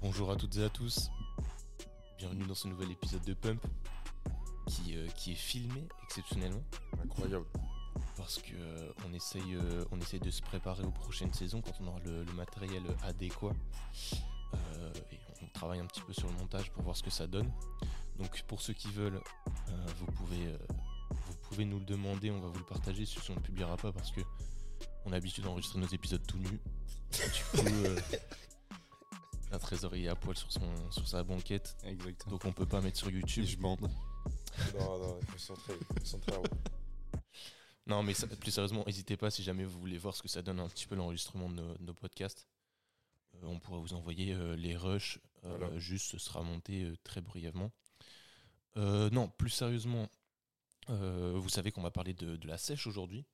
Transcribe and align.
Bonjour 0.00 0.30
à 0.30 0.36
toutes 0.36 0.56
et 0.56 0.62
à 0.62 0.68
tous. 0.68 1.10
Bienvenue 2.18 2.44
dans 2.44 2.54
ce 2.54 2.68
nouvel 2.68 2.92
épisode 2.92 3.24
de 3.24 3.34
Pump 3.34 3.60
qui, 4.68 4.96
euh, 4.96 5.08
qui 5.16 5.32
est 5.32 5.34
filmé 5.34 5.88
exceptionnellement 6.04 6.62
Incroyable. 7.02 7.46
parce 8.16 8.38
que 8.38 8.52
euh, 8.54 8.92
on, 9.04 9.12
essaye, 9.12 9.56
euh, 9.56 9.84
on 9.90 10.00
essaye 10.00 10.20
de 10.20 10.30
se 10.30 10.40
préparer 10.40 10.84
aux 10.84 10.92
prochaines 10.92 11.34
saisons 11.34 11.60
quand 11.62 11.72
on 11.80 11.88
aura 11.88 11.98
le, 12.04 12.22
le 12.22 12.32
matériel 12.34 12.82
adéquat. 13.02 13.52
Et 15.10 15.18
on 15.42 15.48
travaille 15.48 15.80
un 15.80 15.86
petit 15.86 16.02
peu 16.02 16.12
sur 16.12 16.28
le 16.28 16.34
montage 16.34 16.70
pour 16.70 16.84
voir 16.84 16.96
ce 16.96 17.02
que 17.02 17.10
ça 17.10 17.26
donne. 17.26 17.50
Donc 18.18 18.40
pour 18.46 18.62
ceux 18.62 18.74
qui 18.74 18.92
veulent, 18.92 19.20
vous, 19.98 20.06
pouvez, 20.12 20.56
vous 21.10 21.34
pouvez 21.42 21.64
nous 21.64 21.80
le 21.80 21.84
demander, 21.84 22.30
on 22.30 22.40
va 22.40 22.48
vous 22.48 22.58
le 22.58 22.64
partager 22.64 23.04
si 23.04 23.18
on 23.30 23.32
ne 23.32 23.38
le 23.38 23.42
publiera 23.42 23.76
pas 23.76 23.90
parce 23.90 24.12
que 24.12 24.20
on 25.04 25.10
a 25.10 25.14
l'habitude 25.14 25.42
d'enregistrer 25.42 25.80
nos 25.80 25.88
épisodes 25.88 26.24
tout 26.24 26.38
nus. 26.38 26.60
Du 27.10 27.62
coup, 27.62 27.64
est 29.72 30.08
à 30.08 30.16
poil 30.16 30.36
sur, 30.36 30.50
son, 30.52 30.90
sur 30.90 31.06
sa 31.08 31.22
banquette, 31.24 31.76
Exactement. 31.84 32.32
donc 32.32 32.44
on 32.44 32.52
peut 32.52 32.66
pas 32.66 32.80
mettre 32.80 32.98
sur 32.98 33.10
YouTube. 33.10 33.44
je 33.44 33.56
bande. 33.56 33.80
Non, 34.78 34.98
non, 34.98 35.18
il 35.20 35.26
faut 35.26 35.38
centrer. 35.38 35.74
il 35.78 35.98
faut 36.00 36.04
centrer 36.06 36.32
à 36.34 36.40
haut. 36.40 37.20
Non, 37.86 38.02
mais 38.02 38.12
ça- 38.14 38.26
plus 38.26 38.50
sérieusement, 38.50 38.84
n'hésitez 38.86 39.16
pas 39.16 39.30
si 39.30 39.42
jamais 39.42 39.64
vous 39.64 39.78
voulez 39.80 39.96
voir 39.98 40.14
ce 40.14 40.22
que 40.22 40.28
ça 40.28 40.42
donne 40.42 40.60
un 40.60 40.68
petit 40.68 40.86
peu 40.86 40.94
l'enregistrement 40.94 41.48
de 41.48 41.54
nos, 41.54 41.74
de 41.74 41.82
nos 41.84 41.94
podcasts. 41.94 42.46
Euh, 43.36 43.38
on 43.46 43.58
pourra 43.58 43.78
vous 43.78 43.94
envoyer 43.94 44.34
euh, 44.34 44.56
les 44.56 44.76
rushs. 44.76 45.18
euh, 45.44 45.56
Voilà. 45.58 45.78
Juste, 45.78 46.10
ce 46.10 46.18
sera 46.18 46.42
monté 46.42 46.84
euh, 46.84 46.96
très 47.04 47.20
brièvement. 47.20 47.70
Euh, 48.76 49.08
non, 49.10 49.28
plus 49.28 49.50
sérieusement, 49.50 50.08
euh, 50.90 51.32
vous 51.36 51.48
savez 51.48 51.72
qu'on 51.72 51.82
va 51.82 51.90
parler 51.90 52.12
de, 52.14 52.36
de 52.36 52.46
la 52.46 52.58
sèche 52.58 52.86
aujourd'hui. 52.86 53.24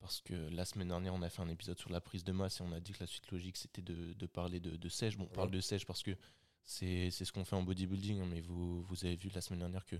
Parce 0.00 0.20
que 0.20 0.34
la 0.34 0.64
semaine 0.64 0.88
dernière, 0.88 1.14
on 1.14 1.22
a 1.22 1.30
fait 1.30 1.42
un 1.42 1.48
épisode 1.48 1.78
sur 1.78 1.90
la 1.90 2.00
prise 2.00 2.22
de 2.22 2.32
masse 2.32 2.60
et 2.60 2.62
on 2.62 2.72
a 2.72 2.80
dit 2.80 2.92
que 2.92 3.00
la 3.00 3.06
suite 3.06 3.30
logique, 3.30 3.56
c'était 3.56 3.82
de, 3.82 4.12
de 4.12 4.26
parler 4.26 4.60
de, 4.60 4.76
de 4.76 4.88
sèche. 4.88 5.16
Bon, 5.16 5.24
on 5.24 5.34
parle 5.34 5.50
de 5.50 5.60
sèche 5.60 5.86
parce 5.86 6.02
que 6.02 6.16
c'est 6.64 7.10
ce 7.10 7.32
qu'on 7.32 7.44
fait 7.44 7.56
en 7.56 7.62
bodybuilding, 7.62 8.20
hein, 8.20 8.26
mais 8.26 8.40
vous, 8.40 8.82
vous 8.82 9.04
avez 9.04 9.16
vu 9.16 9.30
la 9.34 9.40
semaine 9.40 9.60
dernière 9.60 9.84
que 9.84 9.96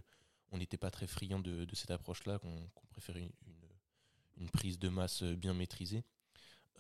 on 0.52 0.58
n'était 0.58 0.76
pas 0.76 0.90
très 0.90 1.06
friand 1.06 1.40
de, 1.40 1.64
de 1.64 1.74
cette 1.74 1.90
approche-là, 1.90 2.38
qu'on 2.38 2.68
préférait 2.90 3.20
une, 3.20 3.32
une, 3.46 4.42
une 4.42 4.50
prise 4.50 4.78
de 4.78 4.88
masse 4.88 5.22
bien 5.22 5.54
maîtrisée. 5.54 6.04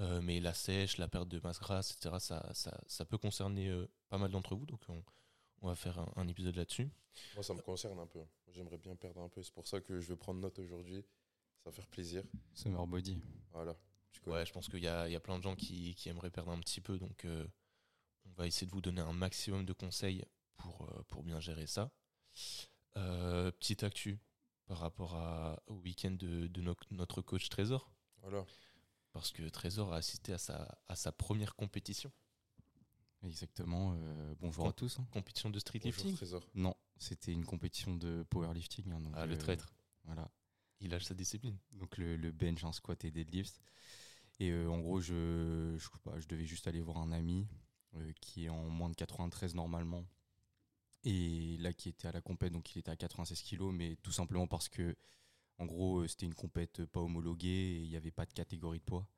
Euh, 0.00 0.20
mais 0.20 0.40
la 0.40 0.52
sèche, 0.54 0.98
la 0.98 1.08
perte 1.08 1.28
de 1.28 1.40
masse 1.40 1.58
grasse, 1.58 1.92
etc., 1.92 2.16
ça, 2.20 2.50
ça, 2.52 2.78
ça 2.86 3.04
peut 3.06 3.18
concerner 3.18 3.68
euh, 3.68 3.88
pas 4.08 4.18
mal 4.18 4.30
d'entre 4.30 4.54
vous, 4.54 4.66
donc 4.66 4.80
on, 4.88 5.02
on 5.62 5.68
va 5.68 5.74
faire 5.74 5.98
un, 5.98 6.12
un 6.16 6.28
épisode 6.28 6.54
là-dessus. 6.54 6.88
Moi, 7.34 7.42
ça 7.42 7.54
me 7.54 7.62
concerne 7.62 7.98
un 7.98 8.06
peu. 8.06 8.20
J'aimerais 8.48 8.78
bien 8.78 8.94
perdre 8.94 9.22
un 9.22 9.28
peu. 9.28 9.42
C'est 9.42 9.54
pour 9.54 9.66
ça 9.66 9.80
que 9.80 10.00
je 10.00 10.08
vais 10.08 10.16
prendre 10.16 10.40
note 10.40 10.58
aujourd'hui. 10.58 11.02
Ça 11.66 11.70
va 11.70 11.74
faire 11.74 11.88
plaisir. 11.88 12.22
Summer 12.54 12.86
Body. 12.86 13.18
Voilà. 13.50 13.74
Ouais, 14.26 14.46
je 14.46 14.52
pense 14.52 14.68
qu'il 14.68 14.78
y 14.84 14.86
a, 14.86 15.08
il 15.08 15.12
y 15.12 15.16
a 15.16 15.20
plein 15.20 15.36
de 15.36 15.42
gens 15.42 15.56
qui, 15.56 15.96
qui 15.96 16.08
aimeraient 16.08 16.30
perdre 16.30 16.52
un 16.52 16.60
petit 16.60 16.80
peu, 16.80 16.96
donc 16.96 17.24
euh, 17.24 17.44
on 18.24 18.30
va 18.34 18.46
essayer 18.46 18.68
de 18.68 18.72
vous 18.72 18.80
donner 18.80 19.00
un 19.00 19.12
maximum 19.12 19.64
de 19.66 19.72
conseils 19.72 20.24
pour, 20.58 20.82
euh, 20.88 21.02
pour 21.08 21.24
bien 21.24 21.40
gérer 21.40 21.66
ça. 21.66 21.90
Euh, 22.96 23.50
petite 23.50 23.82
actu 23.82 24.20
par 24.66 24.78
rapport 24.78 25.16
à, 25.16 25.60
au 25.66 25.74
week-end 25.74 26.12
de, 26.12 26.46
de 26.46 26.60
no- 26.62 26.76
notre 26.92 27.20
coach 27.20 27.48
Trésor, 27.48 27.90
Voilà. 28.22 28.44
parce 29.12 29.32
que 29.32 29.42
Trésor 29.48 29.92
a 29.92 29.96
assisté 29.96 30.32
à 30.32 30.38
sa, 30.38 30.78
à 30.88 30.94
sa 30.94 31.10
première 31.10 31.56
compétition, 31.56 32.12
Exactement. 33.24 33.96
euh, 33.98 34.34
bonjour 34.40 34.68
à 34.68 34.72
tous. 34.72 35.00
hein. 35.00 35.06
compétition 35.12 35.50
de 35.50 35.58
street 35.58 35.80
Bonjour, 35.82 35.96
lifting. 36.04 36.16
Trésor. 36.16 36.48
Non, 36.54 36.76
c'était 36.96 37.32
une 37.32 37.44
compétition 37.44 37.94
de 37.96 38.24
powerlifting. 38.30 38.92
hein, 38.92 39.00
donc, 39.00 39.12
Ah, 39.16 39.26
le 39.26 39.36
traître, 39.36 39.72
Voilà. 40.04 40.30
Il 40.80 40.90
lâche 40.90 41.04
sa 41.04 41.14
discipline. 41.14 41.58
Donc 41.72 41.96
le, 41.96 42.16
le 42.16 42.32
bench, 42.32 42.64
un 42.64 42.72
squat 42.72 43.04
et 43.04 43.10
deadlift. 43.10 43.60
Et 44.38 44.50
euh, 44.50 44.68
en 44.68 44.78
gros, 44.80 45.00
je, 45.00 45.74
je, 45.78 45.88
pas, 46.04 46.18
je 46.20 46.26
devais 46.28 46.44
juste 46.44 46.66
aller 46.66 46.80
voir 46.80 46.98
un 46.98 47.12
ami 47.12 47.46
euh, 47.96 48.12
qui 48.20 48.44
est 48.44 48.48
en 48.48 48.64
moins 48.68 48.90
de 48.90 48.94
93 48.94 49.54
normalement. 49.54 50.04
Et 51.04 51.56
là, 51.58 51.72
qui 51.72 51.88
était 51.88 52.08
à 52.08 52.12
la 52.12 52.20
compète, 52.20 52.52
donc 52.52 52.74
il 52.74 52.80
était 52.80 52.90
à 52.90 52.96
96 52.96 53.40
kilos, 53.42 53.72
mais 53.72 53.96
tout 54.02 54.10
simplement 54.12 54.46
parce 54.46 54.68
que, 54.68 54.96
en 55.58 55.64
gros, 55.66 56.00
euh, 56.00 56.08
c'était 56.08 56.26
une 56.26 56.34
compète 56.34 56.84
pas 56.86 57.00
homologuée 57.00 57.48
et 57.48 57.82
il 57.82 57.88
n'y 57.88 57.96
avait 57.96 58.10
pas 58.10 58.26
de 58.26 58.32
catégorie 58.32 58.80
de 58.80 58.84
poids. 58.84 59.08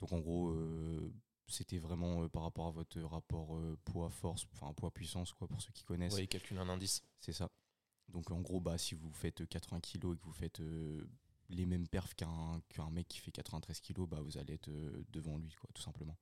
Donc 0.00 0.12
en 0.12 0.18
gros, 0.18 0.50
euh, 0.50 1.12
c'était 1.46 1.78
vraiment 1.78 2.28
par 2.28 2.42
rapport 2.42 2.66
à 2.66 2.70
votre 2.70 3.00
rapport 3.02 3.60
poids-force, 3.84 4.46
enfin 4.52 4.72
poids-puissance, 4.72 5.32
quoi, 5.32 5.46
pour 5.46 5.60
ceux 5.62 5.72
qui 5.72 5.84
connaissent. 5.84 6.14
Ouais, 6.14 6.24
il 6.24 6.28
calcule 6.28 6.58
un 6.58 6.68
indice. 6.68 7.02
C'est 7.20 7.32
ça. 7.32 7.50
Donc 8.08 8.30
en 8.30 8.40
gros, 8.40 8.60
bah, 8.60 8.78
si 8.78 8.94
vous 8.94 9.12
faites 9.12 9.46
80 9.48 9.80
kilos 9.80 10.14
et 10.14 10.18
que 10.18 10.24
vous 10.24 10.32
faites 10.32 10.60
euh, 10.60 11.06
les 11.48 11.66
mêmes 11.66 11.88
perfs 11.88 12.14
qu'un 12.14 12.90
mec 12.90 13.08
qui 13.08 13.18
fait 13.18 13.32
93 13.32 13.80
kilos, 13.80 14.08
bah, 14.08 14.20
vous 14.20 14.38
allez 14.38 14.54
être 14.54 14.68
euh, 14.68 15.04
devant 15.10 15.38
lui, 15.38 15.54
tout 15.74 15.82
simplement. 15.82 16.16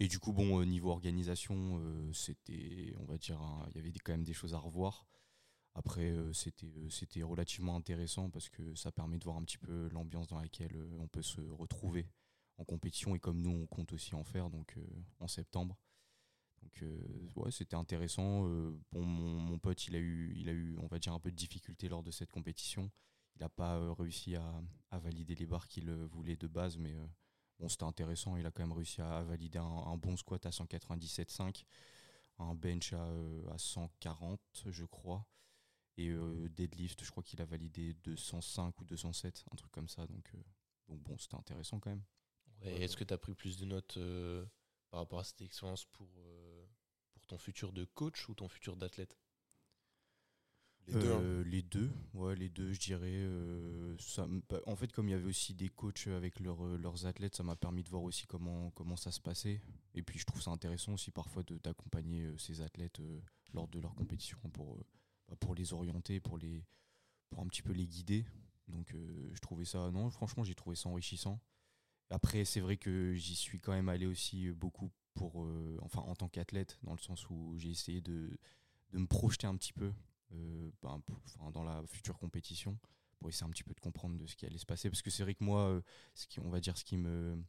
Et 0.00 0.08
du 0.08 0.18
coup, 0.18 0.32
bon, 0.32 0.60
euh, 0.60 0.64
niveau 0.64 0.90
organisation, 0.90 1.78
euh, 1.80 2.12
c'était, 2.12 2.94
on 2.98 3.04
va 3.04 3.18
dire, 3.18 3.40
il 3.70 3.76
y 3.76 3.78
avait 3.78 3.92
quand 3.92 4.12
même 4.12 4.24
des 4.24 4.32
choses 4.32 4.54
à 4.54 4.58
revoir. 4.58 5.06
Après, 5.74 6.10
euh, 6.10 6.32
c'était 6.32 7.22
euh, 7.22 7.26
relativement 7.26 7.76
intéressant 7.76 8.28
parce 8.30 8.48
que 8.48 8.74
ça 8.74 8.92
permet 8.92 9.18
de 9.18 9.24
voir 9.24 9.36
un 9.36 9.44
petit 9.44 9.58
peu 9.58 9.88
l'ambiance 9.92 10.28
dans 10.28 10.40
laquelle 10.40 10.76
euh, 10.76 10.98
on 10.98 11.08
peut 11.08 11.22
se 11.22 11.40
retrouver 11.40 12.08
en 12.58 12.64
compétition 12.64 13.14
et 13.14 13.18
comme 13.18 13.40
nous, 13.40 13.50
on 13.50 13.66
compte 13.66 13.92
aussi 13.92 14.14
en 14.14 14.24
faire, 14.24 14.50
donc 14.50 14.74
euh, 14.76 14.84
en 15.20 15.28
septembre. 15.28 15.78
Donc 16.62 16.82
euh, 16.82 17.30
ouais, 17.36 17.50
c'était 17.50 17.76
intéressant. 17.76 18.46
Euh, 18.46 18.78
mon, 18.92 19.02
mon 19.02 19.58
pote, 19.58 19.86
il 19.86 19.96
a 19.96 19.98
eu, 19.98 20.32
il 20.36 20.48
a 20.48 20.52
eu, 20.52 20.76
on 20.78 20.86
va 20.86 20.98
dire 20.98 21.12
un 21.12 21.20
peu 21.20 21.30
de 21.30 21.36
difficulté 21.36 21.88
lors 21.88 22.02
de 22.02 22.10
cette 22.10 22.30
compétition. 22.30 22.90
Il 23.36 23.42
n'a 23.42 23.48
pas 23.48 23.76
euh, 23.76 23.92
réussi 23.92 24.36
à, 24.36 24.62
à 24.90 24.98
valider 24.98 25.34
les 25.34 25.46
barres 25.46 25.66
qu'il 25.66 25.90
voulait 25.90 26.36
de 26.36 26.46
base, 26.46 26.78
mais 26.78 26.94
bon, 27.58 27.68
c'était 27.68 27.84
intéressant. 27.84 28.36
Il 28.36 28.46
a 28.46 28.50
quand 28.50 28.62
même 28.62 28.72
réussi 28.72 29.00
à, 29.00 29.22
valider 29.22 29.58
un, 29.58 29.96
bon 29.96 30.16
squat 30.16 30.44
à 30.46 30.50
197,5, 30.50 31.64
un 32.38 32.54
bench 32.54 32.92
à, 32.92 33.04
à 33.50 33.58
140, 33.58 34.40
je 34.66 34.84
crois, 34.84 35.26
et 35.96 36.14
deadlift, 36.50 37.04
je 37.04 37.10
crois 37.10 37.22
qu'il 37.22 37.40
a 37.42 37.44
validé 37.44 37.94
205 38.04 38.80
ou 38.80 38.84
207, 38.84 39.44
un 39.50 39.56
truc 39.56 39.72
comme 39.72 39.88
ça. 39.88 40.06
Donc, 40.06 40.32
donc 40.88 41.00
bon, 41.00 41.16
c'était 41.18 41.36
intéressant 41.36 41.80
quand 41.80 41.90
même. 41.90 42.04
Est-ce 42.60 42.96
que 42.96 43.04
tu 43.04 43.14
as 43.14 43.18
pris 43.18 43.34
plus 43.34 43.56
de 43.56 43.64
notes 43.64 43.98
par 44.90 45.00
rapport 45.00 45.20
à 45.20 45.24
cette 45.24 45.40
expérience 45.40 45.86
pour 45.86 46.08
ton 47.32 47.38
futur 47.38 47.72
de 47.72 47.86
coach 47.94 48.28
ou 48.28 48.34
ton 48.34 48.46
futur 48.46 48.76
d'athlète 48.76 49.16
Les 50.86 50.96
deux. 50.96 51.10
hein. 51.10 51.20
Euh, 51.22 51.44
les 51.44 51.62
deux, 51.62 51.90
ouais, 52.12 52.36
les 52.36 52.50
deux, 52.50 52.74
je 52.74 52.78
dirais. 52.78 53.06
euh, 53.10 53.96
ça, 53.98 54.26
bah, 54.50 54.60
en 54.66 54.76
fait, 54.76 54.92
comme 54.92 55.08
il 55.08 55.12
y 55.12 55.14
avait 55.14 55.28
aussi 55.28 55.54
des 55.54 55.70
coachs 55.70 56.08
avec 56.08 56.40
leurs, 56.40 56.62
euh, 56.62 56.76
leurs 56.76 57.06
athlètes, 57.06 57.34
ça 57.34 57.42
m'a 57.42 57.56
permis 57.56 57.82
de 57.84 57.88
voir 57.88 58.02
aussi 58.02 58.26
comment, 58.26 58.70
comment 58.72 58.96
ça 58.96 59.10
se 59.12 59.20
passait. 59.20 59.62
Et 59.94 60.02
puis, 60.02 60.18
je 60.18 60.26
trouve 60.26 60.42
ça 60.42 60.50
intéressant 60.50 60.92
aussi 60.92 61.10
parfois 61.10 61.42
de, 61.44 61.56
d'accompagner 61.56 62.28
ces 62.36 62.60
athlètes 62.60 63.00
euh, 63.00 63.20
lors 63.54 63.66
de 63.68 63.80
leur 63.80 63.94
compétition 63.94 64.36
pour, 64.52 64.74
euh, 64.74 64.84
bah, 65.28 65.36
pour 65.40 65.54
les 65.54 65.72
orienter, 65.72 66.20
pour, 66.20 66.36
les, 66.36 66.62
pour 67.30 67.40
un 67.40 67.46
petit 67.46 67.62
peu 67.62 67.72
les 67.72 67.86
guider. 67.86 68.26
Donc, 68.68 68.92
euh, 68.94 69.30
je 69.32 69.40
trouvais 69.40 69.64
ça, 69.64 69.90
non, 69.90 70.10
franchement, 70.10 70.44
j'ai 70.44 70.54
trouvé 70.54 70.76
ça 70.76 70.90
enrichissant. 70.90 71.40
Après, 72.10 72.44
c'est 72.44 72.60
vrai 72.60 72.76
que 72.76 73.14
j'y 73.14 73.36
suis 73.36 73.58
quand 73.58 73.72
même 73.72 73.88
allé 73.88 74.04
aussi 74.04 74.50
beaucoup 74.50 74.90
pour, 75.14 75.44
euh, 75.44 75.76
enfin, 75.82 76.00
en 76.02 76.14
tant 76.14 76.28
qu'athlète, 76.28 76.78
dans 76.82 76.92
le 76.92 76.98
sens 76.98 77.28
où 77.30 77.54
j'ai 77.56 77.70
essayé 77.70 78.00
de, 78.00 78.36
de 78.90 78.98
me 78.98 79.06
projeter 79.06 79.46
un 79.46 79.56
petit 79.56 79.72
peu 79.72 79.92
euh, 80.32 80.70
ben, 80.82 81.00
pour- 81.00 81.50
dans 81.52 81.64
la 81.64 81.82
future 81.86 82.18
compétition 82.18 82.78
pour 83.18 83.28
essayer 83.28 83.46
un 83.46 83.50
petit 83.50 83.62
peu 83.64 83.74
de 83.74 83.80
comprendre 83.80 84.16
de 84.18 84.26
ce 84.26 84.34
qui 84.34 84.46
allait 84.46 84.58
se 84.58 84.66
passer 84.66 84.90
parce 84.90 85.02
que 85.02 85.10
c'est 85.10 85.22
vrai 85.22 85.34
que 85.34 85.44
moi 85.44 85.68
euh, 85.68 85.82
ce 86.14 86.26
qui 86.26 86.40
on 86.40 86.48
va 86.50 86.58
dire 86.60 86.76
ce 86.76 86.84
qui 86.84 86.96
me 86.96 87.40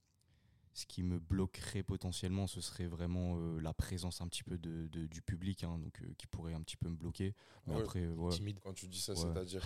ce 0.73 0.85
qui 0.85 1.01
me 1.03 1.17
bloquerait 1.19 1.81
potentiellement 1.83 2.45
ce 2.47 2.61
serait 2.61 2.85
vraiment 2.87 3.37
euh, 3.37 3.59
la 3.59 3.73
présence 3.73 4.21
un 4.21 4.27
petit 4.27 4.43
peu 4.43 4.57
de, 4.57 4.87
de- 4.87 5.07
du 5.07 5.21
public 5.21 5.63
hein, 5.63 5.79
donc 5.79 6.01
euh, 6.01 6.13
qui 6.17 6.27
pourrait 6.27 6.53
un 6.53 6.61
petit 6.61 6.77
peu 6.77 6.89
me 6.89 6.95
bloquer 6.95 7.33
mais 7.65 7.73
Ouais. 7.75 7.81
après 7.81 8.01
euh, 8.01 8.13
ouais. 8.15 8.31
Timide 8.31 8.59
Quand 8.61 8.73
tu 8.73 8.87
dis 8.87 8.99
ça, 8.99 9.13
Ouais. 9.13 9.19
c'est-à-dire 9.19 9.63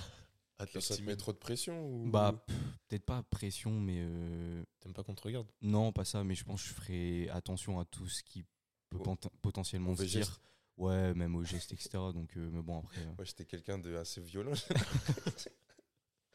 que 0.57 0.63
Athlète 0.63 0.83
ça 0.83 0.98
te 0.98 1.01
met 1.01 1.15
trop 1.15 1.33
de 1.33 1.38
pression 1.38 1.86
ou... 1.88 2.09
bah 2.09 2.33
peut-être 2.88 3.06
pas 3.06 3.21
pression 3.24 3.80
mais 3.80 3.98
euh, 4.00 4.63
T'aimes 4.80 4.94
pas 4.94 5.04
qu'on 5.04 5.15
te 5.15 5.21
regarde? 5.24 5.48
non 5.62 5.92
pas 5.92 6.06
ça 6.06 6.24
mais 6.24 6.36
je 6.36 6.44
pense 6.44 6.62
que 6.63 6.69
je 6.69 6.74
ferai 6.74 7.30
attention 7.30 7.80
à 7.80 7.86
tout 7.86 8.07
ce 8.07 8.24
qui 8.24 8.44
peut 8.89 9.00
potentiellement 9.42 9.95
se 9.95 10.04
dire 10.04 10.19
gestes. 10.21 10.42
ouais 10.77 11.13
même 11.13 11.36
aux 11.36 11.44
gestes 11.44 11.74
etc 11.74 11.89
donc 12.13 12.36
euh, 12.38 12.50
mais 12.51 12.62
bon 12.62 12.80
après 12.80 13.01
euh, 13.01 13.13
Moi, 13.18 13.25
j'étais 13.25 13.45
quelqu'un 13.45 13.77
de 13.77 13.95
assez 13.95 14.21
violent. 14.21 14.54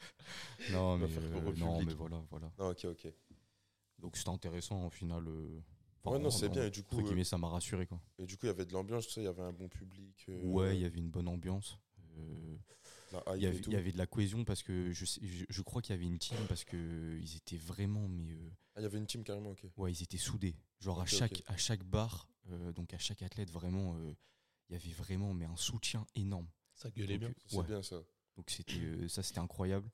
non 0.71 0.99
mais 0.99 1.09
faire 1.09 1.23
euh, 1.23 1.31
peur 1.31 1.47
au 1.47 1.53
non 1.55 1.83
mais 1.83 1.95
voilà 1.95 2.23
voilà 2.31 2.51
non, 2.59 2.69
ok, 2.71 2.85
ok. 2.87 3.13
Donc 3.99 4.17
c'était 4.17 4.31
intéressant 4.31 4.87
au 4.87 4.91
final. 4.91 5.25
enfin, 6.05 6.17
Ouais, 6.17 6.19
non, 6.19 6.31
c'est 6.31 6.49
en- 6.49 6.53
bien. 6.53 6.65
Et 6.67 6.71
du 6.71 6.83
coup, 6.83 6.99
euh, 6.99 7.25
ça 7.25 7.39
m'a 7.39 7.49
rassuré 7.49 7.87
quoi. 7.87 8.01
et 8.19 8.27
du 8.27 8.37
coup, 8.37 8.47
il 8.47 8.49
y 8.49 8.51
avait 8.51 8.67
de 8.67 8.73
l'ambiance, 8.73 9.07
tu 9.07 9.13
sais, 9.13 9.21
il 9.21 9.25
y 9.25 9.29
avait 9.29 9.43
un 9.43 9.53
bon 9.53 9.69
public. 9.69 10.27
euh, 10.29 10.43
Ouais, 10.43 10.77
il 10.77 10.83
y 10.83 10.85
avait 10.85 10.99
une 10.99 11.11
bonne 11.11 11.29
ambiance. 11.29 11.79
euh, 12.19 12.57
la 13.13 13.19
hype 13.29 13.37
Il 13.37 13.43
y, 13.43 13.47
avait, 13.47 13.61
tout. 13.61 13.71
il 13.71 13.75
y 13.75 13.77
avait 13.77 13.93
de 13.93 13.99
la 13.99 14.07
cohésion 14.07 14.45
parce 14.45 14.63
que 14.63 14.93
je, 14.93 15.05
sais- 15.05 15.21
je, 15.25 15.45
je 15.49 15.63
crois 15.63 15.81
qu'il 15.83 15.95
y 15.95 15.99
avait 15.99 16.07
une 16.07 16.19
team 16.19 16.39
parce 16.49 16.65
que 16.65 17.19
ils 17.21 17.37
étaient 17.37 17.57
vraiment 17.57 18.09
mais 18.09 18.33
euh, 18.33 18.51
Ah, 18.75 18.81
il 18.81 18.83
y 18.83 18.87
avait 18.87 18.99
une 18.99 19.07
team 19.07 19.23
carrément, 19.25 19.51
ok. 19.51 19.65
ouais 19.77 19.93
ils 19.93 20.03
étaient 20.03 20.17
soudés. 20.19 20.57
Genre 20.81 21.01
à 21.01 21.07
chaque 21.07 21.33
ok. 21.33 21.43
à 21.47 21.57
chaque 21.57 21.85
bar 21.85 22.29
euh, 22.51 22.73
donc 22.73 22.93
à 22.95 22.99
chaque 22.99 23.23
athlète 23.23 23.51
vraiment 23.51 23.95
euh, 23.97 24.15
il 24.69 24.73
y 24.73 24.77
avait 24.77 24.93
vraiment 24.93 25.33
mais 25.35 25.45
un 25.45 25.57
soutien 25.57 26.07
énorme. 26.15 26.49
Ça 26.75 26.91
gueulait 26.91 27.19
bien. 27.19 27.33
C'est 27.47 27.57
ouais. 27.57 27.67
bien 27.67 27.83
ça. 27.83 27.97
Donc 28.37 28.51
c'était 28.51 28.79
euh, 28.81 29.09
ça 29.09 29.23
c'était 29.23 29.41
incroyable. 29.41 29.91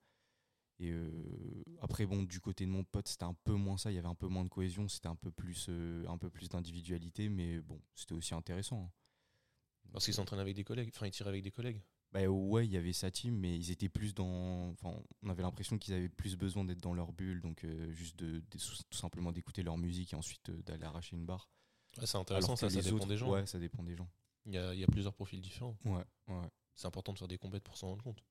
Et 0.81 0.91
euh, 0.93 1.65
après, 1.81 2.07
bon, 2.07 2.23
du 2.23 2.39
côté 2.41 2.65
de 2.65 2.71
mon 2.71 2.85
pote, 2.85 3.09
c'était 3.09 3.25
un 3.25 3.35
peu 3.35 3.55
moins 3.55 3.77
ça. 3.77 3.91
Il 3.91 3.97
y 3.97 3.99
avait 3.99 4.07
un 4.07 4.15
peu 4.15 4.29
moins 4.29 4.45
de 4.45 4.49
cohésion. 4.49 4.87
C'était 4.87 5.09
un 5.09 5.17
peu 5.17 5.33
plus, 5.33 5.67
euh, 5.69 6.07
un 6.07 6.17
peu 6.19 6.31
plus 6.31 6.49
d'individualité. 6.49 7.29
Mais 7.29 7.59
bon, 7.59 7.83
c'était 7.97 8.15
aussi 8.15 8.33
intéressant. 8.33 8.85
hein. 8.85 9.91
Parce 9.93 10.05
qu'ils 10.05 10.15
s'entraînent 10.15 10.39
avec 10.39 10.55
des 10.55 10.63
collègues, 10.63 10.93
enfin 10.95 11.07
ils 11.07 11.11
tirent 11.11 11.27
avec 11.27 11.43
des 11.43 11.51
collègues. 11.51 11.83
Bah 12.13 12.27
ouais, 12.27 12.67
il 12.67 12.73
y 12.73 12.77
avait 12.79 12.95
sa 12.95 13.11
team, 13.11 13.37
mais 13.37 13.55
ils 13.55 13.71
étaient 13.71 13.91
plus 13.91 14.15
dans. 14.15 14.71
Enfin, 14.71 14.95
on 15.23 15.29
avait 15.29 15.43
l'impression 15.43 15.77
qu'ils 15.79 15.93
avaient 15.95 16.09
plus 16.09 16.37
besoin 16.37 16.65
d'être 16.65 16.81
dans 16.81 16.95
leur 16.95 17.13
bulle, 17.13 17.43
donc 17.43 17.65
euh, 17.65 17.91
juste 17.93 18.17
de, 18.19 18.39
de- 18.39 18.59
tout 18.59 18.97
simplement 18.99 19.31
d'écouter 19.31 19.63
leur 19.63 19.77
musique 19.77 20.15
et 20.15 20.17
ensuite 20.17 20.49
euh, 20.49 20.63
d'aller 20.63 20.85
arracher 20.85 21.17
une 21.17 21.27
barre. 21.27 21.51
Ouais, 21.99 22.07
c'est 22.07 22.17
intéressant, 22.17 22.57
ça, 22.57 22.71
ça 22.71 22.81
dépend 22.81 22.97
autres- 22.97 23.07
des 23.09 23.17
gens. 23.19 23.31
Ouais, 23.31 23.45
ça 23.47 23.59
dépend 23.59 23.83
des 23.83 23.95
gens. 23.97 24.09
Il 24.47 24.55
y 24.55 24.59
a, 24.59 24.75
y 24.75 24.85
a 24.85 24.87
plusieurs 24.87 25.13
profils 25.13 25.41
différents. 25.41 25.77
Ouais, 25.85 26.03
ouais. 26.29 26.49
C'est 26.75 26.87
important 26.87 27.13
de 27.13 27.19
faire 27.19 27.29
des 27.29 27.37
compètes 27.39 27.65
pour 27.65 27.77
s'en 27.77 27.89
rendre 27.89 28.03
compte. 28.05 28.25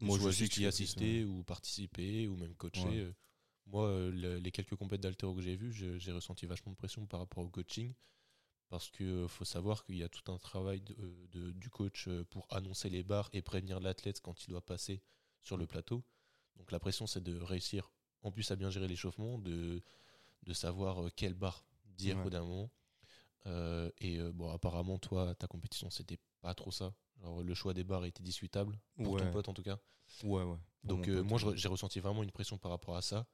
Moi, 0.00 0.18
Soit 0.18 0.30
je 0.30 0.36
sais 0.36 0.46
je 0.46 0.54
fais 0.60 0.66
assister 0.66 1.24
ou 1.24 1.42
participer 1.44 2.26
ou 2.26 2.36
même 2.36 2.54
coacher. 2.54 2.84
Ouais. 2.88 2.98
euh, 3.00 3.12
Moi, 3.66 3.86
euh, 3.86 4.10
le- 4.10 4.38
les 4.38 4.50
quelques 4.50 4.74
compètes 4.76 5.02
d'altéro 5.02 5.34
que 5.34 5.42
j'ai 5.42 5.54
vues, 5.56 5.72
je- 5.72 5.98
j'ai 5.98 6.10
ressenti 6.12 6.46
vachement 6.46 6.72
de 6.72 6.76
pression 6.76 7.06
par 7.06 7.20
rapport 7.20 7.44
au 7.44 7.50
coaching. 7.50 7.92
Parce 8.70 8.88
qu'il 8.88 9.26
faut 9.28 9.44
savoir 9.44 9.84
qu'il 9.84 9.96
y 9.96 10.02
a 10.04 10.08
tout 10.08 10.30
un 10.32 10.38
travail 10.38 10.80
de- 10.80 10.94
euh, 11.00 11.26
de- 11.32 11.50
du 11.50 11.68
coach 11.68 12.06
euh, 12.08 12.24
pour 12.30 12.46
annoncer 12.50 12.88
les 12.88 13.02
barres 13.02 13.28
et 13.32 13.42
prévenir 13.42 13.80
l'athlète 13.80 14.20
quand 14.22 14.44
il 14.44 14.50
doit 14.50 14.64
passer 14.64 15.02
sur 15.42 15.56
le 15.58 15.66
plateau. 15.66 16.02
Donc 16.56 16.70
la 16.72 16.78
pression, 16.80 17.06
c'est 17.06 17.22
de 17.22 17.36
réussir 17.38 17.90
en 18.22 18.30
plus 18.30 18.50
à 18.50 18.56
bien 18.56 18.70
gérer 18.70 18.86
l'échauffement, 18.88 19.38
de, 19.38 19.82
de 20.44 20.52
savoir 20.52 21.02
euh, 21.04 21.10
quelle 21.16 21.34
barre 21.34 21.64
dire 21.84 22.16
Ouais. 22.18 22.24
au 22.26 22.30
dernier 22.30 22.48
moment. 22.48 22.70
Euh, 23.46 23.90
et 23.98 24.18
euh, 24.18 24.32
bon, 24.32 24.50
apparemment, 24.50 24.98
toi, 24.98 25.34
ta 25.34 25.46
compétition, 25.48 25.90
c'était 25.90 26.18
pas 26.40 26.54
trop 26.54 26.70
ça. 26.70 26.94
Genre, 27.22 27.42
le 27.42 27.54
choix 27.54 27.74
des 27.74 27.84
barres 27.84 28.04
était 28.04 28.22
discutable, 28.22 28.78
pour 29.02 29.16
ton 29.16 29.30
pote 29.32 29.48
en 29.48 29.54
tout 29.54 29.62
cas. 29.62 29.78
Ouais, 30.22 30.42
ouais. 30.42 30.56
Donc 30.84 31.08
euh, 31.08 31.22
moi 31.22 31.38
j'ai 31.54 31.68
ressenti 31.68 32.00
vraiment 32.00 32.22
une 32.22 32.30
pression 32.30 32.56
par 32.56 32.70
rapport 32.70 32.96
à 32.96 33.02
ça 33.02 33.26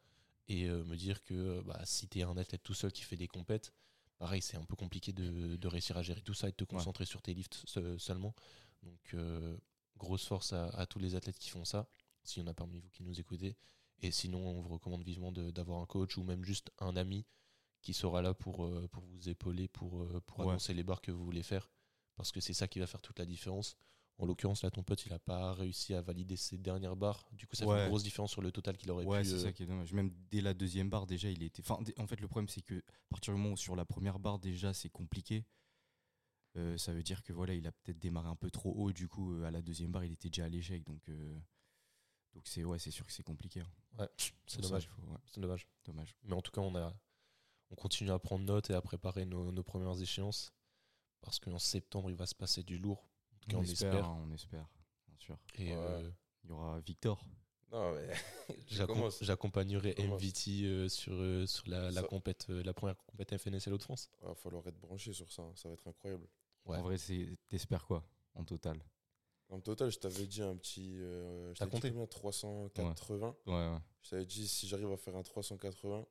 et 0.48 0.68
euh, 0.68 0.82
me 0.84 0.96
dire 0.96 1.22
que 1.22 1.34
euh, 1.34 1.62
bah, 1.62 1.80
si 1.84 2.08
tu 2.08 2.18
es 2.18 2.22
un 2.22 2.36
athlète 2.36 2.62
tout 2.64 2.74
seul 2.74 2.90
qui 2.92 3.02
fait 3.02 3.16
des 3.16 3.28
compètes, 3.28 3.72
pareil 4.18 4.42
c'est 4.42 4.56
un 4.56 4.64
peu 4.64 4.76
compliqué 4.76 5.12
de, 5.12 5.56
de 5.56 5.68
réussir 5.68 5.96
à 5.96 6.02
gérer 6.02 6.22
tout 6.22 6.34
ça 6.34 6.48
et 6.48 6.52
de 6.52 6.56
te 6.56 6.64
concentrer 6.64 7.04
sur 7.04 7.22
tes 7.22 7.34
lifts 7.34 7.62
se- 7.66 7.98
seulement. 7.98 8.34
Donc 8.82 9.14
euh, 9.14 9.56
grosse 9.96 10.26
force 10.26 10.52
à, 10.52 10.66
à 10.68 10.86
tous 10.86 10.98
les 10.98 11.14
athlètes 11.14 11.38
qui 11.38 11.50
font 11.50 11.64
ça, 11.64 11.88
s'il 12.24 12.42
y 12.42 12.46
en 12.46 12.50
a 12.50 12.54
parmi 12.54 12.78
vous 12.78 12.90
qui 12.90 13.02
nous 13.02 13.18
écoutez. 13.20 13.56
Et 14.02 14.10
sinon 14.10 14.38
on 14.46 14.60
vous 14.60 14.68
recommande 14.68 15.02
vivement 15.04 15.32
d'avoir 15.32 15.80
un 15.80 15.86
coach 15.86 16.16
ou 16.18 16.22
même 16.24 16.44
juste 16.44 16.70
un 16.78 16.96
ami 16.96 17.24
qui 17.82 17.94
sera 17.94 18.20
là 18.20 18.34
pour, 18.34 18.64
euh, 18.64 18.88
pour 18.88 19.04
vous 19.04 19.28
épauler, 19.28 19.68
pour, 19.68 20.02
euh, 20.02 20.20
pour 20.26 20.40
Ouais. 20.40 20.48
annoncer 20.48 20.74
les 20.74 20.82
barres 20.82 21.00
que 21.00 21.12
vous 21.12 21.24
voulez 21.24 21.42
faire. 21.42 21.70
Parce 22.16 22.32
que 22.32 22.40
c'est 22.40 22.54
ça 22.54 22.66
qui 22.68 22.78
va 22.78 22.86
faire 22.86 23.00
toute 23.00 23.18
la 23.18 23.26
différence. 23.26 23.76
En 24.18 24.24
l'occurrence, 24.24 24.62
là, 24.62 24.70
ton 24.70 24.82
pote, 24.82 25.04
il 25.04 25.12
a 25.12 25.18
pas 25.18 25.52
réussi 25.52 25.92
à 25.92 26.00
valider 26.00 26.36
ses 26.36 26.56
dernières 26.56 26.96
barres. 26.96 27.28
Du 27.32 27.46
coup, 27.46 27.54
ça 27.54 27.66
fait 27.66 27.70
Ouais. 27.70 27.82
une 27.82 27.88
grosse 27.88 28.02
différence 28.02 28.30
sur 28.30 28.40
le 28.40 28.50
total 28.50 28.76
qu'il 28.78 28.90
aurait 28.90 29.04
Ouais, 29.04 29.20
pu. 29.20 29.28
c'est 29.28 29.34
euh, 29.34 29.42
ça 29.42 29.52
qui 29.52 29.62
est 29.62 29.66
dommage. 29.66 29.92
Même 29.92 30.10
dès 30.30 30.40
la 30.40 30.54
deuxième 30.54 30.88
barre, 30.88 31.06
déjà, 31.06 31.28
il 31.30 31.42
était. 31.42 31.60
Enfin, 31.62 31.78
en 31.98 32.06
fait, 32.06 32.18
le 32.20 32.26
problème, 32.28 32.48
c'est 32.48 32.62
que 32.62 32.76
à 32.78 33.08
partir 33.10 33.34
du 33.34 33.38
moment 33.40 33.52
où 33.52 33.56
sur 33.58 33.76
la 33.76 33.84
première 33.84 34.18
barre, 34.18 34.38
déjà, 34.38 34.72
c'est 34.72 34.88
compliqué. 34.88 35.44
euh, 36.56 36.78
ça 36.78 36.94
veut 36.94 37.02
dire 37.02 37.22
que 37.22 37.34
voilà, 37.34 37.52
il 37.52 37.66
a 37.66 37.72
peut-être 37.72 37.98
démarré 37.98 38.28
un 38.28 38.36
peu 38.36 38.50
trop 38.50 38.72
haut. 38.72 38.90
Du 38.90 39.08
coup, 39.08 39.34
euh, 39.34 39.44
à 39.44 39.50
la 39.50 39.60
deuxième 39.60 39.92
barre, 39.92 40.04
il 40.06 40.12
était 40.12 40.30
déjà 40.30 40.46
à 40.46 40.48
l'échec. 40.48 40.82
Donc, 40.84 41.06
euh, 41.10 41.38
donc 42.32 42.46
c'est 42.48 42.64
ouais, 42.64 42.78
c'est 42.78 42.90
sûr 42.90 43.04
que 43.06 43.12
c'est 43.12 43.22
compliqué. 43.22 43.60
hein. 43.60 43.70
Ouais, 43.98 44.08
c'est 44.46 44.62
dommage. 44.62 44.88
faut- 44.88 45.02
ouais, 45.02 45.18
C'est 45.26 45.40
dommage. 45.40 45.68
dommage. 45.84 46.16
Mais 46.22 46.32
en 46.32 46.40
tout 46.40 46.52
cas, 46.52 46.62
on, 46.62 46.74
a, 46.74 46.98
on 47.70 47.74
continue 47.74 48.10
à 48.10 48.18
prendre 48.18 48.46
note 48.46 48.70
et 48.70 48.72
à 48.74 48.80
préparer 48.80 49.26
nos, 49.26 49.52
nos 49.52 49.62
premières 49.62 50.00
échéances. 50.00 50.54
Parce 51.20 51.38
qu'en 51.38 51.58
septembre, 51.58 52.08
il 52.08 52.16
va 52.16 52.24
se 52.24 52.34
passer 52.34 52.62
du 52.62 52.78
lourd. 52.78 53.06
En 53.46 53.50
tout 53.50 53.56
cas, 53.56 53.58
on, 53.58 53.62
espère. 53.62 54.04
hein, 54.04 54.24
on 54.28 54.32
espère, 54.32 54.66
bien 55.08 55.18
sûr. 55.18 55.38
Et 55.56 55.68
Ouais. 55.68 55.76
euh, 55.76 56.10
Il 56.44 56.50
y 56.50 56.52
aura 56.52 56.80
Victor. 56.80 57.24
Non, 57.72 57.92
mais. 57.94 58.08
j'accompagnerai. 59.20 59.94
MVT 59.98 60.64
euh, 60.64 60.88
sur, 60.88 61.12
euh, 61.14 61.46
sur 61.46 61.68
la, 61.68 61.90
la 61.90 62.02
Ça- 62.02 62.06
compète, 62.06 62.46
euh, 62.50 62.62
la 62.62 62.72
première 62.74 62.96
compète 63.06 63.36
FNSL 63.36 63.72
de 63.76 63.82
France. 63.82 64.10
Il 64.22 64.28
va 64.28 64.34
falloir 64.34 64.66
être 64.66 64.78
branché 64.78 65.12
sur 65.12 65.30
ça. 65.32 65.42
hein. 65.42 65.52
Ça 65.56 65.68
va 65.68 65.74
être 65.74 65.86
incroyable. 65.88 66.26
Ouais. 66.64 66.76
En 66.78 66.82
vrai, 66.82 66.96
t'espères 67.48 67.86
quoi 67.86 68.04
en 68.34 68.44
total? 68.44 68.80
En 69.48 69.60
total, 69.60 69.90
je 69.90 69.98
t'avais 69.98 70.26
dit 70.26 70.42
un 70.42 70.56
petit. 70.56 70.96
euh, 70.98 71.52
je 71.54 71.58
T'as 71.58 71.66
t'avais 71.66 71.70
dit 71.70 71.76
compté? 71.76 71.90
combien? 71.92 72.06
380. 72.06 73.36
Ouais, 73.46 73.52
ouais. 73.52 73.78
Je 74.02 74.10
t'avais 74.10 74.26
dit 74.26 74.46
si 74.48 74.66
j'arrive 74.68 74.90
à 74.92 74.96
faire 74.96 75.14
un 75.16 75.22
380, 75.22 76.06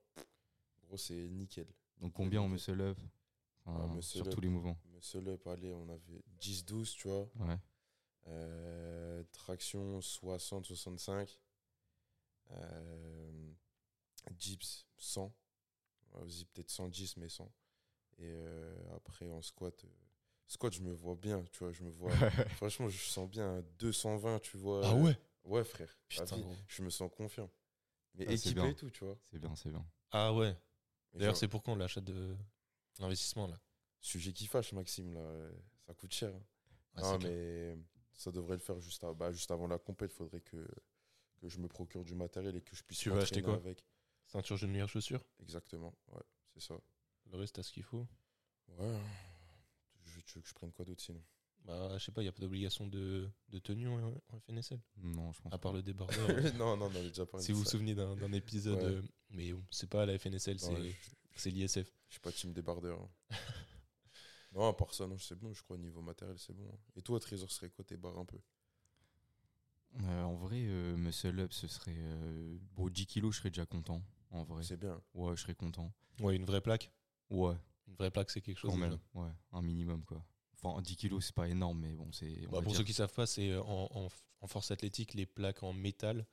gros, 0.83 0.97
c'est 0.97 1.27
nickel. 1.29 1.67
Donc 1.99 2.13
combien 2.13 2.41
on 2.41 2.49
me 2.49 2.57
se 2.57 2.71
muscle 3.65 4.17
sur 4.17 4.27
up. 4.27 4.33
tous 4.33 4.41
les 4.41 4.49
mouvements 4.49 4.77
Muscle 4.85 5.27
up, 5.29 5.47
allez, 5.47 5.73
on 5.73 5.89
avait 5.89 6.23
10-12, 6.39 6.95
tu 6.95 7.07
vois. 7.07 7.29
Ouais. 7.39 7.57
Euh, 8.27 9.23
traction 9.31 9.99
60-65. 9.99 11.39
Euh, 12.51 13.51
dips 14.31 14.85
100. 14.97 15.33
Ouais, 16.13 16.21
Vas-y, 16.23 16.45
peut-être 16.45 16.69
110, 16.69 17.17
mais 17.17 17.29
100. 17.29 17.51
Et 18.17 18.23
euh, 18.23 18.95
après, 18.95 19.27
en 19.29 19.41
squat, 19.41 19.83
euh, 19.83 19.87
squat, 20.47 20.73
je 20.73 20.81
me 20.81 20.93
vois 20.93 21.15
bien, 21.15 21.43
tu 21.51 21.59
vois. 21.59 21.71
Je 21.71 21.83
me 21.83 21.89
vois. 21.89 22.11
franchement, 22.55 22.87
je 22.89 22.97
sens 22.97 23.29
bien 23.29 23.57
un 23.57 23.61
220, 23.79 24.39
tu 24.39 24.57
vois. 24.57 24.81
Ah 24.85 24.95
ouais? 24.95 25.17
Ouais, 25.43 25.63
frère. 25.63 25.99
Putain, 26.07 26.37
je 26.67 26.81
me 26.81 26.89
sens 26.89 27.11
confiant. 27.15 27.49
Mais 28.15 28.25
Ah, 28.27 28.31
équipé 28.33 28.69
et 28.69 28.75
tout, 28.75 28.89
tu 28.89 29.03
vois. 29.03 29.17
c'est 29.25 29.39
bien, 29.39 29.55
c'est 29.55 29.69
bien. 29.69 29.85
Ah 30.11 30.33
ouais. 30.33 30.55
D'ailleurs, 31.13 31.35
c'est 31.37 31.47
pour 31.47 31.63
quand 31.63 31.75
l'achat 31.75 32.01
de 32.01 32.35
l'investissement 32.99 33.47
là 33.47 33.59
sujet 34.01 34.33
qui 34.33 34.45
fâche, 34.45 34.71
Maxime, 34.73 35.13
là. 35.15 35.19
euh, 35.21 35.51
Ça 35.87 35.93
coûte 35.95 36.13
cher. 36.13 36.31
hein. 36.33 37.01
Ouais, 37.01 37.17
clair. 37.17 37.31
mais 37.31 37.77
ça 38.13 38.31
devrait 38.31 38.55
le 38.55 38.61
faire 38.61 38.79
juste, 38.79 39.03
à- 39.03 39.13
bah, 39.13 39.31
juste 39.31 39.49
avant 39.51 39.67
la 39.67 39.79
compète. 39.79 40.11
Il 40.11 40.15
faudrait 40.15 40.41
que, 40.41 40.67
que 41.41 41.49
je 41.49 41.57
me 41.59 41.67
procure 41.67 42.03
du 42.05 42.13
matériel 42.13 42.55
et 42.55 42.61
que 42.61 42.75
je 42.75 42.83
puisse 42.83 42.99
Tu 42.99 43.09
vas 43.09 43.17
acheter 43.21 43.41
quoi 43.41 43.55
avec. 43.55 43.83
Ceinture, 44.27 44.57
genou, 44.57 44.73
meilleures 44.73 44.89
chaussures. 44.89 45.23
Exactement, 45.41 45.93
ouais, 46.11 46.21
c'est 46.53 46.61
ça. 46.61 46.75
Le 47.31 47.37
reste, 47.39 47.55
t'as 47.55 47.63
ce 47.63 47.71
qu'il 47.73 47.83
faut. 47.83 48.07
Ouais. 48.69 48.99
Je, 50.03 50.19
tu 50.21 50.35
veux 50.35 50.41
que 50.41 50.47
je 50.47 50.53
prenne 50.53 50.71
quoi 50.71 50.85
d'autre 50.85 51.01
sinon? 51.03 51.23
Bah, 51.63 51.97
je 51.97 52.05
sais 52.05 52.11
pas, 52.11 52.21
il 52.21 52.25
n'y 52.25 52.29
a 52.29 52.31
pas 52.31 52.41
d'obligation 52.41 52.85
de, 52.87 53.27
de 53.49 53.59
tenue 53.59 53.87
en, 53.87 54.13
en 54.29 54.39
FNSL. 54.41 54.79
Non, 54.97 55.31
je 55.33 55.41
pense 55.41 55.51
À 55.51 55.57
pas. 55.57 55.63
part 55.63 55.73
le 55.73 55.81
débardeur. 55.81 56.27
Non, 56.59 56.77
non, 56.77 56.89
non, 56.91 57.01
j'ai 57.01 57.09
déjà 57.09 57.25
parlé 57.25 57.43
si 57.43 57.51
de 57.51 57.57
vous 57.57 57.63
vous 57.63 57.69
souvenez 57.69 57.95
d'un 57.95 58.15
d'un 58.15 58.31
épisode. 58.33 58.77
Ouais. 58.77 58.83
euh, 58.85 59.01
mais 59.31 59.51
bon, 59.51 59.65
c'est 59.71 59.89
pas 59.89 60.05
la 60.05 60.17
FNSL, 60.19 60.57
Non, 60.61 60.75
c'est 60.77 60.89
je, 60.91 60.95
c'est 61.35 61.49
l'ISF. 61.49 61.91
Je 62.09 62.13
suis 62.13 62.21
pas 62.21 62.31
team 62.31 62.53
débardeur. 62.53 62.99
hein. 63.01 63.35
non, 64.53 64.67
à 64.67 64.73
part 64.73 64.93
ça, 64.93 65.07
non, 65.07 65.17
c'est 65.17 65.35
bon, 65.35 65.53
je 65.53 65.61
crois, 65.63 65.77
niveau 65.77 66.01
matériel, 66.01 66.37
c'est 66.39 66.53
bon. 66.53 66.69
hein. 66.73 66.77
Et 66.95 67.01
toi, 67.01 67.19
Trésor, 67.19 67.51
serait 67.51 67.69
quoi 67.69 67.83
tes 67.83 67.97
barres 67.97 68.17
un 68.17 68.25
peu? 68.25 68.39
Euh, 70.01 70.23
en 70.23 70.35
vrai, 70.35 70.65
euh, 70.67 70.95
muscle 70.97 71.39
up, 71.39 71.53
ce 71.53 71.67
serait. 71.67 71.95
euh, 71.97 72.57
bon, 72.75 72.89
10 72.89 73.05
kilos, 73.05 73.33
je 73.35 73.39
serais 73.39 73.49
déjà 73.49 73.65
content. 73.65 74.01
En 74.31 74.43
vrai. 74.43 74.63
C'est 74.63 74.77
bien. 74.77 75.01
Ouais, 75.13 75.35
je 75.35 75.41
serais 75.41 75.55
content. 75.55 75.91
Ouais, 76.19 76.35
une 76.35 76.43
vraie 76.45 76.61
plaque? 76.61 76.91
Ouais, 77.29 77.55
Une 77.87 77.95
vraie 77.95 78.11
plaque, 78.11 78.29
c'est 78.29 78.41
quelque 78.41 78.57
chose. 78.57 78.71
quand 78.71 78.77
déjà. 78.77 78.89
même. 78.89 78.99
Ouais, 79.13 79.29
un 79.53 79.61
minimum, 79.61 80.03
quoi. 80.03 80.23
Enfin, 80.61 80.81
10 80.81 80.97
kilos, 80.97 81.25
c'est 81.25 81.35
pas 81.35 81.47
énorme, 81.47 81.79
mais 81.79 81.93
bon, 81.93 82.11
c'est. 82.11 82.41
Bah, 82.47 82.61
pour 82.61 82.63
dire- 82.71 82.77
ceux 82.77 82.83
qui 82.83 82.93
savent 82.93 83.13
pas, 83.13 83.25
c'est 83.25 83.51
euh, 83.51 83.61
en, 83.63 83.87
en- 83.91 84.09
en 84.41 84.47
force 84.47 84.71
athlétique, 84.71 85.13
les 85.13 85.25
plaques 85.25 85.63
en 85.63 85.71
métal, 85.73 86.25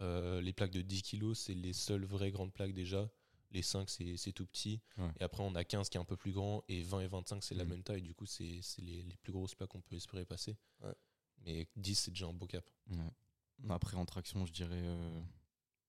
euh, 0.00 0.40
les 0.40 0.52
plaques 0.54 0.70
de 0.72 0.80
10 0.82 1.02
kg, 1.02 1.34
c'est 1.34 1.54
les 1.54 1.72
seules 1.74 2.04
vraies 2.04 2.30
grandes 2.30 2.52
plaques 2.52 2.72
déjà. 2.74 3.10
Les 3.54 3.62
5, 3.62 3.88
c'est 3.88 4.32
tout 4.32 4.46
petit. 4.46 4.80
Ouais. 4.98 5.08
Et 5.20 5.22
après, 5.24 5.42
on 5.42 5.54
a 5.54 5.64
15 5.64 5.88
qui 5.88 5.96
est 5.96 6.00
un 6.00 6.04
peu 6.04 6.16
plus 6.16 6.32
grand. 6.32 6.64
Et 6.68 6.82
20 6.82 7.00
et 7.00 7.06
25, 7.06 7.42
c'est 7.42 7.54
la 7.54 7.64
Mhm. 7.64 7.70
même 7.70 7.82
taille. 7.84 8.02
Du 8.02 8.12
coup, 8.14 8.26
c'est 8.26 8.60
c'est 8.62 8.82
les, 8.82 9.02
les 9.02 9.16
plus 9.16 9.32
grosses 9.32 9.54
plaques 9.54 9.70
qu'on 9.70 9.80
peut 9.80 9.94
espérer 9.96 10.24
passer. 10.24 10.56
Ouais. 10.80 10.94
Mais 11.38 11.68
10, 11.76 11.94
c'est 11.94 12.10
déjà 12.10 12.26
un 12.26 12.32
beau 12.32 12.46
cap. 12.46 12.68
Ouais. 12.90 13.70
Après, 13.70 13.96
en 13.96 14.04
traction, 14.04 14.44
je 14.44 14.52
dirais. 14.52 14.82
euh, 14.82 15.20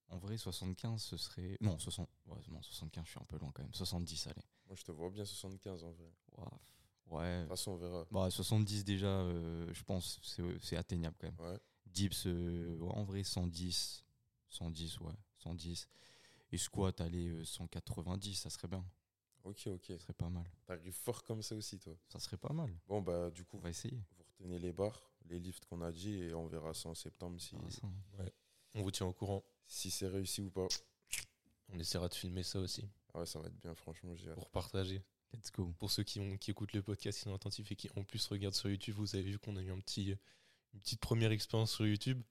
En 0.10 0.20
vrai, 0.20 0.38
75, 0.38 1.02
ce 1.02 1.18
serait. 1.18 1.58
Non, 1.62 1.80
60... 1.80 2.08
ouais, 2.28 2.38
non, 2.50 2.62
75, 2.62 3.04
je 3.06 3.10
suis 3.10 3.20
un 3.20 3.26
peu 3.26 3.40
loin 3.40 3.52
quand 3.52 3.64
même. 3.64 3.74
70, 3.74 4.28
allez. 4.28 4.44
Moi, 4.68 4.76
je 4.76 4.84
te 4.84 4.92
vois 4.92 5.10
bien 5.10 5.26
75 5.26 5.84
en 5.84 5.92
vrai. 5.94 6.12
De 6.38 7.12
Ouais. 7.12 7.40
toute 7.42 7.50
façon, 7.50 7.72
on 7.72 7.78
verra. 7.78 8.06
Bah, 8.12 8.30
70 8.30 8.84
déjà, 8.84 9.08
euh, 9.08 9.74
je 9.74 9.84
pense, 9.84 10.20
c'est 10.22 10.44
c'est 10.62 10.78
atteignable 10.78 11.16
quand 11.20 11.32
même. 11.32 11.40
Ouais. 11.54 11.60
Dips, 11.88 12.28
euh, 12.28 12.78
ouais, 12.78 12.92
en 12.94 13.04
vrai, 13.04 13.24
110. 13.24 14.06
110, 14.50 15.00
ouais. 15.00 15.14
110. 15.40 15.88
Et 16.56 16.58
squat, 16.58 17.02
allez, 17.02 17.28
euh, 17.28 17.44
190, 17.44 18.36
ça 18.36 18.50
serait 18.50 18.70
bien. 18.70 18.86
Ok, 19.44 19.68
ok. 19.68 19.86
Ça 19.88 20.00
serait 20.00 20.14
pas 20.14 20.30
mal. 20.30 20.50
T'arrives 20.66 20.94
fort 20.94 21.22
comme 21.24 21.42
ça 21.42 21.54
aussi, 21.54 21.78
toi. 21.80 21.94
Ça 22.08 22.18
serait 22.20 22.38
pas 22.38 22.54
mal. 22.54 22.74
Bon, 22.88 23.02
bah, 23.02 23.30
du 23.30 23.44
coup, 23.44 23.58
On 23.58 23.60
va 23.60 23.70
essayer. 23.70 23.98
vous 24.18 24.24
retenez 24.24 24.58
les 24.60 24.72
barres, 24.72 25.12
les 25.26 25.38
lifts 25.40 25.66
qu'on 25.66 25.82
a 25.82 25.92
dit, 25.92 26.14
et 26.16 26.34
on 26.34 26.48
verra 26.48 26.74
ça 26.74 26.88
en 26.90 26.94
septembre 26.96 27.40
si, 27.42 27.56
Ah, 27.58 27.70
ça. 27.70 27.82
On 28.74 28.82
vous 28.84 28.92
tient 28.92 29.06
au 29.06 29.14
courant. 29.14 29.44
si 29.68 29.92
c'est 29.92 30.08
réussi 30.08 30.42
ou 30.42 30.50
pas. 30.50 30.68
On 31.70 31.78
essaiera 31.80 32.08
de 32.08 32.14
filmer 32.14 32.44
ça 32.44 32.60
aussi 32.60 32.88
Ah 33.14 33.20
ouais, 33.20 33.26
ça 33.26 33.40
va 33.40 33.48
être 33.48 33.60
bien, 33.60 33.76
franchement, 33.76 34.16
j'ai 34.16 34.32
pour 34.34 34.50
partager. 34.50 35.04
Let's 35.34 35.52
go. 35.52 35.74
Pour 35.78 35.92
ceux 35.92 36.04
qui, 36.04 36.20
ont, 36.22 36.38
qui 36.38 36.52
écoutent 36.52 36.72
le 36.74 36.82
podcast, 36.82 37.18
qui 37.18 37.24
sont 37.26 37.34
attentifs 37.36 37.70
et 37.72 37.76
qui 37.76 37.90
en 37.98 38.04
plus 38.04 38.26
regardent 38.28 38.56
sur 38.56 38.70
YouTube, 38.70 38.96
vous 38.96 39.16
avez 39.16 39.24
vu 39.30 39.40
qu'on 39.40 39.58
a 39.58 39.62
eu 39.62 39.72
un 39.72 39.80
petit, 39.80 40.16
une 40.74 40.80
petite 40.80 41.02
première 41.02 41.32
expérience 41.32 41.74
sur 41.74 41.86
YouTube. 41.86 42.22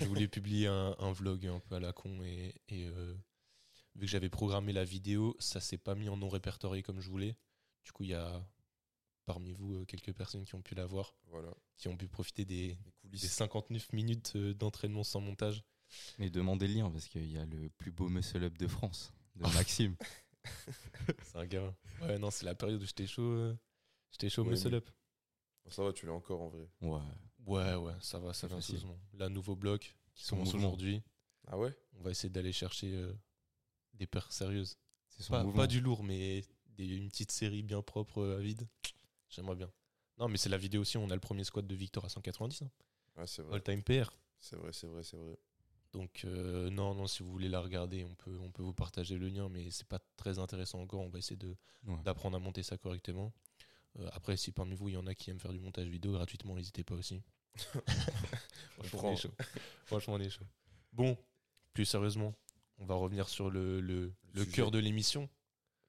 Je 0.00 0.04
voulais 0.04 0.28
publier 0.28 0.66
un, 0.66 0.94
un 0.98 1.12
vlog 1.12 1.46
un 1.46 1.60
peu 1.60 1.76
à 1.76 1.80
la 1.80 1.92
con 1.92 2.22
et, 2.22 2.54
et, 2.68 2.86
euh, 2.86 3.14
vu 3.94 4.02
que 4.02 4.06
j'avais 4.06 4.28
programmé 4.28 4.72
la 4.72 4.84
vidéo, 4.84 5.36
ça 5.38 5.60
s'est 5.60 5.78
pas 5.78 5.94
mis 5.94 6.08
en 6.08 6.16
non 6.16 6.28
répertorié 6.28 6.82
comme 6.82 7.00
je 7.00 7.08
voulais. 7.08 7.36
Du 7.84 7.92
coup, 7.92 8.02
il 8.04 8.10
y 8.10 8.14
a 8.14 8.44
parmi 9.26 9.52
vous 9.52 9.74
euh, 9.74 9.84
quelques 9.84 10.12
personnes 10.12 10.44
qui 10.44 10.54
ont 10.54 10.62
pu 10.62 10.74
la 10.74 10.84
voir, 10.86 11.14
Voilà, 11.28 11.52
qui 11.76 11.88
ont 11.88 11.96
pu 11.96 12.08
profiter 12.08 12.44
des, 12.44 12.74
des 12.76 12.92
coulisses. 13.00 13.30
59 13.32 13.92
minutes 13.92 14.32
euh, 14.36 14.52
d'entraînement 14.54 15.04
sans 15.04 15.20
montage. 15.20 15.64
Mais 16.18 16.28
demandez 16.30 16.66
le 16.68 16.74
lien 16.74 16.90
parce 16.90 17.06
qu'il 17.08 17.30
y 17.30 17.38
a 17.38 17.44
le 17.46 17.70
plus 17.70 17.92
beau 17.92 18.08
muscle 18.08 18.42
up 18.42 18.58
de 18.58 18.66
France, 18.66 19.12
de 19.36 19.42
Maxime. 19.54 19.96
C'est 21.22 21.36
un 21.38 21.46
gars. 21.46 21.74
Ouais, 22.02 22.18
non, 22.18 22.30
c'est 22.30 22.44
la 22.44 22.54
période 22.54 22.82
où 22.82 22.86
j'étais 22.86 23.06
chaud. 23.06 23.22
euh, 23.22 23.56
J'étais 24.10 24.28
chaud 24.28 24.42
Ouais, 24.42 24.50
muscle 24.50 24.68
mais- 24.70 24.76
up. 24.76 24.90
Ça 25.68 25.82
va, 25.82 25.92
tu 25.94 26.04
l'as 26.04 26.12
encore 26.12 26.42
en 26.42 26.48
vrai. 26.48 26.68
Ouais. 26.82 27.00
Ouais, 27.46 27.74
ouais, 27.76 27.94
ça 28.00 28.18
va, 28.18 28.34
ça 28.34 28.46
va. 28.48 28.58
Là, 29.14 29.28
nouveau 29.30 29.56
bloc 29.56 29.96
qui 30.14 30.26
commence 30.28 30.52
aujourd'hui. 30.54 31.02
Ah 31.46 31.56
ouais? 31.58 31.74
On 31.94 32.02
va 32.02 32.10
essayer 32.10 32.28
d'aller 32.28 32.52
chercher 32.52 32.94
euh, 32.94 33.12
des 33.94 34.06
paires 34.06 34.32
sérieuses. 34.32 34.76
C'est 35.08 35.28
Pas, 35.28 35.66
du 35.66 35.80
lourd, 35.80 36.02
mais 36.02 36.44
des, 36.76 36.86
une 36.96 37.08
petite 37.08 37.30
série 37.30 37.62
bien 37.62 37.82
propre 37.82 38.18
euh, 38.20 38.38
à 38.38 38.40
vide. 38.40 38.66
J'aimerais 39.28 39.54
bien. 39.56 39.70
Non, 40.18 40.28
mais 40.28 40.36
c'est 40.38 40.48
la 40.48 40.58
vidéo 40.58 40.80
aussi. 40.82 40.96
On 40.96 41.10
a 41.10 41.14
le 41.14 41.20
premier 41.20 41.44
squat 41.44 41.66
de 41.66 41.74
Victor 41.74 42.04
à 42.04 42.08
190. 42.08 42.62
hein. 42.62 42.70
Ouais, 43.16 43.26
c'est 43.26 43.42
vrai. 43.42 43.56
All 43.56 43.62
time 43.62 43.82
PR. 43.82 44.10
C'est 44.40 44.56
vrai, 44.56 44.72
c'est 44.72 44.86
vrai, 44.86 45.02
c'est 45.02 45.16
vrai. 45.16 45.36
Donc, 45.92 46.22
euh, 46.24 46.70
non, 46.70 46.94
non, 46.94 47.06
si 47.06 47.22
vous 47.22 47.30
voulez 47.30 47.48
la 47.48 47.60
regarder, 47.60 48.04
on 48.04 48.14
peut, 48.16 48.36
on 48.40 48.50
peut 48.50 48.62
vous 48.64 48.74
partager 48.74 49.16
le 49.16 49.28
lien, 49.28 49.48
mais 49.48 49.70
c'est 49.70 49.86
pas 49.86 50.00
très 50.16 50.38
intéressant 50.40 50.80
encore. 50.80 51.00
On 51.02 51.08
va 51.08 51.18
essayer 51.18 51.36
de, 51.36 51.56
Ouais. 51.86 52.02
d'apprendre 52.02 52.36
à 52.36 52.40
monter 52.40 52.62
ça 52.64 52.76
correctement. 52.76 53.32
Euh, 54.00 54.08
après, 54.12 54.36
si 54.36 54.50
parmi 54.50 54.74
vous, 54.74 54.88
il 54.88 54.94
y 54.94 54.96
en 54.96 55.06
a 55.06 55.14
qui 55.14 55.30
aiment 55.30 55.38
faire 55.38 55.52
du 55.52 55.60
montage 55.60 55.86
vidéo 55.86 56.12
gratuitement, 56.12 56.56
n'hésitez 56.56 56.82
pas 56.82 56.96
aussi. 56.96 57.22
Franchement, 58.88 59.08
on 59.08 59.12
est 59.12 59.16
chaud. 59.16 59.30
Franchement, 59.84 60.14
on 60.14 60.20
est 60.20 60.30
chaud. 60.30 60.44
Bon, 60.92 61.16
plus 61.72 61.84
sérieusement, 61.84 62.34
on 62.78 62.86
va 62.86 62.94
revenir 62.94 63.28
sur 63.28 63.50
le, 63.50 63.80
le, 63.80 64.12
cœur 64.52 64.70
de 64.70 64.78
l'émission, 64.78 65.28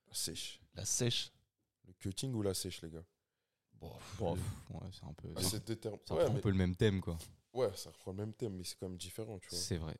La 0.08 0.13
sèche. 0.13 0.60
la 0.75 0.86
sèche. 0.86 1.32
Le 1.88 1.94
cutting 1.94 2.34
ou 2.34 2.42
la 2.42 2.54
sèche, 2.54 2.82
les 2.82 2.89
gars? 2.89 3.06
Bon, 3.74 3.92
Bon, 4.18 4.36
le- 4.36 4.42
pff, 4.42 4.70
ouais, 4.82 4.89
c'est 4.92 5.06
un 5.06 5.13
peu. 5.13 5.30
Ah, 5.36 5.42
ça 5.42 5.50
C'est 5.50 5.68
deux 5.68 5.75
termes. 5.75 5.98
ça 6.08 6.13
Ouais, 6.15 6.22
reprend 6.22 6.34
mais- 6.34 6.39
un 6.39 6.42
peu 6.42 6.50
le 6.50 6.56
même 6.58 6.75
thème, 6.75 7.01
quoi. 7.01 7.18
ouais, 7.54 7.75
ça 7.75 7.89
reprend 7.92 8.12
le 8.12 8.18
même 8.18 8.34
thème, 8.34 8.54
mais 8.56 8.63
c'est 8.63 8.75
quand 8.80 8.88
même 8.89 8.98
différent, 8.98 9.38
tu 9.39 9.50
vois. 9.50 9.58
C'est 9.60 9.77
vrai. 9.77 9.98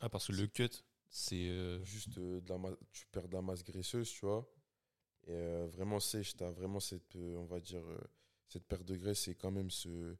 Ah, 0.00 0.08
parce 0.08 0.26
que 0.28 0.32
le 0.32 0.46
cut, 0.46 0.70
c'est. 1.08 1.48
euh, 1.48 1.82
Juste, 1.84 2.16
euh, 2.18 2.40
de 2.40 2.48
la 2.48 2.58
ma- 2.58 2.76
tu 2.92 3.06
perds 3.10 3.28
de 3.28 3.34
la 3.34 3.42
masse 3.42 3.62
graisseuse, 3.64 4.08
tu 4.10 4.24
vois. 4.26 4.48
Et 5.26 5.32
euh, 5.32 5.66
vraiment 5.72 5.98
sèche, 6.00 6.36
tu 6.36 6.44
as 6.44 6.50
vraiment 6.50 6.80
cette, 6.80 7.16
euh, 7.16 7.36
on 7.36 7.46
va 7.46 7.60
dire, 7.60 7.84
euh, 7.84 7.98
cette 8.48 8.64
perte 8.64 8.84
de 8.84 8.94
graisse 8.96 9.26
et 9.28 9.34
quand 9.34 9.50
même 9.50 9.70
ce, 9.70 10.16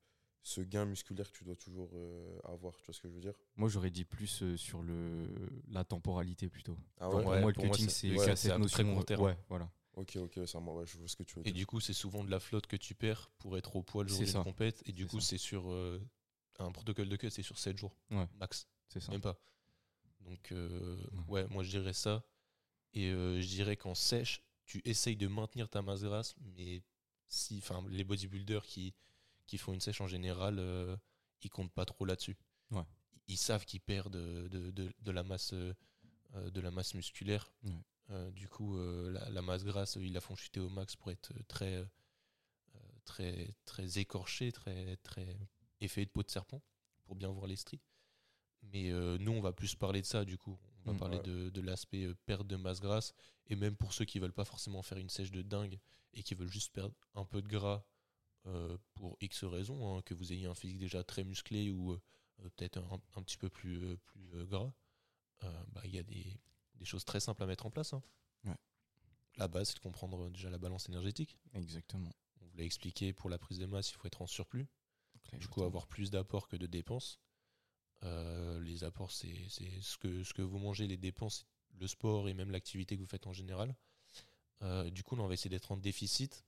ce 0.47 0.61
gain 0.61 0.85
musculaire 0.85 1.31
que 1.33 1.37
tu 1.37 1.43
dois 1.45 1.57
toujours 1.57 1.91
euh, 1.95 2.39
avoir, 2.45 2.77
tu 2.77 2.85
vois 2.87 2.95
ce 2.95 3.01
que 3.01 3.09
je 3.09 3.15
veux 3.15 3.21
dire? 3.21 3.35
Moi, 3.57 3.69
j'aurais 3.69 3.91
dit 3.91 4.05
plus 4.05 4.43
euh, 4.43 4.57
sur 4.57 4.81
le 4.81 5.27
la 5.69 5.83
temporalité 5.85 6.49
plutôt. 6.49 6.79
Ah 7.01 7.09
Enfin, 7.09 7.17
ouais, 7.17 7.23
pour 7.23 7.33
Ouais, 7.33 7.41
moi, 7.41 7.51
le 7.51 7.55
pour 7.55 7.65
cutting, 7.65 7.89
c'est- 7.89 8.17
ouais, 8.17 8.37
cette 8.37 8.53
à 8.53 8.59
notion. 8.59 8.85
très 8.85 8.95
court 8.95 9.05
terme. 9.05 9.23
Ouais, 9.23 9.37
voilà. 9.49 9.69
Ok, 9.95 10.17
ok, 10.17 10.47
ça, 10.47 10.61
moi, 10.61 10.75
ouais, 10.77 10.87
je 10.87 10.99
vois 10.99 11.09
ce 11.09 11.17
que 11.17 11.25
tu 11.25 11.35
veux 11.35 11.41
Et 11.41 11.45
dire. 11.51 11.55
du 11.55 11.67
coup, 11.67 11.81
c'est 11.81 11.93
souvent 11.95 12.23
de 12.23 12.31
la 12.31 12.39
flotte 12.39 12.67
que 12.69 12.77
tu 12.77 12.95
perds 12.95 13.29
pour 13.39 13.59
être 13.59 13.75
au 13.75 13.83
poids 13.83 14.05
le 14.05 14.09
jour 14.09 14.19
C'est 14.19 14.25
d'une 14.27 14.33
ça. 14.35 14.45
compète. 14.45 14.83
Et 14.87 14.93
du 14.93 15.07
coup, 15.09 15.19
c'est 15.21 15.39
sur. 15.39 15.69
euh, 15.71 16.01
un 16.61 16.71
protocole 16.71 17.09
de 17.09 17.17
cut, 17.17 17.29
c'est 17.31 17.43
sur 17.43 17.59
7 17.59 17.77
jours. 17.77 17.97
Ouais. 18.13 18.29
Max. 18.35 18.69
C'est 18.89 19.01
ça. 19.01 19.11
Même 19.13 19.21
pas. 19.21 19.37
Donc, 20.21 20.53
euh, 20.53 20.97
Ouais. 21.29 21.43
ouais, 21.43 21.47
moi 21.51 21.63
je 21.65 21.71
dirais 21.71 21.93
ça. 21.93 22.25
Et 22.95 23.11
euh, 23.11 23.41
je 23.43 23.47
dirais 23.49 23.77
qu'en 23.77 23.95
sèche, 23.95 24.43
tu 24.65 24.81
essayes 24.85 25.17
de 25.17 25.27
maintenir 25.27 25.69
ta 25.69 25.83
masse 25.83 26.03
grasse, 26.03 26.35
mais 26.57 26.83
si, 27.29 27.59
enfin, 27.59 27.85
les 27.91 28.05
bodybuilders 28.05 28.65
qui, 28.65 28.95
qui 29.47 29.59
font 29.59 29.73
une 29.73 29.81
sèche 29.81 30.01
en 30.01 30.07
général, 30.07 30.59
euh, 30.59 30.97
ils 31.43 31.51
comptent 31.51 31.73
pas 31.73 31.85
trop 31.85 32.05
là-dessus. 32.05 32.37
Ouais. 32.71 32.83
Ils 33.29 33.37
savent 33.39 33.65
qu'ils 33.65 33.81
perdent 33.81 34.13
de, 34.17 34.49
de, 34.49 34.71
de- 34.71 34.93
de 34.99 35.11
la 35.13 35.23
masse, 35.23 35.53
euh, 35.53 35.75
euh, 36.35 36.51
de 36.51 36.61
la 36.61 36.71
masse 36.71 36.95
musculaire. 36.95 37.53
Ouais. 37.65 37.73
Euh, 38.11 38.31
du 38.31 38.49
coup, 38.49 38.77
la, 39.11 39.29
la 39.31 39.43
masse 39.43 39.65
grasse, 39.65 39.97
ils 40.01 40.13
la 40.13 40.21
font 40.21 40.37
chuter 40.37 40.61
au 40.61 40.69
max 40.69 40.95
pour 40.97 41.11
être 41.11 41.33
très, 41.49 41.85
très, 43.05 43.55
très 43.65 43.99
écorché, 43.99 44.53
très, 44.53 44.97
très 44.99 45.37
effet 45.81 46.05
de 46.05 46.11
peau 46.11 46.23
de 46.23 46.31
serpent, 46.31 46.63
pour 47.05 47.17
bien 47.17 47.29
voir 47.31 47.47
les 47.47 47.57
stries. 47.57 47.81
Mais 48.63 48.91
euh, 48.91 49.17
nous, 49.19 49.33
on 49.33 49.41
va 49.41 49.53
plus 49.53 49.75
parler 49.75 50.01
de 50.01 50.07
ça, 50.07 50.25
du 50.25 50.39
coup. 50.39 50.59
On 50.85 50.91
va 50.91 50.95
Mm, 50.95 50.99
parler 50.99 51.17
ouais. 51.19 51.23
de, 51.25 51.51
de 51.51 51.61
l'aspect 51.61 52.09
perte 52.27 52.47
de 52.47 52.57
masse 52.57 52.81
grasse. 52.81 53.13
Et 53.49 53.57
même 53.57 53.77
pour 53.77 53.93
ceux 53.93 54.05
qui 54.05 54.19
veulent 54.21 54.33
pas 54.33 54.45
forcément 54.45 54.83
faire 54.83 54.99
une 54.99 55.09
sèche 55.09 55.31
de 55.33 55.43
dingue 55.43 55.79
et 56.15 56.23
qui 56.23 56.35
veulent 56.35 56.51
juste 56.51 56.73
perdre 56.73 56.95
un 57.15 57.25
peu 57.25 57.43
de 57.43 57.49
gras 57.49 57.85
euh, 58.47 58.77
pour 58.95 59.17
X 59.21 59.45
raisons, 59.45 59.97
hein, 59.97 60.03
que 60.03 60.15
vous 60.15 60.33
ayez 60.33 60.47
un 60.47 60.55
physique 60.55 60.79
déjà 60.79 61.03
très 61.05 61.25
musclé 61.25 61.71
ou 61.71 61.93
euh, 61.93 62.01
peut-être 62.57 62.79
un, 62.79 63.01
un 63.17 63.23
petit 63.23 63.39
peu 63.39 63.49
plus, 63.49 63.83
euh, 63.85 63.97
plus 63.97 64.47
gras, 64.47 64.73
bah, 65.41 65.83
il 65.85 65.95
y 65.95 65.99
a 65.99 66.03
des, 66.03 66.41
des 66.77 66.85
choses 66.85 67.05
très 67.05 67.21
simples 67.21 67.43
à 67.43 67.47
mettre 67.47 67.67
en 67.67 67.71
place. 67.71 67.93
hein. 67.93 68.03
Ouais. 68.45 68.57
La 69.37 69.49
base, 69.49 69.69
c'est 69.69 69.75
de 69.77 69.81
comprendre 69.81 70.31
déjà 70.31 70.51
la 70.51 70.59
balance 70.59 70.89
énergétique. 70.89 71.37
Exactement. 71.55 72.13
On 72.41 72.47
vous 72.47 72.57
l'a 72.57 72.65
expliqué, 72.65 73.13
pour 73.13 73.31
la 73.31 73.39
prise 73.39 73.59
de 73.59 73.67
masse, 73.67 73.91
il 73.91 73.95
faut 73.95 74.07
être 74.07 74.23
en 74.23 74.27
surplus. 74.27 74.67
Du 75.33 75.49
coup, 75.49 75.65
avoir 75.65 75.87
plus 75.89 76.11
d'apports 76.11 76.47
que 76.49 76.57
de 76.57 76.67
dépenses. 76.67 77.21
Euh, 78.05 78.61
les 78.61 78.85
apports, 78.85 79.11
c'est 79.11 79.35
ce 79.49 79.99
que, 79.99 80.23
ce 80.23 80.33
que 80.33 80.43
vous 80.43 80.59
mangez, 80.59 80.87
les 80.87 80.97
dépenses, 80.97 81.47
le 81.79 81.87
sport 81.87 82.29
et 82.29 82.35
même 82.35 82.51
l'activité 82.51 82.97
que 82.97 83.01
vous 83.03 83.09
faites 83.09 83.27
en 83.27 83.33
général. 83.33 83.75
Euh, 84.63 84.89
du 84.91 85.03
coup, 85.03 85.17
là, 85.17 85.23
on 85.23 85.27
va 85.27 85.35
essayer 85.35 85.51
d'être 85.51 85.73
en 85.73 85.77
déficit 85.77 86.45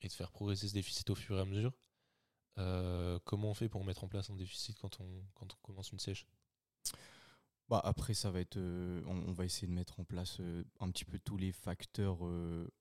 Et 0.00 0.08
de 0.08 0.12
faire 0.12 0.30
progresser 0.30 0.68
ce 0.68 0.74
déficit 0.74 1.08
au 1.10 1.14
fur 1.14 1.36
et 1.36 1.40
à 1.40 1.44
mesure. 1.44 1.72
Euh, 2.58 3.18
comment 3.24 3.50
on 3.50 3.54
fait 3.54 3.68
pour 3.68 3.84
mettre 3.84 4.04
en 4.04 4.08
place 4.08 4.30
un 4.30 4.36
déficit 4.36 4.78
quand 4.78 5.00
on, 5.00 5.24
quand 5.34 5.52
on 5.52 5.56
commence 5.62 5.90
une 5.92 5.98
sèche? 5.98 6.26
Bah 7.68 7.80
après, 7.82 8.12
ça 8.12 8.30
va 8.30 8.40
être, 8.40 8.58
euh, 8.58 9.02
on, 9.06 9.32
va 9.32 9.46
essayer 9.46 9.66
de 9.66 9.72
mettre 9.72 9.98
en 9.98 10.04
place 10.04 10.36
euh, 10.40 10.64
un 10.80 10.90
petit 10.90 11.06
peu 11.06 11.18
tous 11.18 11.38
les 11.38 11.50
facteurs 11.50 12.18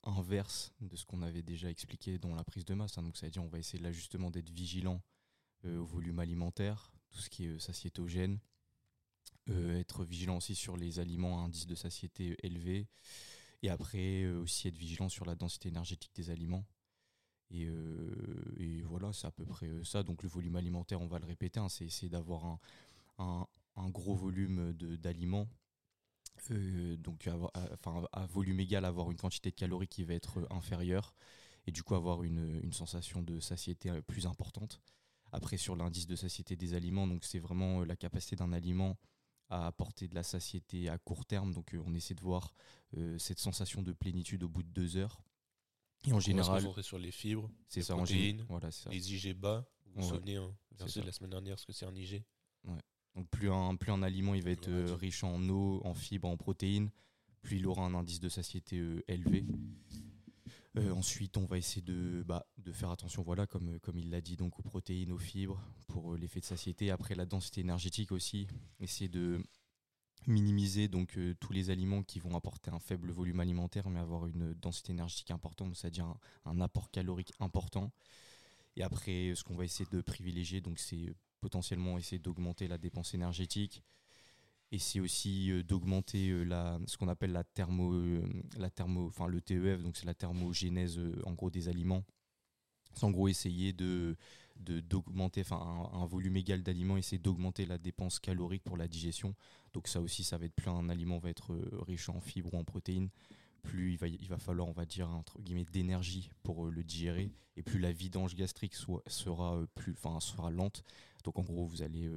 inverses 0.03 0.73
de 0.81 0.95
ce 0.95 1.05
qu'on 1.05 1.21
avait 1.21 1.41
déjà 1.41 1.69
expliqué 1.69 2.19
dans 2.19 2.35
la 2.35 2.43
prise 2.43 2.65
de 2.65 2.73
masse. 2.73 2.97
hein. 2.97 3.03
Donc, 3.03 3.17
ça 3.17 3.25
veut 3.25 3.31
dire, 3.31 3.43
on 3.43 3.47
va 3.47 3.59
essayer 3.59 3.81
là 3.81 3.91
justement 3.91 4.29
d'être 4.29 4.49
vigilant 4.49 5.01
au 5.65 5.85
volume 5.85 6.19
alimentaire, 6.19 6.91
tout 7.09 7.19
ce 7.19 7.29
qui 7.29 7.45
est 7.45 7.57
satiétogène, 7.57 8.37
être 9.47 10.03
vigilant 10.03 10.35
aussi 10.35 10.55
sur 10.55 10.75
les 10.75 10.99
aliments 10.99 11.39
à 11.39 11.45
indice 11.45 11.67
de 11.67 11.75
satiété 11.75 12.35
élevé, 12.43 12.89
et 13.63 13.69
après 13.69 14.23
euh, 14.23 14.41
aussi 14.41 14.67
être 14.67 14.77
vigilant 14.77 15.09
sur 15.09 15.25
la 15.25 15.35
densité 15.35 15.69
énergétique 15.69 16.11
des 16.13 16.29
aliments. 16.29 16.65
Et, 17.49 17.65
euh, 17.65 18.83
voilà, 18.85 19.13
c'est 19.13 19.27
à 19.27 19.31
peu 19.31 19.45
près 19.45 19.67
euh, 19.67 19.83
ça. 19.83 20.03
Donc 20.03 20.21
le 20.21 20.29
volume 20.29 20.57
alimentaire, 20.57 21.01
on 21.01 21.07
va 21.07 21.17
le 21.17 21.25
répéter, 21.25 21.59
hein, 21.59 21.69
c'est 21.69 22.09
d'avoir 22.09 22.59
un, 23.17 23.47
gros 23.89 24.15
volume 24.15 24.73
d'aliments. 24.73 25.47
Donc 26.99 27.27
à, 27.27 28.25
volume 28.27 28.59
égal, 28.59 28.85
avoir 28.85 29.11
une 29.11 29.17
quantité 29.17 29.49
de 29.49 29.55
calories 29.55 29.87
qui 29.87 30.03
va 30.03 30.13
être 30.13 30.45
inférieure 30.51 31.13
et 31.65 31.71
du 31.71 31.83
coup 31.83 31.95
avoir 31.95 32.23
une, 32.23 32.59
une 32.63 32.73
sensation 32.73 33.21
de 33.21 33.39
satiété 33.39 34.01
plus 34.01 34.25
importante. 34.25 34.81
Après 35.31 35.57
sur 35.57 35.75
l'indice 35.75 36.05
de 36.05 36.15
satiété 36.15 36.55
des 36.55 36.73
aliments, 36.73 37.07
donc 37.07 37.23
c'est 37.23 37.39
vraiment 37.39 37.85
la 37.85 37.95
capacité 37.95 38.35
d'un 38.35 38.51
aliment 38.51 38.97
à 39.49 39.67
apporter 39.67 40.07
de 40.07 40.15
la 40.15 40.23
satiété 40.23 40.89
à 40.89 40.97
court 40.97 41.25
terme. 41.25 41.53
Donc 41.53 41.73
euh, 41.73 41.81
on 41.85 41.93
essaie 41.93 42.15
de 42.15 42.21
voir 42.21 42.53
euh, 42.97 43.17
cette 43.17 43.39
sensation 43.39 43.81
de 43.81 43.91
plénitude 43.91 44.43
au 44.43 44.49
bout 44.49 44.63
de 44.63 44.69
deux 44.69 44.97
heures. 44.97 45.21
Et 46.05 46.09
en 46.11 46.13
On 46.13 46.15
va 46.17 46.21
se 46.21 46.25
général, 46.25 46.61
concentrer 46.61 46.83
sur 46.83 46.99
les 46.99 47.11
fibres, 47.11 47.49
c'est 47.67 47.79
les 47.79 47.85
ça. 47.85 47.93
En 47.95 47.97
protéines, 47.99 48.45
voilà, 48.49 48.71
c'est 48.71 48.83
ça. 48.83 48.89
les 48.89 49.13
IG 49.13 49.33
bas? 49.37 49.65
Vous 49.85 50.01
vous 50.01 50.01
Ouais. 50.01 50.15
souvenez, 50.15 50.35
hein, 50.37 50.53
de 50.71 51.01
la 51.01 51.11
semaine 51.11 51.29
dernière, 51.29 51.59
ce 51.59 51.65
que 51.65 51.71
c'est 51.71 51.85
un 51.85 51.95
IG. 51.95 52.23
Donc 53.15 53.29
plus 53.29 53.51
un, 53.51 53.75
plus 53.75 53.91
un 53.91 54.01
aliment 54.01 54.33
il 54.33 54.41
va 54.43 54.49
être 54.49 54.69
euh, 54.69 54.95
riche 54.95 55.23
en 55.23 55.47
eau, 55.47 55.81
en 55.85 55.93
fibres, 55.93 56.27
en 56.27 56.35
protéines, 56.35 56.89
plus 57.43 57.57
il 57.57 57.67
aura 57.67 57.85
un 57.85 57.93
indice 57.93 58.19
de 58.19 58.27
satiété 58.27 58.79
euh, 58.79 59.03
élevé. 59.07 59.45
Euh, 60.75 60.91
ensuite, 60.91 61.37
on 61.37 61.45
va 61.45 61.57
essayer 61.57 61.83
de, 61.83 62.23
bah, 62.25 62.47
de 62.57 62.71
faire 62.71 62.89
attention, 62.89 63.21
voilà, 63.21 63.45
comme, 63.45 63.79
comme 63.79 63.97
il 63.97 64.09
l'a 64.09 64.21
dit, 64.21 64.35
donc 64.35 64.59
aux 64.59 64.63
protéines, 64.63 65.11
aux 65.11 65.19
fibres, 65.19 65.61
pour 65.87 66.13
euh, 66.13 66.17
l'effet 66.17 66.39
de 66.39 66.45
satiété. 66.45 66.89
Après, 66.89 67.13
la 67.13 67.25
densité 67.25 67.61
énergétique 67.61 68.11
aussi, 68.11 68.47
essayer 68.79 69.07
de 69.07 69.43
minimiser 70.25 70.87
donc 70.87 71.17
euh, 71.17 71.35
tous 71.39 71.53
les 71.53 71.69
aliments 71.69 72.01
qui 72.01 72.19
vont 72.19 72.35
apporter 72.35 72.71
un 72.71 72.79
faible 72.79 73.11
volume 73.11 73.39
alimentaire, 73.39 73.87
mais 73.89 73.99
avoir 73.99 74.25
une 74.25 74.53
densité 74.53 74.93
énergétique 74.93 75.29
importante, 75.29 75.75
c'est-à-dire 75.75 76.05
un, 76.05 76.17
un 76.45 76.61
apport 76.61 76.89
calorique 76.89 77.33
important. 77.39 77.91
Et 78.75 78.81
après, 78.81 79.33
ce 79.35 79.43
qu'on 79.43 79.55
va 79.55 79.65
essayer 79.65 79.87
de 79.91 80.01
privilégier, 80.01 80.59
donc 80.59 80.79
c'est 80.79 81.13
potentiellement 81.39 81.99
essayer 81.99 82.19
d'augmenter 82.19 82.67
la 82.67 82.79
dépense 82.79 83.13
énergétique. 83.13 83.83
C'est 84.79 84.99
aussi 84.99 85.51
euh, 85.51 85.63
d'augmenter 85.63 86.29
euh, 86.29 86.43
la, 86.43 86.79
ce 86.87 86.97
qu'on 86.97 87.07
appelle 87.07 87.31
la 87.31 87.43
thermo, 87.43 87.93
euh, 87.93 88.23
la 88.57 88.69
thermo, 88.69 89.05
enfin 89.05 89.27
le 89.27 89.39
TEF, 89.39 89.81
donc 89.83 89.95
c'est 89.95 90.05
la 90.05 90.15
thermogénèse 90.15 90.99
en 91.25 91.33
gros 91.33 91.51
des 91.51 91.67
aliments. 91.67 92.03
C'est 92.95 93.05
en 93.05 93.11
gros 93.11 93.27
essayer 93.27 93.73
de 93.73 94.15
d'augmenter, 94.55 95.41
enfin 95.41 95.89
un, 95.93 96.05
volume 96.05 96.37
égal 96.37 96.61
d'aliments, 96.61 96.95
essayer 96.95 97.17
d'augmenter 97.17 97.65
la 97.65 97.79
dépense 97.79 98.19
calorique 98.19 98.63
pour 98.63 98.77
la 98.77 98.87
digestion. 98.87 99.35
Donc 99.73 99.87
ça 99.87 99.99
aussi, 99.99 100.23
ça 100.23 100.37
va 100.37 100.45
être 100.45 100.53
plus 100.53 100.69
un 100.69 100.89
aliment 100.89 101.17
va 101.17 101.31
être 101.31 101.55
riche 101.87 102.07
en 102.09 102.21
fibres 102.21 102.53
ou 102.53 102.57
en 102.57 102.63
protéines, 102.63 103.09
plus 103.63 103.93
il 103.93 103.97
va, 103.97 104.07
il 104.07 104.27
va 104.29 104.37
falloir, 104.37 104.67
on 104.67 104.73
va 104.73 104.85
dire 104.85 105.09
entre 105.09 105.41
guillemets, 105.41 105.65
d'énergie 105.65 106.29
pour 106.43 106.67
le 106.67 106.83
digérer, 106.83 107.31
et 107.57 107.63
plus 107.63 107.79
la 107.79 107.91
vidange 107.91 108.35
gastrique 108.35 108.75
sera 108.75 109.59
plus, 109.73 109.93
enfin 109.93 110.19
sera 110.19 110.51
lente. 110.51 110.83
Donc 111.23 111.39
en 111.39 111.43
gros, 111.43 111.65
vous 111.65 111.81
allez 111.81 112.07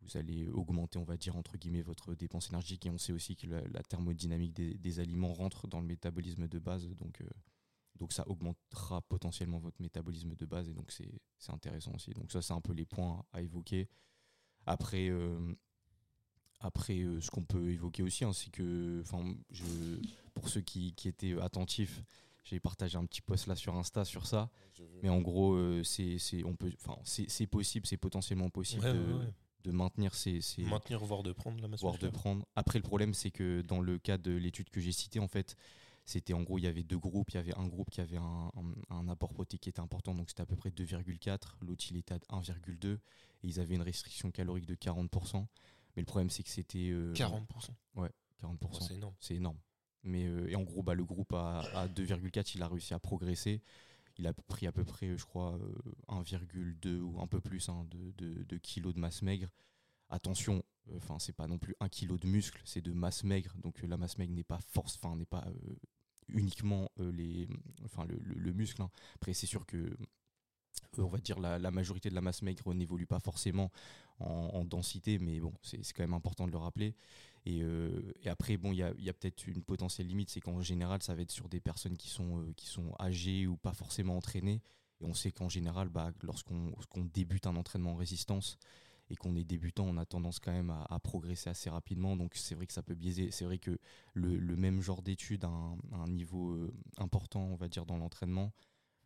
vous 0.00 0.16
allez 0.16 0.48
augmenter, 0.48 0.98
on 0.98 1.04
va 1.04 1.16
dire, 1.16 1.36
entre 1.36 1.56
guillemets, 1.58 1.82
votre 1.82 2.14
dépense 2.14 2.48
énergétique. 2.48 2.86
Et 2.86 2.90
on 2.90 2.98
sait 2.98 3.12
aussi 3.12 3.36
que 3.36 3.46
la, 3.46 3.60
la 3.68 3.82
thermodynamique 3.82 4.54
des, 4.54 4.74
des 4.74 5.00
aliments 5.00 5.32
rentre 5.32 5.66
dans 5.68 5.80
le 5.80 5.86
métabolisme 5.86 6.46
de 6.48 6.58
base. 6.58 6.88
Donc, 6.96 7.20
euh, 7.20 7.26
donc 7.98 8.12
ça 8.12 8.26
augmentera 8.28 9.02
potentiellement 9.02 9.58
votre 9.58 9.80
métabolisme 9.82 10.34
de 10.36 10.46
base. 10.46 10.68
Et 10.68 10.74
donc 10.74 10.90
c'est 10.92 11.10
c'est 11.38 11.52
intéressant 11.52 11.92
aussi. 11.94 12.12
Donc 12.12 12.30
ça, 12.32 12.40
c'est 12.42 12.52
un 12.54 12.60
peu 12.60 12.72
les 12.72 12.86
points 12.86 13.24
à 13.32 13.42
évoquer. 13.42 13.88
Après, 14.66 15.08
euh, 15.08 15.54
après 16.60 17.00
euh, 17.00 17.20
ce 17.20 17.30
qu'on 17.30 17.44
peut 17.44 17.70
évoquer 17.70 18.02
aussi, 18.02 18.24
hein, 18.24 18.32
c'est 18.32 18.50
que, 18.50 19.02
je, 19.50 19.64
pour 20.34 20.48
ceux 20.48 20.60
qui, 20.60 20.92
qui 20.94 21.08
étaient 21.08 21.38
attentifs, 21.40 22.02
j'ai 22.44 22.60
partagé 22.60 22.96
un 22.96 23.04
petit 23.04 23.20
post 23.20 23.46
là 23.46 23.54
sur 23.56 23.74
Insta 23.76 24.04
sur 24.04 24.26
ça. 24.26 24.50
Mais 25.02 25.08
en 25.08 25.20
gros, 25.20 25.54
euh, 25.54 25.82
c'est 25.84 26.18
c'est- 26.18 26.44
on 26.44 26.54
peut, 26.56 26.72
enfin, 26.76 26.98
c'est 27.04 27.28
c'est 27.28 27.46
possible, 27.46 27.86
c'est 27.86 27.96
potentiellement 27.96 28.48
possible 28.48 28.84
Ouais, 28.84 28.92
de, 28.94 28.98
ouais, 28.98 29.18
ouais. 29.24 29.32
De 29.64 29.70
maintenir 29.72 30.14
ces, 30.14 30.40
ces- 30.40 30.62
Maintenir, 30.62 31.04
voire 31.04 31.22
de 31.22 31.32
prendre 31.32 31.60
la 31.60 31.68
masse 31.68 31.80
voire 31.80 31.94
de 31.98 32.08
prendre. 32.12 32.46
Après, 32.56 32.78
le 32.78 32.82
problème, 32.84 33.14
c'est 33.14 33.30
que 33.30 33.60
dans 33.62 33.80
le 33.80 33.98
cas 33.98 34.18
de 34.18 34.32
l'étude 34.32 34.70
que 34.70 34.80
j'ai 34.80 34.92
citée, 34.92 35.20
en 35.20 35.28
fait, 35.28 35.56
c'était 36.04 36.32
en 36.32 36.42
gros, 36.42 36.58
il 36.58 36.62
y 36.64 36.66
avait 36.66 36.84
deux 36.84 36.98
groupes. 36.98 37.30
Il 37.30 37.34
y 37.34 37.38
avait 37.38 37.54
un 37.58 37.66
groupe 37.66 37.90
qui 37.90 38.00
avait 38.00 38.16
un, 38.16 38.50
un- 38.56 38.96
un 38.96 39.08
apport 39.08 39.32
protéique 39.34 39.62
qui 39.62 39.68
était 39.68 39.80
important, 39.80 40.14
donc 40.14 40.30
c'était 40.30 40.42
à 40.42 40.46
peu 40.46 40.56
près 40.56 40.70
2,4. 40.70 41.56
L'autre, 41.60 41.84
il 41.90 41.96
était 41.98 42.14
à 42.14 42.18
1,2. 42.40 42.94
Et 42.94 42.98
ils 43.46 43.60
avaient 43.60 43.74
une 43.74 43.82
restriction 43.82 44.30
calorique 44.30 44.66
de 44.66 44.74
40%. 44.74 45.46
Mais 45.96 46.02
le 46.02 46.06
problème, 46.06 46.30
c'est 46.30 46.42
que 46.42 46.48
c'était. 46.50 46.88
euh, 46.90 47.12
40%. 47.14 47.72
40%. 47.96 48.08
Oh, 48.62 48.78
c'est 48.80 48.94
énorme. 48.94 49.14
c'est 49.20 49.34
énorme. 49.34 49.58
Mais 50.04 50.24
euh, 50.26 50.48
et 50.48 50.54
en 50.56 50.62
gros, 50.62 50.82
bah, 50.82 50.94
le 50.94 51.04
groupe 51.04 51.32
à, 51.34 51.58
à 51.74 51.88
2,4, 51.88 52.52
il 52.54 52.62
a 52.62 52.68
réussi 52.68 52.94
à 52.94 52.98
progresser. 53.00 53.60
Il 54.18 54.26
a 54.26 54.32
pris 54.34 54.66
à 54.66 54.72
peu 54.72 54.84
près, 54.84 55.16
je 55.16 55.24
crois, 55.24 55.54
euh, 55.56 55.74
1,2 56.08 57.00
ou 57.00 57.20
un 57.20 57.26
peu 57.26 57.40
plus 57.40 57.68
hein, 57.68 57.86
de, 57.90 58.12
de, 58.18 58.42
de 58.44 58.56
kilos 58.58 58.94
de 58.94 59.00
masse 59.00 59.22
maigre. 59.22 59.48
Attention, 60.10 60.62
enfin, 60.96 61.18
c'est 61.18 61.34
pas 61.34 61.46
non 61.48 61.58
plus 61.58 61.74
un 61.80 61.88
kilo 61.88 62.18
de 62.18 62.26
muscle, 62.28 62.60
c'est 62.64 62.82
de 62.82 62.92
masse 62.92 63.24
maigre. 63.24 63.54
Donc 63.58 63.82
euh, 63.84 63.86
la 63.88 63.96
masse 63.98 64.18
maigre 64.18 64.34
n'est 64.34 64.44
pas 64.44 64.60
force, 64.60 64.96
enfin, 65.02 65.16
n'est 65.16 65.26
euh, 65.46 65.76
uniquement 66.28 66.90
euh, 67.00 67.46
enfin, 67.84 68.04
le, 68.06 68.18
le- 68.22 68.34
le 68.40 68.52
muscle. 68.52 68.82
hein. 68.82 68.90
Après, 69.16 69.34
c'est 69.34 69.46
sûr 69.46 69.66
que 69.66 69.76
euh, 69.78 69.96
on 70.98 71.08
va 71.08 71.18
dire 71.18 71.38
la, 71.38 71.58
majorité 71.70 72.08
de 72.10 72.14
la 72.14 72.20
masse 72.20 72.42
maigre 72.42 72.72
n'évolue 72.74 73.06
pas 73.06 73.20
forcément 73.20 73.70
en, 74.20 74.26
en 74.54 74.64
densité, 74.64 75.18
mais 75.18 75.40
bon, 75.40 75.52
c'est 75.62 75.78
quand 75.92 76.02
même 76.02 76.14
important 76.14 76.46
de 76.46 76.52
le 76.52 76.58
rappeler. 76.58 76.94
Et, 77.48 77.62
euh, 77.62 78.12
et 78.22 78.28
après, 78.28 78.58
bon, 78.58 78.72
il 78.72 78.76
y 78.76 78.82
a, 78.82 78.92
il 78.98 79.04
y 79.04 79.08
a 79.08 79.14
peut-être 79.14 79.46
une 79.46 79.62
potentielle 79.62 80.06
limite, 80.06 80.28
c'est 80.28 80.40
qu'en 80.40 80.60
général, 80.60 81.02
ça 81.02 81.14
va 81.14 81.22
être 81.22 81.30
sur 81.30 81.48
des 81.48 81.60
personnes 81.60 81.96
qui 81.96 82.10
sont, 82.10 82.40
euh, 82.40 82.52
qui 82.54 82.66
sont 82.66 82.92
âgées 83.00 83.46
ou 83.46 83.56
pas 83.56 83.72
forcément 83.72 84.18
entraînées. 84.18 84.60
Et 85.00 85.06
on 85.06 85.14
sait 85.14 85.32
qu'en 85.32 85.48
général, 85.48 85.88
bah, 85.88 86.12
lorsqu'on 86.22 87.04
débute 87.14 87.46
un 87.46 87.56
entraînement 87.56 87.92
en 87.92 87.96
résistance 87.96 88.58
et 89.08 89.16
qu'on 89.16 89.34
est 89.34 89.44
débutant, 89.44 89.86
on 89.86 89.96
a 89.96 90.04
tendance 90.04 90.40
quand 90.40 90.52
même 90.52 90.68
à, 90.68 90.84
à 90.90 90.98
progresser 90.98 91.48
assez 91.48 91.70
rapidement. 91.70 92.16
Donc 92.16 92.34
c'est 92.34 92.54
vrai 92.54 92.66
que 92.66 92.74
ça 92.74 92.82
peut 92.82 92.94
biaiser. 92.96 93.30
C'est 93.30 93.46
vrai 93.46 93.58
que 93.58 93.78
le, 94.12 94.36
le 94.36 94.56
même 94.56 94.82
genre 94.82 95.00
d'études 95.00 95.44
à 95.44 95.48
un, 95.48 95.78
à 95.92 95.96
un 96.04 96.08
niveau 96.08 96.50
euh, 96.50 96.74
important, 96.98 97.40
on 97.40 97.56
va 97.56 97.68
dire, 97.68 97.86
dans 97.86 97.96
l'entraînement, 97.96 98.52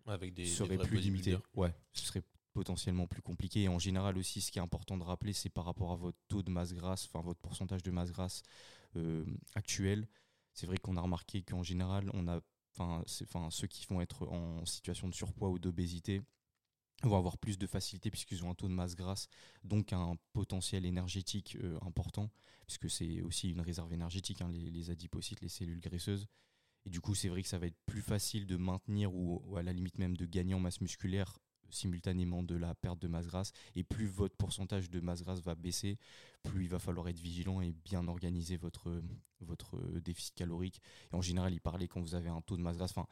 Avec 0.06 0.34
des, 0.34 0.42
des 0.42 0.48
serait 0.48 0.78
plus 0.78 0.98
limité. 0.98 1.38
Ouais, 1.54 1.72
ce 1.92 2.06
serait 2.06 2.22
potentiellement 2.52 3.06
plus 3.06 3.22
compliqué. 3.22 3.62
Et 3.62 3.68
en 3.68 3.78
général 3.78 4.16
aussi, 4.18 4.40
ce 4.40 4.50
qui 4.50 4.58
est 4.58 4.62
important 4.62 4.96
de 4.96 5.02
rappeler, 5.02 5.32
c'est 5.32 5.50
par 5.50 5.64
rapport 5.64 5.92
à 5.92 5.96
votre 5.96 6.18
taux 6.28 6.42
de 6.42 6.50
masse 6.50 6.72
grasse, 6.72 7.06
enfin 7.06 7.24
votre 7.24 7.40
pourcentage 7.40 7.82
de 7.82 7.90
masse 7.90 8.10
grasse 8.10 8.42
euh, 8.96 9.24
actuel. 9.54 10.08
C'est 10.54 10.66
vrai 10.66 10.76
qu'on 10.76 10.96
a 10.96 11.00
remarqué 11.00 11.42
qu'en 11.42 11.62
général, 11.62 12.10
on 12.12 12.28
a, 12.28 12.40
enfin, 12.78 13.02
ceux 13.50 13.66
qui 13.66 13.86
vont 13.86 14.00
être 14.00 14.28
en 14.28 14.64
situation 14.66 15.08
de 15.08 15.14
surpoids 15.14 15.50
ou 15.50 15.58
d'obésité 15.58 16.22
vont 17.08 17.16
avoir 17.16 17.38
plus 17.38 17.58
de 17.58 17.66
facilité 17.66 18.10
puisqu'ils 18.10 18.44
ont 18.44 18.50
un 18.50 18.54
taux 18.54 18.68
de 18.68 18.74
masse 18.74 18.94
grasse, 18.94 19.28
donc 19.64 19.92
un 19.92 20.16
potentiel 20.32 20.84
énergétique 20.84 21.56
euh, 21.62 21.78
important, 21.82 22.30
puisque 22.66 22.88
c'est 22.88 23.22
aussi 23.22 23.50
une 23.50 23.60
réserve 23.60 23.92
énergétique, 23.92 24.40
hein, 24.40 24.50
les, 24.50 24.90
adipocytes, 24.90 25.40
les 25.40 25.48
cellules 25.48 25.80
graisseuses. 25.80 26.26
Et 26.84 26.90
du 26.90 27.00
coup, 27.00 27.14
c'est 27.14 27.28
vrai 27.28 27.42
que 27.42 27.48
ça 27.48 27.58
va 27.58 27.66
être 27.66 27.78
plus 27.86 28.02
facile 28.02 28.46
de 28.46 28.56
maintenir 28.56 29.14
ou 29.14 29.56
à 29.56 29.62
la 29.62 29.72
limite 29.72 29.98
même 29.98 30.16
de 30.16 30.26
gagner 30.26 30.54
en 30.54 30.60
masse 30.60 30.80
musculaire 30.80 31.38
simultanément 31.74 32.42
de 32.42 32.54
la 32.54 32.74
perte 32.74 33.00
de 33.00 33.08
masse 33.08 33.26
grasse. 33.26 33.52
Et 33.74 33.82
plus 33.84 34.06
votre 34.06 34.36
pourcentage 34.36 34.90
de 34.90 35.00
masse 35.00 35.22
grasse 35.22 35.40
va 35.40 35.54
baisser, 35.54 35.98
plus 36.42 36.64
il 36.64 36.68
va 36.68 36.78
falloir 36.78 37.08
être 37.08 37.18
vigilant 37.18 37.60
et 37.60 37.72
bien 37.84 38.06
organiser 38.08 38.56
votre, 38.56 39.02
votre 39.40 39.78
déficit 40.00 40.34
calorique. 40.34 40.80
Et 41.12 41.16
en 41.16 41.22
général, 41.22 41.52
il 41.52 41.60
parlait 41.60 41.88
quand 41.88 42.00
vous 42.00 42.14
avez 42.14 42.28
un 42.28 42.40
taux 42.40 42.56
de 42.56 42.62
masse 42.62 42.76
grasse, 42.76 42.92
enfin, 42.92 43.06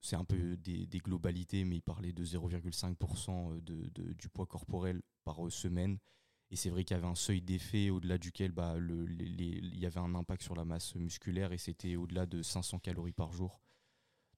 c'est 0.00 0.16
un 0.16 0.24
peu 0.24 0.56
des, 0.56 0.86
globalités, 0.98 1.64
mais 1.64 1.76
il 1.76 1.82
parlait 1.82 2.12
de 2.12 2.24
0,5% 2.24 3.62
de, 3.62 4.12
du 4.12 4.28
poids 4.28 4.46
corporel 4.46 5.02
par 5.24 5.40
semaine. 5.50 5.98
Et 6.50 6.56
c'est 6.56 6.70
vrai 6.70 6.84
qu'il 6.84 6.96
y 6.96 6.98
avait 6.98 7.08
un 7.08 7.16
seuil 7.16 7.42
d'effet 7.42 7.90
au-delà 7.90 8.18
duquel 8.18 8.52
bah, 8.52 8.76
le- 8.78 9.10
il 9.10 9.78
y 9.78 9.86
avait 9.86 9.98
un 9.98 10.14
impact 10.14 10.42
sur 10.42 10.54
la 10.54 10.64
masse 10.64 10.94
musculaire 10.94 11.52
et 11.52 11.58
c'était 11.58 11.96
au-delà 11.96 12.26
de 12.26 12.42
500 12.42 12.78
calories 12.78 13.12
par 13.12 13.32
jour. 13.32 13.60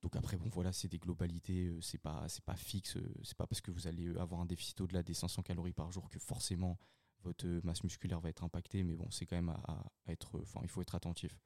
Donc 0.02 0.14
après, 0.16 0.36
bon 0.36 0.48
voilà, 0.50 0.72
c'est 0.72 0.86
des 0.88 0.98
globalités, 0.98 1.66
euh, 1.66 1.80
c'est 1.80 1.98
pas, 1.98 2.28
c'est 2.28 2.44
pas 2.44 2.54
fixe, 2.56 2.96
euh, 2.96 3.12
c'est 3.24 3.36
pas 3.36 3.46
parce 3.48 3.60
que 3.60 3.70
vous 3.72 3.86
allez 3.88 4.06
euh, 4.06 4.20
avoir 4.20 4.40
un 4.40 4.46
déficit 4.46 4.80
au-delà 4.80 5.02
des 5.02 5.14
500 5.14 5.42
calories 5.42 5.72
par 5.72 5.90
jour 5.90 6.08
que 6.08 6.18
forcément 6.20 6.78
votre 7.24 7.46
masse 7.64 7.82
musculaire 7.82 8.20
va 8.20 8.28
être 8.28 8.44
impactée, 8.44 8.84
mais 8.84 8.94
bon, 8.94 9.10
c'est 9.10 9.26
quand 9.26 9.34
même 9.36 9.48
à, 9.48 9.84
être, 10.06 10.38
enfin, 10.40 10.60
il 10.62 10.68
faut 10.68 10.80
être 10.82 10.94
attentif. 10.94 11.36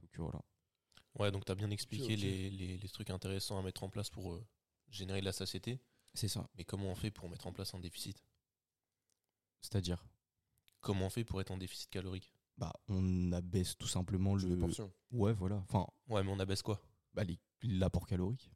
Donc 0.00 0.10
voilà. 0.18 0.40
Ouais, 1.18 1.32
donc 1.32 1.44
tu 1.44 1.50
as 1.50 1.56
bien 1.56 1.70
expliqué. 1.70 2.14
Les, 2.16 2.48
les- 2.50 2.78
les 2.78 2.88
trucs 2.88 3.10
intéressants 3.10 3.58
à 3.58 3.62
mettre 3.62 3.82
en 3.82 3.88
place 3.90 4.08
pour 4.08 4.32
euh, 4.34 4.46
générer 4.88 5.18
de 5.20 5.24
la 5.24 5.32
satiété. 5.32 5.80
C'est 6.14 6.28
ça. 6.28 6.48
Mais 6.56 6.64
comment 6.64 6.90
on 6.90 6.94
fait 6.94 7.10
pour 7.10 7.28
mettre 7.28 7.48
en 7.48 7.52
place 7.52 7.74
un 7.74 7.80
déficit? 7.80 8.22
C'est-à-dire, 9.60 10.04
Comment 10.80 11.06
on 11.06 11.10
fait 11.10 11.24
pour 11.24 11.40
être 11.42 11.50
en 11.50 11.58
déficit 11.58 11.90
calorique? 11.90 12.32
Bah, 12.56 12.72
on 12.88 13.32
abaisse 13.32 13.76
tout 13.76 13.86
simplement 13.88 14.34
Les 14.36 14.48
le. 14.48 14.56
portions. 14.58 14.90
Ouais, 15.10 15.32
voilà. 15.34 15.56
Enfin, 15.68 15.86
Ouais, 16.08 16.22
mais 16.22 16.30
on 16.30 16.38
abaisse 16.38 16.62
quoi? 16.62 16.80
Bah, 17.14 17.24
les- 17.24 17.38
l'apport 17.62 18.06
calorique, 18.06 18.50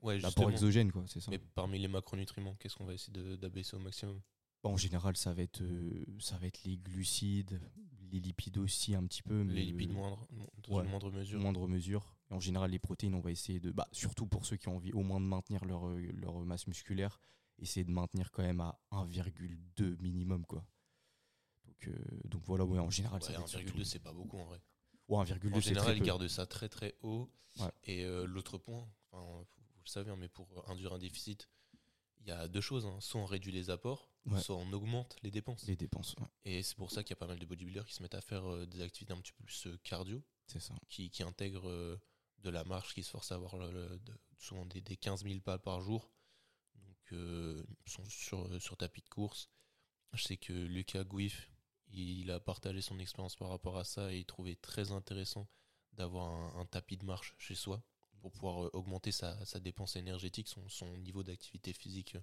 Ouais, 0.00 0.18
l'apport 0.20 0.50
exogène, 0.50 0.92
quoi, 0.92 1.04
c'est 1.08 1.20
ça. 1.20 1.30
Mais 1.30 1.38
parmi 1.38 1.78
les 1.78 1.88
macronutriments, 1.88 2.54
qu'est-ce 2.56 2.76
qu'on 2.76 2.84
va 2.84 2.94
essayer 2.94 3.12
de- 3.12 3.34
d'abaisser 3.36 3.74
au 3.76 3.80
maximum? 3.80 4.20
Bah, 4.62 4.70
en 4.70 4.76
général, 4.76 5.16
ça 5.16 5.32
va 5.34 5.42
être, 5.42 5.60
euh, 5.62 6.04
ça 6.20 6.36
va 6.38 6.46
être 6.46 6.62
les 6.64 6.76
glucides, 6.78 7.60
les 8.10 8.20
lipides 8.20 8.58
aussi 8.58 8.94
un 8.94 9.04
petit 9.06 9.22
peu, 9.22 9.42
mais 9.44 9.54
Les 9.54 9.64
lipides 9.64 9.90
euh, 9.90 9.94
moindres, 9.94 10.26
dans 10.68 10.76
ouais. 10.76 10.84
une 10.84 10.90
moindre 10.90 11.10
mesure. 11.10 11.40
moindre 11.40 11.66
mesure. 11.68 12.14
Et 12.30 12.34
en 12.34 12.40
général, 12.40 12.70
les 12.70 12.78
protéines, 12.78 13.14
on 13.14 13.20
va 13.20 13.30
essayer 13.32 13.58
de, 13.60 13.70
bah, 13.72 13.88
surtout 13.92 14.26
pour 14.26 14.46
ceux 14.46 14.56
qui 14.56 14.68
ont 14.68 14.76
envie 14.76 14.92
au 14.92 15.02
moins 15.02 15.20
de 15.20 15.24
maintenir 15.26 15.64
leur, 15.64 15.86
euh, 15.88 16.00
leur 16.12 16.38
masse 16.40 16.66
musculaire, 16.68 17.20
essayer 17.58 17.84
de 17.84 17.90
maintenir 17.90 18.30
quand 18.30 18.42
même 18.42 18.60
à 18.60 18.78
1,2 18.90 19.96
minimum, 20.00 20.44
quoi. 20.46 20.64
Donc, 21.64 21.88
euh, 21.88 21.94
donc 22.24 22.42
voilà, 22.44 22.64
ouais, 22.64 22.78
en 22.78 22.90
général, 22.90 23.22
ça 23.22 23.30
Ouais, 23.30 23.34
va 23.38 23.40
être 23.44 23.48
1,2 23.54 23.66
surtout- 23.68 23.84
c'est 23.84 23.98
pas 23.98 24.12
beaucoup 24.12 24.38
en 24.38 24.44
vrai. 24.46 24.60
Ouais, 25.08 25.24
1,2 25.24 25.54
En 25.54 25.60
général, 25.60 25.96
ils 25.96 26.02
gardent 26.02 26.28
ça 26.28 26.46
très 26.46 26.68
très 26.68 26.94
haut. 27.02 27.30
Ouais. 27.58 27.70
Et 27.84 28.04
euh, 28.04 28.24
l'autre 28.26 28.58
point, 28.58 28.86
enfin, 29.10 29.22
vous, 29.24 29.80
le 29.84 29.88
savez, 29.90 30.10
hein, 30.10 30.16
mais 30.16 30.28
pour 30.28 30.46
induire 30.70 30.92
un 30.92 30.98
déficit, 30.98 31.48
il 32.20 32.28
y 32.28 32.30
a 32.30 32.46
deux 32.48 32.60
choses. 32.60 32.84
hein. 32.86 32.98
Soit 33.00 33.20
on 33.20 33.26
réduit 33.26 33.52
les 33.52 33.70
apports, 33.70 34.10
Ouais. 34.26 34.40
soit 34.40 34.56
on 34.56 34.70
augmente 34.72 35.16
les 35.22 35.30
dépenses. 35.30 35.66
Les 35.66 35.76
dépenses, 35.76 36.14
ouais, 36.20 36.26
Et 36.44 36.62
c'est 36.62 36.76
pour 36.76 36.90
ça 36.90 37.02
qu'il 37.02 37.10
y 37.10 37.12
a 37.14 37.16
pas 37.16 37.26
mal 37.26 37.38
de 37.38 37.46
bodybuilders 37.46 37.86
qui 37.86 37.94
se 37.94 38.02
mettent 38.02 38.14
à 38.14 38.20
faire 38.20 38.44
euh, 38.44 38.66
des 38.66 38.82
activités 38.82 39.12
un 39.14 39.20
petit 39.20 39.32
peu 39.32 39.42
plus 39.44 39.66
euh, 39.66 39.78
cardio, 39.82 40.22
c'est 40.46 40.60
ça. 40.60 40.74
qui, 40.88 41.08
qui 41.10 41.22
intègrent 41.22 41.68
euh, 41.70 41.96
de 42.40 42.50
la 42.50 42.62
marche, 42.64 42.92
qui 42.94 43.02
se 43.02 43.10
forcent 43.10 43.32
à 43.32 43.36
avoir 43.36 43.56
le- 43.56 43.70
le- 43.72 43.98
de- 44.00 44.14
souvent 44.36 44.66
des, 44.66 44.82
des 44.82 44.96
15 44.98 45.22
000 45.24 45.40
pas 45.40 45.58
par 45.58 45.80
jour. 45.80 46.10
Donc, 46.76 47.12
ils 47.12 47.90
sont 47.90 48.04
sur, 48.10 48.60
sur 48.60 48.76
tapis 48.76 49.00
de 49.00 49.08
course. 49.08 49.48
Je 50.12 50.22
sais 50.22 50.36
que 50.36 50.52
Lucas 50.52 51.04
Guif, 51.04 51.50
il 51.90 52.30
a 52.30 52.40
partagé 52.40 52.80
son 52.80 52.98
expérience 52.98 53.36
par 53.36 53.48
rapport 53.48 53.78
à 53.78 53.84
ça 53.84 54.12
et 54.12 54.18
il 54.18 54.24
trouvait 54.26 54.56
très 54.56 54.92
intéressant 54.92 55.48
d'avoir 55.92 56.28
un, 56.30 56.60
un 56.60 56.66
tapis 56.66 56.96
de 56.96 57.04
marche 57.04 57.34
chez 57.38 57.54
soi 57.54 57.82
pour 58.20 58.32
pouvoir 58.32 58.64
euh, 58.66 58.70
augmenter 58.72 59.12
sa, 59.12 59.44
sa 59.44 59.60
dépense 59.60 59.96
énergétique, 59.96 60.48
son, 60.48 60.68
son 60.68 60.96
niveau 60.98 61.22
d'activité 61.22 61.72
physique 61.72 62.16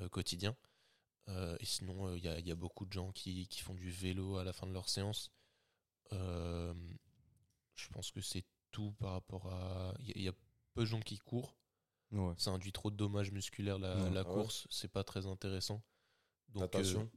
euh, 0.00 0.08
quotidien. 0.08 0.56
Euh, 1.28 1.56
et 1.60 1.66
sinon, 1.66 2.14
il 2.16 2.24
y, 2.24 2.28
a, 2.28 2.38
y 2.40 2.50
a 2.50 2.54
beaucoup 2.56 2.86
de 2.86 2.92
gens 2.92 3.12
qui, 3.12 3.46
qui 3.48 3.60
font 3.60 3.74
du 3.74 3.90
vélo 3.90 4.38
à 4.38 4.44
la 4.44 4.52
fin 4.52 4.66
de 4.66 4.72
leur 4.72 4.88
séance. 4.88 5.30
Je 6.10 7.88
pense 7.92 8.10
que 8.10 8.20
c'est 8.20 8.44
tout 8.70 8.92
par 8.92 9.12
rapport 9.12 9.46
à. 9.52 9.94
Il 10.00 10.08
y, 10.08 10.12
a- 10.12 10.18
y 10.24 10.28
a 10.28 10.32
peu 10.74 10.80
de 10.82 10.86
gens 10.86 11.00
qui 11.00 11.18
courent. 11.18 11.56
Ouais. 12.12 12.34
Ça 12.38 12.50
induit 12.50 12.72
trop 12.72 12.90
de 12.90 12.96
dommages 12.96 13.30
musculaires, 13.30 13.78
la, 13.78 13.94
Ouais. 13.94 14.10
la 14.10 14.20
Ah 14.20 14.24
ouais. 14.28 14.34
course. 14.34 14.66
C'est 14.70 14.88
pas 14.90 15.04
très 15.04 15.26
intéressant. 15.26 15.82
Donc, 16.48 16.62
Natation. 16.62 17.10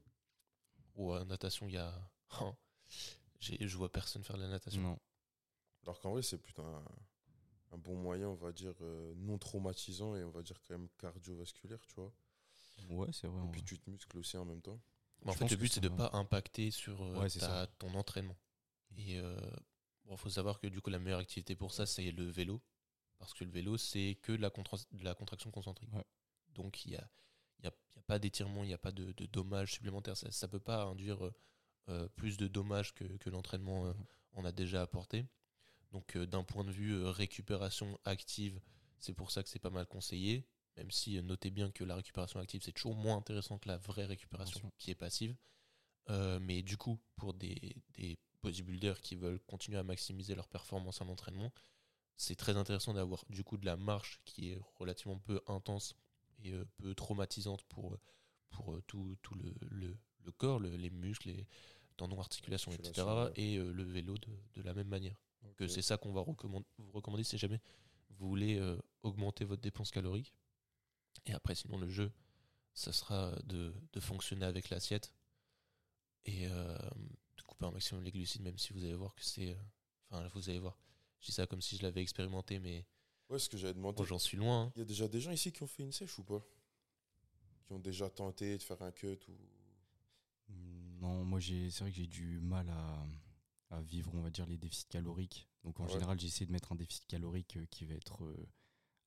Euh, 0.97 1.01
ouais, 1.19 1.25
natation, 1.25 1.67
il 1.67 1.73
y 1.73 1.77
a. 1.77 1.93
J'ai- 3.39 3.67
je 3.67 3.77
vois 3.77 3.91
personne 3.91 4.23
faire 4.23 4.38
de 4.38 4.43
la 4.43 4.49
natation. 4.49 4.82
Non. 4.82 4.99
Alors 5.84 5.99
qu'en 5.99 6.12
vrai, 6.12 6.21
c'est 6.21 6.38
plutôt 6.38 6.63
un, 6.63 6.84
un 7.71 7.77
bon 7.77 7.95
moyen, 7.95 8.27
on 8.30 8.36
va 8.36 8.51
dire, 8.51 8.75
euh, 8.82 9.13
non 9.15 9.38
traumatisant 9.38 10.15
et 10.15 10.23
on 10.23 10.30
va 10.32 10.43
dire 10.43 10.60
quand 10.62 10.77
même 10.77 10.89
cardiovasculaire, 10.99 11.80
tu 11.88 11.95
vois. 11.95 12.13
Ouais, 12.89 13.08
c'est 13.12 13.27
vrai. 13.27 13.43
Et 13.47 13.51
puis 13.51 13.63
tu 13.63 13.80
te 13.80 13.89
muscles 13.89 14.17
aussi 14.17 14.38
en 14.38 14.45
même 14.45 14.62
temps. 14.62 14.80
Mais 15.23 15.32
en 15.32 15.34
Je 15.34 15.39
fait, 15.39 15.49
le 15.49 15.56
but, 15.56 15.71
c'est 15.71 15.82
de 15.82 15.88
va. 15.89 16.10
pas 16.10 16.17
impacter 16.17 16.71
sur 16.71 17.01
euh, 17.04 17.19
Ouais, 17.19 17.30
ta- 17.30 17.67
ton 17.80 17.93
entraînement. 17.95 18.38
Et 18.97 19.19
euh, 19.19 19.39
bon, 20.06 20.17
faut 20.17 20.30
savoir 20.30 20.60
que 20.60 20.67
du 20.67 20.82
coup, 20.82 20.89
la 20.89 20.99
meilleure 20.99 21.19
activité 21.19 21.56
pour 21.56 21.73
ça, 21.73 21.86
c'est 21.86 22.12
le 22.12 22.25
vélo. 22.25 22.62
Parce 23.19 23.34
que 23.34 23.43
le 23.43 23.51
vélo, 23.51 23.77
c'est 23.77 24.17
que 24.21 24.32
de 24.34 24.41
la, 24.41 24.49
contra- 24.49 24.77
de 24.91 25.04
la 25.04 25.15
contraction 25.15 25.51
concentrique. 25.51 25.93
Ouais. 25.93 26.06
Donc, 26.49 26.86
il 26.86 26.91
n'y 26.91 26.97
a, 26.97 27.10
il 27.62 27.65
y 27.65 27.67
a, 27.67 27.71
a 27.71 28.04
pas 28.04 28.19
d'étirement, 28.19 28.63
il 28.63 28.67
n'y 28.67 28.74
a 28.74 28.78
pas 28.78 28.91
de, 28.91 29.12
de 29.13 29.26
dommages 29.26 29.74
supplémentaires. 29.74 30.17
Ça 30.17 30.47
ne 30.47 30.52
peut 30.52 30.60
pas 30.60 30.84
induire 30.84 31.26
euh, 31.26 31.34
euh, 31.89 32.08
plus 32.10 32.38
de 32.38 32.47
dommages 32.47 32.93
que, 32.93 33.04
que 33.04 33.30
l'entraînement 33.30 33.88
euh, 33.88 33.93
en 34.34 34.45
a 34.45 34.52
déjà 34.52 34.82
apporté. 34.82 35.26
Donc, 35.91 36.17
d'un 36.17 36.43
point 36.43 36.63
de 36.63 36.71
vue 36.71 37.06
récupération 37.06 38.00
active, 38.06 38.62
c'est 39.00 39.13
pour 39.13 39.30
ça 39.30 39.43
que 39.43 39.50
c'est 39.50 39.60
pas 39.60 39.69
mal 39.69 39.86
conseillé. 39.86 40.47
Même 40.78 40.89
si 40.89 41.21
notez 41.21 41.52
bien 41.52 41.69
que 41.69 41.84
la 41.84 41.95
récupération 41.95 42.39
active, 42.39 42.62
c'est 42.63 42.71
toujours 42.71 42.95
moins 42.95 43.17
intéressant 43.17 43.58
que 43.58 43.67
la 43.67 43.78
vraie 43.78 44.06
récupération 44.06 44.71
qui 44.78 44.91
est 44.91 44.95
passive. 44.95 45.36
Mais 46.08 46.62
du 46.62 46.78
coup, 46.78 46.97
pour 47.17 47.34
des, 47.34 47.76
des 47.95 48.17
bodybuilders 48.41 49.02
qui 49.02 49.15
veulent 49.15 49.41
continuer 49.41 49.78
à 49.78 49.84
maximiser 49.84 50.34
leur 50.34 50.47
performance 50.47 51.02
en 51.02 51.10
entraînement, 51.10 51.52
c'est 52.15 52.36
très 52.36 52.56
intéressant 52.56 52.93
d'avoir 52.93 53.26
du 53.30 53.43
coup 53.43 53.58
de 53.58 53.65
la 53.65 53.76
marche 53.76 54.21
qui 54.24 54.52
est 54.52 54.60
relativement 54.78 55.19
peu 55.19 55.41
intense 55.47 55.95
et 56.43 56.51
euh, 56.54 56.65
peu 56.77 56.93
traumatisante 56.95 57.63
pour, 57.65 57.97
pour 58.49 58.73
euh, 58.73 58.82
tout, 58.88 59.17
tout 59.21 59.36
le, 59.36 59.54
le, 59.69 59.97
le 60.23 60.32
corps, 60.32 60.60
le- 60.60 60.75
les 60.75 60.89
muscles, 60.89 61.30
les 61.30 61.47
tendons, 61.97 62.19
articulations, 62.19 62.71
etc. 62.71 63.01
Ouais. 63.08 63.32
Et 63.36 63.58
euh, 63.58 63.71
le 63.71 63.84
vélo 63.84 64.17
de, 64.17 64.30
de 64.56 64.62
la 64.62 64.73
même 64.73 64.88
manière. 64.88 65.15
Ok. 65.43 65.69
c'est 65.69 65.82
ça 65.82 65.97
qu'on 65.97 66.13
va 66.13 66.21
recommand- 66.21 66.63
vous 66.77 66.91
recommander 66.91 67.23
si 67.23 67.38
jamais 67.38 67.60
vous 68.10 68.27
voulez 68.27 68.58
euh, 68.60 68.77
augmenter 69.04 69.43
votre 69.45 69.62
dépense 69.62 69.89
calorique. 69.91 70.34
Et 71.25 71.34
après, 71.34 71.56
sinon, 71.56 71.77
le 71.77 71.89
jeu, 71.89 72.12
ça 72.73 72.93
sera 72.93 73.32
de, 73.45 73.73
de 73.93 73.99
fonctionner 73.99 74.45
avec 74.45 74.69
l'assiette 74.69 75.13
et 76.25 76.47
euh, 76.47 76.77
de 77.38 77.41
couper 77.43 77.65
un 77.65 77.71
maximum 77.71 78.04
les 78.04 78.12
glucides, 78.12 78.41
même 78.43 78.58
si 78.58 78.73
vous 78.73 78.84
allez 78.84 78.95
voir 78.95 79.13
que 79.15 79.23
c'est. 79.23 79.51
euh, 79.51 79.62
Enfin, 80.10 80.27
vous 80.34 80.49
allez 80.49 80.60
voir. 80.60 80.77
Je 81.21 81.27
dis 81.27 81.32
ça 81.32 81.47
comme 81.47 81.62
si 81.62 81.77
je 81.77 81.84
l'avais 81.84 82.01
expérimenté, 82.01 82.60
mais 82.60 82.86
Ouais, 83.31 83.39
ce 83.39 83.49
que 83.49 83.57
j'avais 83.57 83.73
demandé. 83.73 84.03
j'en 84.05 84.19
suis 84.19 84.37
loin. 84.37 84.63
hein. 84.65 84.71
Il 84.75 84.79
y 84.79 84.81
a 84.81 84.85
déjà 84.85 85.07
des 85.07 85.21
gens 85.21 85.31
ici 85.31 85.51
qui 85.51 85.63
ont 85.63 85.67
fait 85.67 85.83
une 85.83 85.91
sèche 85.91 86.19
ou 86.19 86.23
pas? 86.23 86.45
Qui 87.65 87.73
ont 87.73 87.79
déjà 87.79 88.09
tenté 88.09 88.57
de 88.57 88.61
faire 88.63 88.81
un 88.81 88.91
cut 88.91 89.17
ou? 89.29 89.33
Non, 90.99 91.23
moi 91.23 91.39
j'ai, 91.39 91.71
c'est 91.71 91.83
vrai 91.83 91.91
que 91.91 91.97
j'ai 91.97 92.07
du 92.07 92.39
mal 92.41 92.69
à, 92.69 93.07
à 93.71 93.81
vivre, 93.81 94.11
on 94.13 94.21
va 94.21 94.29
dire, 94.29 94.45
les 94.45 94.57
déficits 94.57 94.87
caloriques. 94.89 95.47
Donc 95.63 95.79
en 95.79 95.85
Ouais. 95.85 95.91
général, 95.91 96.19
j'essaie 96.19 96.45
de 96.45 96.51
mettre 96.51 96.71
un 96.71 96.75
déficit 96.75 97.05
calorique 97.07 97.57
euh, 97.57 97.65
qui 97.71 97.85
va 97.85 97.95
être 97.95 98.23
euh, 98.23 98.47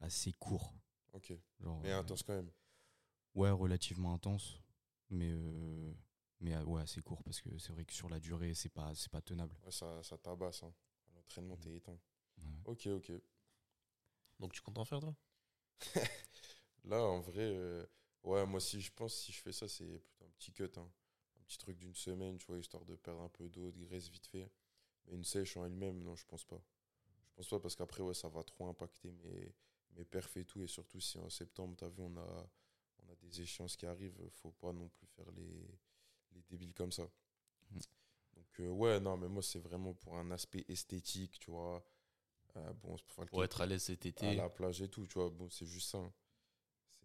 assez 0.00 0.32
court. 0.32 0.72
Ok. 1.12 1.32
Genre, 1.60 1.80
Mais 1.82 1.92
euh, 1.92 1.98
intense 2.00 2.22
quand 2.22 2.34
même. 2.34 2.50
Ouais, 3.34 3.50
relativement 3.50 4.14
intense, 4.14 4.58
mais 5.10 5.30
euh, 5.32 5.92
mais 6.40 6.56
ouais, 6.62 6.80
assez 6.82 7.00
court 7.02 7.22
parce 7.24 7.40
que 7.40 7.56
c'est 7.58 7.72
vrai 7.72 7.84
que 7.84 7.92
sur 7.92 8.08
la 8.08 8.20
durée, 8.20 8.54
c'est 8.54 8.68
pas 8.68 8.94
c'est 8.94 9.10
pas 9.10 9.20
tenable. 9.20 9.54
Ouais, 9.64 9.70
ça, 9.72 10.02
ça 10.02 10.16
tabasse. 10.16 10.62
Hein. 10.62 10.72
L'entraînement, 11.14 11.56
Mm. 11.56 11.60
t'es 11.60 11.74
éteint. 11.76 11.98
Ouais. 12.38 12.44
Ok, 12.64 12.86
ok. 12.86 13.12
Donc, 14.44 14.52
tu 14.52 14.60
comptes 14.60 14.78
en 14.78 14.84
faire, 14.84 15.00
toi? 15.00 15.16
Là, 16.84 17.02
en 17.02 17.20
vrai, 17.20 17.42
euh, 17.42 17.84
ouais, 18.24 18.46
moi, 18.46 18.60
si 18.60 18.80
je 18.80 18.92
pense, 18.92 19.14
si 19.14 19.32
je 19.32 19.40
fais 19.42 19.52
ça, 19.52 19.68
c'est 19.68 19.86
plutôt 20.00 20.24
un 20.26 20.30
petit 20.38 20.52
cut. 20.52 20.70
hein. 20.76 20.88
Un 21.40 21.44
petit 21.44 21.58
truc 21.58 21.78
d'une 21.78 21.94
semaine, 21.94 22.38
tu 22.38 22.46
vois, 22.46 22.58
histoire 22.58 22.84
de 22.84 22.96
perdre 22.96 23.22
un 23.22 23.28
peu 23.28 23.48
d'eau, 23.48 23.70
de 23.72 23.84
graisse 23.84 24.08
vite 24.10 24.26
fait. 24.26 24.50
Mais 25.06 25.14
une 25.14 25.24
sèche 25.24 25.56
en 25.56 25.64
elle-même, 25.66 26.02
non, 26.02 26.16
je 26.16 26.26
pense 26.26 26.44
pas. 26.44 26.62
Je 27.30 27.34
pense 27.36 27.48
pas 27.48 27.60
parce 27.60 27.76
qu'après, 27.76 28.02
ouais, 28.02 28.14
ça 28.14 28.28
va 28.28 28.42
trop 28.44 28.68
impacter 28.68 29.12
mes, 29.12 29.54
mes 29.96 30.04
perfs 30.04 30.36
et 30.38 30.44
tout. 30.44 30.62
Et 30.62 30.68
surtout, 30.68 31.00
si 31.00 31.18
en 31.18 31.30
septembre, 31.30 31.76
t'as 31.78 31.88
vu, 31.88 32.02
on 32.02 32.16
a, 32.18 32.48
on 33.04 33.12
a 33.12 33.16
des 33.16 33.42
échéances 33.42 33.76
qui 33.76 33.86
arrivent, 33.86 34.20
faut 34.32 34.52
pas 34.52 34.72
non 34.72 34.88
plus 34.88 35.06
faire 35.08 35.30
les, 35.32 35.68
les 36.32 36.42
débiles 36.50 36.74
comme 36.74 36.92
ça. 36.92 37.04
Mm. 37.72 37.78
Donc, 38.36 38.60
euh, 38.60 38.70
ouais, 38.70 39.00
non, 39.00 39.16
mais 39.16 39.28
moi, 39.28 39.42
c'est 39.42 39.60
vraiment 39.60 39.94
pour 39.94 40.16
un 40.18 40.30
aspect 40.32 40.64
esthétique, 40.68 41.38
tu 41.40 41.50
vois. 41.50 41.84
Euh, 42.56 42.72
bon, 42.74 42.96
pour 43.26 43.42
être 43.44 43.60
à 43.60 43.66
l'aise 43.66 43.82
cet 43.82 44.06
à 44.06 44.08
été. 44.08 44.36
la 44.36 44.48
plage 44.48 44.80
et 44.82 44.88
tout, 44.88 45.06
tu 45.06 45.14
vois. 45.14 45.28
Bon, 45.30 45.48
c'est 45.50 45.66
juste 45.66 45.90
ça. 45.90 45.98
hein. 45.98 46.12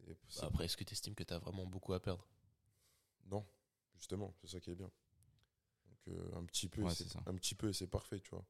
Bah, 0.08 0.14
après, 0.44 0.66
est-ce 0.66 0.78
que 0.78 0.84
tu 0.84 0.94
estimes 0.94 1.16
que 1.16 1.24
tu 1.24 1.34
as 1.34 1.40
vraiment 1.40 1.66
beaucoup 1.66 1.94
à 1.94 2.00
perdre? 2.00 2.28
Non, 3.26 3.46
justement, 3.96 4.34
c'est 4.42 4.48
ça 4.48 4.60
qui 4.60 4.72
est 4.72 4.76
bien. 4.76 4.90
Donc 5.88 6.08
euh, 6.08 6.36
un 6.36 6.46
petit 6.46 6.68
peu, 6.68 6.82
Ouais, 6.84 6.94
c'est 6.94 7.16
un 7.28 7.36
petit 7.36 7.56
peu, 7.56 7.74
c'est 7.74 7.88
parfait, 7.88 8.20
tu 8.20 8.30
vois. 8.32 8.46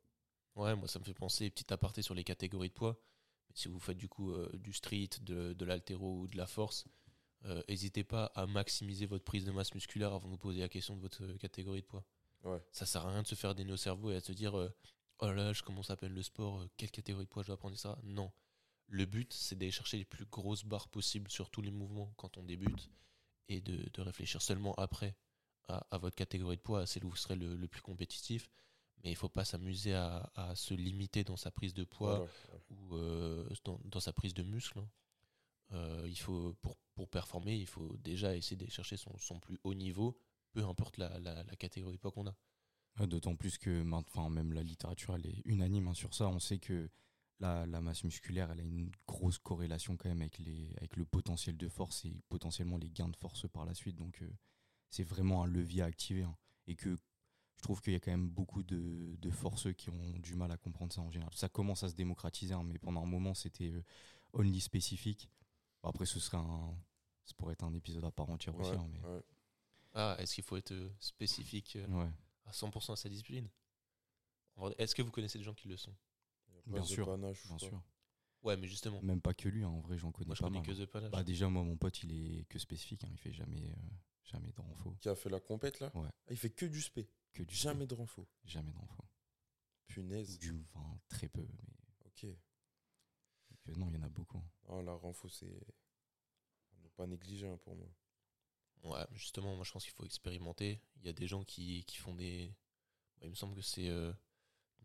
Ouais, 0.56 0.76
moi 0.76 0.88
ça 0.88 1.00
me 1.00 1.04
fait 1.06 1.14
penser, 1.14 1.50
petit 1.50 1.72
aparté 1.74 2.02
sur 2.02 2.14
les 2.16 2.24
catégories 2.24 2.70
de 2.70 2.74
poids. 2.74 3.00
Mais 3.50 3.56
si 3.56 3.68
vous 3.68 3.80
faites 3.80 3.98
du 3.98 4.08
coup 4.10 4.32
euh, 4.32 4.50
du 4.54 4.74
street, 4.74 5.10
de, 5.22 5.54
de 5.54 5.66
l'altéro 5.66 6.20
ou 6.22 6.28
de 6.28 6.38
la 6.38 6.48
force, 6.48 6.86
euh, 7.46 7.64
n'hésitez 7.70 8.04
pas 8.04 8.26
à 8.36 8.46
maximiser 8.46 9.06
votre 9.06 9.24
prise 9.24 9.46
de 9.46 9.52
masse 9.52 9.74
musculaire 9.74 10.14
avant 10.14 10.28
de 10.28 10.34
vous 10.34 10.38
poser 10.38 10.60
la 10.60 10.70
question 10.70 10.96
de 10.96 11.02
votre 11.02 11.26
catégorie 11.38 11.82
de 11.82 11.88
poids. 11.88 12.06
Ouais. 12.44 12.62
Ça 12.72 12.86
sert 12.86 13.06
à 13.06 13.12
rien 13.12 13.22
de 13.24 13.28
se 13.28 13.36
faire 13.36 13.56
des 13.56 13.64
nœuds 13.64 13.74
au 13.74 13.78
cerveau 13.78 14.12
et 14.12 14.16
à 14.16 14.22
se 14.22 14.32
dire 14.34 14.58
euh, 14.58 14.70
oh 15.19 15.27
là 15.27 15.34
là, 15.34 15.53
je 15.53 15.63
commence 15.63 15.89
à 15.89 15.97
peine 15.97 16.13
le 16.13 16.23
sport, 16.23 16.60
euh, 16.62 16.69
quelle 16.77 16.91
catégorie 16.91 17.25
de 17.25 17.29
poids 17.29 17.43
je 17.43 17.47
dois 17.47 17.58
prendre 17.58 17.77
ça 17.77 17.97
Non. 18.03 18.32
Le 18.88 19.05
but, 19.05 19.34
c'est 19.34 19.55
d'aller 19.58 19.71
chercher 19.71 19.97
les 19.97 20.05
plus 20.05 20.25
grosses 20.25 20.65
barres 20.65 20.88
possibles 20.89 21.29
sur 21.32 21.49
tous 21.49 21.62
les 21.62 21.71
mouvements 21.71 22.13
quand 22.17 22.38
on 22.38 22.43
débute 22.43 22.89
et 23.47 23.62
de, 23.62 23.89
de 23.93 24.01
réfléchir 24.01 24.41
seulement 24.41 24.73
après 24.75 25.15
à, 25.67 25.86
à 25.91 25.97
votre 25.97 26.15
catégorie 26.15 26.58
de 26.58 26.62
poids, 26.62 26.82
à 26.82 26.86
celle 26.86 27.05
où 27.05 27.10
vous 27.10 27.15
serez 27.15 27.36
le, 27.36 27.55
le 27.55 27.67
plus 27.67 27.82
compétitif. 27.82 28.49
Mais 29.03 29.12
il 29.12 29.15
faut 29.15 29.29
pas 29.29 29.45
s'amuser 29.45 29.93
à, 29.93 30.32
à 30.36 30.55
se 30.55 30.73
limiter 30.73 31.23
dans 31.23 31.38
sa 31.38 31.51
prise 31.51 31.73
de 31.73 31.84
poids 31.86 32.21
ouais. 32.21 32.27
ou 32.71 32.95
euh, 32.95 33.47
dans, 33.63 33.79
dans 33.86 33.99
sa 34.01 34.12
prise 34.13 34.34
de 34.34 34.43
muscle. 34.43 34.79
hein. 34.79 34.89
Euh, 35.71 36.05
il 36.08 36.17
faut, 36.17 36.53
pour, 36.62 36.77
pour 36.95 37.08
performer, 37.10 37.55
il 37.55 37.67
faut 37.67 37.95
déjà 37.97 38.36
essayer 38.36 38.58
d'aller 38.58 38.71
chercher 38.71 38.97
son, 38.97 39.17
son 39.19 39.39
plus 39.39 39.58
haut 39.63 39.73
niveau, 39.75 40.19
peu 40.51 40.63
importe 40.65 40.97
la, 40.97 41.17
la, 41.19 41.43
la 41.43 41.55
catégorie 41.55 41.95
de 41.95 42.01
poids 42.01 42.12
qu'on 42.12 42.27
a. 42.27 42.36
Ouais, 42.99 43.08
D'autant 43.08 43.36
plus 43.36 43.58
que 43.58 43.84
maint- 43.84 44.04
enfin, 44.08 44.30
même 44.30 44.54
la 44.54 44.63
littérature 44.63 45.15
elle 45.15 45.25
est 45.25 45.41
unanime 45.45 45.88
hein, 45.88 45.93
sur 45.93 46.13
ça. 46.13 46.28
On 46.30 46.39
sait 46.39 46.60
que 46.60 46.89
la, 47.39 47.65
la 47.65 47.80
masse 47.82 48.04
musculaire 48.04 48.52
elle 48.52 48.60
a 48.60 48.63
une 48.63 48.91
grosse 49.08 49.38
corrélation 49.38 49.95
quand 49.97 50.10
même 50.10 50.21
avec, 50.21 50.38
les, 50.39 50.73
avec 50.78 50.95
le 50.97 51.06
potentiel 51.06 51.56
de 51.58 51.69
force 51.69 52.04
et 52.06 52.21
potentiellement 52.30 52.78
les 52.78 52.89
gains 52.89 53.08
de 53.10 53.15
force 53.15 53.47
par 53.49 53.65
la 53.65 53.73
suite. 53.73 53.95
Donc 53.95 54.21
euh, 54.21 54.30
c'est 54.89 55.04
vraiment 55.04 55.43
un 55.43 55.47
levier 55.47 55.82
à 55.82 55.86
activer. 55.86 56.23
hein. 56.23 56.36
Et 56.67 56.75
que 56.75 56.95
je 57.56 57.62
trouve 57.63 57.82
qu'il 57.82 57.93
y 57.93 57.95
a 57.95 57.99
quand 57.99 58.12
même 58.12 58.30
beaucoup 58.30 58.63
de, 58.63 59.15
de 59.17 59.30
forceux 59.30 59.73
qui 59.73 59.89
ont 59.89 60.17
du 60.19 60.34
mal 60.36 60.52
à 60.52 60.58
comprendre 60.58 60.93
ça 60.93 61.02
en 61.02 61.12
général. 61.12 61.34
Ça 61.36 61.49
commence 61.49 61.84
à 61.84 61.89
se 61.89 61.95
démocratiser, 61.95 62.54
hein, 62.54 62.63
mais 62.63 62.78
pendant 62.80 63.02
un 63.04 63.06
moment 63.06 63.34
c'était 63.34 63.71
euh, 63.71 63.84
only 64.34 64.60
spécifique. 64.62 65.30
Bon, 65.84 65.89
après 65.89 66.06
ce 66.06 66.19
serait 66.19 66.38
un. 66.38 66.73
Ça 67.25 67.34
pourrait 67.38 67.54
être 67.54 67.63
un 67.63 67.73
épisode 67.73 68.04
à 68.06 68.12
part 68.12 68.30
entière 68.30 68.56
aussi. 68.58 68.71
Ouais, 68.71 68.78
mais... 68.91 68.99
ouais. 69.10 69.21
Ah, 69.93 70.15
est-ce 70.19 70.36
qu'il 70.36 70.43
faut 70.43 70.58
être 70.58 70.71
euh, 70.71 70.89
spécifique 70.99 71.75
euh, 71.78 71.88
Ouais. 71.88 72.10
À 72.50 72.52
100% 72.52 72.94
à 72.94 72.96
sa 72.96 73.10
discipline 73.10 73.50
Est-ce 74.78 74.96
que 74.96 75.02
vous 75.02 75.12
connaissez 75.12 75.38
des 75.38 75.44
gens 75.44 75.54
qui 75.54 75.68
le 75.68 75.78
sont? 75.78 75.96
Bien 76.66 76.84
sûr, 76.84 77.06
panache, 77.06 77.48
Bien 77.48 77.58
sûr. 77.58 77.82
Ouais, 78.42 78.56
mais 78.58 78.68
justement, 78.68 79.02
Même 79.02 79.22
pas 79.22 79.34
que 79.34 79.50
lui, 79.50 79.64
hein, 79.64 79.70
en 79.70 79.82
vrai 79.82 79.98
j'en 79.98 80.12
connais 80.12 80.28
moi 80.28 80.36
je 80.36 80.40
pas 80.42 80.48
connais 80.48 80.60
mal. 80.60 80.68
que 80.68 80.72
The 80.84 80.86
Panache. 80.86 81.12
Bah 81.12 81.24
déjà 81.24 81.50
moi 81.50 81.64
mon 81.64 81.76
pote 81.78 82.04
il 82.04 82.12
est 82.40 82.46
que 82.46 82.58
spécifique, 82.58 83.04
hein, 83.04 83.10
il 83.12 83.18
fait 83.18 83.34
jamais 83.34 83.70
euh, 83.70 83.76
jamais 84.24 84.52
de 84.52 84.62
renfo, 84.62 84.96
Qui 85.02 85.10
a 85.10 85.16
fait 85.16 85.30
la 85.30 85.40
compète 85.42 85.80
là? 85.82 85.92
Ouais. 85.96 86.08
Ah, 86.10 86.32
Il 86.32 86.38
fait 86.38 86.50
que 86.50 86.66
du 86.66 86.82
spé, 86.82 87.10
que 87.34 87.44
du 87.44 87.54
jamais 87.54 87.86
de 87.86 87.94
renfo. 87.96 88.28
jamais 88.46 88.72
de 88.72 88.78
renfo. 88.78 89.04
Punaise. 89.88 90.40
Du 90.40 90.54
enfin 90.74 91.00
très 91.10 91.28
peu 91.28 91.42
mais 91.42 92.06
Ok. 92.06 92.26
donc, 92.26 93.68
euh, 93.70 93.76
non, 93.76 93.90
il 93.90 93.96
y 93.96 93.98
en 93.98 94.04
a 94.04 94.10
beaucoup. 94.10 94.42
Non, 94.70 94.82
la 94.84 94.94
renfo, 94.94 95.28
c'est. 95.28 95.46
ne 96.84 96.88
pas 96.96 97.08
négliger 97.08 97.48
hein, 97.48 97.58
pour 97.58 97.76
moi. 97.76 97.88
Ouais, 98.84 99.06
justement, 99.12 99.56
moi 99.56 99.65
je 99.65 99.72
pense 99.72 99.84
qu'il 99.84 99.94
faut 99.94 100.06
expérimenter. 100.06 100.82
Il 100.98 101.06
y 101.06 101.10
a 101.10 101.13
des 101.13 101.28
gens 101.28 101.44
qui, 101.44 101.84
qui 101.86 101.98
font 101.98 102.15
des. 102.15 102.54
il 103.22 103.30
me 103.30 103.36
semble 103.36 103.56
que 103.56 103.62
c'est 103.62 103.89
euh, 103.89 104.13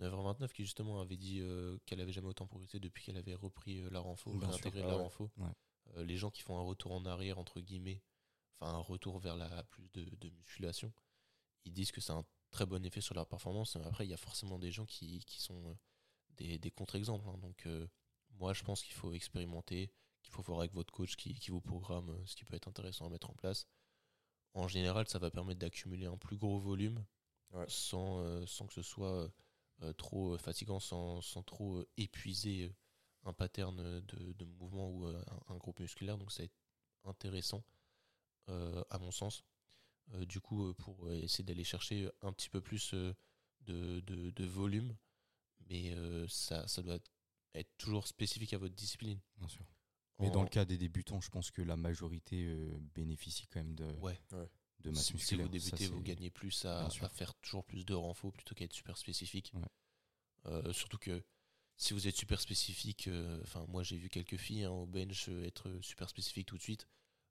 9h29 0.01 0.53
qui 0.53 0.65
justement 0.65 1.01
avait 1.01 1.17
dit 1.17 1.39
euh, 1.41 1.79
qu'elle 1.87 2.01
avait 2.01 2.13
jamais 2.13 2.29
autant 2.29 2.47
progressé 2.47 2.81
depuis 2.81 3.05
qu'elle 3.05 3.17
avait 3.17 3.35
repris 3.35 3.81
euh, 3.81 3.91
la 3.91 4.01
renfo, 4.01 4.33
sûr. 4.53 4.71
la 4.75 4.97
renfo. 4.97 5.31
Ouais. 5.37 5.51
Euh, 5.97 6.05
les 6.05 6.17
gens 6.17 6.31
qui 6.31 6.43
font 6.43 6.59
un 6.59 6.63
retour 6.63 6.93
en 6.93 7.05
arrière, 7.07 7.39
entre 7.39 7.61
guillemets, 7.61 8.03
enfin 8.59 8.73
un 8.73 8.79
retour 8.79 9.19
vers 9.21 9.37
la 9.37 9.63
plus 9.65 9.89
de, 9.93 10.05
de 10.17 10.31
musculation, 10.31 10.93
ils 11.65 11.73
disent 11.73 11.93
que 11.93 12.01
c'est 12.01 12.13
un 12.13 12.25
très 12.51 12.67
bon 12.67 12.85
effet 12.85 13.01
sur 13.01 13.15
leur 13.15 13.27
performance. 13.29 13.77
Après, 13.77 14.07
il 14.07 14.11
y 14.11 14.15
a 14.15 14.17
forcément 14.19 14.59
des 14.59 14.73
gens 14.73 14.87
qui, 14.87 15.21
qui 15.27 15.41
sont 15.41 15.69
euh, 15.69 15.75
des, 16.37 16.59
des 16.59 16.71
contre-exemples. 16.71 17.29
hein. 17.29 17.39
Donc, 17.39 17.67
euh, 17.67 17.87
moi 18.31 18.53
je 18.53 18.65
pense 18.65 18.83
qu'il 18.83 18.95
faut 18.95 19.13
expérimenter, 19.13 19.93
qu'il 20.23 20.33
faut 20.33 20.43
voir 20.43 20.61
avec 20.61 20.73
votre 20.73 20.93
coach 20.93 21.15
qui, 21.17 21.35
qui 21.35 21.51
vous 21.53 21.61
programme 21.61 22.11
euh, 22.11 22.27
ce 22.27 22.35
qui 22.35 22.45
peut 22.45 22.57
être 22.57 22.67
intéressant 22.69 23.07
à 23.07 23.11
mettre 23.11 23.31
en 23.31 23.35
place 23.35 23.67
en 24.55 24.69
général, 24.69 25.09
ça 25.09 25.19
va 25.19 25.31
permettre 25.31 25.61
d'accumuler 25.61 26.07
un 26.07 26.17
plus 26.17 26.37
gros 26.37 26.59
volume 26.59 27.05
Ouais. 27.53 27.67
sans, 27.69 28.21
euh, 28.21 28.45
sans 28.47 28.67
que 28.67 28.75
ce 28.75 28.83
soit 28.83 29.31
euh, 29.83 29.93
trop 29.95 30.37
fatigant, 30.39 30.81
sans, 30.81 31.21
sans 31.23 31.43
trop 31.43 31.77
euh, 31.79 31.89
épuiser 31.97 32.65
euh, 32.65 32.75
un 33.25 33.33
pattern 33.33 34.01
de, 34.01 34.33
de 34.33 34.45
mouvement 34.45 34.91
ou 34.91 35.07
euh, 35.07 35.23
un, 35.49 35.55
un 35.55 35.57
groupe 35.59 35.81
musculaire. 35.81 36.19
Donc, 36.19 36.33
ça 36.33 36.43
va 36.43 36.47
être 36.47 36.57
intéressant, 37.05 37.65
euh, 38.51 38.85
à 38.91 38.99
mon 38.99 39.11
sens. 39.11 39.45
Euh, 40.15 40.27
du 40.27 40.41
coup, 40.41 40.69
euh, 40.69 40.75
pour 40.75 41.07
euh, 41.09 41.15
essayer 41.23 41.45
d'aller 41.45 41.65
chercher 41.65 42.11
un 42.23 42.33
petit 42.33 42.51
peu 42.51 42.61
plus 42.61 42.95
euh, 42.95 43.15
de, 43.63 44.01
de, 44.01 44.31
de 44.31 44.45
volume, 44.47 44.97
mais 45.71 45.93
euh, 45.95 46.27
ça, 46.29 46.67
ça 46.69 46.83
doit 46.83 46.99
être 47.55 47.71
toujours 47.79 48.07
spécifique 48.09 48.53
à 48.55 48.59
votre 48.59 48.75
discipline. 48.75 49.21
Bien 49.39 49.49
sûr. 49.49 49.67
Mais 50.21 50.31
dans 50.31 50.43
le 50.43 50.49
cas 50.49 50.65
des 50.65 50.79
débutants, 50.79 51.21
je 51.21 51.31
pense 51.31 51.51
que 51.51 51.61
la 51.63 51.77
majorité 51.77 52.45
euh, 52.47 52.79
bénéficie 52.95 53.47
quand 53.49 53.61
même 53.61 53.75
de, 53.75 53.91
Ouais. 54.01 54.19
de 54.81 54.91
masse 54.91 55.07
si, 55.07 55.19
si 55.19 55.35
vous 55.35 55.43
Ça, 55.43 55.49
débutez, 55.49 55.87
vous 55.89 56.03
gagnez 56.03 56.31
plus 56.31 56.65
à, 56.65 56.89
faire 57.13 57.35
toujours 57.35 57.65
plus 57.65 57.85
de 57.85 57.95
renfo 57.95 58.31
plutôt 58.31 58.55
qu'à 58.55 58.65
être 58.65 58.73
super 58.73 58.97
spécifique. 58.97 59.53
Ouais. 59.55 59.63
Euh, 60.47 60.73
surtout 60.73 60.99
que 60.99 61.25
si 61.77 61.95
vous 61.95 62.07
êtes 62.07 62.17
super 62.17 62.41
spécifique, 62.41 63.09
euh, 63.09 63.41
enfin 63.43 63.65
moi 63.69 63.83
j'ai 63.83 63.97
vu 63.97 64.09
quelques 64.09 64.37
filles 64.37 64.65
hein, 64.65 64.71
au 64.71 64.87
bench 64.87 65.29
être 65.29 65.79
super 65.81 66.09
spécifique 66.09 66.47
tout 66.47 66.57
de 66.59 66.63
suite. 66.63 66.87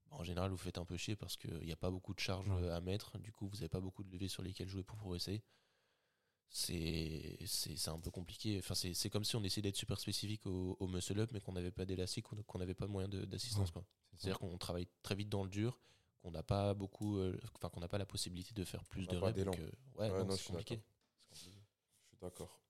Bah, 0.10 0.18
en 0.20 0.24
général, 0.24 0.52
vous 0.52 0.58
faites 0.58 0.78
un 0.78 0.86
peu 0.86 0.98
chier 0.98 1.16
parce 1.16 1.38
qu'il 1.38 1.64
n'y 1.64 1.72
a 1.72 1.78
pas 1.78 1.90
beaucoup 1.92 2.14
de 2.14 2.20
charges 2.20 2.50
Ouais. 2.50 2.70
à 2.70 2.82
mettre. 2.82 3.18
Du 3.20 3.32
coup, 3.32 3.48
vous 3.48 3.56
n'avez 3.58 3.70
pas 3.70 3.80
beaucoup 3.82 4.04
de 4.04 4.12
levées 4.12 4.28
sur 4.28 4.44
lesquelles 4.44 4.68
jouer 4.68 4.84
pour 4.84 4.98
progresser. 4.98 5.42
C'est 6.56 7.88
un 7.88 8.00
peu 8.00 8.12
compliqué. 8.12 8.60
Enfin, 8.60 8.76
c'est 8.76 9.10
comme 9.10 9.24
si 9.24 9.36
on 9.36 9.44
essayait 9.44 9.64
d'être 9.64 9.76
super 9.76 10.00
spécifique 10.00 10.46
au, 10.46 10.78
au 10.80 10.88
muscle 10.88 11.20
up, 11.20 11.32
mais 11.34 11.42
qu'on 11.42 11.52
n'avait 11.54 11.72
pas 11.72 11.84
d'élastique, 11.86 12.26
qu'on 12.28 12.42
qu'on 12.44 12.60
n'avait 12.60 12.76
pas 12.76 12.86
de 12.86 12.92
moyen 12.92 13.08
d'assistance. 13.10 13.72
ça. 13.74 13.84
C'est-à-dire 14.14 14.38
qu'on 14.38 14.58
travaille 14.60 14.88
très 15.02 15.16
vite 15.16 15.30
dans 15.30 15.44
le 15.44 15.50
dur, 15.50 15.80
qu'on 16.22 16.30
n'a 16.30 16.44
pas 16.44 16.76
beaucoup, 16.76 17.18
euh, 17.18 17.36
enfin 17.56 17.70
qu'on 17.70 17.80
n'a 17.80 17.88
pas 17.88 17.98
la 17.98 18.06
possibilité 18.06 18.54
de 18.54 18.64
faire 18.64 18.84
plus 18.86 19.08
On 19.10 19.14
de 19.14 19.18
reps. 19.18 19.40
euh, 19.40 19.72
ouais, 19.96 20.12
Ouais, 20.12 20.38
c'est 20.38 20.48
compliqué. 20.52 20.80
Je 21.32 21.40
suis 21.40 21.52
d'accord. 22.22 22.62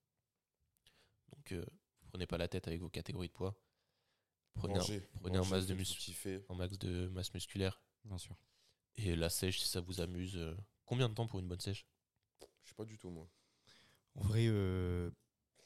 Donc, 1.35 1.51
euh, 1.51 1.65
vous 2.01 2.07
prenez 2.09 2.25
pas 2.25 2.37
la 2.37 2.47
tête 2.47 2.67
avec 2.69 2.79
vos 2.79 2.89
catégories 2.89 3.27
de 3.27 3.33
poids. 3.33 3.53
Prenez 4.53 4.75
un, 4.75 4.77
Manger, 4.77 5.01
prenez 5.19 5.37
un 5.39 5.43
masse 5.45 5.65
de 5.67 5.73
muscle. 5.73 6.11
un 6.47 6.55
max 6.55 6.77
de 6.77 7.07
masse 7.09 7.33
musculaire 7.33 7.81
Bien 8.05 8.17
sûr. 8.19 8.37
et 8.95 9.15
la 9.15 9.29
sèche 9.29 9.59
si 9.59 9.67
ça 9.67 9.81
vous 9.81 9.99
amuse. 9.99 10.37
euh, 10.37 10.55
Combien 10.85 11.09
de 11.09 11.15
temps 11.15 11.27
pour 11.27 11.39
une 11.39 11.47
bonne 11.47 11.59
sèche? 11.59 11.85
Je 12.63 12.69
sais 12.69 12.75
pas 12.75 12.85
du 12.85 12.97
tout, 12.97 13.09
moi. 13.09 13.27
En 14.15 14.21
vrai, 14.21 14.45
euh, 14.47 15.10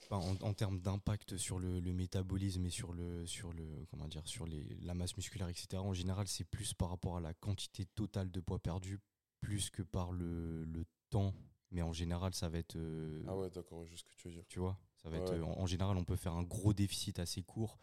enfin, 0.03 0.17
en, 0.17 0.35
en 0.47 0.53
termes 0.53 0.79
d'impact 0.79 1.37
sur 1.37 1.59
le, 1.59 1.79
le 1.79 1.93
métabolisme 1.93 2.65
et 2.65 2.69
sur 2.69 2.93
le 2.93 3.25
sur 3.25 3.51
le 3.53 3.85
comment 3.89 4.07
dire 4.07 4.25
sur 4.27 4.45
les, 4.45 4.63
la 4.81 4.93
masse 4.93 5.15
musculaire, 5.17 5.49
etc. 5.49 5.81
En 5.83 5.93
général, 5.93 6.27
c'est 6.27 6.45
plus 6.45 6.73
par 6.73 6.89
rapport 6.89 7.17
à 7.17 7.21
la 7.21 7.33
quantité 7.33 7.85
totale 7.85 8.31
de 8.31 8.39
poids 8.39 8.59
perdu, 8.59 8.99
plus 9.41 9.69
que 9.69 9.81
par 9.83 10.11
le, 10.11 10.63
le 10.65 10.85
temps. 11.09 11.33
Mais 11.71 11.81
en 11.81 11.91
général, 11.91 12.33
ça 12.33 12.47
va 12.47 12.57
être 12.59 12.77
euh, 12.77 13.21
Ah 13.27 13.35
ouais, 13.35 13.49
d'accord, 13.49 13.85
je 13.85 13.91
sais 13.91 13.97
ce 13.97 14.03
que 14.05 14.15
tu 14.21 14.27
veux 14.29 14.33
dire. 14.33 14.45
tu 14.47 14.59
vois 14.59 14.77
ça 14.95 15.09
va 15.09 15.17
être 15.17 15.31
Ouais. 15.31 15.37
euh, 15.39 15.43
en, 15.43 15.59
en 15.59 15.65
général 15.67 15.95
on 15.97 16.03
peut 16.03 16.15
faire 16.15 16.33
un 16.33 16.43
gros 16.43 16.73
déficit 16.73 17.19
assez 17.19 17.43
court 17.43 17.77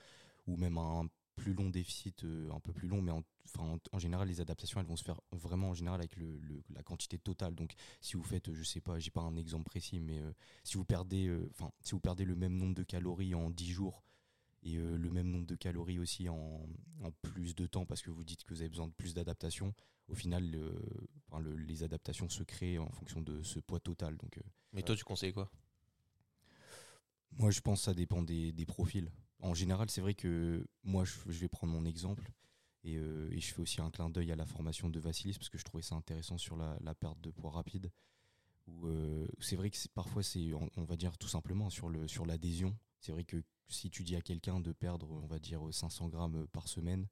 ou 0.46 0.56
même 0.56 0.78
un 0.78 1.06
plus 1.36 1.52
long 1.54 1.70
déficit 1.70 2.24
euh, 2.24 2.50
un 2.52 2.60
peu 2.60 2.72
plus 2.72 2.88
long 2.88 3.02
mais 3.02 3.10
en, 3.12 3.22
en, 3.58 3.78
en 3.92 3.98
général 3.98 4.28
les 4.28 4.40
adaptations 4.40 4.80
elles 4.80 4.86
vont 4.86 4.96
se 4.96 5.04
faire 5.04 5.20
vraiment 5.32 5.70
en 5.70 5.74
général 5.74 6.00
avec 6.00 6.16
le, 6.16 6.38
le- 6.38 6.62
la 6.70 6.82
quantité 6.82 7.18
totale. 7.18 7.54
Donc 7.54 7.74
si 8.00 8.16
vous 8.16 8.22
faites 8.22 8.48
euh, 8.48 8.54
je 8.54 8.62
sais 8.62 8.80
pas 8.80 8.98
j'ai 8.98 9.10
pas 9.10 9.22
un 9.22 9.36
exemple 9.36 9.64
précis 9.64 10.00
mais 10.00 10.18
euh, 10.20 10.32
si 10.62 10.76
vous 10.76 10.84
perdez 10.84 11.26
euh, 11.26 11.50
si 11.82 11.92
vous 11.92 12.00
perdez 12.00 12.24
le 12.24 12.36
même 12.36 12.56
nombre 12.56 12.74
de 12.74 12.82
calories 12.82 13.34
en 13.34 13.50
10 13.50 13.70
jours 13.70 14.02
et 14.66 14.76
le 14.76 15.10
même 15.10 15.28
nombre 15.30 15.44
de 15.46 15.56
calories 15.56 15.98
aussi 15.98 16.26
en, 16.30 16.66
en 17.02 17.10
plus 17.20 17.54
de 17.54 17.66
temps 17.66 17.84
parce 17.84 18.00
que 18.00 18.10
vous 18.10 18.24
dites 18.24 18.44
que 18.44 18.54
vous 18.54 18.62
avez 18.62 18.70
besoin 18.70 18.86
de 18.88 18.92
plus 18.94 19.12
d'adaptation 19.12 19.74
au 20.08 20.14
final 20.14 20.50
le- 20.50 21.56
les 21.56 21.82
adaptations 21.82 22.28
se 22.30 22.42
créent 22.44 22.78
en 22.78 22.88
fonction 22.90 23.20
de 23.20 23.42
ce 23.42 23.58
poids 23.60 23.80
total. 23.80 24.16
Donc 24.16 24.40
Mais 24.72 24.82
toi, 24.82 24.96
tu 24.96 25.04
conseilles 25.04 25.32
quoi? 25.34 25.50
Moi, 27.32 27.50
je 27.50 27.60
pense 27.60 27.80
que 27.80 27.84
ça 27.86 27.94
dépend 27.94 28.22
des, 28.22 28.52
des 28.52 28.64
profils. 28.64 29.10
En 29.44 29.54
général, 29.54 29.90
c'est 29.90 30.00
vrai 30.00 30.14
que 30.14 30.66
moi, 30.84 31.04
je, 31.04 31.12
je 31.28 31.38
vais 31.38 31.48
prendre 31.48 31.72
mon 31.72 31.84
exemple 31.84 32.30
et, 32.82 32.96
euh, 32.96 33.28
et 33.30 33.40
je 33.40 33.52
fais 33.52 33.60
aussi 33.60 33.80
un 33.80 33.90
clin 33.90 34.08
d'œil 34.10 34.32
à 34.32 34.36
la 34.36 34.46
formation 34.46 34.88
de 34.88 34.98
Vassilis 34.98 35.34
parce 35.34 35.48
que 35.50 35.58
je 35.58 35.64
trouvais 35.64 35.82
ça 35.82 35.94
intéressant 35.94 36.38
sur 36.38 36.56
la, 36.56 36.76
la 36.80 36.94
perte 36.94 37.20
de 37.20 37.30
poids 37.30 37.50
rapide. 37.50 37.90
Où, 38.66 38.86
euh, 38.86 39.28
c'est 39.40 39.56
vrai 39.56 39.70
que 39.70 39.76
parfois, 39.94 40.22
c'est, 40.22 40.54
on, 40.54 40.70
on 40.76 40.84
va 40.84 40.96
dire 40.96 41.18
tout 41.18 41.28
simplement 41.28 41.68
sur, 41.68 41.90
le, 41.90 42.08
sur 42.08 42.24
l'adhésion. 42.24 42.74
C'est 43.00 43.12
vrai 43.12 43.24
que 43.24 43.42
si 43.68 43.90
tu 43.90 44.02
dis 44.02 44.16
à 44.16 44.22
quelqu'un 44.22 44.60
de 44.60 44.72
perdre, 44.72 45.10
on 45.10 45.26
va 45.26 45.38
dire 45.38 45.60
500 45.70 46.08
grammes 46.08 46.46
par 46.48 46.66
semaine, 46.68 47.06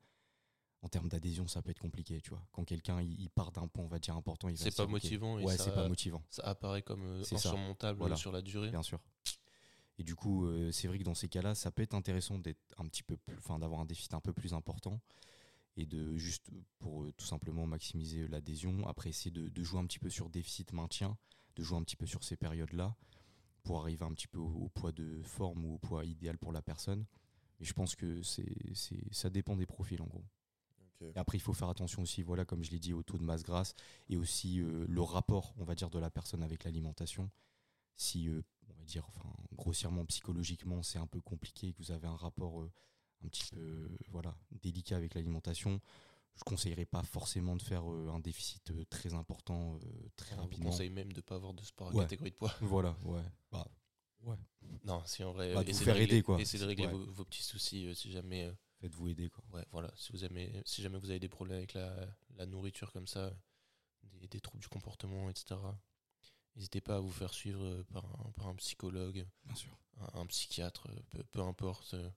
en 0.80 0.88
termes 0.88 1.08
d'adhésion, 1.08 1.46
ça 1.46 1.60
peut 1.62 1.70
être 1.70 1.78
compliqué, 1.78 2.20
tu 2.22 2.30
vois. 2.30 2.42
Quand 2.52 2.64
quelqu'un 2.64 3.00
il, 3.02 3.28
part 3.30 3.52
d'un 3.52 3.68
point, 3.68 3.84
on 3.84 3.88
va 3.88 3.98
dire 3.98 4.16
important, 4.16 4.48
il 4.48 4.56
va 4.56 4.64
C'est 4.64 4.70
se 4.70 4.76
pas 4.76 4.84
dire, 4.84 4.90
motivant 4.90 5.38
et 5.38 5.44
Ouais, 5.44 5.56
c'est 5.58 5.74
pas 5.74 5.86
motivant. 5.86 6.22
ça 6.30 6.42
apparaît 6.44 6.82
comme 6.82 7.04
euh, 7.04 7.22
insurmontable 7.30 7.98
Voilà. 7.98 8.16
sur 8.16 8.32
la 8.32 8.40
durée. 8.42 8.70
Bien 8.70 8.82
sûr. 8.82 8.98
Et 9.98 10.04
du 10.04 10.14
coup, 10.14 10.46
euh, 10.46 10.72
c'est 10.72 10.88
vrai 10.88 10.98
que 10.98 11.04
dans 11.04 11.14
ces 11.14 11.28
cas-là, 11.28 11.54
ça 11.54 11.70
peut 11.70 11.82
être 11.82 11.94
intéressant 11.94 12.38
d'être 12.38 12.60
un 12.78 12.86
petit 12.86 13.02
peu 13.02 13.16
plus, 13.16 13.36
enfin, 13.38 13.58
d'avoir 13.58 13.80
un 13.80 13.84
déficit 13.84 14.14
un 14.14 14.20
peu 14.20 14.32
plus 14.32 14.54
important 14.54 15.00
et 15.76 15.86
de 15.86 16.16
juste 16.16 16.50
pour 16.78 17.04
euh, 17.04 17.12
tout 17.12 17.26
simplement 17.26 17.66
maximiser 17.66 18.26
l'adhésion. 18.28 18.86
Après, 18.88 19.10
essayer 19.10 19.30
de, 19.30 19.48
de 19.48 19.62
jouer 19.62 19.80
un 19.80 19.86
petit 19.86 19.98
peu 19.98 20.10
sur 20.10 20.28
déficit 20.30 20.72
maintien, 20.72 21.16
de 21.56 21.62
jouer 21.62 21.78
un 21.78 21.82
petit 21.82 21.96
peu 21.96 22.06
sur 22.06 22.24
ces 22.24 22.36
périodes-là 22.36 22.96
pour 23.62 23.80
arriver 23.80 24.04
un 24.04 24.12
petit 24.12 24.28
peu 24.28 24.38
au, 24.38 24.64
au 24.64 24.68
poids 24.68 24.92
de 24.92 25.22
forme 25.22 25.64
ou 25.64 25.74
au 25.74 25.78
poids 25.78 26.04
idéal 26.04 26.38
pour 26.38 26.52
la 26.52 26.62
personne. 26.62 27.06
Mais 27.60 27.66
je 27.66 27.72
pense 27.74 27.94
que 27.94 28.22
c'est, 28.22 28.74
c'est, 28.74 29.02
ça 29.12 29.30
dépend 29.30 29.56
des 29.56 29.66
profils 29.66 30.00
en 30.02 30.06
gros. 30.06 30.24
Et 31.00 31.18
après, 31.18 31.36
il 31.36 31.40
faut 31.40 31.52
faire 31.52 31.68
attention 31.68 32.02
aussi, 32.02 32.22
voilà, 32.22 32.44
comme 32.44 32.62
je 32.62 32.70
l'ai 32.70 32.78
dit, 32.78 32.92
au 32.92 33.02
taux 33.02 33.18
de 33.18 33.24
masse 33.24 33.42
grasse 33.42 33.74
et 34.08 34.16
aussi 34.16 34.60
euh, 34.60 34.86
le 34.88 35.02
rapport, 35.02 35.54
on 35.58 35.64
va 35.64 35.74
dire, 35.74 35.90
de 35.90 35.98
la 35.98 36.10
personne 36.10 36.42
avec 36.42 36.64
l'alimentation. 36.64 37.30
Si, 37.96 38.28
euh, 38.28 38.42
on 38.68 38.74
va 38.74 38.84
dire, 38.84 39.04
enfin, 39.08 39.28
grossièrement, 39.56 40.04
psychologiquement, 40.06 40.82
c'est 40.82 40.98
un 40.98 41.06
peu 41.06 41.20
compliqué 41.20 41.72
que 41.72 41.78
vous 41.78 41.90
avez 41.92 42.06
un 42.06 42.16
rapport 42.16 42.60
euh, 42.62 42.72
un 43.24 43.28
petit 43.28 43.46
peu, 43.52 43.60
euh, 43.60 43.88
voilà, 44.08 44.36
délicat 44.50 44.96
avec 44.96 45.14
l'alimentation, 45.14 45.80
je 46.34 46.44
conseillerais 46.44 46.86
pas 46.86 47.02
forcément 47.02 47.56
de 47.56 47.62
faire 47.62 47.90
euh, 47.90 48.10
un 48.12 48.18
déficit 48.20 48.72
très 48.88 49.14
important 49.14 49.78
très 50.16 50.34
rapidement. 50.34 50.70
conseille 50.70 50.90
même 50.90 51.12
de 51.12 51.20
pas 51.20 51.34
avoir 51.36 51.52
de 51.54 51.62
sport 51.62 51.88
à 51.90 51.94
Ouais. 51.94 52.04
catégorie 52.04 52.30
de 52.30 52.36
poids. 52.36 52.52
Voilà, 52.60 52.96
ouais. 53.04 53.22
Bah, 53.50 53.66
ouais. 54.22 54.36
Non, 54.84 55.02
si 55.04 55.22
en 55.24 55.32
vrai, 55.32 55.52
Bah, 55.54 55.62
vous 55.62 55.68
essayez 55.70 55.84
faire 55.84 55.94
de 55.94 56.00
régler, 56.00 56.14
aider, 56.16 56.22
quoi. 56.22 56.40
essayez 56.40 56.62
de 56.62 56.66
régler 56.68 56.86
Ouais. 56.86 56.92
vos, 56.92 57.04
vos 57.12 57.24
petits 57.24 57.42
soucis 57.42 57.94
si 57.94 58.10
jamais. 58.10 58.50
Faites-vous 58.80 59.08
aider, 59.08 59.28
quoi. 59.28 59.44
Ouais, 59.52 59.64
voilà. 59.70 59.92
Si, 59.96 60.10
vous 60.10 60.24
aimez, 60.24 60.60
si 60.64 60.82
jamais 60.82 60.98
vous 60.98 61.10
avez 61.10 61.20
des 61.20 61.28
problèmes 61.28 61.58
avec 61.58 61.74
la, 61.74 61.94
la 62.36 62.46
nourriture 62.46 62.90
comme 62.92 63.06
ça, 63.06 63.32
des, 64.02 64.26
des 64.26 64.40
troubles 64.40 64.60
du 64.62 64.68
comportement, 64.68 65.30
etc., 65.30 65.54
n'hésitez 66.56 66.80
pas 66.80 66.96
à 66.96 67.00
vous 67.00 67.10
faire 67.10 67.32
suivre 67.32 67.62
euh, 67.64 67.84
par 67.92 68.04
un, 68.04 68.30
par 68.32 68.46
un 68.48 68.54
psychologue, 68.56 69.26
Bien 69.44 69.54
sûr. 69.54 69.76
un, 70.00 70.20
un 70.20 70.26
psychiatre, 70.26 70.88
euh, 70.90 71.00
peu, 71.10 71.22
peu 71.24 71.40
importe. 71.40 71.94
euh. 71.94 72.10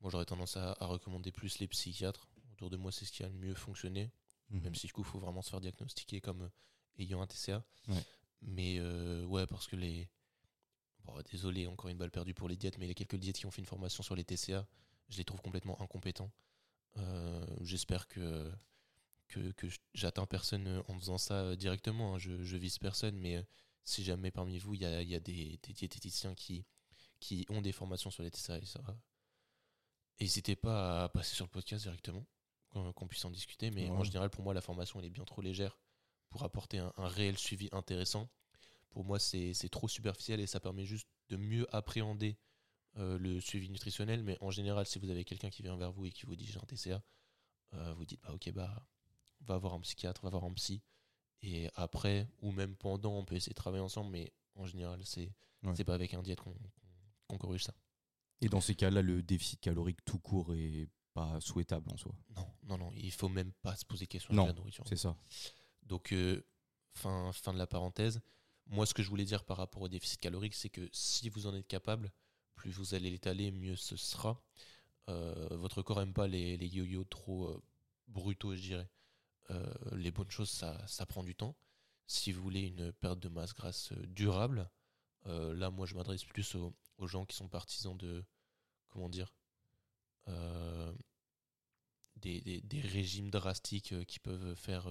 Moi, 0.00 0.10
j'aurais 0.10 0.24
tendance 0.24 0.56
à, 0.56 0.72
à 0.80 0.86
recommander 0.86 1.30
plus 1.32 1.58
les 1.58 1.68
psychiatres. 1.68 2.28
Autour 2.52 2.70
de 2.70 2.76
moi, 2.76 2.90
c'est 2.92 3.04
ce 3.04 3.12
qui 3.12 3.22
a 3.22 3.28
le 3.28 3.34
mieux 3.34 3.54
fonctionné, 3.54 4.10
Mhm. 4.50 4.62
même 4.62 4.74
si 4.74 4.86
du 4.88 4.92
coup, 4.92 5.02
il 5.02 5.06
faut 5.06 5.18
vraiment 5.20 5.42
se 5.42 5.50
faire 5.50 5.60
diagnostiquer 5.60 6.20
comme 6.20 6.50
ayant 6.98 7.20
un 7.22 7.26
TCA. 7.26 7.62
Ouais. 7.88 8.04
Mais 8.42 8.78
euh, 8.78 9.24
ouais, 9.26 9.46
parce 9.46 9.66
que 9.68 9.76
les. 9.76 10.08
Bon, 11.04 11.14
désolé, 11.30 11.66
encore 11.66 11.88
une 11.88 11.96
balle 11.98 12.10
perdue 12.10 12.34
pour 12.34 12.48
les 12.48 12.56
diètes, 12.56 12.76
mais 12.78 12.86
les 12.86 12.94
quelques 12.94 13.16
diètes 13.16 13.38
qui 13.38 13.46
ont 13.46 13.50
fait 13.50 13.60
une 13.62 13.66
formation 13.66 14.02
sur 14.02 14.16
les 14.16 14.24
TCA, 14.24 14.66
je 15.08 15.16
les 15.18 15.24
trouve 15.24 15.40
complètement 15.40 15.80
incompétents. 15.80 16.30
Euh, 16.96 17.46
J'espère 17.60 18.08
que, 18.08 18.50
que, 19.30 19.52
que 19.52 19.66
j'atteins 19.94 20.26
personne 20.26 20.66
euh, 20.66 20.82
en 20.88 20.98
faisant 20.98 21.18
ça 21.18 21.34
euh, 21.42 21.56
directement. 21.56 22.14
hein. 22.14 22.18
Je, 22.18 22.42
je 22.42 22.56
vise 22.56 22.78
personne, 22.78 23.16
mais 23.18 23.36
euh, 23.36 23.42
si 23.84 24.04
jamais 24.04 24.30
parmi 24.30 24.58
vous, 24.58 24.74
il 24.74 24.82
y 24.82 24.84
a, 24.86 25.02
il 25.02 25.08
y 25.08 25.14
a 25.14 25.20
des, 25.20 25.58
des 25.62 25.72
diététiciens 25.72 26.34
qui, 26.34 26.64
qui 27.20 27.46
ont 27.48 27.62
des 27.62 27.72
formations 27.72 28.10
sur 28.10 28.22
les 28.22 28.30
TCA, 28.30 28.58
et 28.58 28.66
ça, 28.66 28.80
n'hésitez 30.20 30.56
pas 30.56 31.04
à 31.04 31.08
passer 31.08 31.34
sur 31.34 31.44
le 31.46 31.50
podcast 31.50 31.84
directement, 31.84 32.26
qu'on 32.70 33.08
puisse 33.08 33.24
en 33.24 33.30
discuter. 33.30 33.70
Mais 33.70 33.88
en 33.90 34.04
général, 34.04 34.30
pour 34.30 34.44
moi, 34.44 34.54
la 34.54 34.60
formation, 34.60 35.00
elle 35.00 35.06
est 35.06 35.10
bien 35.10 35.24
trop 35.24 35.42
légère 35.42 35.78
pour 36.30 36.42
apporter 36.44 36.78
un, 36.78 36.92
un 36.96 37.08
réel 37.08 37.36
suivi 37.38 37.68
intéressant. 37.72 38.28
Pour 38.90 39.04
moi, 39.04 39.18
c'est 39.18 39.54
c'est 39.54 39.68
trop 39.68 39.88
superficiel 39.88 40.40
et 40.40 40.46
ça 40.46 40.60
permet 40.60 40.84
juste 40.84 41.08
de 41.28 41.36
mieux 41.36 41.66
appréhender 41.74 42.36
euh, 42.96 43.18
le 43.18 43.40
suivi 43.40 43.70
nutritionnel. 43.70 44.22
Mais 44.22 44.36
en 44.40 44.50
général, 44.50 44.84
si 44.86 44.98
vous 44.98 45.10
avez 45.10 45.24
quelqu'un 45.24 45.50
qui 45.50 45.62
vient 45.62 45.76
vers 45.76 45.92
vous 45.92 46.06
et 46.06 46.10
qui 46.12 46.26
vous 46.26 46.36
dit 46.36 46.46
j'ai 46.46 46.58
un 46.58 46.66
TCA, 46.66 47.02
euh, 47.74 47.94
vous 47.94 48.04
dites 48.04 48.20
bah 48.22 48.32
ok 48.32 48.50
bah 48.52 48.86
va 49.40 49.56
voir 49.58 49.74
un 49.74 49.80
psychiatre, 49.80 50.22
va 50.22 50.30
voir 50.30 50.44
un 50.44 50.52
psy. 50.54 50.82
Et 51.42 51.68
après, 51.74 52.28
ou 52.42 52.52
même 52.52 52.76
pendant, 52.76 53.16
on 53.16 53.24
peut 53.24 53.34
essayer 53.36 53.52
de 53.52 53.56
travailler 53.56 53.82
ensemble, 53.82 54.10
mais 54.10 54.32
en 54.54 54.66
général, 54.66 55.00
c'est 55.04 55.32
Ouais. 55.62 55.84
pas 55.84 55.94
avec 55.94 56.14
un 56.14 56.22
diète 56.22 56.40
qu'on 56.40 57.38
corrige 57.38 57.64
ça. 57.64 57.74
Et 58.40 58.48
dans 58.48 58.60
ces 58.60 58.74
cas-là, 58.74 59.02
le 59.02 59.22
déficit 59.22 59.60
calorique 59.60 60.04
tout 60.04 60.18
court 60.18 60.54
est 60.54 60.88
pas 61.12 61.40
souhaitable 61.40 61.90
en 61.92 61.96
soi. 61.96 62.14
Non, 62.36 62.46
non, 62.62 62.78
non, 62.78 62.92
il 62.96 63.10
faut 63.12 63.28
même 63.28 63.52
pas 63.62 63.76
se 63.76 63.84
poser 63.84 64.06
question 64.06 64.32
Non, 64.34 64.44
avec 64.44 64.54
la 64.54 64.60
nourriture. 64.60 64.84
C'est 64.88 64.96
ça. 64.96 65.16
Donc, 65.82 66.12
euh, 66.12 66.42
fin, 66.94 67.32
fin 67.32 67.52
de 67.52 67.58
la 67.58 67.66
parenthèse. 67.66 68.20
Moi, 68.66 68.86
ce 68.86 68.94
que 68.94 69.02
je 69.02 69.08
voulais 69.10 69.24
dire 69.24 69.44
par 69.44 69.56
rapport 69.56 69.82
au 69.82 69.88
déficit 69.88 70.20
calorique, 70.20 70.54
c'est 70.54 70.70
que 70.70 70.88
si 70.92 71.28
vous 71.28 71.46
en 71.46 71.54
êtes 71.54 71.66
capable, 71.66 72.12
plus 72.54 72.70
vous 72.70 72.94
allez 72.94 73.10
l'étaler, 73.10 73.50
mieux 73.50 73.76
ce 73.76 73.96
sera. 73.96 74.40
Euh, 75.08 75.48
votre 75.56 75.82
corps 75.82 76.00
aime 76.00 76.12
pas 76.14 76.28
les, 76.28 76.56
les 76.56 76.68
yo-yo 76.68 77.04
trop 77.04 77.48
euh, 77.48 77.62
brutaux, 78.08 78.54
je 78.54 78.60
dirais. 78.60 78.88
Euh, 79.50 79.74
les 79.92 80.10
bonnes 80.10 80.30
choses, 80.30 80.50
ça, 80.50 81.06
prend 81.06 81.22
du 81.22 81.34
temps. 81.34 81.56
Si 82.06 82.32
vous 82.32 82.42
voulez 82.42 82.62
une 82.62 82.92
perte 82.92 83.20
de 83.20 83.28
masse 83.28 83.54
grasse 83.54 83.92
euh, 83.92 84.06
durable, 84.06 84.70
euh, 85.26 85.54
là, 85.54 85.70
moi, 85.70 85.86
je 85.86 85.94
m'adresse 85.94 86.24
plus 86.24 86.54
aux, 86.54 87.06
gens 87.06 87.24
qui 87.24 87.36
sont 87.36 87.48
partisans 87.48 87.96
de, 87.96 88.24
comment 88.88 89.08
dire, 89.08 89.32
des, 92.16 92.62
régimes 92.84 93.30
drastiques 93.30 93.94
qui 94.06 94.18
peuvent 94.18 94.54
faire 94.54 94.86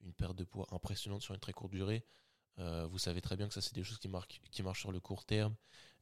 une 0.00 0.12
perte 0.12 0.36
de 0.36 0.44
poids 0.44 0.66
impressionnante 0.72 1.22
sur 1.22 1.34
une 1.34 1.40
très 1.40 1.52
courte 1.52 1.72
durée. 1.72 2.04
Vous 2.58 2.98
savez 2.98 3.20
très 3.20 3.36
bien 3.36 3.48
que 3.48 3.54
ça, 3.54 3.60
c'est 3.60 3.74
des 3.74 3.84
choses 3.84 3.98
qui, 3.98 4.08
marchent 4.08 4.80
sur 4.80 4.92
le 4.92 5.00
court 5.00 5.24
terme 5.24 5.54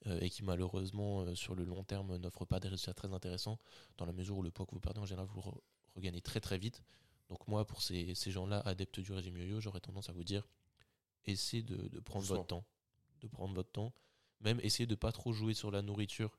et 0.06 0.30
qui, 0.30 0.42
malheureusement, 0.42 1.34
sur 1.34 1.54
le 1.54 1.64
long 1.64 1.84
terme, 1.84 2.16
n'offrent 2.16 2.46
pas 2.46 2.60
des 2.60 2.68
résultats 2.68 2.94
très 2.94 3.12
intéressants 3.12 3.60
dans 3.98 4.06
la 4.06 4.12
mesure 4.12 4.38
où 4.38 4.42
le 4.42 4.50
poids 4.50 4.66
que 4.66 4.74
vous 4.74 4.80
perdez, 4.80 5.00
en 5.00 5.06
général, 5.06 5.28
vous 5.28 5.42
regagnez 5.94 6.22
très 6.22 6.40
très 6.40 6.58
vite. 6.58 6.82
Donc, 7.32 7.48
moi, 7.48 7.66
pour 7.66 7.80
ces, 7.80 8.14
ces 8.14 8.30
gens-là, 8.30 8.60
adeptes 8.66 9.00
du 9.00 9.10
régime 9.10 9.38
yo-yo, 9.38 9.58
j'aurais 9.58 9.80
tendance 9.80 10.10
à 10.10 10.12
vous 10.12 10.22
dire 10.22 10.46
essayez 11.24 11.62
de, 11.62 11.88
de 11.88 11.98
prendre 11.98 12.26
votre 12.26 12.46
temps. 12.46 12.66
De 13.22 13.26
prendre 13.26 13.54
votre 13.54 13.72
temps. 13.72 13.94
Même 14.40 14.60
essayez 14.62 14.86
de 14.86 14.94
pas 14.94 15.12
trop 15.12 15.32
jouer 15.32 15.54
sur 15.54 15.70
la 15.70 15.80
nourriture 15.80 16.38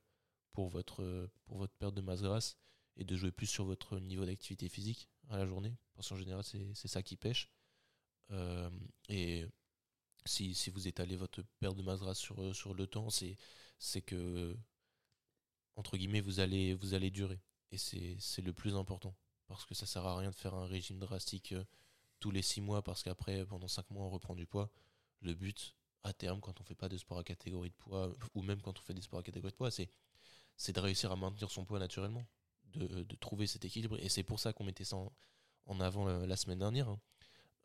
pour 0.51 0.69
votre, 0.69 1.31
pour 1.45 1.57
votre 1.57 1.73
perte 1.73 1.95
de 1.95 2.01
masse 2.01 2.21
grasse 2.21 2.59
et 2.95 3.05
de 3.05 3.15
jouer 3.15 3.31
plus 3.31 3.47
sur 3.47 3.65
votre 3.65 3.97
niveau 3.97 4.23
d'activité 4.23 4.69
physique 4.69 5.09
à 5.29 5.37
la 5.37 5.47
journée. 5.47 5.75
Parce 5.95 6.09
qu'en 6.09 6.15
général, 6.15 6.43
c'est 6.43 6.87
ça 6.87 7.01
qui 7.01 7.15
pêche. 7.15 7.49
Euh, 8.29 8.69
et 9.09 9.47
si, 10.25 10.53
si 10.53 10.69
vous 10.69 10.87
étalez 10.87 11.15
votre 11.15 11.41
perte 11.59 11.75
de 11.75 11.81
masse 11.81 12.01
grasse 12.01 12.19
sur, 12.19 12.55
sur 12.55 12.75
le 12.75 12.85
temps, 12.85 13.09
c'est 13.09 14.01
que, 14.03 14.55
entre 15.75 15.97
guillemets, 15.97 16.21
vous 16.21 16.39
allez, 16.39 16.75
vous 16.75 16.93
allez 16.93 17.09
durer. 17.09 17.41
Et 17.71 17.79
c'est 17.79 18.43
le 18.43 18.53
plus 18.53 18.75
important. 18.75 19.15
Parce 19.53 19.65
que 19.65 19.75
ça 19.75 19.85
sert 19.85 20.05
à 20.05 20.17
rien 20.17 20.29
de 20.31 20.35
faire 20.35 20.53
un 20.53 20.65
régime 20.65 20.99
drastique 20.99 21.51
euh, 21.53 21.63
tous 22.19 22.31
les 22.31 22.41
six 22.41 22.61
mois 22.61 22.81
parce 22.81 23.03
qu'après, 23.03 23.45
pendant 23.45 23.67
cinq 23.67 23.89
mois, 23.91 24.05
on 24.05 24.09
reprend 24.09 24.35
du 24.35 24.45
poids. 24.45 24.69
Le 25.21 25.33
but, 25.33 25.75
à 26.03 26.11
terme, 26.13 26.41
quand 26.41 26.59
on 26.59 26.63
fait 26.63 26.75
pas 26.75 26.89
de 26.89 26.97
sport 26.97 27.19
à 27.19 27.23
catégorie 27.23 27.69
de 27.69 27.75
poids, 27.75 28.11
ou 28.33 28.41
même 28.41 28.61
quand 28.61 28.77
on 28.79 28.81
fait 28.81 28.93
des 28.93 29.01
sports 29.01 29.19
à 29.19 29.23
catégorie 29.23 29.51
de 29.51 29.57
poids, 29.57 29.71
c'est, 29.71 29.89
c'est 30.57 30.73
de 30.73 30.79
réussir 30.79 31.11
à 31.11 31.15
maintenir 31.15 31.49
son 31.51 31.65
poids 31.65 31.79
naturellement, 31.79 32.25
de, 32.73 33.03
de 33.03 33.15
trouver 33.15 33.47
cet 33.47 33.63
équilibre. 33.65 33.97
Et 33.99 34.09
c'est 34.09 34.23
pour 34.23 34.39
ça 34.39 34.51
qu'on 34.53 34.63
mettait 34.63 34.83
ça 34.83 34.97
en, 34.97 35.11
en 35.67 35.79
avant 35.79 36.05
la, 36.05 36.25
la 36.25 36.35
semaine 36.35 36.59
dernière. 36.59 36.89
hein. 36.89 36.99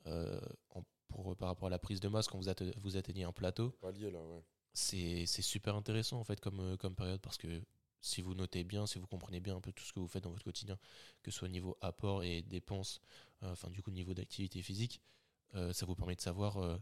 Euh, 0.06 0.40
en- 0.70 0.84
pour, 1.08 1.34
par 1.36 1.48
rapport 1.48 1.68
à 1.68 1.70
la 1.70 1.78
prise 1.78 2.00
de 2.00 2.08
masse, 2.08 2.28
quand 2.28 2.38
vous, 2.38 2.48
atte- 2.50 2.78
vous 2.80 2.96
atteignez 2.98 3.24
un 3.24 3.32
plateau, 3.32 3.70
Palier 3.80 4.10
là, 4.10 4.20
ouais. 4.22 4.42
c'est 4.74 5.26
super 5.26 5.74
intéressant 5.74 6.20
en 6.20 6.24
fait 6.24 6.38
comme, 6.38 6.60
euh, 6.60 6.76
comme 6.76 6.94
période 6.94 7.20
parce 7.22 7.38
que 7.38 7.62
si 8.00 8.22
vous 8.22 8.34
notez 8.34 8.64
bien, 8.64 8.86
si 8.86 8.98
vous 8.98 9.06
comprenez 9.06 9.40
bien 9.40 9.56
un 9.56 9.60
peu 9.60 9.72
tout 9.72 9.84
ce 9.84 9.92
que 9.92 10.00
vous 10.00 10.08
faites 10.08 10.24
dans 10.24 10.30
votre 10.30 10.44
quotidien, 10.44 10.78
que 11.22 11.30
ce 11.30 11.38
soit 11.38 11.48
au 11.48 11.50
niveau 11.50 11.76
apport 11.80 12.22
et 12.22 12.42
dépenses, 12.42 13.00
euh, 13.42 13.52
enfin 13.52 13.70
du 13.70 13.82
coup 13.82 13.90
niveau 13.90 14.14
d'activité 14.14 14.62
physique, 14.62 15.00
euh, 15.54 15.72
ça 15.72 15.86
vous 15.86 15.94
permet 15.94 16.14
de 16.14 16.20
savoir 16.20 16.58
euh, 16.58 16.78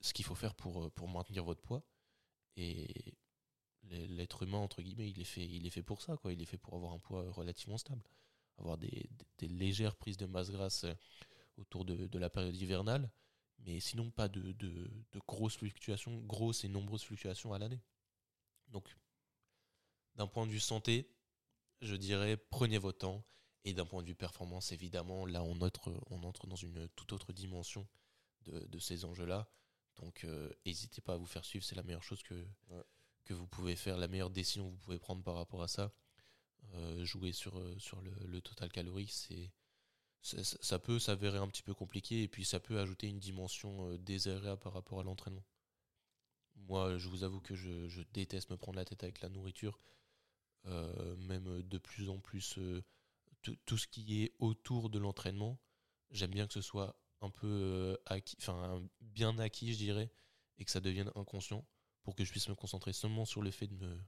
ce 0.00 0.12
qu'il 0.12 0.24
faut 0.24 0.34
faire 0.34 0.54
pour, 0.54 0.90
pour 0.92 1.08
maintenir 1.08 1.44
votre 1.44 1.60
poids. 1.60 1.82
Et 2.56 3.14
l'être 3.90 4.42
humain, 4.42 4.58
entre 4.58 4.82
guillemets, 4.82 5.10
il 5.10 5.20
est, 5.20 5.24
fait, 5.24 5.46
il 5.46 5.66
est 5.66 5.70
fait 5.70 5.82
pour 5.82 6.02
ça, 6.02 6.16
quoi. 6.16 6.32
il 6.32 6.40
est 6.40 6.46
fait 6.46 6.56
pour 6.56 6.74
avoir 6.74 6.92
un 6.92 6.98
poids 6.98 7.30
relativement 7.30 7.78
stable, 7.78 8.02
avoir 8.58 8.78
des, 8.78 9.08
légères 9.42 9.94
prises 9.94 10.16
de 10.16 10.26
masse 10.26 10.50
grasse 10.50 10.86
autour 11.58 11.84
de, 11.84 12.06
de 12.06 12.18
la 12.18 12.30
période 12.30 12.56
hivernale, 12.56 13.10
mais 13.58 13.78
sinon 13.78 14.10
pas 14.10 14.28
de, 14.28 14.52
de, 14.52 14.90
de 15.12 15.20
grosses 15.28 15.56
fluctuations, 15.56 16.18
grosses 16.22 16.64
et 16.64 16.68
nombreuses 16.68 17.02
fluctuations 17.02 17.52
à 17.52 17.58
l'année. 17.58 17.82
Donc, 18.68 18.96
d'un 20.16 20.26
point 20.26 20.46
de 20.46 20.50
vue 20.52 20.60
santé, 20.60 21.08
je 21.80 21.94
dirais 21.96 22.36
prenez 22.36 22.78
votre 22.78 22.98
temps. 22.98 23.24
Et 23.64 23.74
d'un 23.74 23.84
point 23.84 24.00
de 24.02 24.06
vue 24.06 24.14
performance, 24.14 24.70
évidemment, 24.70 25.26
là 25.26 25.42
on 25.42 25.60
entre, 25.60 25.92
on 26.10 26.22
entre 26.22 26.46
dans 26.46 26.54
une 26.56 26.88
toute 26.90 27.12
autre 27.12 27.32
dimension 27.32 27.86
de, 28.42 28.60
de 28.60 28.78
ces 28.78 29.04
enjeux-là. 29.04 29.48
Donc 29.96 30.22
euh, 30.24 30.52
n'hésitez 30.64 31.00
pas 31.00 31.14
à 31.14 31.16
vous 31.16 31.26
faire 31.26 31.44
suivre, 31.44 31.64
c'est 31.64 31.74
la 31.74 31.82
meilleure 31.82 32.04
chose 32.04 32.22
que, 32.22 32.34
Ouais. 32.68 32.84
que 33.24 33.34
vous 33.34 33.48
pouvez 33.48 33.74
faire, 33.74 33.96
la 33.98 34.06
meilleure 34.06 34.30
décision 34.30 34.66
que 34.66 34.70
vous 34.70 34.78
pouvez 34.78 34.98
prendre 35.00 35.22
par 35.24 35.34
rapport 35.34 35.62
à 35.64 35.68
ça. 35.68 35.92
Euh, 36.74 37.04
jouer 37.04 37.32
sur, 37.32 37.58
euh, 37.58 37.76
sur 37.78 38.00
le, 38.02 38.12
le 38.26 38.40
total 38.40 38.70
calorique, 38.70 39.10
c'est 39.12 39.50
ça, 40.22 40.42
ça- 40.44 40.58
ça 40.60 40.78
peut 40.78 40.98
s'avérer 41.00 41.38
un 41.38 41.48
petit 41.48 41.62
peu 41.62 41.74
compliqué 41.74 42.22
et 42.22 42.28
puis 42.28 42.44
ça 42.44 42.60
peut 42.60 42.78
ajouter 42.78 43.08
une 43.08 43.18
dimension 43.20 43.90
euh, 43.90 43.98
désagréable 43.98 44.60
par 44.60 44.74
rapport 44.74 45.00
à 45.00 45.02
l'entraînement. 45.04 45.44
Moi, 46.56 46.98
je 46.98 47.08
vous 47.08 47.22
avoue 47.24 47.40
que 47.40 47.54
je, 47.54 47.88
je 47.88 48.02
déteste 48.12 48.50
me 48.50 48.56
prendre 48.56 48.76
la 48.78 48.84
tête 48.84 49.02
avec 49.04 49.20
la 49.20 49.28
nourriture. 49.28 49.78
Euh, 50.66 51.16
même 51.16 51.62
de 51.62 51.78
plus 51.78 52.08
en 52.08 52.18
plus, 52.18 52.58
euh, 52.58 52.82
tout- 53.42 53.78
ce 53.78 53.86
qui 53.86 54.24
est 54.24 54.32
autour 54.40 54.90
de 54.90 54.98
l'entraînement, 54.98 55.60
j'aime 56.10 56.32
bien 56.32 56.46
que 56.46 56.54
ce 56.54 56.60
soit 56.60 56.98
un 57.20 57.30
peu 57.30 57.46
euh, 57.46 57.96
acquis, 58.06 58.36
enfin 58.40 58.82
bien 59.00 59.38
acquis, 59.38 59.72
je 59.72 59.78
dirais, 59.78 60.10
et 60.58 60.64
que 60.64 60.70
ça 60.70 60.80
devienne 60.80 61.10
inconscient 61.14 61.64
pour 62.02 62.14
que 62.14 62.24
je 62.24 62.30
puisse 62.30 62.48
me 62.48 62.54
concentrer 62.54 62.92
seulement 62.92 63.24
sur 63.24 63.42
le 63.42 63.50
fait 63.50 63.68
de 63.68 63.74
me, 63.74 63.98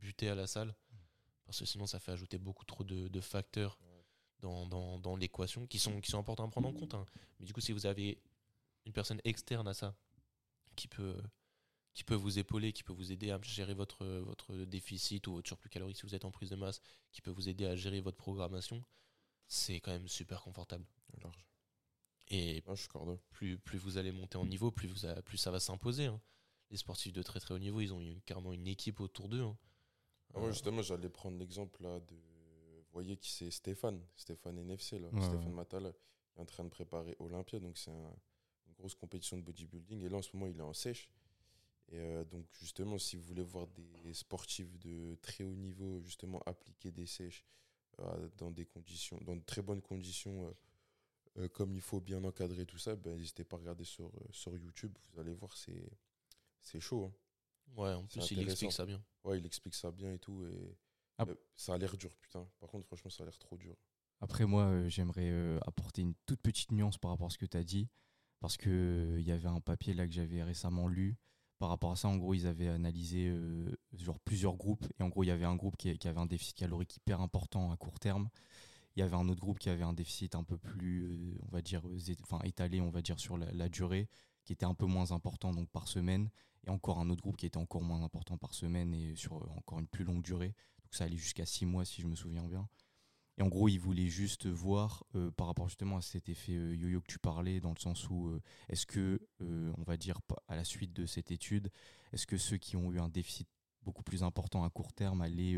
buter 0.00 0.28
à 0.28 0.34
la 0.34 0.46
salle. 0.46 0.74
Parce 1.44 1.60
que 1.60 1.64
sinon, 1.64 1.86
ça 1.86 2.00
fait 2.00 2.12
ajouter 2.12 2.38
beaucoup 2.38 2.64
trop 2.64 2.82
de, 2.82 3.20
facteurs 3.20 3.78
dans, 4.40 4.98
dans 4.98 5.16
l'équation 5.16 5.66
qui 5.66 5.78
sont, 5.78 6.00
qui 6.00 6.10
sont 6.10 6.18
importants 6.18 6.46
à 6.46 6.50
prendre 6.50 6.68
en 6.68 6.72
compte. 6.72 6.94
hein. 6.94 7.06
Mais 7.38 7.46
du 7.46 7.52
coup, 7.52 7.60
si 7.60 7.72
vous 7.72 7.86
avez 7.86 8.20
une 8.84 8.92
personne 8.92 9.20
externe 9.24 9.68
à 9.68 9.74
ça 9.74 9.96
qui 10.74 10.88
peut, 10.88 11.16
qui 11.96 12.04
peut 12.04 12.14
vous 12.14 12.38
épauler, 12.38 12.74
qui 12.74 12.82
peut 12.82 12.92
vous 12.92 13.10
aider 13.10 13.30
à 13.30 13.40
gérer 13.40 13.72
votre, 13.72 14.04
votre 14.20 14.54
déficit 14.54 15.26
ou 15.28 15.32
votre 15.36 15.48
surplus 15.48 15.70
calorique 15.70 15.96
si 15.96 16.02
vous 16.02 16.14
êtes 16.14 16.26
en 16.26 16.30
prise 16.30 16.50
de 16.50 16.56
masse, 16.56 16.82
qui 17.10 17.22
peut 17.22 17.30
vous 17.30 17.48
aider 17.48 17.64
à 17.64 17.74
gérer 17.74 18.02
votre 18.02 18.18
programmation, 18.18 18.84
c'est 19.46 19.80
quand 19.80 19.92
même 19.92 20.06
super 20.06 20.42
confortable. 20.42 20.84
Large. 21.22 21.42
Et 22.28 22.62
Ah, 22.66 22.74
je 22.74 22.80
suis 22.80 22.88
cordon. 22.90 23.18
plus, 23.30 23.56
plus 23.58 23.78
vous 23.78 23.96
allez 23.96 24.12
monter 24.12 24.36
en 24.36 24.44
niveau, 24.44 24.70
plus, 24.70 24.88
vous 24.88 25.06
a- 25.06 25.22
plus 25.22 25.38
ça 25.38 25.50
va 25.50 25.58
s'imposer. 25.58 26.04
hein. 26.04 26.20
Les 26.70 26.76
sportifs 26.76 27.14
de 27.14 27.22
très 27.22 27.40
très 27.40 27.54
haut 27.54 27.58
niveau, 27.58 27.80
ils 27.80 27.94
ont 27.94 28.00
une- 28.02 28.20
carrément 28.22 28.52
une 28.52 28.66
équipe 28.66 29.00
autour 29.00 29.30
d'eux. 29.30 29.42
hein. 29.42 29.56
Ah, 30.34 30.40
moi, 30.40 30.48
Euh, 30.48 30.52
justement, 30.52 30.82
j'allais 30.82 31.08
prendre 31.08 31.38
l'exemple 31.38 31.82
là 31.82 31.98
de. 32.00 32.14
Vous 32.14 32.92
voyez 32.92 33.16
qui 33.16 33.30
c'est 33.30 33.50
Stéphane, 33.50 34.04
Stéphane 34.16 34.58
NFC, 34.58 34.98
là. 34.98 35.08
Ouais, 35.08 35.22
Stéphane 35.22 35.64
il 35.80 35.86
est 35.86 35.94
en 36.40 36.44
train 36.44 36.64
de 36.64 36.68
préparer 36.68 37.16
Olympia, 37.20 37.58
donc 37.60 37.78
c'est 37.78 37.90
un- 37.90 38.16
une 38.66 38.74
grosse 38.74 38.94
compétition 38.94 39.38
de 39.38 39.42
bodybuilding. 39.42 40.02
Et 40.02 40.08
là, 40.10 40.18
en 40.18 40.22
ce 40.22 40.30
moment, 40.36 40.46
il 40.46 40.58
est 40.58 40.62
en 40.62 40.72
sèche. 40.74 41.08
Et 41.92 41.98
euh, 42.00 42.24
donc, 42.24 42.46
justement, 42.58 42.98
si 42.98 43.16
vous 43.16 43.22
voulez 43.22 43.42
voir 43.44 43.66
des 43.68 44.12
sportifs 44.12 44.76
de 44.78 45.16
très 45.22 45.44
haut 45.44 45.54
niveau, 45.54 46.00
justement, 46.00 46.40
appliquer 46.46 46.90
des 46.90 47.06
sèches 47.06 47.44
euh, 48.00 48.28
dans 48.36 48.50
des 48.50 48.66
conditions, 48.66 49.18
dans 49.24 49.36
de 49.36 49.44
très 49.44 49.62
bonnes 49.62 49.80
conditions, 49.82 50.46
euh, 50.46 50.52
euh, 51.38 51.48
comme 51.48 51.74
il 51.74 51.80
faut 51.80 52.00
bien 52.00 52.22
encadrer 52.24 52.66
tout 52.66 52.78
ça, 52.78 52.96
ben, 52.96 53.16
n'hésitez 53.16 53.44
pas 53.44 53.56
à 53.56 53.60
regarder 53.60 53.84
sur, 53.84 54.10
sur 54.30 54.56
YouTube. 54.56 54.96
Vous 55.12 55.20
allez 55.20 55.32
voir, 55.32 55.56
c'est 55.56 55.88
c'est 56.60 56.80
chaud. 56.80 57.04
hein. 57.04 57.12
ouais, 57.76 57.92
en 57.92 58.04
plus, 58.06 58.30
il 58.32 58.40
explique 58.40 58.72
ça 58.72 58.84
bien. 58.84 59.00
Ouais, 59.22 59.38
il 59.38 59.46
explique 59.46 59.74
ça 59.74 59.92
bien 59.92 60.12
et 60.12 60.18
tout. 60.18 60.44
Et 60.44 60.76
Ah. 61.18 61.24
euh, 61.28 61.34
ça 61.54 61.74
a 61.74 61.78
l'air 61.78 61.96
dur, 61.96 62.14
putain. 62.16 62.48
Par 62.58 62.68
contre, 62.68 62.86
franchement, 62.86 63.10
ça 63.10 63.22
a 63.22 63.26
l'air 63.26 63.38
trop 63.38 63.56
dur. 63.56 63.76
Après, 64.20 64.44
moi, 64.46 64.64
euh, 64.64 64.88
j'aimerais 64.88 65.30
euh, 65.30 65.58
apporter 65.66 66.02
une 66.02 66.14
toute 66.26 66.40
petite 66.40 66.72
nuance 66.72 66.98
par 66.98 67.10
rapport 67.12 67.26
à 67.28 67.30
ce 67.30 67.38
que 67.38 67.46
tu 67.46 67.56
as 67.56 67.62
dit. 67.64 67.88
Parce 68.40 68.56
que 68.56 68.68
euh, 68.70 69.20
il 69.20 69.26
y 69.26 69.30
avait 69.30 69.48
un 69.48 69.60
papier 69.60 69.94
là 69.94 70.06
que 70.06 70.12
j'avais 70.12 70.42
récemment 70.42 70.88
lu. 70.88 71.16
Par 71.58 71.70
rapport 71.70 71.92
à 71.92 71.96
ça, 71.96 72.08
en 72.08 72.16
gros, 72.16 72.34
ils 72.34 72.46
avaient 72.46 72.68
analysé 72.68 73.28
euh, 73.28 73.78
genre 73.94 74.18
plusieurs 74.20 74.56
groupes. 74.56 74.86
Et 74.98 75.02
en 75.02 75.08
gros, 75.08 75.22
il 75.24 75.28
y 75.28 75.30
avait 75.30 75.46
un 75.46 75.56
groupe 75.56 75.76
qui, 75.76 75.88
avait 75.88 76.20
un 76.20 76.26
déficit 76.26 76.56
calorique 76.56 76.96
hyper 76.96 77.20
important 77.20 77.72
à 77.72 77.76
court 77.76 77.98
terme. 77.98 78.28
Il 78.94 79.00
y 79.00 79.02
avait 79.02 79.16
un 79.16 79.28
autre 79.28 79.40
groupe 79.40 79.58
qui 79.58 79.68
avait 79.68 79.82
un 79.82 79.92
déficit 79.92 80.34
un 80.34 80.44
peu 80.44 80.58
plus, 80.58 81.04
euh, 81.04 81.38
on 81.46 81.50
va 81.50 81.62
dire, 81.62 81.82
euh, 81.86 82.14
enfin, 82.22 82.40
étalé, 82.44 82.80
on 82.80 82.90
va 82.90 83.00
dire, 83.00 83.18
sur 83.18 83.38
la, 83.38 83.50
la 83.52 83.68
durée, 83.68 84.08
qui 84.44 84.52
était 84.52 84.66
un 84.66 84.74
peu 84.74 84.86
moins 84.86 85.12
important 85.12 85.52
donc 85.52 85.68
par 85.70 85.88
semaine. 85.88 86.30
Et 86.66 86.70
encore 86.70 86.98
un 86.98 87.08
autre 87.10 87.22
groupe 87.22 87.36
qui 87.36 87.46
était 87.46 87.58
encore 87.58 87.82
moins 87.82 88.02
important 88.02 88.36
par 88.36 88.52
semaine 88.52 88.92
et 88.92 89.14
sur 89.14 89.34
encore 89.56 89.78
une 89.78 89.86
plus 89.86 90.04
longue 90.04 90.22
durée. 90.22 90.54
Donc 90.82 90.94
ça 90.94 91.04
allait 91.04 91.16
jusqu'à 91.16 91.46
six 91.46 91.64
mois, 91.64 91.84
si 91.84 92.02
je 92.02 92.06
me 92.06 92.16
souviens 92.16 92.44
bien. 92.44 92.68
Et 93.38 93.42
en 93.42 93.48
gros, 93.48 93.68
ils 93.68 93.78
voulaient 93.78 94.06
juste 94.06 94.46
voir 94.46 95.04
euh, 95.14 95.30
par 95.30 95.46
rapport 95.46 95.68
justement 95.68 95.98
à 95.98 96.02
cet 96.02 96.28
effet 96.28 96.52
euh, 96.52 96.74
yo-yo 96.74 97.00
que 97.00 97.06
tu 97.06 97.18
parlais, 97.18 97.60
dans 97.60 97.72
le 97.72 97.78
sens 97.78 98.08
où 98.08 98.28
euh, 98.28 98.40
est-ce 98.68 98.86
que, 98.86 99.20
on 99.40 99.82
va 99.82 99.96
dire, 99.96 100.20
à 100.48 100.56
la 100.56 100.64
suite 100.64 100.92
de 100.92 101.06
cette 101.06 101.30
étude, 101.30 101.70
est-ce 102.12 102.26
que 102.26 102.38
ceux 102.38 102.56
qui 102.56 102.76
ont 102.76 102.92
eu 102.92 102.98
un 102.98 103.08
déficit 103.08 103.48
beaucoup 103.82 104.02
plus 104.02 104.22
important 104.24 104.64
à 104.64 104.70
court 104.70 104.92
terme 104.92 105.20
allaient, 105.20 105.56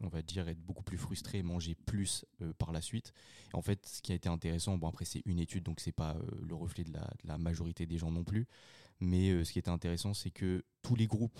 on 0.00 0.08
va 0.08 0.22
dire, 0.22 0.48
être 0.48 0.60
beaucoup 0.60 0.82
plus 0.82 0.96
frustrés 0.98 1.38
et 1.38 1.42
manger 1.42 1.76
plus 1.86 2.24
par 2.58 2.72
la 2.72 2.80
suite? 2.80 3.12
En 3.52 3.62
fait, 3.62 3.86
ce 3.86 4.02
qui 4.02 4.10
a 4.10 4.14
été 4.16 4.28
intéressant, 4.28 4.76
bon 4.76 4.88
après 4.88 5.04
c'est 5.04 5.22
une 5.24 5.38
étude, 5.38 5.62
donc 5.62 5.78
c'est 5.78 5.92
pas 5.92 6.16
le 6.42 6.54
reflet 6.54 6.82
de 6.82 6.92
la, 7.22 7.38
majorité 7.38 7.86
des 7.86 7.96
gens 7.96 8.10
non 8.10 8.24
plus, 8.24 8.48
mais 8.98 9.44
ce 9.44 9.52
qui 9.52 9.60
était 9.60 9.70
intéressant, 9.70 10.14
c'est 10.14 10.32
que 10.32 10.64
tous 10.82 10.96
les 10.96 11.06
groupes 11.06 11.38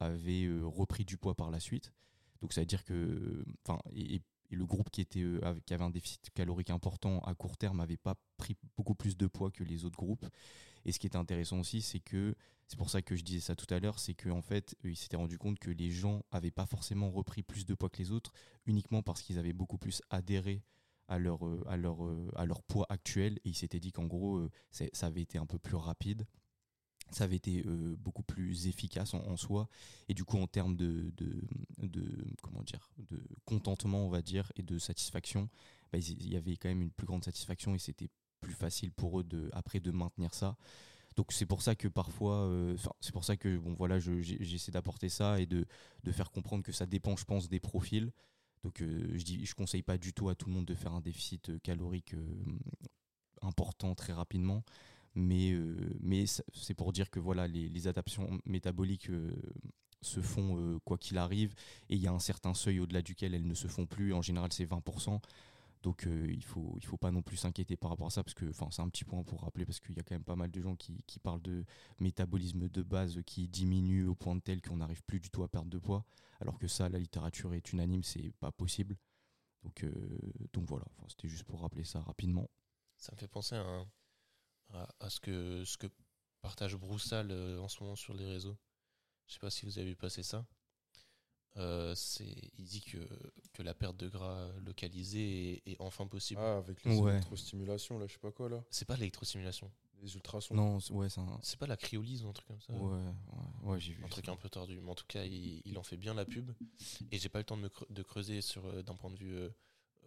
avaient 0.00 0.48
repris 0.62 1.04
du 1.04 1.16
poids 1.16 1.36
par 1.36 1.52
la 1.52 1.60
suite. 1.60 1.92
Donc 2.40 2.52
ça 2.52 2.62
veut 2.62 2.66
dire 2.66 2.84
que, 2.84 3.44
et 4.50 4.56
le 4.56 4.66
groupe 4.66 4.90
qui 4.90 5.00
était 5.00 5.22
euh, 5.22 5.54
qui 5.66 5.74
avait 5.74 5.84
un 5.84 5.90
déficit 5.90 6.30
calorique 6.34 6.70
important 6.70 7.20
à 7.20 7.34
court 7.34 7.56
terme 7.56 7.78
n'avait 7.78 7.96
pas 7.96 8.14
pris 8.36 8.56
beaucoup 8.76 8.94
plus 8.94 9.16
de 9.16 9.26
poids 9.26 9.50
que 9.50 9.64
les 9.64 9.84
autres 9.84 9.96
groupes. 9.96 10.26
Et 10.84 10.92
ce 10.92 10.98
qui 10.98 11.06
était 11.06 11.16
intéressant 11.16 11.60
aussi, 11.60 11.80
c'est 11.80 12.00
que 12.00 12.34
c'est 12.66 12.76
pour 12.76 12.90
ça 12.90 13.02
que 13.02 13.16
je 13.16 13.22
disais 13.22 13.40
ça 13.40 13.56
tout 13.56 13.72
à 13.72 13.78
l'heure, 13.78 13.98
c'est 13.98 14.14
qu'en 14.14 14.42
fait, 14.42 14.76
ils 14.84 14.96
s'étaient 14.96 15.16
rendu 15.16 15.38
compte 15.38 15.58
que 15.58 15.70
les 15.70 15.90
gens 15.90 16.22
avaient 16.30 16.50
pas 16.50 16.66
forcément 16.66 17.10
repris 17.10 17.42
plus 17.42 17.64
de 17.64 17.74
poids 17.74 17.88
que 17.88 17.98
les 17.98 18.10
autres, 18.10 18.32
uniquement 18.66 19.02
parce 19.02 19.22
qu'ils 19.22 19.38
avaient 19.38 19.52
beaucoup 19.52 19.78
plus 19.78 20.02
adhéré 20.10 20.62
à 21.08 21.18
leur, 21.18 21.46
euh, 21.46 21.62
euh, 21.68 22.30
à 22.36 22.44
leur 22.44 22.62
poids 22.62 22.86
actuel. 22.90 23.38
Et 23.44 23.50
ils 23.50 23.54
s'étaient 23.54 23.80
dit 23.80 23.92
qu'en 23.92 24.06
gros, 24.06 24.48
ça 24.70 25.06
avait 25.06 25.22
été 25.22 25.38
un 25.38 25.46
peu 25.46 25.58
plus 25.58 25.76
rapide 25.76 26.26
ça 27.14 27.24
avait 27.24 27.36
été 27.36 27.62
euh, 27.66 27.96
beaucoup 27.98 28.22
plus 28.22 28.66
efficace 28.66 29.14
en, 29.14 29.36
soi. 29.36 29.68
Et 30.08 30.14
du 30.14 30.24
coup 30.24 30.38
en 30.38 30.46
termes 30.46 30.76
de, 30.76 31.12
comment 32.42 32.62
dire 32.62 32.90
de 33.10 33.22
contentement 33.44 34.06
on 34.06 34.08
va 34.08 34.22
dire 34.22 34.50
et 34.56 34.62
de 34.62 34.78
satisfaction 34.78 35.48
bah, 35.92 35.98
il 35.98 36.28
y 36.28 36.36
avait 36.36 36.56
quand 36.56 36.68
même 36.68 36.82
une 36.82 36.90
plus 36.90 37.06
grande 37.06 37.24
satisfaction 37.24 37.74
et 37.74 37.78
c'était 37.78 38.10
plus 38.40 38.54
facile 38.54 38.92
pour 38.92 39.20
eux 39.20 39.24
de 39.24 39.48
après 39.52 39.80
de 39.80 39.90
maintenir 39.90 40.34
ça. 40.34 40.56
Donc 41.16 41.32
c'est 41.32 41.46
pour 41.46 41.62
ça 41.62 41.76
que 41.76 41.86
parfois 41.86 42.46
euh, 42.46 42.76
c'est 43.00 43.12
pour 43.12 43.24
ça 43.24 43.36
que 43.36 43.56
bon 43.58 43.74
voilà 43.74 43.98
j'essaie 44.00 44.72
d'apporter 44.72 45.08
ça 45.08 45.40
et 45.40 45.46
de, 45.46 45.64
de 46.02 46.12
faire 46.12 46.30
comprendre 46.30 46.64
que 46.64 46.72
ça 46.72 46.86
dépend 46.86 47.16
je 47.16 47.24
pense 47.24 47.48
des 47.48 47.60
profils. 47.60 48.12
Donc 48.64 48.82
euh, 48.82 49.12
je 49.14 49.24
dis 49.24 49.46
je 49.46 49.54
conseille 49.54 49.82
pas 49.82 49.98
du 49.98 50.12
tout 50.12 50.28
à 50.28 50.34
tout 50.34 50.48
le 50.48 50.54
monde 50.54 50.64
de 50.64 50.74
faire 50.74 50.92
un 50.92 51.00
déficit 51.00 51.60
calorique 51.62 52.14
important 53.42 53.94
très 53.94 54.12
rapidement 54.12 54.64
mais, 55.14 55.52
euh, 55.52 55.76
mais 56.00 56.24
c'est 56.26 56.74
pour 56.74 56.92
dire 56.92 57.10
que 57.10 57.20
voilà, 57.20 57.46
les, 57.46 57.88
adaptations 57.88 58.40
métaboliques 58.44 59.10
euh, 59.10 59.32
se 60.02 60.20
font 60.20 60.58
euh, 60.58 60.78
quoi 60.84 60.98
qu'il 60.98 61.18
arrive, 61.18 61.54
et 61.88 61.94
il 61.96 62.00
y 62.00 62.06
a 62.06 62.12
un 62.12 62.18
certain 62.18 62.54
seuil 62.54 62.80
au-delà 62.80 63.02
duquel 63.02 63.34
elles 63.34 63.46
ne 63.46 63.54
se 63.54 63.68
font 63.68 63.86
plus. 63.86 64.12
En 64.12 64.22
général, 64.22 64.52
c'est 64.52 64.64
20%. 64.64 65.20
Donc 65.82 66.08
il 66.08 66.42
faut 66.42 66.78
il 66.78 66.86
faut 66.86 66.96
pas 66.96 67.10
non 67.10 67.20
plus 67.20 67.36
s'inquiéter 67.36 67.76
par 67.76 67.90
rapport 67.90 68.06
à 68.06 68.10
ça 68.10 68.24
parce 68.24 68.32
que 68.32 68.50
c'est 68.52 68.80
un 68.80 68.88
petit 68.88 69.04
point 69.04 69.22
pour 69.22 69.42
rappeler 69.42 69.66
parce 69.66 69.80
qu'il 69.80 69.94
y 69.94 70.00
a 70.00 70.02
quand 70.02 70.14
même 70.14 70.24
pas 70.24 70.34
mal 70.34 70.50
de 70.50 70.62
gens 70.62 70.76
qui, 70.76 71.04
qui 71.06 71.18
parlent 71.18 71.42
de 71.42 71.62
métabolisme 72.00 72.70
de 72.70 72.82
base 72.82 73.20
qui 73.26 73.48
diminue 73.48 74.06
au 74.06 74.14
point 74.14 74.34
de 74.34 74.40
tel 74.40 74.62
qu'on 74.62 74.78
n'arrive 74.78 75.02
plus 75.04 75.20
du 75.20 75.28
tout 75.28 75.42
à 75.42 75.48
perdre 75.48 75.68
de 75.68 75.78
poids. 75.78 76.06
Alors 76.40 76.58
que 76.58 76.68
ça 76.68 76.88
la 76.88 76.98
littérature 76.98 77.52
est 77.52 77.70
unanime 77.70 78.02
c'est 78.02 78.32
pas 78.40 78.50
possible. 78.50 78.96
Donc 79.62 79.84
donc 80.54 80.64
voilà. 80.70 80.86
C'était 81.08 81.28
juste 81.28 81.44
pour 81.44 81.60
rappeler 81.60 81.84
ça 81.84 82.00
rapidement. 82.00 82.48
Ça 82.96 83.12
me 83.12 83.18
fait 83.18 83.28
penser 83.28 83.54
à 83.54 83.84
à, 84.74 84.88
à 85.00 85.10
ce, 85.10 85.20
que, 85.20 85.64
ce 85.64 85.76
que 85.76 85.86
partage 86.42 86.76
Broussal 86.76 87.30
euh, 87.30 87.58
en 87.60 87.68
ce 87.68 87.82
moment 87.82 87.96
sur 87.96 88.14
les 88.14 88.26
réseaux. 88.26 88.56
Je 89.26 89.34
sais 89.34 89.38
pas 89.40 89.50
si 89.50 89.64
vous 89.64 89.78
avez 89.78 89.88
vu 89.88 89.96
passer 89.96 90.22
ça. 90.22 90.46
Euh, 91.56 91.94
c'est, 91.94 92.50
il 92.58 92.64
dit 92.66 92.80
que, 92.82 92.98
que 93.52 93.62
la 93.62 93.74
perte 93.74 93.96
de 93.96 94.08
gras 94.08 94.50
localisée 94.66 95.62
est, 95.66 95.72
est 95.72 95.76
enfin 95.80 96.06
possible. 96.06 96.40
Ah, 96.42 96.56
avec 96.56 96.82
les 96.84 96.96
Ouais. 96.98 97.12
électrostimulations, 97.12 97.98
là, 97.98 98.06
je 98.08 98.14
sais 98.14 98.18
pas 98.18 98.32
quoi, 98.32 98.48
là. 98.48 98.62
C'est 98.70 98.84
pas 98.86 98.96
l'électrostimulation. 98.96 99.70
Les 100.02 100.14
ultrasons. 100.16 100.54
Non, 100.54 100.80
c'est- 100.80 100.92
ouais, 100.92 101.08
c'est 101.08 101.20
un. 101.20 101.38
C'est 101.42 101.58
pas 101.58 101.68
la 101.68 101.76
cryolyse 101.76 102.24
ou 102.24 102.28
un 102.28 102.32
truc 102.32 102.48
comme 102.48 102.60
ça. 102.60 102.72
Ouais, 102.74 102.98
ouais, 102.98 103.12
ouais, 103.70 103.80
j'ai 103.80 103.92
vu. 103.92 104.04
Un 104.04 104.08
truc 104.08 104.28
un 104.28 104.36
peu 104.36 104.48
tordu. 104.50 104.80
Mais 104.80 104.90
en 104.90 104.94
tout 104.96 105.06
cas, 105.06 105.24
il, 105.24 105.62
il 105.64 105.78
en 105.78 105.84
fait 105.84 105.96
bien 105.96 106.12
la 106.12 106.24
pub. 106.24 106.50
Et 107.12 107.18
j'ai 107.18 107.28
pas 107.28 107.38
le 107.38 107.44
temps 107.44 107.56
de, 107.56 107.62
me 107.62 107.70
de 107.88 108.02
creuser 108.02 108.40
sur 108.42 108.66
euh, 108.66 108.82
d'un 108.82 108.96
point 108.96 109.10
de 109.10 109.16
vue 109.16 109.34
euh, 109.36 109.48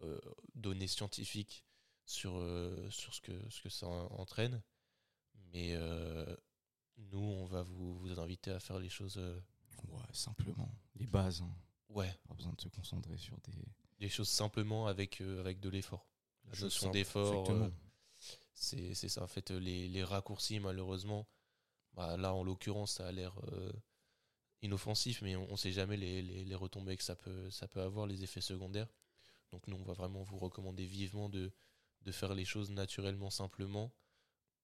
euh, 0.04 0.20
données 0.54 0.88
scientifiques 0.88 1.64
sur, 2.08 2.38
euh, 2.38 2.90
sur 2.90 3.14
ce, 3.14 3.22
que, 3.22 3.34
ce 3.52 3.62
que 3.62 3.70
ça 3.70 3.88
en- 3.88 4.08
entraîne. 4.20 4.64
Mais 5.54 5.74
euh, 5.74 6.36
nous, 6.98 7.20
on 7.22 7.46
va 7.46 7.62
vous, 7.62 7.96
vous 8.00 8.20
inviter 8.20 8.52
à 8.52 8.60
faire 8.60 8.80
les 8.80 8.90
choses. 8.90 9.18
euh, 9.18 9.40
Ouais, 9.90 10.02
simplement. 10.14 10.72
Les 10.96 11.06
bases. 11.06 11.42
hein. 11.42 11.54
ouais, 11.90 12.12
Pas 12.28 12.34
besoin 12.34 12.54
de 12.54 12.62
se 12.62 12.70
concentrer 12.70 13.18
sur 13.18 13.38
des. 13.42 13.54
les 14.00 14.10
choses 14.10 14.30
simplement 14.30 14.88
avec, 14.88 15.22
euh, 15.22 15.40
avec 15.40 15.60
de 15.60 15.70
l'effort. 15.70 16.08
La 16.46 16.54
Choses 16.54 16.64
notion 16.64 16.82
simples. 16.88 16.94
d'effort, 16.94 17.42
Exactement. 17.42 17.66
euh, 17.66 17.70
c'est 18.54 18.94
c'est 18.96 19.10
ça. 19.10 19.24
En 19.24 19.28
fait, 19.28 19.52
les, 19.52 19.88
les 19.88 20.04
raccourcis, 20.04 20.60
malheureusement, 20.60 21.28
bah, 21.94 22.18
là, 22.18 22.34
en 22.34 22.44
l'occurrence, 22.44 22.94
ça 22.94 23.08
a 23.08 23.12
l'air 23.12 23.38
euh, 23.52 23.72
inoffensif, 24.62 25.22
mais 25.22 25.36
on 25.36 25.52
ne 25.52 25.56
sait 25.58 25.72
jamais 25.72 25.98
les, 25.98 26.22
les- 26.22 26.44
les 26.46 26.56
retombées 26.56 26.98
que 26.98 27.04
ça 27.04 27.16
peut, 27.16 27.50
ça 27.52 27.68
peut 27.68 27.82
avoir, 27.82 28.08
les 28.08 28.24
effets 28.24 28.42
secondaires. 28.42 28.88
Donc, 29.52 29.68
nous, 29.68 29.78
on 29.78 29.84
va 29.84 29.94
vraiment 29.94 30.24
vous 30.24 30.40
recommander 30.40 30.86
vivement 30.86 31.30
de, 31.30 31.52
de 32.04 32.12
faire 32.12 32.34
les 32.36 32.46
choses 32.46 32.72
naturellement, 32.72 33.30
simplement, 33.30 33.94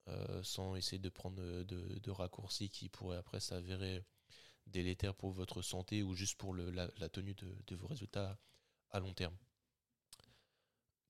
euh, 0.10 0.44
sans 0.44 0.76
essayer 0.76 1.00
de 1.00 1.10
prendre 1.10 1.42
de, 1.64 2.00
de 2.00 2.12
raccourcis 2.12 2.70
qui 2.70 2.90
pourraient 2.90 3.18
après 3.18 3.40
s'avérer 3.42 4.06
délétères 4.68 5.16
pour 5.16 5.32
votre 5.32 5.62
santé 5.64 6.04
ou 6.04 6.16
juste 6.16 6.38
pour 6.38 6.54
le- 6.54 6.72
la, 6.72 6.90
la 6.98 7.10
tenue 7.10 7.36
de, 7.36 7.56
de 7.68 7.76
vos 7.76 7.88
résultats 7.88 8.40
à 8.92 9.00
long 9.02 9.14
terme. 9.14 9.38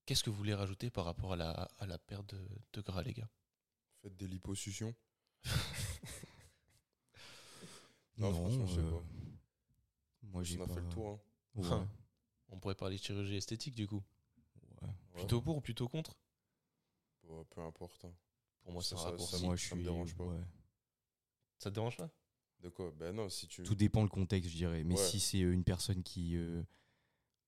Qu'est-ce 0.06 0.24
que 0.24 0.30
vous 0.30 0.38
voulez 0.38 0.54
rajouter 0.54 0.90
par 0.90 1.04
rapport 1.06 1.34
à 1.34 1.36
la, 1.36 1.52
à 1.52 1.86
la 1.86 1.98
perte 1.98 2.34
de, 2.34 2.48
de 2.74 2.82
gras, 2.82 3.04
les 3.04 3.14
gars? 3.14 3.30
Faites 4.02 4.18
des 4.18 4.28
liposuctions. 4.28 4.96
Non, 8.18 8.32
Non, 8.32 8.34
franchement, 8.34 8.66
je 8.66 8.76
sais 8.76 8.84
euh, 8.84 8.88
pas. 8.88 9.04
Moi, 10.24 10.44
j'ai 10.44 10.58
On 10.58 10.62
a 10.62 10.68
pas. 10.68 10.74
fait 10.74 10.80
le 10.80 10.88
tour, 10.88 11.10
hein. 11.10 11.20
Ouais, 11.56 11.88
On 12.50 12.60
pourrait 12.60 12.76
parler 12.76 12.98
de 12.98 13.04
chirurgie 13.04 13.36
esthétique 13.38 13.76
du 13.76 13.88
coup. 13.88 14.04
Ouais. 14.88 15.20
Plutôt 15.20 15.42
pour 15.42 15.58
ou 15.58 15.62
plutôt 15.62 15.88
contre? 15.90 16.18
Bon, 17.24 17.46
peu 17.46 17.62
importe. 17.62 18.06
hein. 18.06 18.14
Pour 18.62 18.74
moi, 18.74 18.82
c'est 18.82 18.90
Ça, 18.90 18.96
un 18.96 18.98
ça- 19.04 19.10
raccourci. 19.12 19.38
ça- 19.40 19.46
Moi, 19.46 19.56
je 19.56 19.68
ça 19.68 19.76
me 19.76 19.82
suis. 19.82 19.84
dérange 19.92 20.16
pas. 20.16 20.26
ouais. 20.26 20.42
Ça 21.60 21.70
te 21.70 21.76
dérange 21.76 21.98
pas? 21.98 22.10
De 22.60 22.70
quoi? 22.70 22.92
Ben 22.92 23.14
non, 23.16 23.30
si 23.30 23.48
tu. 23.48 23.64
Tout 23.64 23.76
dépend 23.76 24.04
le 24.04 24.10
contexte, 24.10 24.50
je 24.52 24.56
dirais. 24.56 24.84
Mais 24.84 24.96
Ouais. 24.96 25.06
si 25.10 25.20
c'est 25.20 25.42
euh, 25.42 25.52
une 25.54 25.64
personne 25.64 26.02
qui, 26.04 26.36
euh, 26.38 26.64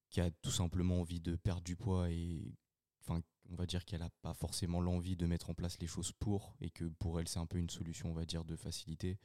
qui 0.09 0.19
a 0.21 0.29
tout 0.29 0.51
simplement 0.51 0.99
envie 1.01 1.21
de 1.21 1.35
perdre 1.35 1.61
du 1.63 1.75
poids 1.75 2.09
et. 2.11 2.53
Enfin, 3.01 3.21
on 3.49 3.55
va 3.55 3.65
dire 3.67 3.85
qu'elle 3.85 3.99
n'a 3.99 4.09
pas 4.21 4.33
forcément 4.33 4.81
l'envie 4.81 5.15
de 5.15 5.25
mettre 5.27 5.49
en 5.49 5.53
place 5.53 5.79
les 5.79 5.85
choses 5.87 6.11
pour, 6.13 6.55
et 6.59 6.71
que 6.71 6.85
pour 6.85 7.19
elle, 7.19 7.27
c'est 7.27 7.37
un 7.39 7.45
peu 7.45 7.59
une 7.59 7.69
solution, 7.69 8.09
on 8.09 8.13
va 8.15 8.25
dire, 8.25 8.43
de 8.43 8.55
facilité. 8.55 9.19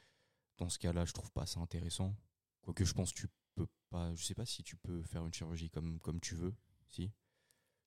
Dans 0.59 0.69
ce 0.69 0.79
cas-là, 0.79 1.07
je 1.07 1.13
trouve 1.13 1.33
pas 1.33 1.47
ça 1.47 1.59
intéressant. 1.61 2.15
Quoique 2.61 2.85
je 2.85 2.93
pense 2.93 3.13
que 3.13 3.21
tu 3.21 3.27
peux 3.55 3.67
pas. 3.89 4.15
Je 4.15 4.23
sais 4.25 4.35
pas 4.35 4.45
si 4.45 4.63
tu 4.63 4.77
peux 4.77 5.03
faire 5.03 5.25
une 5.25 5.33
chirurgie 5.33 5.71
comme, 5.71 5.99
comme 6.01 6.21
tu 6.21 6.35
veux. 6.35 6.55
Si? 6.91 7.11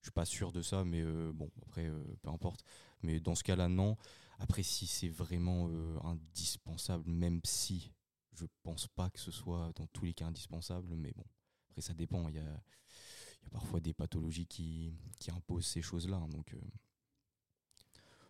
Je 0.04 0.08
suis 0.08 0.12
pas 0.12 0.26
sûr 0.26 0.52
de 0.52 0.62
ça, 0.62 0.84
mais 0.84 1.02
euh, 1.02 1.32
bon, 1.34 1.50
après, 1.66 1.88
euh, 1.88 2.04
peu 2.22 2.30
importe. 2.30 2.66
Mais 3.04 3.22
dans 3.22 3.36
ce 3.36 3.44
cas-là, 3.44 3.70
non. 3.70 3.96
Après, 4.38 4.62
si 4.62 4.86
c'est 4.86 5.08
vraiment 5.08 5.70
euh, 5.70 5.98
indispensable, 6.04 7.10
même 7.10 7.40
si 7.46 7.94
je 8.34 8.46
pense 8.64 8.88
pas 8.88 9.10
que 9.10 9.20
ce 9.20 9.32
soit 9.32 9.72
dans 9.78 9.88
tous 9.88 10.04
les 10.04 10.14
cas 10.14 10.26
indispensable, 10.26 10.94
mais 10.98 11.14
bon, 11.16 11.24
après, 11.70 11.82
ça 11.82 11.94
dépend. 11.94 12.28
Il 12.28 12.36
y 12.36 12.40
a, 12.40 12.42
il 12.42 13.44
y 13.46 13.48
a 13.48 13.50
parfois 13.50 13.80
des 13.80 13.94
pathologies 13.94 14.46
qui, 14.46 14.94
qui 15.20 15.32
imposent 15.32 15.68
ces 15.68 15.82
choses-là. 15.82 16.18
hein, 16.18 16.28
Donc, 16.28 16.54
euh, 16.54 16.60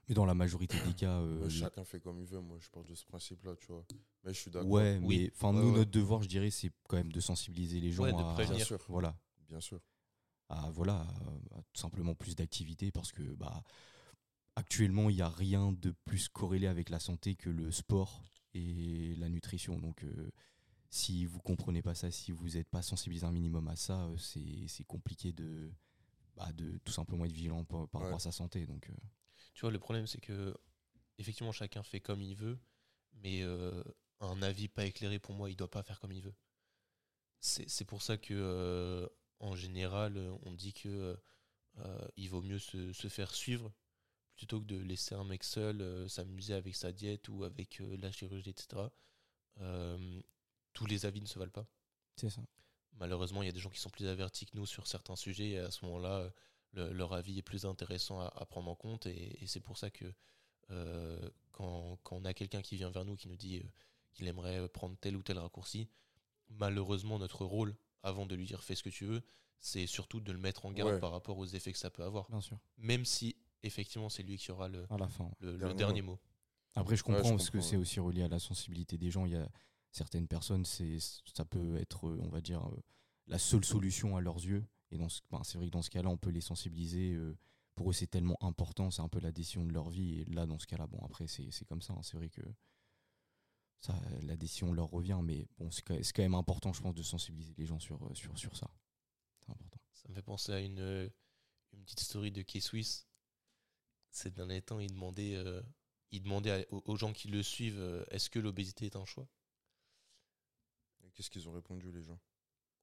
mais 0.07 0.13
dans 0.13 0.26
la 0.26 0.36
majorité 0.36 0.78
des 0.86 0.93
cas, 0.93 1.17
euh, 1.21 1.49
chacun 1.49 1.86
fait 1.86 1.99
comme 1.99 2.19
il 2.19 2.28
veut. 2.28 2.39
Moi, 2.39 2.57
je 2.59 2.69
parle 2.69 2.86
de 2.86 2.93
ce 2.93 3.05
principe-là, 3.05 3.55
tu 3.55 3.67
vois. 3.71 3.84
Mais 4.24 4.34
je 4.34 4.39
suis 4.41 4.51
d'accord. 4.51 4.69
ouais, 4.69 4.99
Oui. 5.01 5.17
mais 5.24 5.32
enfin, 5.34 5.55
Ouais, 5.55 5.61
nous, 5.63 5.71
ouais. 5.71 5.78
notre 5.80 5.91
devoir, 5.91 6.21
je 6.21 6.28
dirais, 6.28 6.51
c'est 6.51 6.71
quand 6.88 6.97
même 6.97 7.11
de 7.11 7.19
sensibiliser 7.19 7.80
les 7.80 7.91
gens 7.91 8.03
Ouais, 8.03 8.11
de 8.13 8.17
à, 8.21 8.34
prévenir. 8.34 8.57
Bien 8.57 8.65
sûr. 8.65 8.86
voilà, 8.89 9.17
Bien 9.49 9.59
sûr. 9.61 9.80
À 10.50 10.70
voilà 10.72 10.96
à- 10.96 11.58
à 11.60 11.62
tout 11.74 11.82
simplement 11.82 12.16
plus 12.16 12.36
d'activité 12.36 12.91
parce 12.91 13.12
que 13.12 13.24
bah 13.36 13.64
actuellement 14.56 15.10
il 15.10 15.16
n'y 15.18 15.22
a 15.22 15.30
rien 15.30 15.72
de 15.72 15.91
plus 16.06 16.30
corrélé 16.30 16.68
avec 16.68 16.89
la 16.89 17.00
santé 17.00 17.36
que 17.36 17.50
le 17.50 17.72
sport 17.72 18.24
et 18.54 19.16
la 19.18 19.30
nutrition 19.30 19.80
donc 19.80 20.04
euh, 20.04 20.32
si 20.89 21.26
vous 21.26 21.39
comprenez 21.41 21.82
pas 21.84 21.96
ça 21.96 22.12
si 22.12 22.32
vous 22.32 22.50
n'êtes 22.52 22.70
pas 22.70 22.82
sensibilisé 22.84 23.26
un 23.28 23.32
minimum 23.34 23.68
à 23.70 23.76
ça 23.78 24.06
euh, 24.08 24.18
c'est 24.18 24.86
compliqué 24.86 25.34
de 25.34 25.72
bah, 26.38 26.52
de 26.54 26.80
tout 26.86 26.94
simplement 26.94 27.26
être 27.26 27.34
vigilant 27.34 27.66
par, 27.66 27.88
par 27.89 28.02
Ouais. 28.02 28.04
rapport 28.04 28.18
à 28.18 28.22
sa 28.22 28.32
santé 28.34 28.66
donc 28.68 28.89
euh, 28.89 28.94
Tu 29.56 29.62
vois, 29.62 29.72
le 29.72 29.80
problème, 29.80 30.06
c'est 30.08 30.22
que 30.22 30.56
effectivement, 31.20 31.52
chacun 31.54 31.84
fait 31.84 32.00
comme 32.02 32.22
il 32.22 32.36
veut, 32.36 32.60
mais 33.24 33.44
un 34.22 34.41
avis 34.41 34.68
pas 34.70 34.86
éclairé 34.86 35.20
pour 35.20 35.36
moi, 35.36 35.50
il 35.52 35.56
doit 35.58 35.72
pas 35.72 35.84
faire 35.84 36.00
comme 36.00 36.12
il 36.14 36.22
veut. 36.24 36.36
C'est 37.39 37.70
c'est 37.70 37.86
pour 37.86 38.02
ça 38.02 38.18
que, 38.18 39.10
en 39.44 39.56
général, 39.56 40.18
euh, 40.18 40.34
on 40.44 40.54
dit 40.54 40.74
que 40.74 41.18
euh, 41.80 42.08
il 42.18 42.30
vaut 42.30 42.41
mieux 42.41 42.60
se, 42.60 42.94
se 42.94 43.08
faire 43.10 43.34
suivre 43.36 43.72
plutôt 44.36 44.60
que 44.60 44.66
de 44.66 44.78
laisser 44.78 45.16
un 45.16 45.24
mec 45.26 45.44
seul 45.44 45.82
euh, 45.82 46.08
s'amuser 46.08 46.54
avec 46.56 46.76
sa 46.76 46.91
diète 46.91 47.30
ou 47.30 47.44
avec 47.44 47.82
euh, 47.82 47.98
la 47.98 48.12
chirurgie, 48.12 48.52
etc. 48.52 48.84
Euh, 49.62 50.22
tous 50.74 50.86
les 50.88 51.06
avis 51.06 51.22
ne 51.22 51.28
se 51.28 51.39
valent 51.39 51.52
pas. 51.52 51.68
c'est 52.18 52.30
ça 52.30 52.41
Malheureusement, 52.94 53.41
il 53.44 53.48
y 53.48 53.50
a 53.50 53.54
des 53.54 53.60
gens 53.60 53.70
qui 53.72 53.80
sont 53.80 53.89
plus 53.89 54.08
avertis 54.08 54.46
que 54.46 54.56
nous 54.58 54.66
sur 54.68 54.88
certains 54.88 55.16
sujets 55.16 55.52
et 55.52 55.60
à 55.60 55.72
ce 55.72 55.86
moment-là, 55.86 56.20
euh, 56.22 56.30
le- 56.74 56.94
leur 56.94 57.14
avis 57.14 57.38
est 57.39 57.44
plus 57.44 57.66
intéressant 57.66 58.20
à, 58.22 58.28
à 58.36 58.46
prendre 58.46 58.70
en 58.70 58.76
compte 58.76 59.06
et, 59.08 59.44
et 59.44 59.48
c'est 59.48 59.60
pour 59.62 59.78
ça 59.78 59.89
que 59.91 60.06
euh, 60.72 61.30
quand, 61.52 61.98
quand 62.04 62.18
on 62.18 62.26
a 62.26 62.34
quelqu'un 62.34 62.62
qui 62.62 62.76
vient 62.78 62.89
vers 62.91 63.06
nous 63.06 63.16
qui 63.16 63.28
nous 63.30 63.36
dit 63.38 63.60
euh, 63.60 63.64
qu'il 64.14 64.28
aimerait 64.28 64.60
euh, 64.60 64.68
prendre 64.68 64.96
tel 65.00 65.16
ou 65.18 65.24
tel 65.24 65.38
raccourci, 65.39 65.89
malheureusement, 66.50 67.20
notre 67.20 67.46
rôle, 67.46 67.76
avant 68.04 68.26
de 68.26 68.36
lui 68.36 68.45
dire 68.45 68.64
fais 68.64 68.76
ce 68.76 68.84
que 68.84 68.89
tu 68.89 69.06
veux, 69.06 69.22
c'est 69.60 69.88
surtout 69.88 70.20
de 70.20 70.32
le 70.32 70.38
mettre 70.38 70.66
en 70.66 70.72
garde 70.72 70.93
Ouais. 70.93 70.99
par 70.99 71.12
rapport 71.12 71.38
aux 71.38 71.45
effets 71.45 71.72
que 71.72 71.78
ça 71.80 71.89
peut 71.89 72.04
avoir. 72.04 72.30
bien 72.30 72.41
sûr 72.41 72.60
Même 72.78 73.06
si, 73.06 73.36
effectivement, 73.64 74.10
c'est 74.10 74.24
lui 74.24 74.38
qui 74.38 74.51
aura 74.51 74.68
le, 74.68 74.86
à 74.91 74.97
la 74.97 75.08
fin 75.08 75.32
le- 75.39 75.54
le 75.54 75.58
Dernier 75.58 75.76
dernier 75.76 76.01
mot. 76.01 76.12
mot. 76.14 76.20
Après, 76.76 76.95
je 76.95 77.04
Ouais, 77.04 77.14
comprends 77.16 77.30
je 77.32 77.36
parce 77.38 77.49
que 77.49 77.62
c'est 77.62 77.78
aussi 77.78 77.99
relié 77.99 78.24
à 78.24 78.28
la 78.28 78.39
sensibilité 78.39 78.97
des 78.97 79.10
gens. 79.12 79.26
Il 79.26 79.34
y 79.34 79.38
a 79.38 79.49
certaines 79.91 80.28
personnes, 80.28 80.66
c'est 80.66 80.97
ça 81.34 81.45
peut 81.45 81.78
être, 81.78 82.04
on 82.06 82.30
va 82.30 82.41
dire, 82.41 82.66
euh, 82.68 82.78
la 83.28 83.38
seule 83.39 83.64
solution 83.64 84.18
à 84.18 84.22
leurs 84.22 84.38
yeux. 84.43 84.66
Et 84.91 84.97
dans 84.97 85.08
ce- 85.10 85.22
ben, 85.32 85.41
c'est 85.43 85.58
vrai 85.58 85.68
que 85.68 85.72
dans 85.72 85.82
ce 85.82 85.89
cas-là, 85.89 86.10
on 86.10 86.18
peut 86.18 86.30
les 86.32 86.41
sensibiliser. 86.41 87.14
euh, 87.14 87.38
pour 87.76 87.89
eux, 87.89 87.93
c'est 87.93 88.06
tellement 88.08 88.38
important, 88.43 88.91
c'est 88.91 89.01
un 89.01 89.08
peu 89.08 89.20
la 89.20 89.32
décision 89.32 89.66
de 89.66 89.72
leur 89.74 89.89
vie. 89.89 90.20
Et 90.22 90.26
là, 90.26 90.45
dans 90.45 90.60
ce 90.60 90.68
cas-là, 90.68 90.86
bon, 90.88 90.99
après, 91.04 91.26
c'est 91.28 91.49
c'est 91.51 91.66
comme 91.66 91.82
ça. 91.82 91.93
hein. 91.93 92.01
C'est 92.04 92.18
vrai 92.18 92.30
que 92.30 92.41
ça, 93.84 94.00
la 94.22 94.36
décision 94.38 94.72
leur 94.72 94.90
revient, 94.90 95.20
mais 95.24 95.46
bon, 95.58 95.70
c'est 95.72 95.82
quand, 95.82 95.98
c'est 96.02 96.14
quand 96.14 96.22
même 96.22 96.36
important, 96.36 96.72
je 96.72 96.82
pense, 96.82 96.96
de 96.96 97.04
sensibiliser 97.04 97.54
les 97.58 97.66
gens 97.66 97.80
sur, 97.80 98.02
euh, 98.06 98.14
sur, 98.14 98.38
sur 98.38 98.56
ça. 98.56 98.70
C'est 99.40 99.52
important. 99.52 99.80
Ça 99.94 100.08
me 100.10 100.14
fait 100.14 100.22
penser 100.22 100.54
à 100.54 100.60
une, 100.62 100.80
euh, 100.80 101.10
une 101.74 101.84
petite 101.84 102.00
story 102.00 102.32
de 102.32 102.42
K-Swiss. 102.44 103.08
Ces 104.10 104.32
derniers 104.32 104.62
temps, 104.62 104.80
il 104.80 104.92
demandait, 104.92 105.36
euh, 105.36 105.62
il 106.12 106.22
demandait 106.24 106.52
à- 106.52 106.74
aux, 106.74 106.96
gens 106.96 107.12
qui 107.12 107.28
le 107.28 107.44
suivent 107.44 107.80
euh, 107.80 108.06
est-ce 108.10 108.30
que 108.30 108.40
l'obésité 108.40 108.86
est 108.86 108.96
un 108.96 109.06
choix? 109.06 109.28
Et 111.04 111.12
Qu'est-ce 111.12 111.30
qu'ils 111.30 111.50
ont 111.50 111.54
répondu, 111.54 111.92
les 111.92 112.04
gens? 112.04 112.20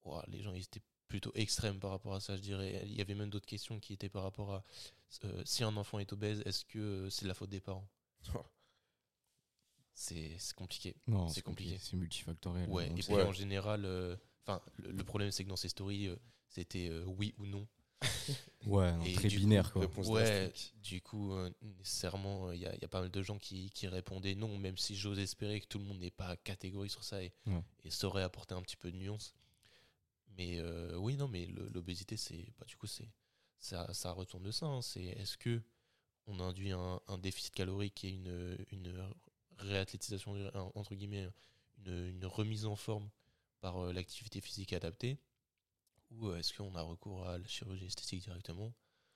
Ouah, 0.05 0.25
Les 0.29 0.43
gens 0.43 0.53
ils 0.55 0.63
étaient 0.65 0.83
plutôt 1.09 1.33
extrêmes 1.35 1.81
par 1.81 1.91
rapport 1.91 2.15
à 2.15 2.21
ça, 2.21 2.37
je 2.37 2.43
dirais. 2.43 2.83
Il 2.85 2.93
y 2.95 3.01
avait 3.01 3.15
même 3.15 3.31
d'autres 3.31 3.47
questions 3.47 3.81
qui 3.81 3.93
étaient 3.95 4.09
par 4.11 4.23
rapport 4.23 4.53
à 4.53 4.65
euh, 5.25 5.43
si 5.45 5.65
un 5.65 5.77
enfant 5.77 5.99
est 5.99 6.13
obèse, 6.13 6.43
est-ce 6.45 6.65
que 6.65 7.09
c'est 7.11 7.23
de 7.23 7.29
la 7.29 7.35
faute 7.35 7.51
des 7.51 7.61
parents? 7.61 7.89
C'est 10.03 10.35
c'est 10.39 10.55
compliqué. 10.57 10.97
Non, 11.07 11.29
C'est 11.29 11.43
compliqué. 11.43 11.77
C'est 11.79 11.95
multifactoriel. 11.95 12.71
Ouais, 12.71 12.89
et 12.91 12.95
puis 12.95 13.13
en 13.15 13.33
général, 13.33 13.85
euh, 13.85 14.17
enfin, 14.47 14.63
le, 14.79 14.93
le 14.93 15.05
problème 15.05 15.31
c'est 15.31 15.45
que 15.45 15.51
dans 15.51 15.57
ces 15.57 15.69
stories, 15.69 16.07
euh, 16.09 16.17
c'était 16.49 16.89
euh, 16.89 17.05
oui 17.05 17.35
ou 17.39 17.45
non. 17.47 17.69
Ouais, 18.67 18.93
non, 18.97 19.05
très 19.15 19.29
du 19.29 19.37
coup, 19.37 19.41
binaire, 19.43 19.73
quoi. 19.73 19.83
réponse 19.83 20.07
Ouais, 20.07 20.53
du 20.83 21.03
coup, 21.03 21.33
euh, 21.35 21.51
nécessairement, 21.79 22.51
il 22.53 22.61
y, 22.61 22.67
a- 22.67 22.75
y 22.77 22.85
a 22.85 22.89
pas 22.89 23.01
mal 23.03 23.11
de 23.11 23.23
gens 23.23 23.39
qui, 23.39 23.71
qui 23.73 23.89
répondaient 23.89 24.35
non, 24.35 24.57
même 24.59 24.77
si 24.79 24.95
j'ose 24.97 25.19
espérer 25.19 25.61
que 25.61 25.67
tout 25.67 25.79
le 25.79 25.85
monde 25.85 25.99
n'est 25.99 26.11
pas 26.11 26.35
catégorique 26.37 26.91
sur 26.93 27.05
ça 27.05 27.23
et, 27.23 27.33
Ouais. 27.47 27.63
et 27.85 27.91
saurait 27.91 28.23
apporter 28.23 28.55
un 28.55 28.63
petit 28.63 28.77
peu 28.77 28.91
de 28.91 28.97
nuance. 28.97 29.35
Mais 30.37 30.59
euh, 30.61 30.97
oui, 30.97 31.17
non, 31.17 31.29
mais 31.29 31.47
l'obésité, 31.75 32.17
c'est 32.17 32.47
bah, 32.59 32.65
du 32.67 32.77
coup, 32.77 32.87
c'est 32.87 33.11
ça, 33.59 33.93
ça 33.93 34.13
retourne 34.13 34.43
de 34.45 34.51
ça. 34.51 34.65
hein. 34.67 34.81
c'est 34.83 35.05
est-ce 35.05 35.37
que 35.37 35.61
on 36.27 36.41
induit 36.41 36.73
un, 36.73 37.01
un 37.09 37.19
déficit 37.19 37.55
calorique 37.55 38.05
et 38.05 38.11
une, 38.11 38.59
une 38.71 38.95
réathlétisation 39.61 40.35
entre 40.75 40.95
guillemets, 40.95 41.29
une, 41.85 42.09
une 42.09 42.27
remise 42.27 42.67
en 42.67 42.77
forme 42.77 43.09
par 43.61 43.79
euh, 43.79 43.93
l'activité 43.93 44.41
physique 44.41 44.73
adaptée, 44.73 45.19
ou 46.11 46.29
euh, 46.29 46.39
est-ce 46.39 46.53
qu'on 46.55 46.75
a 46.75 46.83
recours 46.83 47.27
à 47.29 47.39
la 47.39 47.47
chirurgie 47.47 47.87
esthétique 47.87 48.23
directement 48.23 48.73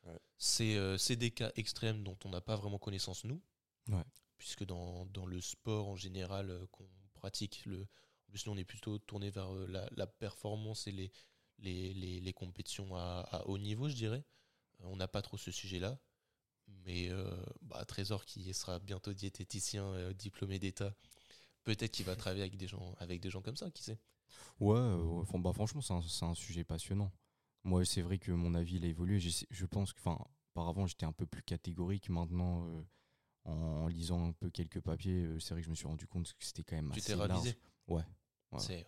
Ouais. 0.07 0.19
C'est 0.37 0.77
euh, 0.77 0.99
c'est 0.99 1.17
des 1.17 1.31
cas 1.31 1.51
extrêmes 1.57 2.05
dont 2.05 2.19
on 2.27 2.29
n'a 2.29 2.43
pas 2.43 2.57
vraiment 2.57 2.79
connaissance 2.79 3.25
nous, 3.25 3.41
Ouais. 3.89 4.05
Puisque 4.37 4.65
dans, 4.65 5.07
dans 5.07 5.25
le 5.27 5.41
sport 5.41 5.89
en 5.89 5.97
général 5.97 6.51
euh, 6.51 6.67
qu'on 6.73 6.87
pratique, 7.15 7.63
le, 7.65 7.81
en 7.83 8.31
plus 8.31 8.47
nous 8.47 8.53
on 8.53 8.57
est 8.59 8.65
plutôt 8.65 8.99
tourné 8.99 9.31
vers 9.31 9.55
euh, 9.55 9.67
la, 9.67 9.89
la 9.97 10.07
performance 10.07 10.87
et 10.87 10.93
les, 10.93 11.11
les, 11.59 11.95
les, 11.95 12.21
les 12.21 12.33
compétitions 12.35 12.95
à, 12.97 13.27
à 13.31 13.47
haut 13.47 13.57
niveau, 13.59 13.89
je 13.89 13.95
dirais. 13.95 14.25
Euh, 14.83 14.87
on 14.89 14.97
n'a 14.97 15.09
pas 15.09 15.23
trop 15.23 15.39
ce 15.39 15.51
sujet-là. 15.51 15.99
Mais 16.87 17.11
euh, 17.11 17.31
bah, 17.63 17.85
Trésor, 17.85 18.25
qui 18.25 18.53
sera 18.55 18.79
bientôt 18.79 19.13
diététicien 19.13 19.85
euh, 19.85 20.13
diplômé 20.13 20.59
d'État, 20.59 20.95
peut-être 21.65 21.93
qu'il 21.93 22.05
va 22.05 22.17
travailler 22.17 22.43
avec 22.43 22.57
des 22.57 22.67
gens, 22.69 22.95
avec 22.99 23.21
des 23.21 23.31
gens 23.31 23.43
comme 23.43 23.57
ça, 23.57 23.71
qui 23.71 23.83
sait. 23.83 23.99
Ouais, 24.61 24.77
euh, 24.79 25.23
bah, 25.39 25.53
franchement, 25.53 25.81
c'est 25.81 25.93
un, 25.95 26.03
c'est 26.03 26.25
un 26.25 26.35
sujet 26.35 26.65
passionnant. 26.65 27.13
Moi, 27.65 27.85
c'est 27.85 28.03
vrai 28.03 28.19
que 28.19 28.31
mon 28.33 28.55
avis, 28.55 28.77
il 28.77 28.85
a 28.85 28.89
évolué. 28.89 29.19
Je, 29.21 29.45
je 29.51 29.67
pense 29.67 29.93
que, 29.93 30.01
enfin, 30.01 30.23
auparavant, 30.51 30.87
j'étais 30.87 31.07
un 31.07 31.13
peu 31.13 31.27
plus 31.27 31.43
catégorique. 31.43 32.11
Maintenant, 32.11 32.67
euh, 32.67 32.83
en, 33.45 33.87
lisant 33.89 34.29
un 34.29 34.33
peu 34.33 34.51
quelques 34.51 34.81
papiers, 34.81 35.25
euh, 35.25 35.41
c'est 35.41 35.55
vrai 35.55 35.61
que 35.63 35.67
je 35.67 35.71
me 35.71 35.75
suis 35.75 35.87
rendu 35.87 36.07
compte 36.07 36.33
que 36.33 36.45
c'était 36.45 36.63
quand 36.63 36.77
même 36.77 36.91
Tu 36.93 36.99
assez 36.99 37.13
t'es 37.13 37.17
large. 37.17 37.31
réalisé 37.31 37.57
Ouais. 37.89 38.03
ouais. 38.53 38.59
Ouais. 38.59 38.87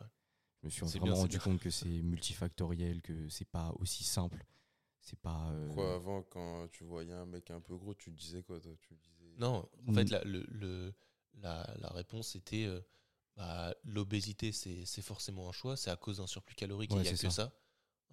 Je 0.62 0.66
me 0.66 0.70
suis 0.70 0.80
vraiment 0.98 1.04
bien, 1.04 1.14
rendu 1.14 1.36
bien. 1.36 1.38
compte 1.44 1.60
que 1.60 1.70
c'est 1.70 2.02
multifactoriel, 2.02 3.00
que 3.02 3.28
c'est 3.28 3.44
pas 3.44 3.72
aussi 3.78 4.04
simple. 4.04 4.44
C'est 5.08 5.18
pas. 5.20 5.50
euh, 5.52 5.68
Quoi, 5.72 5.94
avant, 5.94 6.22
quand 6.24 6.66
tu 6.72 6.82
voyais 6.84 7.12
un 7.12 7.26
mec 7.26 7.50
un 7.52 7.60
peu 7.60 7.76
gros, 7.76 7.94
tu 7.94 8.10
te 8.12 8.18
disais 8.18 8.42
quoi, 8.42 8.60
toi? 8.60 8.72
Tu 8.80 8.94
disais... 8.94 9.34
Non, 9.38 9.68
en 9.86 9.92
Mm. 9.92 9.94
fait, 9.94 10.10
la, 10.10 10.24
le, 10.24 10.44
le- 10.50 10.92
la, 11.42 11.72
la 11.78 11.88
réponse 11.90 12.34
était 12.34 12.64
euh, 12.64 12.80
bah, 13.36 13.72
l'obésité, 13.84 14.50
c'est 14.50 14.84
c'est 14.84 15.02
forcément 15.02 15.48
un 15.48 15.52
choix, 15.52 15.76
c'est 15.76 15.90
à 15.90 15.96
cause 15.96 16.16
d'un 16.16 16.26
surplus 16.26 16.56
calorique 16.56 16.90
Ouais, 16.90 16.98
il 16.98 17.02
n'y 17.02 17.08
a 17.08 17.12
que 17.12 17.16
ça. 17.16 17.30
ça. 17.30 17.52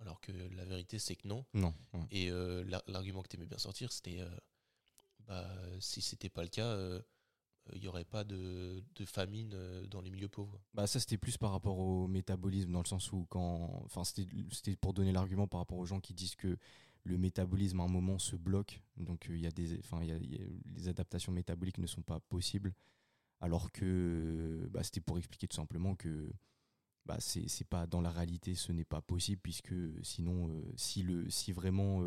Alors 0.01 0.21
que 0.21 0.31
la 0.31 0.65
vérité, 0.65 0.99
c'est 0.99 1.15
que 1.15 1.27
non. 1.27 1.45
Non. 1.55 1.73
ouais. 1.93 2.05
Et 2.11 2.29
euh, 2.29 2.63
la- 2.65 2.83
l'argument 2.87 3.23
que 3.23 3.29
tu 3.29 3.37
aimais 3.37 3.45
bien 3.47 3.57
sortir, 3.57 3.91
c'était 3.91 4.19
euh, 4.19 4.29
bah, 5.27 5.49
si 5.79 6.01
c'était 6.01 6.29
pas 6.29 6.43
le 6.43 6.49
cas, 6.49 6.65
euh, 6.67 7.01
il 7.71 7.79
n'y 7.79 7.87
aurait 7.87 8.03
pas 8.03 8.25
de, 8.25 8.83
de 8.95 9.05
famine 9.05 9.49
dans 9.87 10.01
les 10.01 10.11
milieux 10.11 10.27
pauvres. 10.27 10.59
Bah 10.73 10.85
ça 10.85 10.99
c'était 10.99 11.17
plus 11.17 11.37
par 11.37 11.51
rapport 11.51 11.77
au 11.79 12.07
métabolisme 12.07 12.71
dans 12.73 12.81
le 12.81 12.87
sens 12.87 13.11
où 13.13 13.25
quand 13.29 13.81
enfin 13.85 14.03
c'était 14.03 14.27
c'était 14.51 14.75
pour 14.75 14.93
donner 14.93 15.13
l'argument 15.13 15.47
par 15.47 15.61
rapport 15.61 15.77
aux 15.77 15.85
gens 15.85 16.01
qui 16.01 16.13
disent 16.13 16.35
que 16.35 16.57
le 17.03 17.17
métabolisme 17.17 17.79
à 17.79 17.83
un 17.83 17.87
moment 17.87 18.19
se 18.19 18.35
bloque 18.35 18.81
donc 18.97 19.29
euh, 19.29 19.35
il 19.35 19.41
y 19.41 19.47
a 19.47 19.51
des 19.51 19.79
enfin 19.79 20.03
y 20.03 20.11
a- 20.11 20.19
les 20.19 20.87
adaptations 20.87 21.31
métaboliques 21.31 21.77
ne 21.79 21.87
sont 21.87 22.01
pas 22.03 22.19
possibles 22.21 22.73
alors 23.41 23.71
que 23.71 23.85
euh, 23.85 24.67
bah, 24.69 24.83
c'était 24.83 25.01
pour 25.01 25.17
expliquer 25.17 25.47
tout 25.47 25.55
simplement 25.57 25.95
que 25.95 26.31
bah 27.05 27.17
c'est 27.19 27.67
pas 27.69 27.87
dans 27.87 28.01
la 28.01 28.11
réalité 28.11 28.55
ce 28.55 28.71
n'est 28.71 28.85
pas 28.85 29.01
possible 29.01 29.41
puisque 29.41 29.75
sinon 30.03 30.49
euh, 30.49 30.61
si 30.77 31.03
le 31.03 31.29
si 31.29 31.51
vraiment 31.51 32.01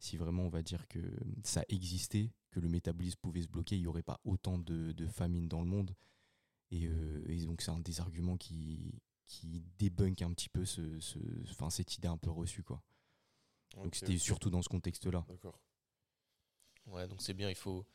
si 0.00 0.16
vraiment 0.16 0.44
on 0.44 0.48
va 0.50 0.62
dire 0.62 0.88
que 0.88 0.98
ça 1.44 1.64
existait 1.68 2.32
que 2.50 2.60
le 2.60 2.68
métabolisme 2.68 3.18
pouvait 3.22 3.42
se 3.42 3.48
bloquer 3.48 3.76
il 3.76 3.82
y 3.82 3.86
aurait 3.86 4.02
pas 4.02 4.20
autant 4.24 4.58
de, 4.58 4.92
de 4.92 5.06
famine 5.06 5.48
dans 5.48 5.60
le 5.62 5.68
monde 5.68 5.94
et, 6.70 6.88
et 7.26 7.44
donc 7.46 7.60
c'est 7.62 7.70
un 7.70 7.80
des 7.80 8.00
arguments 8.00 8.36
qui, 8.36 8.94
qui 9.26 9.62
débunk 9.78 10.22
un 10.22 10.32
petit 10.32 10.48
peu 10.48 10.64
ce, 10.64 10.98
ce, 11.00 11.18
cette 11.70 11.96
idée 11.96 12.08
un 12.08 12.16
peu 12.16 12.30
reçue. 12.30 12.62
Quoi. 12.62 12.82
Donc 13.76 13.94
c'était 13.94 14.18
surtout 14.18 14.50
dans 14.50 14.62
ce 14.62 14.68
contexte-là. 14.68 15.24
D'accord. 15.28 15.58
Ouais, 16.86 17.06
donc 17.08 17.22
c'est 17.22 17.34
bien, 17.34 17.48
il 17.48 17.56
faut. 17.56 17.86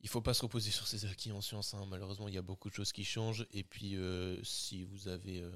Il 0.00 0.08
faut 0.08 0.20
pas 0.22 0.34
se 0.34 0.42
reposer 0.42 0.70
sur 0.70 0.86
ses 0.86 1.04
acquis 1.06 1.32
en 1.32 1.40
sciences. 1.40 1.74
hein. 1.74 1.84
Malheureusement, 1.86 2.28
il 2.28 2.34
y 2.34 2.38
a 2.38 2.42
beaucoup 2.42 2.68
de 2.68 2.74
choses 2.74 2.92
qui 2.92 3.04
changent. 3.04 3.46
Et 3.50 3.64
puis, 3.64 3.96
euh, 3.96 4.42
si 4.44 4.84
vous 4.84 5.08
avez. 5.08 5.40
euh, 5.40 5.50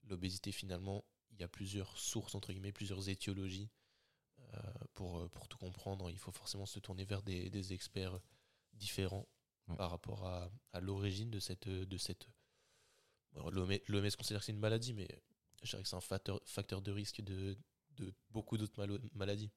l'obésité, 0.05 0.53
finalement, 0.53 1.05
il 1.33 1.41
y 1.41 1.45
a 1.45 1.49
plusieurs 1.49 1.97
sources, 1.99 2.35
entre 2.35 2.53
guillemets, 2.53 2.73
plusieurs 2.73 3.09
étiologies. 3.09 3.71
Euh, 4.55 4.61
pour, 4.95 5.19
euh, 5.19 5.29
pour 5.29 5.49
tout 5.49 5.59
comprendre, 5.59 6.11
il 6.11 6.19
faut 6.19 6.31
forcément 6.33 6.67
se 6.67 6.79
tourner 6.79 7.05
vers 7.05 7.23
des, 7.23 7.51
des 7.51 7.73
experts 7.73 8.19
différents 8.73 9.27
Ouais. 9.69 9.77
par 9.77 9.91
rapport 9.91 10.25
à, 10.25 10.49
à 10.73 10.81
l'origine 10.81 11.29
de 11.31 11.41
cette. 11.41 11.69
De 11.69 11.97
cette 11.99 12.29
L'OMS 13.35 14.11
considère 14.17 14.39
que 14.41 14.47
c'est 14.47 14.53
une 14.53 14.61
maladie, 14.61 14.95
mais 14.95 15.09
je 15.63 15.71
dirais 15.71 15.83
que 15.83 15.89
c'est 15.89 15.97
un 15.97 16.01
facteur, 16.01 16.41
facteur 16.47 16.81
de 16.81 16.93
risque 16.93 17.21
de, 17.21 17.59
de 17.97 18.15
beaucoup 18.31 18.57
d'autres 18.57 18.81
maladies. 19.15 19.51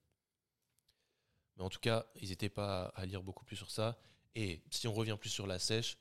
Mais 1.55 1.63
en 1.63 1.69
tout 1.69 1.79
cas, 1.79 2.07
n'hésitez 2.15 2.49
pas 2.49 2.87
à, 2.87 3.01
à 3.01 3.05
lire 3.05 3.21
beaucoup 3.23 3.45
plus 3.45 3.55
sur 3.55 3.69
ça. 3.71 3.97
Et 4.35 4.61
si 4.71 4.87
on 4.87 4.93
revient 4.93 5.15
plus 5.19 5.29
sur 5.29 5.45
la 5.47 5.59
sèche, 5.59 5.97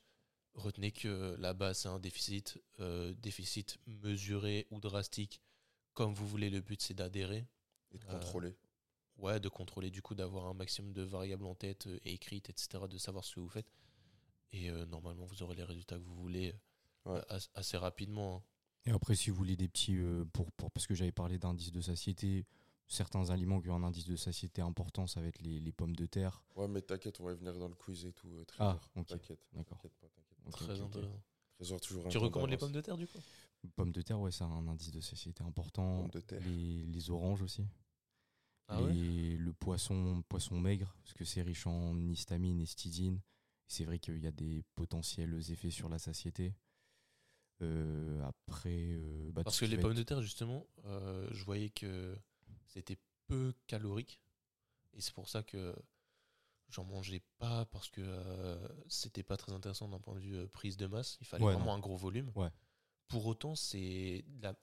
retenez 0.55 0.91
que 0.91 1.35
là-bas, 1.39 1.73
c'est 1.73 1.87
un 1.87 1.99
déficit, 1.99 2.57
euh, 2.79 3.13
déficit 3.13 3.77
mesuré 3.85 4.67
ou 4.71 4.79
drastique, 4.81 5.39
comme 5.93 6.13
vous 6.13 6.27
voulez. 6.27 6.49
Le 6.49 6.61
but, 6.61 6.81
c'est 6.81 6.95
d'adhérer. 6.95 7.45
Et 7.91 7.97
de 7.97 8.05
Euh, 8.05 8.11
contrôler. 8.11 8.57
Ouais, 9.19 9.39
de 9.39 9.49
contrôler, 9.49 9.89
du 9.91 10.01
coup, 10.01 10.15
d'avoir 10.15 10.47
un 10.47 10.53
maximum 10.53 10.93
de 10.93 11.01
variables 11.03 11.45
en 11.45 11.53
tête 11.55 11.87
euh, 11.87 11.99
et 12.05 12.13
écrites, 12.13 12.49
etc., 12.49 12.87
de 12.89 12.97
savoir 12.97 13.23
ce 13.25 13.35
que 13.35 13.39
vous 13.41 13.49
faites. 13.49 13.71
Et 14.51 14.69
euh, 14.69 14.85
normalement, 14.85 15.25
vous 15.25 15.43
aurez 15.43 15.55
les 15.55 15.63
résultats 15.63 15.97
que 15.97 16.03
vous 16.03 16.15
voulez 16.15 16.53
euh, 17.07 17.13
Ouais. 17.15 17.21
as- 17.29 17.49
assez 17.53 17.77
rapidement. 17.77 18.37
hein. 18.37 18.43
Et 18.85 18.91
après, 18.91 19.15
si 19.15 19.29
vous 19.29 19.35
voulez 19.35 19.55
des 19.57 19.67
petits. 19.67 19.97
euh, 19.97 20.23
pour, 20.33 20.51
pour, 20.53 20.71
parce 20.71 20.87
que 20.87 20.95
j'avais 20.95 21.11
parlé 21.11 21.37
d'indice 21.37 21.71
de 21.71 21.81
satiété, 21.81 22.45
certains 22.87 23.29
aliments 23.29 23.59
qui 23.61 23.69
ont 23.69 23.75
un 23.75 23.83
indice 23.83 24.05
de 24.07 24.15
satiété 24.15 24.61
important, 24.61 25.05
ça 25.05 25.19
va 25.21 25.27
être 25.27 25.41
les, 25.41 25.59
les 25.59 25.71
pommes 25.73 25.95
de 25.95 26.05
terre. 26.05 26.41
Ouais, 26.55 26.67
mais 26.67 26.81
t'inquiète, 26.81 27.19
on 27.19 27.25
va 27.25 27.33
venir 27.33 27.53
dans 27.59 27.67
le 27.67 27.75
quiz 27.75 28.05
et 28.05 28.13
tout. 28.13 28.29
euh, 28.29 28.43
Ah, 28.57 28.79
Trésor. 28.79 28.89
ok. 28.95 29.07
T'inquiète. 29.07 29.47
D'accord. 29.53 29.77
T'inquiète 29.77 29.99
pas, 29.99 30.07
t'inquiète 30.07 30.39
pas. 30.43 30.49
Ok, 30.49 30.55
Très 30.55 30.65
ok, 30.65 30.79
ok. 30.79 30.85
intéressant. 30.85 31.21
Trésor 31.57 31.81
toujours 31.81 32.05
un 32.05 32.09
Tu 32.09 32.17
temps 32.17 32.23
recommandes 32.23 32.49
les 32.49 32.55
d'avance. 32.55 32.69
pommes 32.69 32.75
de 32.75 32.81
terre, 32.81 32.97
du 32.97 33.07
coup? 33.07 33.19
Pommes 33.75 33.91
de 33.91 34.01
terre, 34.01 34.19
ouais, 34.19 34.31
ça 34.31 34.45
a 34.45 34.47
un 34.47 34.67
indice 34.69 34.91
de 34.91 35.01
satiété 35.01 35.43
important. 35.43 35.99
Pommes 36.03 36.09
de 36.11 36.19
terre. 36.21 36.41
Les, 36.41 36.85
les 36.85 37.09
oranges 37.11 37.41
aussi. 37.41 37.65
Ah 38.69 38.81
ouais? 38.81 38.93
Les, 38.93 39.35
le 39.37 39.51
poisson, 39.53 40.23
poisson 40.29 40.59
maigre, 40.59 40.95
parce 41.03 41.13
que 41.13 41.25
c'est 41.25 41.41
riche 41.41 41.65
en 41.67 41.97
histamine 42.09 42.59
et 42.61 42.65
stidine. 42.65 43.19
C'est 43.67 43.83
vrai 43.85 43.99
qu'il 43.99 44.19
y 44.19 44.27
a 44.27 44.31
des 44.31 44.63
potentiels 44.75 45.33
effets 45.51 45.69
sur 45.71 45.89
la 45.89 45.99
satiété. 45.99 46.53
Euh, 47.61 48.23
après, 48.23 48.93
euh, 48.93 49.31
bah, 49.33 49.43
Parce 49.43 49.59
que 49.59 49.65
les 49.65 49.77
pommes 49.77 49.91
être- 49.91 49.97
de 49.97 50.03
terre, 50.03 50.21
justement, 50.21 50.65
euh, 50.85 51.27
je 51.31 51.43
voyais 51.43 51.69
que 51.69 52.15
c'était 52.67 52.97
peu 53.27 53.53
calorique. 53.67 54.21
Et 54.93 55.01
c'est 55.01 55.13
pour 55.13 55.29
ça 55.29 55.43
que 55.43 55.75
j'en 56.69 56.83
mangeais 56.85 57.21
pas, 57.37 57.65
parce 57.65 57.89
que 57.89 58.57
c'était 58.87 59.23
pas 59.23 59.37
très 59.37 59.51
intéressant 59.51 59.87
d'un 59.89 59.99
point 59.99 60.15
de 60.15 60.19
vue 60.19 60.47
prise 60.49 60.77
de 60.77 60.87
masse. 60.87 61.17
Il 61.21 61.27
fallait 61.27 61.43
Ouais, 61.43 61.53
vraiment 61.53 61.71
non. 61.71 61.77
un 61.77 61.79
gros 61.79 61.97
volume. 61.97 62.31
Ouais. 62.35 62.49
Pour 63.07 63.25
autant, 63.25 63.55
c'est 63.55 64.23
de 64.27 64.43
la 64.43 64.55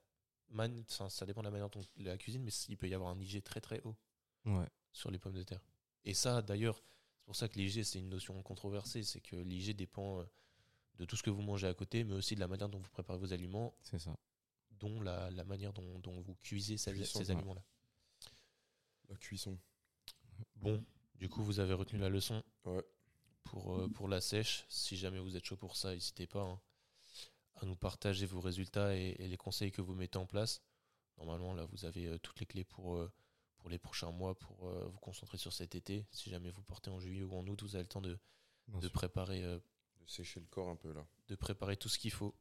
man- 0.51 0.85
ça 0.89 1.27
dépend 1.27 1.41
de 1.41 1.47
la 1.47 1.51
manière 1.51 1.71
dont 1.71 1.83
la 1.97 2.17
cuisine, 2.19 2.43
mais 2.43 2.51
il 2.69 2.77
peut 2.77 2.89
y 2.89 2.95
avoir 2.95 3.11
un 3.11 3.21
IG 3.21 3.43
très 3.43 3.61
très 3.61 3.81
haut 3.83 3.97
Ouais. 4.45 4.69
sur 4.93 5.11
les 5.11 5.19
pommes 5.19 5.35
de 5.35 5.43
terre. 5.43 5.61
Et 6.05 6.15
ça, 6.15 6.41
d'ailleurs, 6.43 6.83
c'est 7.19 7.25
pour 7.25 7.37
ça 7.37 7.49
que 7.49 7.59
l'IG, 7.59 7.83
c'est 7.85 7.99
une 7.99 8.09
notion 8.09 8.41
controversée, 8.43 9.03
c'est 9.03 9.21
que 9.21 9.37
l'IG 9.37 9.75
dépend 9.77 10.21
euh, 10.21 10.25
de 10.97 11.05
tout 11.05 11.17
ce 11.17 11.23
que 11.23 11.31
vous 11.31 11.43
mangez 11.43 11.67
à 11.67 11.75
côté, 11.75 12.05
mais 12.05 12.15
aussi 12.15 12.35
de 12.37 12.41
la 12.41 12.47
manière 12.49 12.69
dont 12.69 12.79
vous 12.79 12.91
préparez 12.91 13.19
vos 13.19 13.33
aliments, 13.33 13.75
C'est 13.83 13.99
ça. 13.99 14.17
dont 14.71 15.01
la, 15.01 15.31
la 15.33 15.45
manière 15.45 15.73
dont, 15.73 15.99
dont 15.99 16.21
vous 16.21 16.37
cuisez 16.37 16.77
ces, 16.77 16.93
Cuisson, 16.93 17.19
ces 17.19 17.31
ouais. 17.31 17.37
aliments-là. 17.37 17.63
La 19.09 19.17
cuisson. 19.17 19.59
Bon, 20.57 20.85
du 21.17 21.29
coup, 21.29 21.43
vous 21.43 21.61
avez 21.61 21.75
retenu 21.75 21.99
la 21.99 22.09
leçon 22.09 22.43
Ouais. 22.65 22.85
pour, 23.45 23.77
euh, 23.79 23.89
pour 23.89 24.09
la 24.09 24.21
sèche. 24.21 24.65
Si 24.69 24.97
jamais 24.97 25.19
vous 25.19 25.37
êtes 25.37 25.45
chaud 25.45 25.57
pour 25.57 25.77
ça, 25.77 25.93
n'hésitez 25.93 26.27
pas 26.27 26.43
hein, 26.43 26.61
à 27.57 27.67
nous 27.67 27.77
partager 27.77 28.27
vos 28.27 28.41
résultats 28.41 28.95
et, 28.97 29.17
et 29.19 29.29
les 29.29 29.37
conseils 29.37 29.73
que 29.73 29.83
vous 29.83 29.95
mettez 29.95 30.19
en 30.19 30.27
place. 30.27 30.63
Normalement, 31.19 31.55
là, 31.55 31.65
vous 31.67 31.85
avez 31.85 32.07
euh, 32.07 32.19
toutes 32.19 32.39
les 32.41 32.47
clés 32.47 32.65
pour, 32.65 32.97
euh, 32.97 33.11
pour 33.59 33.71
les 33.71 33.79
prochains 33.79 34.11
mois, 34.13 34.39
pour 34.39 34.69
euh, 34.69 34.87
vous 34.89 34.99
concentrer 34.99 35.39
sur 35.39 35.53
cet 35.53 35.75
été. 35.75 36.07
Si 36.13 36.29
jamais 36.31 36.51
vous 36.51 36.63
portez 36.63 36.91
en 36.91 37.01
juillet 37.01 37.23
ou 37.23 37.35
en 37.35 37.47
août, 37.47 37.63
vous 37.63 37.75
avez 37.75 37.85
le 37.85 37.89
temps 37.89 38.03
de, 38.03 38.19
Bien 38.69 38.79
de 38.81 38.89
sûr. 38.89 38.93
préparer, 38.93 39.43
euh, 39.43 39.59
De 40.01 40.07
sécher 40.07 40.41
le 40.41 40.47
corps 40.47 40.69
un 40.69 40.77
peu 40.77 40.93
là. 40.93 41.07
de 41.29 41.35
préparer 41.35 41.77
tout 41.77 41.89
ce 41.89 41.99
qu'il 41.99 42.11
faut. 42.13 42.35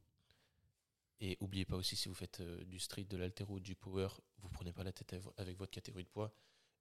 Et 1.20 1.38
oubliez 1.40 1.64
pas 1.64 1.76
aussi, 1.76 1.96
si 1.96 2.08
vous 2.10 2.14
faites 2.14 2.40
euh, 2.40 2.62
du 2.64 2.78
street, 2.78 3.04
de 3.04 3.16
l'altéro 3.16 3.54
ou 3.54 3.60
du 3.60 3.74
power, 3.74 4.08
vous 4.40 4.50
prenez 4.50 4.72
pas 4.74 4.84
la 4.84 4.92
tête 4.92 5.14
av- 5.14 5.32
avec 5.38 5.56
votre 5.56 5.70
catégorie 5.72 6.04
de 6.04 6.10
poids. 6.10 6.34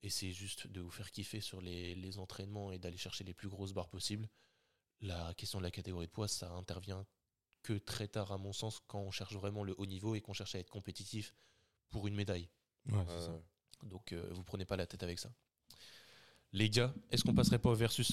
Essayez 0.03 0.33
juste 0.33 0.67
de 0.67 0.81
vous 0.81 0.91
faire 0.91 1.09
kiffer 1.09 1.39
sur 1.39 1.61
les, 1.61 1.95
les 1.95 2.17
entraînements 2.19 2.71
et 2.73 2.77
d'aller 2.77 2.97
chercher 2.97 3.23
les 3.23 3.33
plus 3.33 3.47
grosses 3.47 3.71
barres 3.73 3.87
possibles. 3.87 4.27
La 4.99 5.33
question 5.35 5.59
de 5.59 5.63
la 5.63 5.71
catégorie 5.71 6.07
de 6.07 6.11
poids, 6.11 6.27
ça 6.27 6.51
intervient 6.51 7.05
que 7.65 7.77
très 7.79 8.07
tard, 8.07 8.31
à 8.31 8.37
mon 8.37 8.53
sens, 8.53 8.79
quand 8.87 8.99
on 8.99 9.11
cherche 9.11 9.33
vraiment 9.35 9.63
le 9.63 9.73
haut 9.79 9.85
niveau 9.87 10.13
et 10.15 10.21
qu'on 10.21 10.33
cherche 10.33 10.53
à 10.55 10.59
être 10.59 10.69
compétitif 10.69 11.33
pour 11.89 12.07
une 12.07 12.15
médaille. 12.15 12.47
Ouais, 12.91 13.03
c'est 13.07 13.13
Euh, 13.13 13.25
ça. 13.27 13.41
Donc, 13.83 14.11
euh, 14.13 14.29
vous 14.33 14.43
prenez 14.43 14.65
pas 14.65 14.77
la 14.77 14.85
tête 14.85 15.03
avec 15.03 15.17
ça. 15.19 15.31
Les 16.53 16.69
gars, 16.69 16.93
est-ce 17.11 17.23
qu'on 17.23 17.33
passerait 17.33 17.59
pas 17.59 17.69
au 17.71 17.75
versus? 17.75 18.11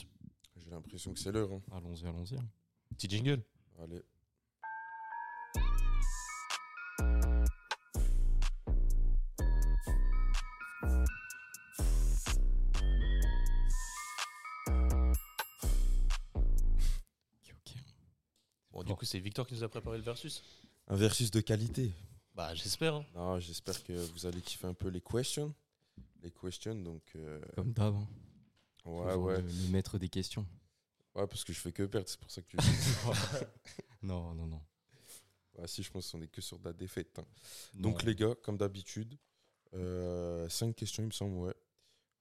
J'ai 0.57 0.71
l'impression 0.71 1.13
que 1.13 1.21
c'est 1.21 1.33
l'heure. 1.33 1.53
hein. 1.53 1.63
Allons-y, 1.71 2.07
allons-y. 2.07 2.37
hein. 2.37 2.49
Petit 2.97 3.09
jingle 3.09 3.43
Allez. 3.79 4.03
Coup, 19.03 19.07
c'est 19.07 19.19
Victor 19.19 19.47
qui 19.47 19.55
nous 19.55 19.65
a 19.65 19.69
préparé 19.69 19.99
le 19.99 20.05
versus 20.05 20.43
Un 20.89 20.97
versus 20.97 21.31
de 21.31 21.41
qualité. 21.41 21.93
Bah, 22.35 22.55
j'espère. 22.55 22.95
hein. 22.95 23.07
Non, 23.15 23.41
j'espère 23.41 23.83
que 23.85 23.93
vous 23.93 24.27
allez 24.27 24.41
kiffer 24.41 24.67
un 24.69 24.75
peu 24.75 24.89
les 24.89 25.01
questions. 25.01 25.53
Les 26.23 26.31
questions, 26.31 26.75
donc. 26.77 27.03
euh, 27.17 27.41
Comme 27.57 27.73
d'hab. 27.73 27.95
hein. 27.95 28.09
ouais, 28.85 29.05
Toujours 29.13 29.25
ouais. 29.25 29.43
Le, 29.43 29.49
le 29.49 29.69
maître 29.71 29.99
des 29.99 30.09
questions. 30.09 30.47
Ouais, 31.15 31.27
parce 31.27 31.45
que 31.45 31.53
je 31.53 31.59
fais 31.61 31.73
que 31.73 31.83
perdre, 31.83 32.09
c'est 32.09 32.19
pour 32.21 32.31
ça 32.31 32.41
que 32.43 32.49
tu. 32.49 32.57
non, 34.03 34.35
non, 34.35 34.47
non. 34.47 34.63
si, 35.67 35.83
je 35.83 35.91
pense 35.91 36.11
qu'on 36.11 36.23
est 36.23 36.29
que 36.29 36.41
sur 36.41 36.59
de 36.59 36.65
la 36.65 36.73
défaite. 36.73 37.19
hein. 37.19 37.25
Non. 37.75 37.91
Donc, 37.91 38.03
les 38.05 38.15
gars, 38.15 38.35
comme 38.43 38.57
d'habitude, 38.57 39.19
euh, 39.75 40.49
cinq 40.49 40.75
questions, 40.77 41.03
il 41.03 41.07
me 41.07 41.13
semble, 41.13 41.37
ouais. 41.37 41.55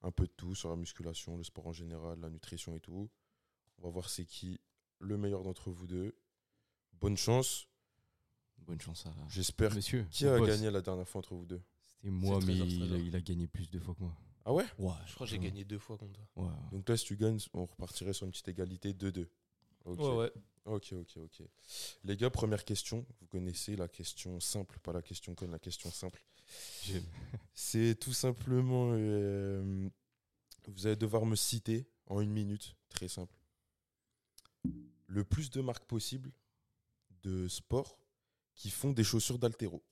Un 0.02 0.10
peu 0.10 0.26
de 0.26 0.32
tout 0.36 0.54
sur 0.56 0.68
la 0.68 0.74
musculation, 0.76 1.36
le 1.38 1.44
sport 1.44 1.68
en 1.68 1.72
général, 1.72 2.18
la 2.20 2.28
nutrition 2.28 2.74
et 2.74 2.80
tout. 2.80 3.08
On 3.78 3.82
va 3.84 3.90
voir 3.90 4.10
c'est 4.10 4.24
qui 4.26 4.60
le 4.98 5.16
meilleur 5.16 5.42
d'entre 5.44 5.70
vous 5.70 5.86
deux. 5.86 6.14
Bonne 7.02 7.16
chance. 7.16 7.66
Bonne 8.58 8.80
chance 8.80 9.04
à 9.06 9.12
J'espère. 9.28 9.74
monsieur. 9.74 10.06
Qui 10.10 10.24
a 10.26 10.38
boss. 10.38 10.46
gagné 10.48 10.70
la 10.70 10.80
dernière 10.80 11.06
fois 11.08 11.18
entre 11.18 11.34
vous 11.34 11.44
deux 11.44 11.60
C'était 11.96 12.10
moi, 12.10 12.38
mais 12.46 12.56
Trésor, 12.58 12.66
il 12.68 12.82
a, 12.82 12.86
Trésor. 12.86 12.98
il 13.08 13.16
a 13.16 13.20
gagné 13.20 13.46
plus 13.48 13.68
de 13.70 13.80
fois 13.80 13.94
que 13.96 14.00
moi. 14.00 14.16
Ah 14.44 14.52
ouais 14.52 14.64
Ouais, 14.78 14.92
Je 15.06 15.14
crois 15.14 15.26
que 15.26 15.30
j'ai 15.32 15.38
gagné 15.40 15.64
deux 15.64 15.78
fois 15.80 15.98
contre 15.98 16.12
toi. 16.12 16.44
Ouais. 16.44 16.50
Donc 16.70 16.88
là, 16.88 16.96
si 16.96 17.04
tu 17.04 17.16
gagnes, 17.16 17.40
on 17.54 17.66
repartirait 17.66 18.12
sur 18.12 18.24
une 18.26 18.30
petite 18.30 18.48
égalité 18.48 18.92
2-2. 18.92 19.26
Ok. 19.84 19.98
Ouais, 19.98 20.16
ouais. 20.16 20.32
Ok, 20.64 20.92
ok, 20.92 21.16
ok. 21.16 21.42
Les 22.04 22.16
gars, 22.16 22.30
première 22.30 22.64
question. 22.64 23.04
Vous 23.20 23.26
connaissez 23.26 23.74
la 23.74 23.88
question 23.88 24.38
simple, 24.38 24.78
pas 24.78 24.92
la 24.92 25.02
question 25.02 25.34
conne, 25.34 25.50
la 25.50 25.58
question 25.58 25.90
simple. 25.90 26.24
C'est 27.52 27.98
tout 27.98 28.12
simplement. 28.12 28.90
euh, 28.92 29.88
vous 30.68 30.86
allez 30.86 30.94
devoir 30.96 31.26
me 31.26 31.34
citer 31.34 31.88
en 32.06 32.20
une 32.20 32.30
minute, 32.30 32.76
très 32.90 33.08
simple. 33.08 33.34
Le 35.08 35.24
plus 35.24 35.50
de 35.50 35.60
marques 35.60 35.84
possible 35.86 36.30
de 37.22 37.48
sport 37.48 37.98
qui 38.54 38.70
font 38.70 38.90
des 38.92 39.04
chaussures 39.04 39.38
d'altéro. 39.38 39.82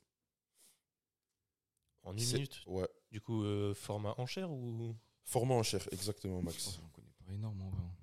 En 2.02 2.16
une 2.16 2.24
minute. 2.24 2.62
Ouais. 2.66 2.88
Du 3.10 3.20
coup, 3.20 3.42
euh, 3.44 3.74
format 3.74 4.14
enchère 4.18 4.50
ou? 4.50 4.96
Format 5.24 5.54
en 5.54 5.62
chair, 5.62 5.86
exactement, 5.92 6.42
Max. 6.42 6.78
On 6.82 6.88
connaît 6.88 7.12
pas 7.26 7.32
énorme 7.32 7.60
en 7.62 7.70
vrai. 7.70 7.82
hein. 7.82 7.94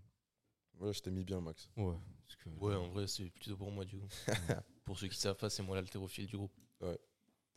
Ouais, 0.80 0.94
je 0.94 1.02
t'ai 1.02 1.12
mis 1.12 1.24
bien, 1.24 1.42
Max. 1.42 1.70
Ouais. 1.76 1.96
Parce 2.28 2.36
que, 2.38 2.50
Ouais, 2.64 2.76
en 2.76 2.88
vrai, 2.90 3.08
c'est 3.08 3.30
plutôt 3.32 3.58
pour 3.58 3.72
moi, 3.72 3.84
du 3.86 3.98
coup. 3.98 4.08
pour 4.86 4.98
ceux 5.00 5.08
qui 5.08 5.18
savent 5.18 5.36
pas, 5.38 5.50
c'est 5.50 5.64
moi 5.64 5.76
l'haltérophile 5.76 6.28
du 6.28 6.38
groupe. 6.38 6.54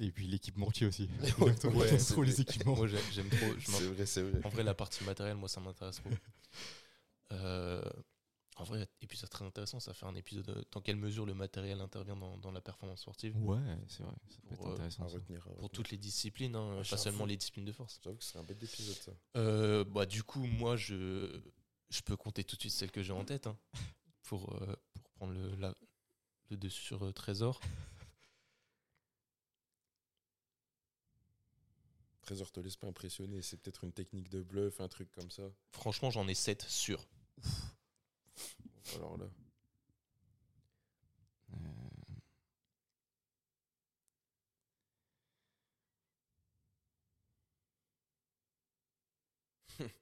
Et 0.02 0.10
puis 0.12 0.26
l'équipementier 0.26 0.86
aussi. 0.86 1.10
Ouais, 1.38 1.54
on 1.64 1.80
c'est 1.98 1.98
trop 2.14 2.22
les 2.22 2.40
équipements. 2.40 2.74
Moi, 2.74 2.86
j'ai- 2.86 2.96
j'aime 3.12 3.28
trop. 3.28 3.52
je 3.58 3.66
C'est 3.70 3.86
vrai, 3.88 4.06
c'est 4.06 4.22
vrai. 4.22 4.40
en 4.44 4.48
vrai, 4.48 4.62
la 4.62 4.72
partie 4.72 5.04
matérielle, 5.04 5.36
moi, 5.36 5.48
ça 5.48 5.60
m'intéresse 5.60 5.96
trop. 5.96 6.10
Euh, 7.32 7.80
en 8.61 8.64
vrai, 8.64 8.88
épisode 9.00 9.28
très 9.30 9.44
intéressant, 9.44 9.80
ça 9.80 9.94
fait 9.94 10.06
un 10.06 10.14
épisode 10.14 10.44
de- 10.46 10.64
dans 10.70 10.80
quelle 10.80 10.96
mesure 10.96 11.24
le 11.26 11.34
matériel 11.34 11.80
intervient 11.80 12.16
dans, 12.16 12.36
dans 12.38 12.52
la 12.52 12.61
performance 12.61 13.00
sportive. 13.00 13.36
Ouais, 13.38 13.58
c'est 13.88 14.02
vrai. 14.02 14.14
Ça 14.28 14.36
peut 14.48 14.54
Pour, 14.54 14.66
être 14.66 14.66
euh, 14.68 14.72
intéressant. 14.74 15.04
À 15.04 15.08
ça. 15.08 15.14
retenir. 15.14 15.42
Pour 15.42 15.52
retenir. 15.54 15.70
toutes 15.70 15.90
les 15.90 15.96
disciplines, 15.98 16.54
hein, 16.54 16.82
pas 16.88 16.96
seulement 16.96 17.24
les 17.26 17.36
disciplines 17.36 17.64
de 17.64 17.72
force. 17.72 17.98
J'avoue 18.04 18.16
que 18.18 18.24
c'est 18.24 18.38
un 18.38 18.44
bel 18.44 18.56
épisode, 18.62 18.96
ça. 18.96 19.12
Euh, 19.36 19.84
bah, 19.84 20.06
du 20.06 20.22
coup, 20.22 20.44
moi, 20.44 20.76
je, 20.76 21.40
je 21.88 22.00
peux 22.02 22.16
compter 22.16 22.44
tout 22.44 22.56
de 22.56 22.61
suite 22.61 22.72
celle 22.72 22.90
que 22.90 23.02
j'ai 23.02 23.12
en 23.12 23.24
tête 23.24 23.46
hein, 23.46 23.56
pour, 24.24 24.52
euh, 24.62 24.76
pour 24.94 25.11
prendre 25.12 25.32
le, 25.32 25.54
la- 25.56 25.74
le 26.50 26.56
dessus 26.56 26.82
sur 26.82 27.04
euh, 27.04 27.12
Trésor. 27.12 27.61
Trésor 32.22 32.50
te 32.52 32.61
laisse 32.61 32.76
pas 32.76 32.86
impressionner. 32.86 33.42
C'est 33.42 33.56
peut-être 33.56 33.84
une 33.84 33.92
technique 33.92 34.28
de 34.28 34.42
bluff, 34.42 34.80
un 34.80 34.88
truc 34.88 35.11
comme 35.12 35.30
ça. 35.30 35.42
Franchement, 35.72 36.11
j'en 36.11 36.28
ai 36.28 36.34
7 36.34 36.62
sûrs. 36.68 37.06
Alors 38.97 39.16
là. 39.18 39.26
Euh, 41.53 41.57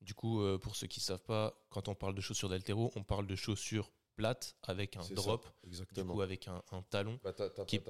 Du 0.00 0.14
coup, 0.14 0.40
euh, 0.40 0.58
pour 0.58 0.76
ceux 0.76 0.86
qui 0.86 1.00
savent 1.00 1.22
pas, 1.24 1.54
quand 1.68 1.88
on 1.88 1.94
parle 1.94 2.14
de 2.14 2.20
chaussures 2.22 2.48
d'altéro, 2.48 2.90
on 2.96 3.02
parle 3.04 3.26
de 3.26 3.36
chaussures 3.36 3.90
plates 4.16 4.56
avec 4.62 4.96
un 4.96 5.02
drop, 5.14 5.44
ça, 5.44 5.84
du 5.94 6.04
coup 6.04 6.22
avec 6.22 6.48
un, 6.48 6.62
un 6.72 6.82
talon. 6.82 7.20
Bah, 7.22 7.32
t'as, 7.32 7.50
qui- 7.66 7.80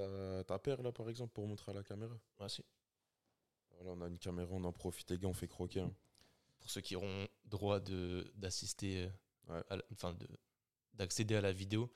ta 0.47 0.59
paire 0.59 0.81
là 0.81 0.91
par 0.91 1.09
exemple 1.09 1.33
pour 1.33 1.47
montrer 1.47 1.71
à 1.71 1.75
la 1.75 1.83
caméra? 1.83 2.17
Ah, 2.39 2.49
si. 2.49 2.63
Voilà, 3.77 3.91
on 3.93 4.01
a 4.01 4.07
une 4.07 4.19
caméra, 4.19 4.49
on 4.51 4.63
en 4.65 4.73
profite 4.73 5.09
les 5.11 5.17
gars, 5.17 5.27
on 5.27 5.33
fait 5.33 5.47
croquer. 5.47 5.79
hein. 5.81 5.93
Pour 6.59 6.69
ceux 6.69 6.81
qui 6.81 6.95
auront 6.95 7.27
droit 7.45 7.79
de 7.79 8.31
d'assister, 8.35 9.05
euh, 9.05 9.09
Ouais. 9.51 9.63
à 9.69 9.75
la- 9.77 9.83
enfin 9.93 10.13
de 10.13 10.27
d'accéder 10.93 11.35
à 11.35 11.41
la 11.41 11.51
vidéo. 11.51 11.93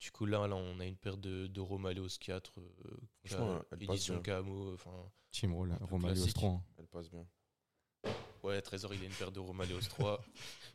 Du 0.00 0.10
coup, 0.10 0.26
là, 0.26 0.46
là, 0.46 0.56
on 0.56 0.80
a 0.80 0.86
une 0.86 0.96
paire 0.96 1.16
de, 1.16 1.46
de 1.46 1.60
Romaleos 1.60 2.08
4, 2.20 2.60
euh, 2.60 2.96
Franchement, 3.24 3.54
K- 3.58 3.64
elle 3.72 3.78
passe 3.86 3.94
édition. 3.96 4.22
Enfin, 4.74 5.10
Team 5.30 5.54
Roll, 5.54 5.72
classique. 6.00 6.34
3. 6.34 6.50
hein. 6.50 6.62
Elle 6.78 6.86
passe 6.88 7.08
bien. 7.10 7.26
ouais, 8.42 8.60
Trésor, 8.60 8.92
il 8.94 9.02
a 9.02 9.06
une 9.06 9.12
paire 9.12 9.32
de 9.32 9.40
Romaleos 9.40 9.80
3. 9.88 10.22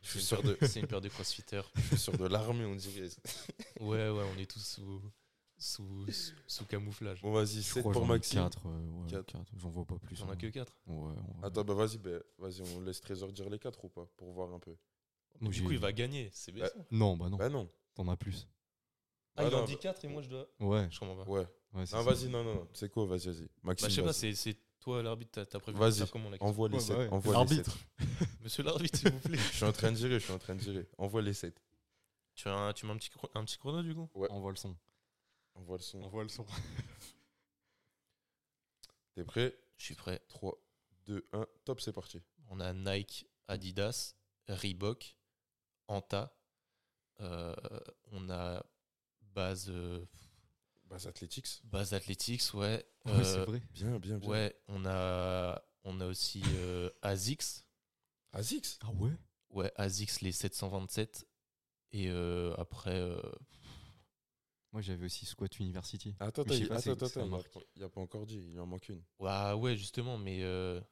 Je 0.02 0.08
C'est 0.08 0.08
suis 0.08 0.18
une, 0.20 0.24
sûr 0.26 0.42
paire 0.42 0.56
de, 0.58 0.66
c'est 0.66 0.80
une 0.80 0.86
paire 0.86 1.00
de 1.00 1.08
crossfitters. 1.08 1.62
je 1.76 1.80
suis 1.82 1.98
sûr 1.98 2.16
de 2.18 2.26
l'armée, 2.26 2.64
on 2.64 2.74
dirait. 2.74 3.08
Ouais, 3.80 4.08
ouais, 4.10 4.24
on 4.34 4.38
est 4.38 4.50
tous 4.50 4.60
sous, 4.64 5.02
sous, 5.58 6.06
sous, 6.10 6.32
sous 6.46 6.64
camouflage. 6.66 7.20
Bon, 7.22 7.32
vas-y, 7.32 7.56
Je 7.56 7.60
7 7.62 7.82
crois 7.82 7.92
pour 7.92 8.06
Maxime. 8.06 8.40
quatre, 8.40 8.66
euh, 8.66 8.88
ouais, 9.02 9.10
Quatre. 9.10 9.26
quatre. 9.32 9.52
J'en 9.56 9.70
vois 9.70 9.84
pas 9.84 9.98
plus. 9.98 10.16
J'en 10.16 10.28
hein. 10.28 10.32
as 10.32 10.36
que 10.36 10.46
4. 10.48 10.72
Ouais, 10.86 10.94
on 10.96 11.40
va- 11.40 11.46
Attends, 11.46 11.64
bah 11.64 11.74
vas-y, 11.74 11.98
bah, 11.98 12.18
vas-y, 12.38 12.62
on 12.62 12.80
laisse 12.80 13.00
Trésor 13.00 13.32
dire 13.32 13.48
les 13.48 13.58
4 13.58 13.84
ou 13.84 13.88
pas 13.88 14.06
Pour 14.16 14.32
voir 14.32 14.52
un 14.52 14.58
peu. 14.58 14.74
Du 15.40 15.62
coup, 15.62 15.70
il 15.72 15.78
va 15.78 15.92
gagner. 15.92 16.30
C'est 16.32 16.52
bien 16.52 16.64
Bah. 16.64 16.84
Non, 16.90 17.16
bah 17.16 17.28
non. 17.28 17.36
Bah 17.36 17.48
non. 17.48 17.70
T'en 17.94 18.08
as 18.08 18.16
plus. 18.16 18.46
Ah, 19.36 19.44
il 19.44 19.46
Ah, 19.46 19.50
non, 19.50 19.58
en 19.62 19.64
dit 19.64 19.74
bah- 19.74 19.80
4 19.80 20.04
et 20.04 20.08
moi 20.08 20.22
je 20.22 20.28
dois. 20.28 20.48
Ouais. 20.60 20.88
Je 20.90 20.98
comprends 20.98 21.16
pas. 21.24 21.30
Ouais. 21.30 21.46
ouais 21.74 21.84
Non, 21.92 22.02
vas-y, 22.02 22.28
non, 22.28 22.44
non, 22.44 22.54
non. 22.56 22.68
C'est 22.74 22.90
quoi 22.90 23.06
Vas-y, 23.06 23.26
vas-y. 23.28 23.48
Maxime, 23.62 23.86
Bah, 23.86 23.88
je 23.88 23.94
sais 23.94 24.02
pas, 24.02 24.12
c'est 24.12 24.34
c'est 24.34 24.56
toi 24.80 25.02
l'arbitre, 25.02 25.42
t'as- 25.44 25.58
prévu 25.60 25.78
Vas-y, 25.78 25.92
de 25.92 25.96
faire 25.98 26.10
comment 26.10 26.30
la 26.30 26.36
question 26.38 26.46
envoie 26.48 26.68
les 26.68 26.74
Ouais, 26.76 26.80
7. 26.80 26.96
bah 26.96 27.02
ouais. 27.02 27.08
Envoie 27.10 27.46
7. 27.46 27.66
Monsieur 28.42 28.62
l'arbitre, 28.64 28.98
s'il 28.98 29.10
vous 29.12 29.18
plaît. 29.20 29.38
Je 29.38 29.56
suis 29.56 29.64
en 29.64 29.72
train 29.72 29.92
de 29.92 29.96
gérer, 29.96 30.14
je 30.18 30.24
suis 30.24 30.32
en 30.32 30.38
train 30.38 30.54
de 30.54 30.60
gérer. 30.60 30.88
Envoie 30.98 31.22
les 31.22 31.34
7. 31.34 31.60
tu, 32.34 32.48
as 32.48 32.54
un- 32.54 32.72
tu 32.72 32.86
mets 32.86 32.92
un 32.92 32.96
petit, 32.96 33.10
un 33.34 33.44
petit 33.44 33.58
chrono 33.58 33.82
du 33.82 33.94
coup? 33.94 34.08
Ouais. 34.14 34.28
On 34.30 34.40
voit 34.40 34.50
le 34.50 34.56
son. 34.56 34.74
Envoie 35.54 35.76
le 35.76 35.82
son. 35.82 35.98
On 36.02 36.08
voit 36.08 36.22
le 36.22 36.28
son. 36.28 36.44
T'es 39.14 39.24
prêt? 39.24 39.54
Je 39.76 39.84
suis 39.84 39.94
prêt. 39.94 40.20
3, 40.28 40.58
2, 41.06 41.26
1. 41.32 41.46
Top, 41.64 41.80
c'est 41.80 41.92
parti. 41.92 42.20
On 42.48 42.60
a 42.60 42.72
Nike, 42.72 43.26
Adidas, 43.48 44.14
Reebok, 44.48 45.16
Anta. 45.90 46.32
euh, 47.20 47.54
on 48.12 48.30
a 48.30 48.64
base. 49.34 49.68
euh, 49.68 50.04
Base 50.84 51.06
Athletics. 51.06 51.60
Base 51.64 51.94
Athletics, 51.94 52.54
ouais. 52.54 52.84
Ouais, 53.04 53.24
c'est 53.24 53.38
Euh, 53.38 53.44
vrai. 53.44 53.62
Bien, 53.74 53.98
bien, 53.98 54.18
bien. 54.18 54.28
Ouais, 54.28 54.56
on 54.68 54.84
a, 54.86 55.62
on 55.84 56.00
a 56.00 56.06
aussi 56.06 56.42
euh, 56.56 56.90
ASICS. 57.02 57.64
Azix? 58.32 58.78
Ah 58.82 58.90
ouais? 58.92 59.12
Ouais, 59.50 59.72
ASICS, 59.76 60.20
les 60.22 60.32
727. 60.32 61.26
Et 61.92 62.08
euh, 62.08 62.54
après, 62.58 62.98
euh, 62.98 63.20
Moi 64.72 64.82
j'avais 64.82 65.04
aussi 65.06 65.26
Squat 65.26 65.58
University. 65.58 66.14
Attends, 66.20 66.44
je 66.46 66.52
sais 66.54 66.64
attends, 66.64 66.96
pas, 66.96 67.06
attends, 67.06 67.36
attends, 67.36 67.60
il 67.60 67.66
il 67.76 67.82
a 67.84 67.88
pas 67.88 68.00
encore 68.00 68.26
dit, 68.26 68.38
il 68.52 68.60
en 68.60 68.66
manque 68.66 68.88
une. 68.88 69.02
ouais, 69.18 69.52
ouais, 69.52 69.76
justement, 69.76 70.16
mais 70.18 70.38
il 70.38 70.84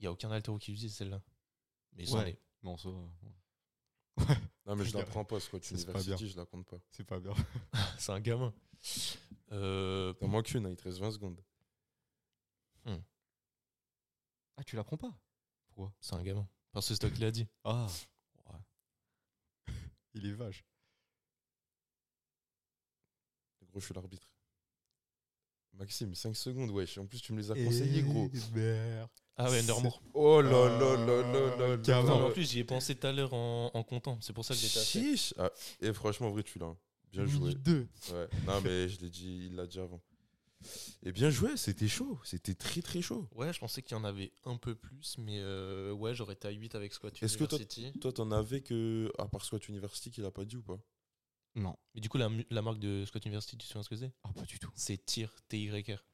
n'y 0.00 0.06
a 0.06 0.12
aucun 0.12 0.30
altéro 0.30 0.58
qui 0.58 0.72
utilise 0.72 0.94
celle-là. 0.94 1.22
Mais 1.92 2.06
c'en 2.06 2.18
Ouais. 2.18 2.30
est. 2.30 2.38
Non, 2.62 2.76
ça. 2.76 2.88
ouais. 2.90 3.32
Non, 4.66 4.76
mais 4.76 4.84
je 4.84 4.96
la 4.96 5.04
prends 5.04 5.24
pas, 5.24 5.38
pas 5.38 5.58
University, 5.58 6.28
je 6.28 6.36
la 6.36 6.46
compte 6.46 6.66
pas. 6.66 6.78
C'est 6.90 7.04
pas 7.04 7.18
bien. 7.18 7.34
C'est 7.98 8.12
un 8.12 8.20
gamin. 8.20 8.54
Euh, 9.50 10.12
T'en 10.14 10.28
manques 10.28 10.52
une, 10.54 10.66
hein, 10.66 10.70
il 10.70 10.76
te 10.76 10.84
reste 10.84 10.98
20 10.98 11.10
secondes. 11.12 11.40
Ah, 14.56 14.64
tu 14.64 14.76
la 14.76 14.84
prends 14.84 14.96
pas? 14.96 15.12
Pourquoi? 15.66 15.92
C'est 16.00 16.14
un 16.14 16.22
gamin. 16.22 16.46
Parce 16.72 16.86
que 16.88 16.94
c'est 16.94 17.00
toi 17.00 17.10
qui 17.10 17.20
l'as 17.20 17.30
dit. 17.30 17.46
Ah 17.64 17.86
ouais. 18.52 18.60
Il 20.14 20.26
est 20.26 20.32
vache. 20.32 20.64
Gros, 23.70 23.80
je 23.80 23.86
suis 23.86 23.94
l'arbitre. 23.94 24.28
Maxime, 25.72 26.14
5 26.14 26.36
secondes, 26.36 26.70
wesh. 26.70 26.98
En 26.98 27.06
plus, 27.06 27.20
tu 27.20 27.32
me 27.32 27.38
les 27.38 27.50
as 27.50 27.54
conseillés, 27.54 28.02
gros. 28.02 28.28
Merde. 28.52 29.10
Ah 29.36 29.50
ouais, 29.50 29.60
Undermore. 29.60 30.02
Oh 30.14 30.40
là 30.42 30.50
là 30.50 30.96
là 30.96 31.76
là 31.76 32.02
là 32.02 32.14
en 32.14 32.30
plus, 32.30 32.50
j'y 32.50 32.60
ai 32.60 32.64
pensé 32.64 32.94
tout 32.94 33.06
à 33.06 33.12
l'heure 33.12 33.32
en, 33.32 33.70
en 33.72 33.82
comptant. 33.82 34.18
C'est 34.20 34.32
pour 34.32 34.44
ça 34.44 34.54
que 34.54 34.60
j'étais 34.60 34.78
assez. 34.78 35.00
Chiche 35.00 35.34
ah, 35.38 35.50
Et 35.80 35.92
franchement, 35.92 36.28
en 36.28 36.30
vrai, 36.30 36.42
tu 36.42 36.58
l'as. 36.58 36.66
hein. 36.66 36.76
Bien 37.10 37.26
joué. 37.26 37.54
2. 37.54 37.86
Ouais. 38.12 38.28
Non, 38.46 38.60
mais 38.62 38.88
je 38.88 39.00
l'ai 39.00 39.10
dit, 39.10 39.46
il 39.50 39.56
l'a 39.56 39.66
dit 39.66 39.78
avant. 39.78 40.00
Et 41.02 41.12
bien 41.12 41.30
joué, 41.30 41.56
c'était 41.56 41.88
chaud. 41.88 42.20
C'était 42.24 42.54
très 42.54 42.82
très 42.82 43.02
chaud. 43.02 43.28
Ouais, 43.34 43.52
je 43.52 43.58
pensais 43.58 43.82
qu'il 43.82 43.96
y 43.96 44.00
en 44.00 44.04
avait 44.04 44.32
un 44.44 44.56
peu 44.56 44.74
plus, 44.74 45.16
mais 45.18 45.38
euh, 45.40 45.92
ouais, 45.92 46.14
j'aurais 46.14 46.34
été 46.34 46.48
à 46.48 46.50
8 46.50 46.74
avec 46.74 46.92
Squat 46.92 47.12
Est-ce 47.22 47.36
que 47.36 47.44
toi- 47.44 47.58
University. 47.58 47.98
Toi, 47.98 48.12
t'en 48.12 48.30
avais 48.30 48.60
que, 48.60 49.12
à 49.18 49.26
part 49.26 49.44
Squat 49.44 49.66
University, 49.68 50.10
qu'il 50.10 50.24
a 50.24 50.30
pas 50.30 50.44
dit 50.44 50.56
ou 50.56 50.62
pas? 50.62 50.78
Non. 51.54 51.76
Mais 51.94 52.00
du 52.00 52.08
coup, 52.08 52.16
la, 52.18 52.28
marque 52.62 52.78
de 52.78 53.04
Squat 53.04 53.24
University, 53.26 53.58
tu 53.58 53.66
sais 53.66 53.82
ce 53.82 53.88
que 53.88 53.96
c'est? 53.96 54.12
Ah, 54.24 54.32
pas 54.32 54.42
du 54.42 54.58
tout. 54.58 54.70
C'est 54.74 55.04
TIR, 55.04 55.34
T-Y-R. 55.48 56.04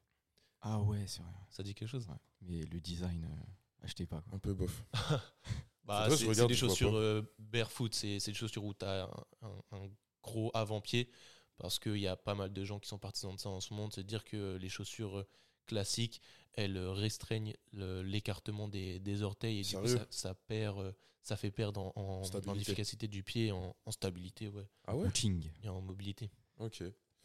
Ah 0.61 0.81
ouais, 0.81 1.05
c'est 1.07 1.21
vrai. 1.21 1.31
Ça 1.49 1.63
dit 1.63 1.73
quelque 1.73 1.87
chose 1.89 2.07
Ouais. 2.07 2.15
Mais 2.41 2.61
le 2.65 2.79
design, 2.79 3.25
euh, 3.25 3.85
achetez 3.85 4.05
pas. 4.05 4.21
Quoi. 4.21 4.35
Un 4.35 4.39
peu 4.39 4.53
bof. 4.53 4.83
Bah, 5.85 6.07
c'est 6.11 6.33
c'est 6.35 6.45
des 6.47 6.55
chaussures 6.55 6.95
euh, 6.95 7.23
barefoot, 7.39 7.93
c'est 7.95 8.19
c'est 8.19 8.31
des 8.31 8.37
chaussures 8.37 8.63
où 8.63 8.75
tu 8.75 8.85
as 8.85 9.05
un, 9.05 9.47
un- 9.47 9.61
un 9.77 9.89
gros 10.21 10.51
avant-pied, 10.53 11.09
parce 11.57 11.79
qu'il 11.79 11.97
y 11.97 12.05
a 12.07 12.15
pas 12.15 12.35
mal 12.35 12.53
de 12.53 12.63
gens 12.63 12.79
qui 12.79 12.87
sont 12.87 12.99
partisans 12.99 13.33
de 13.35 13.39
ça 13.39 13.49
en 13.49 13.59
ce 13.59 13.73
moment, 13.73 13.87
de 13.87 13.93
se 13.93 14.01
dire 14.01 14.23
que 14.23 14.57
les 14.57 14.69
chaussures 14.69 15.17
euh, 15.19 15.27
classiques, 15.65 16.21
elles 16.53 16.77
restreignent 16.77 17.55
le- 17.71 18.03
l'écartement 18.03 18.67
des, 18.67 18.99
des 18.99 19.23
orteils, 19.23 19.59
et 19.61 19.63
du 19.63 19.77
coup, 19.77 19.87
Sérieux? 19.87 19.97
ça, 19.97 20.07
ça 20.11 20.35
perd, 20.35 20.93
ça 21.23 21.37
fait 21.37 21.49
perdre 21.51 21.81
en, 21.81 21.93
en, 21.95 22.01
en 22.19 22.23
Stabilité. 22.23 22.59
efficacité 22.61 23.07
du 23.07 23.23
pied, 23.23 23.51
en, 23.51 23.75
en 23.85 23.91
stabilité, 23.91 24.47
ouais, 24.49 24.67
Ah 24.85 24.95
ouais? 24.95 25.09
Et 25.63 25.69
en 25.69 25.81
mobilité. 25.81 26.29
Ok. 26.59 26.83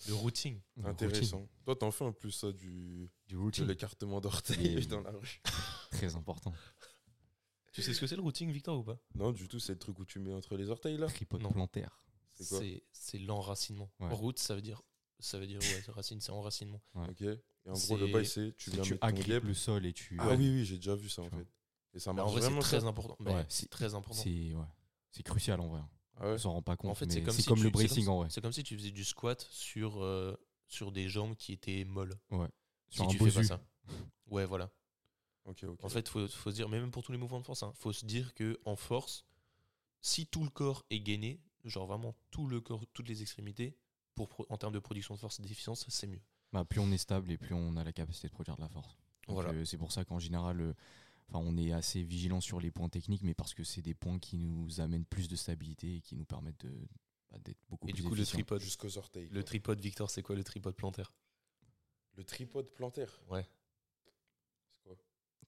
Le 0.08 0.14
routing. 0.14 0.60
Le 0.76 0.86
Intéressant. 0.86 1.48
Toi, 1.64 1.76
t'en 1.76 1.90
fais 1.90 2.04
en 2.04 2.12
plus 2.12 2.32
ça 2.32 2.52
du 2.52 2.68
routing. 2.68 3.08
Du 3.26 3.34
de 3.34 3.38
routing. 3.40 3.66
l'écartement 3.66 4.20
d'orteil 4.20 4.86
dans 4.88 5.00
la 5.00 5.10
rue. 5.12 5.40
Très 5.90 6.14
important. 6.16 6.52
Tu 7.72 7.82
sais 7.82 7.92
ce 7.94 8.00
que 8.00 8.06
c'est 8.06 8.16
le 8.16 8.22
routing, 8.22 8.50
Victor, 8.52 8.78
ou 8.78 8.84
pas? 8.84 8.98
Non, 9.14 9.32
du 9.32 9.48
tout, 9.48 9.58
c'est 9.58 9.72
le 9.72 9.78
truc 9.78 9.98
où 9.98 10.04
tu 10.04 10.18
mets 10.18 10.32
entre 10.32 10.56
les 10.56 10.70
orteils 10.70 10.96
là. 10.96 11.06
Tripode 11.06 11.42
Non. 11.42 11.50
plantaire. 11.50 12.04
C'est 12.34 12.48
quoi? 12.48 12.58
C'est 12.60 12.82
c'est 12.92 13.18
l'enracinement. 13.18 13.90
Ouais. 14.00 14.08
Route, 14.12 14.38
ça 14.38 14.54
veut 14.54 14.62
dire, 14.62 14.82
ça 15.18 15.38
veut 15.38 15.46
dire 15.46 15.60
ouais, 15.60 15.82
racine, 15.92 16.20
c'est 16.20 16.32
enracinement. 16.32 16.82
Ok. 16.94 17.22
Et 17.22 17.70
en 17.70 17.72
gros, 17.72 17.96
le 17.96 18.06
C'est- 18.06 18.12
bail, 18.12 18.26
c'est 18.26 18.56
tu 18.56 18.70
viens 18.70 18.82
tu 18.82 18.92
mettre 18.94 19.40
ton 19.40 19.46
le 19.46 19.54
sol 19.54 19.86
et 19.86 19.92
tu. 19.92 20.16
Ah 20.20 20.30
oui, 20.36 20.50
oui, 20.50 20.64
j'ai 20.64 20.76
déjà 20.76 20.94
vu 20.94 21.08
ça 21.08 21.22
en 21.22 21.30
fait. 21.30 21.46
Et 21.94 21.98
ça 22.00 22.12
marche 22.12 22.28
en 22.28 22.32
vrai, 22.32 22.40
c'est 22.40 22.46
vraiment 22.48 22.60
très 22.60 22.84
important. 22.84 23.16
C'est 23.48 23.70
très 23.70 23.94
important. 23.94 24.22
C'est 24.22 24.54
ouais. 24.54 24.64
C'est 25.10 25.22
crucial 25.22 25.60
en 25.60 25.68
vrai. 25.68 25.80
Ah 26.20 26.26
ouais 26.28 26.34
On 26.34 26.38
s'en 26.38 26.52
rend 26.52 26.62
pas 26.62 26.76
compte. 26.76 26.90
En 26.90 26.94
fait, 26.94 27.10
c'est 27.10 27.22
comme, 27.22 27.34
si 27.34 27.44
comme 27.44 27.58
tu- 27.58 27.64
le 27.64 27.70
bracing 27.70 28.06
en 28.08 28.18
vrai. 28.18 28.28
C'est 28.30 28.40
comme 28.40 28.52
si 28.52 28.62
tu 28.62 28.76
faisais 28.76 28.90
du 28.90 29.04
squat 29.04 29.46
sur, 29.50 30.02
euh, 30.02 30.36
sur 30.68 30.92
des 30.92 31.08
jambes 31.08 31.34
qui 31.36 31.52
étaient 31.52 31.84
molles. 31.84 32.14
Sur 32.30 32.46
si 32.90 33.02
un 33.02 33.06
tu 33.06 33.18
fais 33.18 33.32
pas 33.32 33.42
ça. 33.44 33.60
Ouais, 34.28 34.44
voilà. 34.46 34.70
Ok, 35.44 35.64
ok. 35.64 35.84
En 35.84 35.88
fait, 35.88 36.08
faut, 36.08 36.26
faut 36.28 36.50
se 36.50 36.54
dire, 36.54 36.68
mais 36.68 36.80
même 36.80 36.90
pour 36.90 37.02
tous 37.02 37.12
les 37.12 37.18
mouvements 37.18 37.40
de 37.40 37.44
force, 37.44 37.62
il 37.62 37.80
faut 37.80 37.92
se 37.92 38.06
dire 38.06 38.32
que 38.34 38.58
en 38.64 38.76
force, 38.76 39.24
si 40.00 40.26
tout 40.26 40.42
le 40.44 40.50
corps 40.50 40.84
est 40.90 41.00
gainé, 41.00 41.40
genre 41.64 41.86
vraiment 41.86 42.14
tout 42.30 42.46
le 42.46 42.60
corps, 42.60 42.86
toutes 42.94 43.08
les 43.08 43.20
extrémités, 43.22 43.76
pour, 44.14 44.46
en 44.48 44.56
termes 44.56 44.72
de 44.72 44.78
production 44.78 45.14
de 45.14 45.18
force 45.20 45.40
et 45.40 45.42
d'efficience, 45.42 45.84
c'est 45.88 46.06
mieux. 46.06 46.22
Bah, 46.52 46.64
plus 46.64 46.78
on 46.80 46.90
est 46.92 46.98
stable 46.98 47.30
et 47.32 47.36
plus 47.36 47.54
on 47.54 47.76
a 47.76 47.84
la 47.84 47.92
capacité 47.92 48.28
de 48.28 48.32
produire 48.32 48.56
de 48.56 48.60
la 48.62 48.68
force. 48.68 48.96
Voilà. 49.26 49.50
euh, 49.50 49.64
c'est 49.64 49.78
pour 49.78 49.90
ça 49.92 50.04
qu'en 50.04 50.18
général, 50.18 50.60
euh, 50.60 50.74
enfin, 51.28 51.38
on 51.44 51.56
est 51.56 51.72
assez 51.72 52.02
vigilant 52.02 52.40
sur 52.40 52.60
les 52.60 52.70
points 52.70 52.88
techniques, 52.88 53.22
mais 53.22 53.34
parce 53.34 53.54
que 53.54 53.64
c'est 53.64 53.82
des 53.82 53.94
points 53.94 54.18
qui 54.18 54.38
nous 54.38 54.80
amènent 54.80 55.04
plus 55.06 55.28
de 55.28 55.36
stabilité 55.36 55.96
et 55.96 56.00
qui 56.00 56.16
nous 56.16 56.24
permettent 56.24 56.60
de, 56.64 56.72
bah, 57.30 57.38
d'être 57.44 57.58
beaucoup 57.68 57.88
Et 57.88 57.92
plus 57.92 58.02
du 58.02 58.08
coup, 58.08 58.14
le 58.14 58.24
tripode, 58.26 58.60
Jusqu'aux 58.60 58.98
orteils. 58.98 59.26
le 59.28 59.40
quoi. 59.40 59.42
tripode, 59.44 59.80
Victor, 59.80 60.10
c'est 60.10 60.22
quoi 60.22 60.36
le 60.36 60.44
tripode 60.44 60.74
plantaire? 60.76 61.12
Le 62.16 62.24
tripode 62.24 62.70
plantaire. 62.72 63.20
Ouais. 63.30 63.46
C'est 64.70 64.82
quoi? 64.84 64.96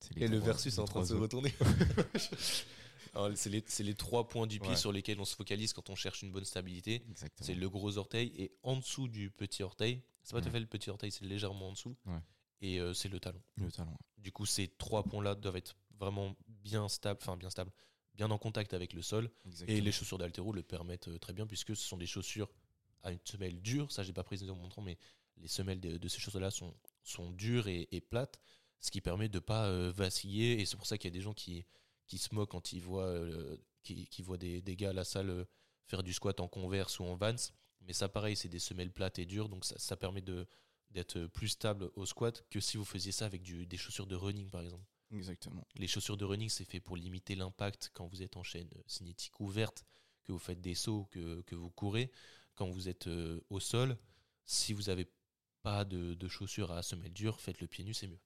C'est 0.00 0.14
les 0.16 0.22
Et 0.24 0.28
le 0.28 0.38
trois- 0.38 0.46
versus 0.52 0.74
est 0.76 0.80
en 0.80 0.84
train 0.86 1.02
de 1.02 1.06
se 1.06 1.14
retourner. 1.14 1.54
Alors, 3.14 3.30
c'est 3.36 3.50
les, 3.50 3.64
c'est 3.66 3.82
les 3.84 3.94
trois 3.94 4.28
points 4.28 4.46
du 4.46 4.58
pied 4.60 4.70
Ouais. 4.70 4.76
sur 4.76 4.92
lesquels 4.92 5.18
on 5.20 5.24
se 5.24 5.34
focalise 5.36 5.72
quand 5.72 5.88
on 5.90 5.94
cherche 5.94 6.22
une 6.22 6.32
bonne 6.32 6.44
stabilité. 6.44 7.02
Exactement. 7.08 7.46
C'est 7.46 7.54
le 7.54 7.70
gros 7.70 7.96
orteil 7.96 8.32
et 8.36 8.52
en 8.62 8.76
dessous 8.76 9.08
du 9.08 9.30
petit 9.30 9.62
orteil. 9.62 10.02
C'est 10.22 10.34
pas 10.34 10.40
tout 10.42 10.48
à 10.48 10.50
fait 10.50 10.60
le 10.60 10.66
petit 10.66 10.90
orteil, 10.90 11.10
c'est 11.12 11.24
légèrement 11.24 11.68
en 11.68 11.72
dessous. 11.72 11.96
Ouais. 12.06 12.18
Et 12.60 12.80
euh, 12.80 12.94
c'est 12.94 13.08
le 13.08 13.20
talon. 13.20 13.42
Le 13.56 13.70
talon. 13.70 13.96
Du 14.16 14.32
coup, 14.32 14.46
ces 14.46 14.68
trois 14.68 15.04
points-là 15.04 15.34
doivent 15.34 15.56
être 15.56 15.76
vraiment 15.98 16.34
bien 16.48 16.88
stables, 16.88 17.20
enfin 17.22 17.36
bien 17.36 17.50
stables, 17.50 17.70
bien 18.14 18.30
en 18.30 18.38
contact 18.38 18.74
avec 18.74 18.92
le 18.92 19.02
sol. 19.02 19.30
Exactement. 19.44 19.78
Et 19.78 19.80
les 19.80 19.92
chaussures 19.92 20.18
d'altéro 20.18 20.52
le 20.52 20.62
permettent 20.62 21.08
euh, 21.08 21.18
très 21.18 21.32
bien 21.32 21.46
puisque 21.46 21.76
ce 21.76 21.86
sont 21.86 21.96
des 21.96 22.06
chaussures 22.06 22.50
à 23.02 23.12
une 23.12 23.20
semelle 23.24 23.60
dure. 23.60 23.92
Ça, 23.92 24.02
j'ai 24.02 24.12
pas 24.12 24.24
précisé 24.24 24.50
en 24.50 24.56
montrant, 24.56 24.82
mais 24.82 24.98
les 25.36 25.48
semelles 25.48 25.80
de, 25.80 25.98
de 25.98 26.08
ces 26.08 26.18
chaussures-là 26.18 26.50
sont, 26.50 26.74
sont 27.02 27.30
dures 27.30 27.68
et, 27.68 27.88
et 27.92 28.00
plates, 28.00 28.40
ce 28.80 28.90
qui 28.90 29.00
permet 29.00 29.28
de 29.28 29.38
pas 29.38 29.66
euh, 29.66 29.92
vaciller. 29.94 30.60
Et 30.60 30.66
c'est 30.66 30.76
pour 30.76 30.86
ça 30.86 30.96
qu'il 30.96 31.10
y 31.10 31.14
a 31.14 31.16
des 31.16 31.22
gens 31.22 31.34
qui, 31.34 31.66
qui 32.06 32.18
se 32.18 32.34
moquent 32.34 32.50
quand 32.50 32.72
ils 32.72 32.80
voient, 32.80 33.22
qui, 33.82 34.06
qui 34.06 34.22
voient 34.22 34.38
des, 34.38 34.62
des 34.62 34.76
gars 34.76 34.90
à 34.90 34.94
la 34.94 35.04
salle 35.04 35.46
faire 35.86 36.02
du 36.02 36.12
squat 36.12 36.40
en 36.40 36.48
converse 36.48 36.98
ou 37.00 37.04
en 37.04 37.14
vans. 37.16 37.36
Mais 37.82 37.92
ça, 37.92 38.08
pareil, 38.08 38.34
c'est 38.34 38.48
des 38.48 38.58
semelles 38.58 38.92
plates 38.92 39.18
et 39.18 39.26
dures, 39.26 39.48
donc 39.48 39.64
ça, 39.64 39.78
ça 39.78 39.96
permet 39.96 40.22
de 40.22 40.48
d'être 40.90 41.26
plus 41.26 41.48
stable 41.48 41.90
au 41.96 42.06
squat 42.06 42.44
que 42.50 42.60
si 42.60 42.76
vous 42.76 42.84
faisiez 42.84 43.12
ça 43.12 43.26
avec 43.26 43.42
du- 43.42 43.66
des 43.66 43.76
chaussures 43.76 44.06
de 44.06 44.14
running 44.16 44.48
par 44.50 44.62
exemple. 44.62 44.84
Exactement. 45.12 45.66
Les 45.76 45.86
chaussures 45.86 46.16
de 46.16 46.24
running, 46.24 46.48
c'est 46.48 46.64
fait 46.64 46.80
pour 46.80 46.96
limiter 46.96 47.34
l'impact 47.36 47.90
quand 47.94 48.06
vous 48.06 48.22
êtes 48.22 48.36
en 48.36 48.42
chaîne 48.42 48.68
cinétique 48.86 49.38
ouverte, 49.40 49.84
que 50.24 50.32
vous 50.32 50.38
faites 50.38 50.60
des 50.60 50.74
sauts, 50.74 51.04
que, 51.12 51.42
que 51.42 51.54
vous 51.54 51.70
courez. 51.70 52.10
Quand 52.56 52.68
vous 52.70 52.88
êtes 52.88 53.06
euh, 53.06 53.40
au 53.50 53.60
sol, 53.60 53.96
si 54.44 54.72
vous 54.72 54.82
n'avez 54.84 55.06
pas 55.62 55.84
de, 55.84 56.14
de 56.14 56.28
chaussures 56.28 56.72
à 56.72 56.82
semelle 56.82 57.12
dure, 57.12 57.40
faites 57.40 57.60
le 57.60 57.66
pied 57.68 57.84
nu, 57.84 57.92
c'est 57.94 58.08
mieux. 58.08 58.18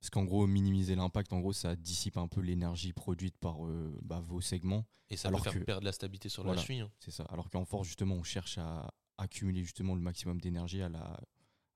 Parce 0.00 0.10
qu'en 0.10 0.24
gros, 0.24 0.46
minimiser 0.46 0.94
l'impact, 0.94 1.32
en 1.32 1.40
gros, 1.40 1.52
ça 1.54 1.74
dissipe 1.74 2.16
un 2.18 2.28
peu 2.28 2.40
l'énergie 2.42 2.92
produite 2.92 3.38
par 3.38 3.64
euh, 3.66 3.98
bah, 4.02 4.20
vos 4.20 4.40
segments. 4.42 4.84
Et 5.08 5.16
ça 5.16 5.28
Alors 5.28 5.40
peut 5.42 5.50
faire 5.50 5.60
que- 5.60 5.64
perdre 5.64 5.84
la 5.86 5.92
stabilité 5.92 6.28
sur 6.28 6.42
Voilà. 6.42 6.60
la 6.60 6.66
cheville. 6.66 6.80
hein. 6.80 6.90
C'est 6.98 7.10
ça. 7.12 7.24
Alors 7.24 7.48
qu'en 7.48 7.64
force, 7.64 7.86
justement, 7.86 8.14
on 8.16 8.22
cherche 8.22 8.58
à 8.58 8.92
accumuler 9.16 9.62
justement 9.62 9.94
le 9.94 10.00
maximum 10.02 10.38
d'énergie 10.40 10.82
à 10.82 10.88
la, 10.90 11.18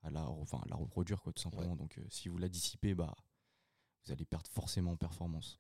à 0.03 0.11
la, 0.11 0.22
enfin, 0.28 0.61
à 0.64 0.68
la 0.68 0.76
reproduire, 0.76 1.20
quoi, 1.22 1.32
tout 1.32 1.42
simplement. 1.42 1.76
Donc, 1.76 1.98
euh, 1.98 2.05
si 2.09 2.28
vous 2.28 2.38
la 2.38 2.48
dissipez, 2.48 2.94
bah, 2.94 3.14
vous 4.05 4.12
allez 4.12 4.24
perdre 4.24 4.48
forcément 4.51 4.92
en 4.92 4.96
performance. 4.96 5.59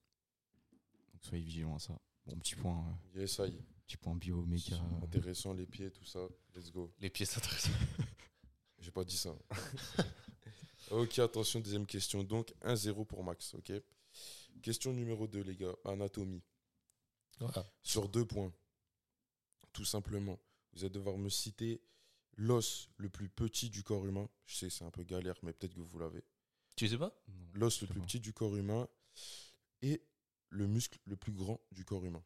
Donc, 1.12 1.22
soyez 1.24 1.44
vigilants 1.44 1.76
à 1.76 1.78
ça. 1.78 1.98
Bon, 2.26 2.36
petit 2.38 2.54
point, 2.54 2.84
euh, 3.14 3.20
Yes, 3.20 3.40
aïe. 3.40 3.62
petit 3.86 3.96
point 3.96 4.14
bio, 4.14 4.42
méga. 4.44 4.76
Intéressant, 5.02 5.52
les 5.52 5.66
pieds, 5.66 5.90
tout 5.90 6.04
ça. 6.04 6.20
Let's 6.54 6.70
go. 6.70 6.92
Les 6.98 7.10
pieds, 7.10 7.26
c'est 7.26 7.38
intéressant. 7.38 7.70
J'ai 8.78 8.90
pas 8.90 9.04
dit 9.04 9.16
ça. 9.16 9.34
ok, 10.90 11.18
attention, 11.18 11.60
deuxième 11.60 11.86
question. 11.86 12.22
Donc, 12.24 12.54
1-0 12.62 13.04
pour 13.06 13.22
Max, 13.22 13.54
ok 13.54 13.72
Question 14.62 14.92
numéro 14.92 15.26
2, 15.26 15.40
les 15.42 15.56
gars. 15.56 15.74
Anatomie. 15.84 16.42
Sur 17.82 18.08
deux 18.08 18.26
points. 18.26 18.52
Tout 19.72 19.84
simplement. 19.84 20.38
Vous 20.72 20.80
allez 20.84 20.90
devoir 20.90 21.16
me 21.16 21.28
citer 21.28 21.80
l'os 22.40 22.88
le 22.96 23.08
plus 23.10 23.28
petit 23.28 23.68
du 23.70 23.82
corps 23.84 24.06
humain. 24.06 24.28
Je 24.46 24.56
sais, 24.56 24.70
c'est 24.70 24.84
un 24.84 24.90
peu 24.90 25.02
galère, 25.04 25.36
mais 25.42 25.52
peut-être 25.52 25.74
que 25.74 25.80
vous 25.80 25.98
l'avez. 25.98 26.24
Tu 26.76 26.88
sais 26.88 26.96
pas? 26.98 27.12
Non, 27.28 27.34
L'os 27.54 27.80
le 27.82 27.86
plus 27.86 28.00
petit 28.00 28.18
du 28.20 28.32
corps 28.32 28.56
humain 28.56 28.88
et 29.82 30.02
le 30.48 30.66
muscle 30.66 30.98
le 31.04 31.16
plus 31.16 31.32
grand 31.32 31.60
du 31.70 31.84
corps 31.84 32.04
humain. 32.04 32.24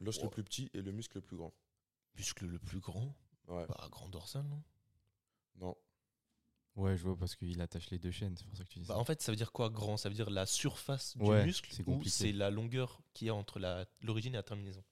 L'os 0.00 0.18
le 0.22 0.26
Oh. 0.26 0.30
plus 0.30 0.42
petit 0.44 0.70
et 0.72 0.80
le 0.80 0.92
muscle 0.92 1.18
le 1.18 1.20
plus 1.20 1.36
grand. 1.36 1.52
Muscle 2.16 2.46
le 2.46 2.58
plus 2.58 2.80
grand? 2.80 3.14
Ouais. 3.48 3.66
Bah, 3.66 3.88
grand 3.90 4.08
dorsal, 4.08 4.44
non? 4.46 4.62
Non. 5.56 5.76
Ouais, 6.76 6.96
je 6.96 7.02
vois 7.02 7.16
parce 7.16 7.36
qu'il 7.36 7.60
attache 7.60 7.90
les 7.90 7.98
deux 7.98 8.10
chaînes, 8.12 8.36
c'est 8.36 8.46
pour 8.46 8.56
ça 8.56 8.64
que 8.64 8.68
tu 8.70 8.78
dis 8.78 8.86
Bah, 8.86 8.94
ça. 8.94 9.00
en 9.00 9.04
fait, 9.04 9.20
ça 9.20 9.30
veut 9.32 9.36
dire 9.36 9.52
quoi 9.52 9.68
grand? 9.68 9.96
Ça 9.98 10.08
veut 10.08 10.14
dire 10.14 10.30
la 10.30 10.46
surface 10.46 11.16
du 11.18 11.22
Ouais, 11.24 11.44
muscle 11.44 11.70
c'est 11.72 11.86
ou 11.86 12.02
c'est 12.04 12.32
la 12.32 12.50
longueur 12.50 13.02
qu'il 13.12 13.26
y 13.26 13.30
a 13.30 13.34
entre 13.34 13.58
la- 13.58 13.86
l'origine 14.00 14.32
et 14.32 14.36
la 14.38 14.42
terminaison? 14.42 14.82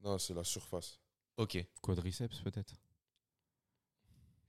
Non, 0.00 0.18
c'est 0.18 0.34
la 0.34 0.44
surface. 0.44 1.00
Ok. 1.36 1.64
Quadriceps, 1.82 2.40
peut-être 2.40 2.74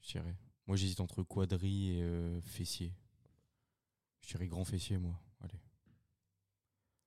je 0.02 0.12
dirais. 0.12 0.36
Moi, 0.68 0.76
j'hésite 0.78 1.00
entre 1.00 1.24
quadri 1.24 1.98
et 1.98 2.02
euh, 2.04 2.42
fessier. 2.42 2.94
Je 4.22 4.28
dirais 4.30 4.48
grand 4.48 4.66
fessier, 4.66 4.98
moi. 4.98 5.18
Allez. 5.42 5.60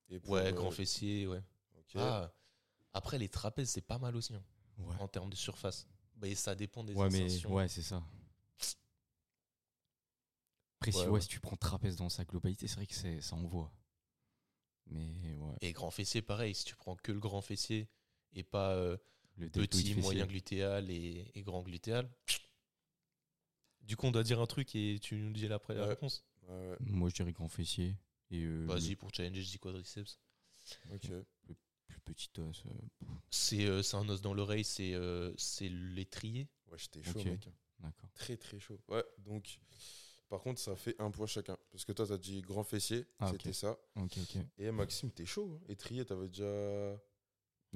Et 0.09 0.21
pour, 0.21 0.31
Ouais, 0.33 0.47
euh, 0.49 0.53
grand 0.53 0.71
fessier, 0.71 1.27
ouais. 1.27 1.43
Ah, 1.95 2.33
après, 2.93 3.19
les 3.19 3.29
trapèzes, 3.29 3.71
c'est 3.71 3.81
pas 3.83 3.99
mal 3.99 4.17
aussi, 4.17 4.35
hein, 4.35 4.43
Ouais. 4.79 4.97
en 4.99 5.09
termes 5.09 5.31
de 5.31 5.37
surface. 5.37 5.87
Bah, 6.17 6.27
et 6.29 6.35
ça 6.35 6.55
dépend 6.55 6.85
des 6.85 6.95
Ouais, 6.95 7.11
mais 7.11 7.45
ouais, 7.47 7.69
c'est 7.69 7.83
ça. 7.83 8.03
Après, 10.79 10.93
si, 10.93 10.99
Ouais, 10.99 11.05
ouais, 11.05 11.11
ouais. 11.13 11.21
si 11.21 11.29
tu 11.29 11.41
prends 11.41 11.57
trapèze 11.57 11.97
dans 11.97 12.09
sa 12.09 12.25
globalité, 12.25 12.67
c'est 12.69 12.77
vrai 12.77 12.87
que 12.87 12.95
c'est- 12.95 13.21
ça 13.21 13.37
envoie. 13.37 13.73
Mais 14.87 15.37
ouais, 15.37 15.57
Et 15.61 15.73
grand 15.73 15.91
fessier, 15.91 16.23
pareil, 16.23 16.55
si 16.55 16.65
tu 16.65 16.77
prends 16.77 16.97
que 16.97 17.13
le 17.13 17.19
grand 17.21 17.41
fessier 17.43 17.89
et 18.33 18.43
pas 18.43 18.73
euh, 18.73 18.97
le 19.37 19.49
petit, 19.51 19.95
moyen 19.97 20.27
glutéal 20.27 20.91
et, 20.91 21.25
et 21.35 21.43
grand 21.43 21.63
glutéal. 21.63 22.09
Du 23.83 23.97
coup, 23.97 24.07
on 24.07 24.11
doit 24.11 24.23
dire 24.25 24.41
un 24.41 24.47
truc 24.47 24.75
et 24.75 24.99
tu 25.01 25.17
nous 25.17 25.33
dis 25.33 25.47
après 25.53 25.75
la 25.75 25.87
réponse. 25.87 26.25
Ouais, 26.49 26.55
ouais, 26.71 26.77
Moi, 26.81 27.09
je 27.09 27.15
dirais 27.15 27.33
grand 27.33 27.49
fessier. 27.49 27.95
Et 28.31 28.43
euh, 28.43 28.65
Vas-y, 28.67 28.91
le 28.91 28.97
pour 28.97 29.13
challenger, 29.15 29.43
je 29.43 29.51
dis 29.51 29.59
quadriceps. 29.59 30.19
ok. 30.93 31.11
plus 31.87 32.01
petit 32.05 32.31
os. 32.41 32.63
euh, 32.67 33.07
C'est 33.31 33.65
euh, 33.67 33.83
c'est 33.83 33.97
un 33.97 34.09
os 34.09 34.21
dans 34.21 34.35
l'oreille, 34.35 34.65
c'est 34.65 34.95
euh, 34.95 35.33
c'est 35.37 35.69
l'étrier. 35.69 36.49
Ouais, 36.71 36.79
j'étais 36.79 37.03
chaud, 37.05 37.23
mec. 37.25 37.49
D'accord. 37.79 38.11
Très, 38.15 38.37
très 38.37 38.59
chaud. 38.59 38.81
Ouais, 38.89 39.05
donc, 39.19 39.61
par 40.29 40.41
contre, 40.41 40.61
ça 40.61 40.75
fait 40.75 40.97
un 41.01 41.11
point 41.13 41.27
chacun. 41.27 41.57
Parce 41.71 41.85
que 41.85 41.93
toi, 41.93 42.07
t'as 42.07 42.19
dit 42.19 42.41
grand 42.43 42.65
fessier, 42.65 43.07
Ah, 43.21 43.31
c'était 43.31 43.53
ça. 43.53 43.79
Ok, 43.95 44.19
ok. 44.19 44.43
Et 44.59 44.71
Maxime, 44.73 45.13
t'es 45.13 45.27
chaud. 45.27 45.61
hein. 45.63 45.65
Étrier, 45.69 46.05
t'avais 46.05 46.27
déjà. 46.29 47.01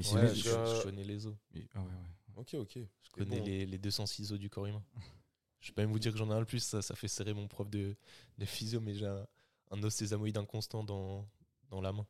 Mais 0.01 0.05
c'est 0.07 0.15
Ouais, 0.15 0.23
même- 0.23 0.35
je, 0.35 0.83
connais 0.83 1.05
les 1.05 1.27
os. 1.27 1.35
mais- 1.53 1.67
ah 1.75 1.81
ouais, 1.81 1.87
ouais. 1.87 2.35
Ok, 2.37 2.55
ok. 2.55 2.79
Je 3.03 3.11
connais 3.11 3.39
bon. 3.41 3.45
les, 3.45 3.67
les 3.67 3.79
206 3.79 4.33
os 4.33 4.39
du 4.39 4.49
corps 4.49 4.67
humain. 4.67 4.83
Je 5.61 5.73
peux 5.73 5.83
même 5.83 5.91
vous 5.93 5.99
dire 5.99 6.11
que 6.13 6.17
j'en 6.17 6.31
ai 6.31 6.33
un 6.35 6.41
le 6.41 6.47
plus, 6.47 6.61
ça, 6.65 6.81
ça 6.81 6.95
fait 6.97 7.07
serrer 7.07 7.35
mon 7.35 7.47
prof 7.47 7.69
de, 7.69 7.95
de 8.39 8.45
physio, 8.47 8.81
mais 8.81 8.95
j'ai 8.95 9.05
un, 9.07 9.27
un 9.73 9.83
os 9.83 9.93
sésamoïde 9.95 10.39
inconstant 10.39 10.83
dans, 10.83 11.29
dans 11.69 11.83
la 11.83 11.93
main. 11.93 12.07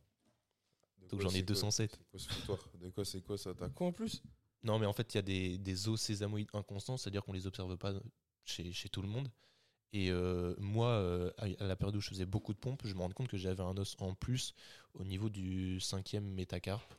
De 1.01 1.09
Donc 1.09 1.21
j'en 1.23 1.31
ai 1.31 1.33
c'est 1.33 1.39
quoi- 1.41 1.47
207. 1.47 1.91
C'est 1.99 2.07
quoi 2.11 2.21
ce 2.21 2.29
foutoir? 2.29 2.59
De 2.81 2.91
quoi 2.91 3.05
c'est 3.05 3.21
quoi 3.23 3.37
ça? 3.37 3.53
T'as 3.57 3.69
quoi 3.71 3.89
en 3.89 3.93
plus? 3.93 4.23
Non, 4.63 4.79
mais 4.79 4.87
en 4.87 4.93
fait, 4.93 5.13
il 5.15 5.17
y 5.17 5.19
a 5.19 5.23
des, 5.23 5.59
des 5.59 5.89
os 5.89 6.01
sésamoïdes 6.01 6.47
inconstants, 6.53 6.97
c'est-à-dire 6.97 7.25
qu'on 7.25 7.33
les 7.33 7.49
observe 7.49 7.77
pas 7.77 7.93
chez, 8.45 8.73
chez 8.73 8.89
tout 8.89 9.03
le 9.03 9.09
monde. 9.09 9.29
Et 9.93 10.13
euh, 10.13 10.55
moi, 10.59 10.91
euh, 10.91 11.33
à 11.39 11.65
la 11.67 11.75
période 11.75 11.97
où 11.97 12.01
je 12.01 12.09
faisais 12.09 12.27
beaucoup 12.27 12.53
de 12.55 12.59
pompes, 12.59 12.83
je 12.87 12.95
me 12.95 13.01
rendais 13.01 13.15
compte 13.15 13.27
que 13.27 13.37
j'avais 13.37 13.65
un 13.65 13.77
os 13.79 13.97
en 13.99 14.15
plus 14.15 14.55
au 14.95 15.03
niveau 15.03 15.29
du 15.29 15.81
cinquième 15.81 16.25
métacarpe 16.35 16.95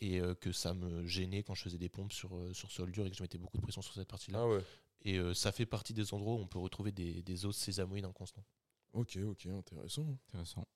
et 0.00 0.20
euh, 0.20 0.34
que 0.34 0.52
ça 0.52 0.74
me 0.74 1.04
gênait 1.06 1.42
quand 1.42 1.54
je 1.54 1.62
faisais 1.62 1.78
des 1.78 1.88
pompes 1.88 2.12
sur, 2.12 2.36
euh, 2.36 2.52
sur 2.52 2.70
sol 2.70 2.90
dur 2.92 3.06
et 3.06 3.10
que 3.10 3.16
je 3.16 3.22
mettais 3.22 3.38
beaucoup 3.38 3.56
de 3.56 3.62
pression 3.62 3.82
sur 3.82 3.94
cette 3.94 4.08
partie-là. 4.08 4.40
Ah 4.42 4.48
ouais. 4.48 4.64
Et 5.02 5.18
euh, 5.18 5.34
ça 5.34 5.52
fait 5.52 5.66
partie 5.66 5.94
des 5.94 6.12
endroits 6.14 6.34
où 6.34 6.38
on 6.38 6.46
peut 6.46 6.58
retrouver 6.58 6.92
des, 6.92 7.22
des 7.22 7.46
os 7.46 7.56
sésamoïdes 7.56 8.04
inconstants. 8.04 8.44
Ok, 8.92 9.16
ok, 9.16 9.46
intéressant. 9.46 10.06
Intéressant. 10.28 10.66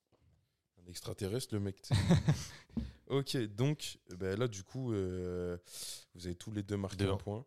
Un 0.79 0.87
extraterrestre, 0.89 1.55
le 1.55 1.61
mec. 1.61 1.81
ok, 3.09 3.37
donc 3.55 3.99
ben 4.17 4.39
là, 4.39 4.49
du 4.49 4.63
coup, 4.63 4.93
euh, 4.93 5.57
vous 6.15 6.27
avez 6.27 6.37
tous 6.37 6.51
les 6.51 6.63
deux 6.63 6.77
marqué 6.77 7.05
un 7.05 7.15
2-1. 7.15 7.19
point. 7.19 7.47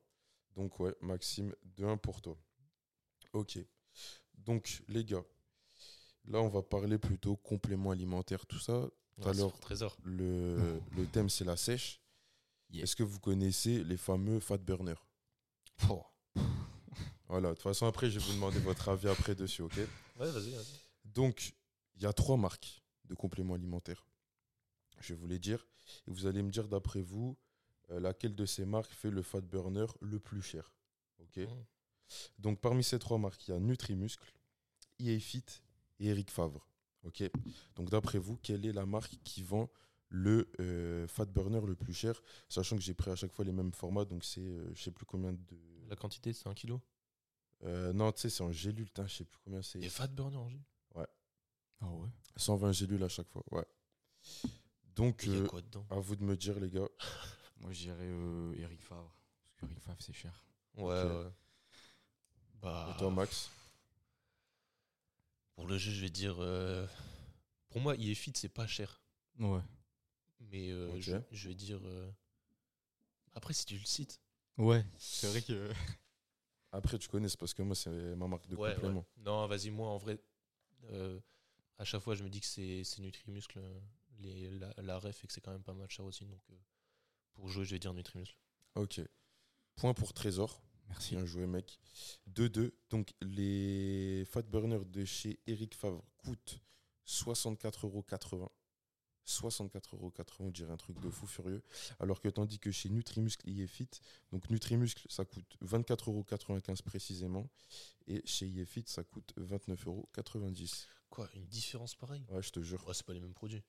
Donc, 0.56 0.80
ouais, 0.80 0.96
Maxime, 1.02 1.54
2-1 1.78 1.98
pour 1.98 2.22
toi. 2.22 2.38
Ok. 3.34 3.60
Donc, 4.38 4.84
les 4.88 5.04
gars, 5.04 5.24
là, 6.26 6.42
on 6.42 6.48
va 6.48 6.62
parler 6.62 6.98
plutôt 6.98 7.36
complément 7.36 7.92
alimentaire, 7.92 8.46
tout 8.46 8.60
ça. 8.60 8.90
Tout 9.22 9.30
à 9.30 9.34
l'heure, 9.34 9.58
Trésor. 9.60 9.98
le, 10.04 10.80
le 10.96 11.06
thème, 11.08 11.30
c'est 11.30 11.46
la 11.46 11.56
sèche. 11.58 12.02
Yeah. 12.72 12.84
Est-ce 12.84 12.96
que 12.96 13.04
vous 13.04 13.20
connaissez 13.20 13.84
les 13.84 13.98
fameux 13.98 14.40
fat 14.40 14.58
burners? 14.58 15.02
Oh. 15.90 16.04
Voilà, 17.28 17.50
de 17.50 17.54
toute 17.56 17.64
façon, 17.64 17.88
après, 17.88 18.10
je 18.12 18.20
vais 18.20 18.26
vous 18.26 18.34
demander 18.34 18.60
votre 18.60 18.88
avis 18.88 19.08
après 19.08 19.34
dessus, 19.34 19.64
ok? 19.64 19.76
Ouais, 20.20 20.30
vas-y, 20.30 20.52
vas-y. 20.52 20.80
Donc, 21.06 21.54
il 21.96 22.04
y 22.04 22.06
a 22.06 22.14
trois 22.14 22.38
marques 22.38 22.84
de 23.06 23.16
compléments 23.16 23.56
alimentaires. 23.56 24.06
Je 25.00 25.14
vais 25.14 25.20
vous 25.20 25.26
les 25.28 25.40
dire. 25.40 25.68
Et 26.08 26.12
vous 26.12 26.28
allez 26.28 26.44
me 26.44 26.52
dire, 26.52 26.68
d'après 26.68 27.02
vous, 27.02 27.36
euh, 27.90 28.00
laquelle 28.00 28.36
de 28.36 28.46
ces 28.46 28.64
marques 28.64 28.92
fait 28.92 29.10
le 29.10 29.24
fat 29.24 29.42
burner 29.42 29.88
le 30.02 30.20
plus 30.20 30.44
cher. 30.44 30.72
Ok? 31.20 31.38
Mhm. 31.38 31.66
Donc, 32.38 32.60
parmi 32.62 32.84
ces 32.84 33.00
trois 33.00 33.18
marques, 33.18 33.48
il 33.48 33.52
y 33.52 33.54
a 33.56 33.60
Nutrimuscle, 33.60 34.32
EA 35.00 35.20
Fit 35.20 35.44
et 36.00 36.10
Eric 36.10 36.30
Favre. 36.30 36.68
Ok 37.06 37.24
Donc, 37.76 37.90
d'après 37.90 38.18
vous, 38.18 38.38
quelle 38.38 38.66
est 38.66 38.74
la 38.74 38.86
marque 38.86 39.18
qui 39.24 39.44
vend 39.44 39.70
le 40.10 40.50
euh, 40.60 41.08
fat 41.08 41.26
burner 41.26 41.62
le 41.66 41.76
plus 41.76 41.94
cher? 41.94 42.22
Sachant 42.50 42.76
que 42.76 42.82
j'ai 42.82 42.94
pris 42.94 43.12
à 43.12 43.16
chaque 43.16 43.32
fois 43.32 43.46
les 43.46 43.52
mêmes 43.52 43.74
formats, 43.74 44.06
donc 44.06 44.24
c'est 44.24 44.42
euh, 44.42 44.74
je 44.74 44.84
sais 44.84 44.92
plus 44.92 45.06
combien 45.06 45.34
de. 45.34 45.58
La 45.90 45.96
quantité, 45.96 46.34
c'est 46.34 46.48
un 46.50 46.54
kilo? 46.54 46.82
Euh, 47.64 47.94
non, 47.94 48.12
tu 48.12 48.22
sais, 48.22 48.30
c'est 48.30 48.44
en 48.44 48.52
gélule, 48.52 48.92
tain, 48.92 49.08
je 49.08 49.16
sais 49.18 49.24
plus 49.26 49.40
combien 49.44 49.62
c'est. 49.62 49.80
Et 49.80 49.90
Fat 49.90 50.08
Burner 50.08 50.38
en 50.38 50.50
jus. 50.50 50.62
Ah 51.82 51.92
ouais? 51.92 52.08
120 52.38 52.72
gélules 52.72 53.04
à 53.04 53.10
chaque 53.10 53.28
fois, 53.30 53.44
ouais. 53.52 53.66
Donc, 54.96 55.24
Il 55.26 55.34
y 55.34 55.36
a 55.36 55.42
euh, 55.42 55.48
quoi 55.48 55.62
dedans? 55.62 55.86
à 55.90 56.00
vous 56.00 56.16
de 56.16 56.24
me 56.24 56.36
dire, 56.38 56.60
les 56.60 56.70
gars. 56.70 56.88
Moi, 57.60 57.72
je 57.74 57.82
dirais 57.82 57.98
euh, 58.02 58.54
Eric 58.58 58.82
Favre. 58.82 59.14
Parce 59.44 59.60
qu'Eric 59.60 59.80
Favre, 59.82 60.02
c'est 60.02 60.14
cher. 60.14 60.34
Ouais, 60.78 61.04
ouais. 61.04 61.32
Bah, 62.62 62.88
Et 62.94 62.98
toi, 62.98 63.12
Max? 63.12 63.50
Pour 65.56 65.68
le 65.68 65.78
jeu, 65.78 65.92
je 65.92 66.02
vais 66.02 66.10
dire. 66.10 66.36
euh, 66.40 66.86
Pour 67.70 67.82
moi, 67.82 67.96
il 67.96 68.10
est 68.10 68.16
fit, 68.16 68.34
c'est 68.36 68.50
pas 68.50 68.68
cher. 68.68 69.02
Ouais. 69.40 69.62
Mais 70.40 70.70
euh, 70.72 70.94
Ok. 70.96 71.02
je, 71.02 71.18
je 71.32 71.50
vais 71.50 71.56
dire. 71.56 71.80
euh, 71.84 72.12
Après, 73.34 73.54
si 73.54 73.66
tu 73.66 73.78
le 73.78 73.86
cites. 73.86 74.20
Ouais. 74.58 74.86
C'est 74.98 75.28
vrai 75.28 75.42
que. 75.42 75.72
Après, 76.72 76.98
tu 77.00 77.08
connais, 77.08 77.30
c'est 77.30 77.40
parce 77.40 77.54
que 77.54 77.62
moi, 77.62 77.76
c'est 77.76 78.16
ma 78.16 78.28
marque 78.28 78.48
de 78.48 78.56
Ouais, 78.56 78.70
ouais. 78.70 78.76
complément. 78.76 79.06
Non, 79.18 79.48
vas-y, 79.48 79.70
moi, 79.70 79.90
en 79.90 79.98
vrai. 79.98 80.20
euh, 80.92 81.20
à 81.78 81.86
chaque 81.86 82.02
fois, 82.02 82.16
je 82.16 82.24
me 82.24 82.30
dis 82.30 82.40
que 82.42 82.46
c'est 82.46 82.84
c'est 82.84 83.02
Nutrimuscle, 83.02 83.60
euh, 83.60 83.80
les, 84.20 84.50
la, 84.52 84.74
la 84.78 85.00
ref, 85.00 85.24
et 85.24 85.28
que 85.28 85.34
c'est 85.34 85.42
quand 85.42 85.52
même 85.52 85.64
pas 85.64 85.74
mal 85.74 85.90
cher 85.90 86.06
aussi. 86.06 86.26
Donc, 86.26 86.42
euh, 86.52 86.58
pour 87.34 87.48
jouer, 87.48 87.66
je 87.66 87.72
vais 87.72 87.80
dire 87.80 87.94
Nutrimuscle. 87.94 88.38
Ok. 88.76 89.02
Point 89.76 89.94
pour 89.94 90.14
Trésor. 90.14 90.62
Merci. 90.90 91.16
Bien 91.16 91.26
joué, 91.26 91.46
mec. 91.48 91.80
2-2. 92.28 92.72
Donc, 92.90 93.14
les 93.22 94.24
fat 94.26 94.44
burners 94.44 94.86
de 94.86 95.04
chez 95.06 95.40
Eric 95.48 95.76
Favre 95.76 96.04
coûtent 96.18 96.60
64,80€. 97.08 98.50
64,80€, 99.28 100.36
on 100.40 100.52
dirait 100.52 100.72
un 100.72 100.78
truc 100.78 101.00
de 101.00 101.10
fou 101.10 101.26
furieux. 101.26 101.64
Alors 102.00 102.22
que 102.22 102.30
tandis 102.30 102.60
que 102.60 102.70
chez 102.72 102.90
Nutrimuscle 102.90 103.50
IEFIT, 103.50 103.90
donc 104.32 104.48
Nutrimuscle, 104.52 105.08
ça 105.10 105.26
coûte 105.26 105.58
24,95€ 105.64 106.84
précisément. 106.84 107.50
Et 108.06 108.22
chez 108.26 108.46
IEFIT, 108.48 108.84
ça 108.88 109.04
coûte 109.04 109.34
29,90€. 109.38 110.86
Quoi, 111.10 111.28
une 111.34 111.46
différence 111.48 111.96
pareille? 111.96 112.24
Ouais, 112.30 112.44
je 112.44 112.52
te 112.52 112.60
jure. 112.62 112.86
Ouais, 112.88 112.94
c'est 112.94 113.06
pas 113.06 113.14
les 113.14 113.20
mêmes 113.20 113.34
produits. 113.34 113.64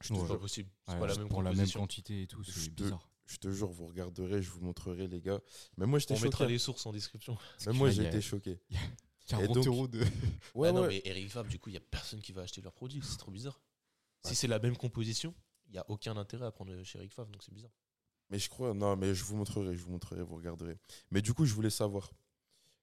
Je 0.00 0.08
te 0.08 0.14
Ouais. 0.14 0.18
C'est 0.20 0.26
jure. 0.26 0.34
pas 0.34 0.40
possible. 0.40 0.70
C'est 0.86 0.92
Ouais, 0.94 0.98
pas 1.00 1.06
la 1.06 1.14
même 1.16 1.28
pour 1.28 1.42
la 1.44 1.52
même 1.52 1.70
quantité 1.70 2.22
et 2.22 2.26
tout, 2.26 2.42
Je 2.42 2.50
c'est 2.50 2.70
te- 2.70 2.82
bizarre. 2.82 3.08
Je 3.32 3.38
te 3.38 3.50
jure, 3.50 3.68
vous 3.70 3.86
regarderez, 3.86 4.42
je 4.42 4.50
vous 4.50 4.60
montrerai, 4.60 5.08
les 5.08 5.22
gars. 5.22 5.40
Mais 5.78 5.86
moi, 5.86 5.98
j'étais 5.98 6.12
On 6.12 6.20
mettra 6.20 6.44
choqué. 6.44 6.52
les 6.52 6.58
sources 6.58 6.84
en 6.84 6.92
description. 6.92 7.38
Même 7.66 7.76
moi, 7.76 7.90
été 7.90 8.20
choqué. 8.20 8.60
40 9.26 9.54
donc- 9.54 9.66
euros 9.66 9.88
de. 9.88 10.00
Ouais, 10.54 10.68
ah 10.68 10.72
non, 10.72 10.82
ouais. 10.82 10.88
mais 10.88 11.02
Eric 11.06 11.30
Fabre, 11.30 11.48
du 11.48 11.58
coup, 11.58 11.70
il 11.70 11.72
y 11.72 11.78
a 11.78 11.80
personne 11.80 12.20
qui 12.20 12.32
va 12.32 12.42
acheter 12.42 12.60
leurs 12.60 12.74
produits. 12.74 13.00
C'est 13.02 13.16
trop 13.16 13.30
bizarre. 13.30 13.58
Ouais. 14.24 14.30
Si 14.30 14.36
c'est 14.36 14.48
la 14.48 14.58
même 14.58 14.76
composition, 14.76 15.34
il 15.68 15.74
y 15.74 15.78
a 15.78 15.86
aucun 15.88 16.14
intérêt 16.18 16.44
à 16.44 16.50
prendre 16.50 16.82
chez 16.82 16.98
Eric 16.98 17.14
Favre, 17.14 17.30
donc 17.30 17.42
c'est 17.42 17.54
bizarre. 17.54 17.70
Mais 18.28 18.38
je 18.38 18.50
crois, 18.50 18.74
non, 18.74 18.96
mais 18.96 19.14
je 19.14 19.24
vous 19.24 19.36
montrerai, 19.36 19.74
je 19.74 19.82
vous 19.82 19.92
montrerai, 19.92 20.22
vous 20.22 20.36
regarderez. 20.36 20.76
Mais 21.10 21.22
du 21.22 21.32
coup, 21.32 21.46
je 21.46 21.54
voulais 21.54 21.70
savoir 21.70 22.10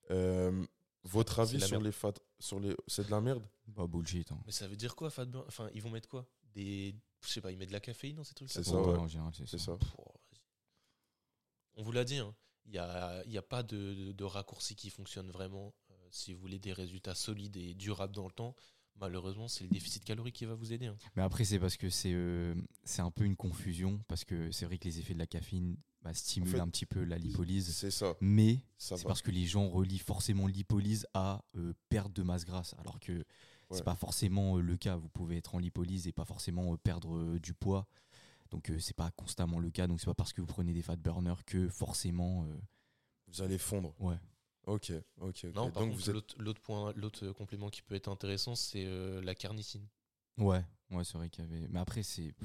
euh, 0.09 0.65
votre 1.03 1.39
avis 1.39 1.59
sur 1.61 1.73
merde. 1.77 1.83
les 1.83 1.91
fat, 1.91 2.13
sur 2.39 2.59
les, 2.59 2.75
c'est 2.87 3.05
de 3.05 3.11
la 3.11 3.21
merde? 3.21 3.43
Bah, 3.67 3.85
bullshit. 3.85 4.31
Hein. 4.31 4.39
Mais 4.47 4.51
ça 4.51 4.67
veut 4.67 4.75
dire 4.75 4.95
quoi, 4.95 5.11
Fat 5.11 5.27
Enfin, 5.47 5.69
ils 5.75 5.81
vont 5.83 5.91
mettre 5.91 6.09
quoi? 6.09 6.25
Des. 6.55 6.95
Je 7.21 7.27
sais 7.29 7.41
pas, 7.41 7.51
ils 7.51 7.57
mettent 7.57 7.69
de 7.69 7.73
la 7.73 7.79
caféine 7.79 8.15
dans 8.15 8.23
ces 8.23 8.33
trucs 8.33 8.49
C'est 8.49 8.63
ça, 8.63 8.81
ouais. 8.81 8.97
En 8.97 9.07
général, 9.07 9.31
c'est 9.35 9.57
ça. 9.59 9.77
On 11.79 11.83
vous 11.83 11.91
l'a 11.93 12.03
dit, 12.03 12.17
hein, 12.17 12.35
il 12.65 12.71
n'y 12.71 12.77
a, 12.77 13.23
il 13.25 13.31
y 13.31 13.37
a 13.37 13.41
pas 13.41 13.63
de, 13.63 13.93
de, 13.93 14.11
de 14.11 14.23
raccourci 14.25 14.75
qui 14.75 14.89
fonctionne 14.89 15.29
vraiment. 15.31 15.73
Euh, 15.91 15.93
si 16.11 16.33
vous 16.33 16.39
voulez 16.41 16.59
des 16.59 16.73
résultats 16.73 17.15
solides 17.15 17.55
et 17.55 17.73
durables 17.73 18.13
dans 18.13 18.25
le 18.25 18.33
temps, 18.33 18.53
malheureusement, 18.99 19.47
c'est 19.47 19.63
le 19.63 19.69
déficit 19.69 20.03
calorique 20.03 20.35
qui 20.35 20.45
va 20.45 20.55
vous 20.55 20.73
aider. 20.73 20.87
hein. 20.87 20.97
Mais 21.15 21.21
après, 21.23 21.45
c'est 21.45 21.57
parce 21.57 21.77
que 21.77 21.89
c'est 21.89 22.11
euh, 22.13 22.53
c'est 22.83 23.01
un 23.01 23.11
peu 23.11 23.23
une 23.23 23.37
confusion. 23.37 24.01
Parce 24.09 24.25
que 24.25 24.51
c'est 24.51 24.65
vrai 24.65 24.77
que 24.77 24.83
les 24.85 24.99
effets 24.99 25.13
de 25.13 25.19
la 25.19 25.27
caféine 25.27 25.77
bah, 26.01 26.13
stimulent 26.13 26.49
En 26.49 26.51
fait, 26.51 26.59
un 26.59 26.67
petit 26.67 26.85
peu 26.85 27.03
la 27.03 27.17
lipolyse. 27.17 27.73
C'est 27.73 27.91
ça. 27.91 28.13
Mais 28.19 28.59
c'est 28.77 29.01
parce 29.03 29.21
que 29.21 29.31
les 29.31 29.45
gens 29.45 29.69
relient 29.69 29.99
forcément 29.99 30.47
lipolyse 30.47 31.07
à 31.13 31.41
euh, 31.55 31.73
perte 31.87 32.11
de 32.13 32.23
masse 32.23 32.43
grasse. 32.45 32.75
Alors 32.77 32.99
que 32.99 33.23
Ouais. 33.69 33.77
c'est 33.77 33.83
pas 33.83 33.93
forcément 33.95 34.57
euh, 34.57 34.61
le 34.61 34.77
cas. 34.77 34.95
Vous 34.95 35.09
pouvez 35.09 35.37
être 35.37 35.53
en 35.53 35.59
lipolyse 35.59 36.07
et 36.07 36.11
pas 36.11 36.25
forcément 36.25 36.73
euh, 36.73 36.77
perdre 36.77 37.15
euh, 37.15 37.39
du 37.39 37.53
poids. 37.53 37.87
Donc 38.51 38.69
euh, 38.71 38.79
c'est 38.79 38.95
pas 38.95 39.11
constamment 39.11 39.59
le 39.59 39.69
cas. 39.71 39.87
Donc 39.87 39.99
c'est 39.99 40.05
pas 40.07 40.13
parce 40.15 40.33
que 40.33 40.41
vous 40.41 40.47
prenez 40.47 40.73
des 40.73 40.81
fat 40.81 40.95
burners 40.95 41.43
que 41.45 41.69
forcément. 41.69 42.45
euh, 42.45 42.55
Vous 43.27 43.41
allez 43.41 43.57
fondre. 43.57 43.93
ouais. 43.99 44.17
Ok, 44.65 44.91
ok. 45.21 45.43
Non, 45.45 45.53
par 45.53 45.63
Donc 45.63 45.73
contre, 45.73 45.93
vous 45.95 46.09
êtes. 46.09 46.13
l'autre 46.13 46.35
l'autre 46.37 46.61
point, 46.61 46.93
l'autre 46.95 47.31
complément 47.31 47.69
qui 47.69 47.81
peut 47.81 47.95
être 47.95 48.07
intéressant, 48.09 48.55
c'est 48.55 48.85
euh, 48.85 49.21
la 49.21 49.33
carnicine. 49.33 49.87
Ouais, 50.37 50.63
ouais, 50.91 51.03
c'est 51.03 51.17
vrai 51.17 51.29
qu'il 51.29 51.43
y 51.43 51.47
avait. 51.47 51.67
Mais 51.69 51.79
après, 51.79 52.03
c'est. 52.03 52.35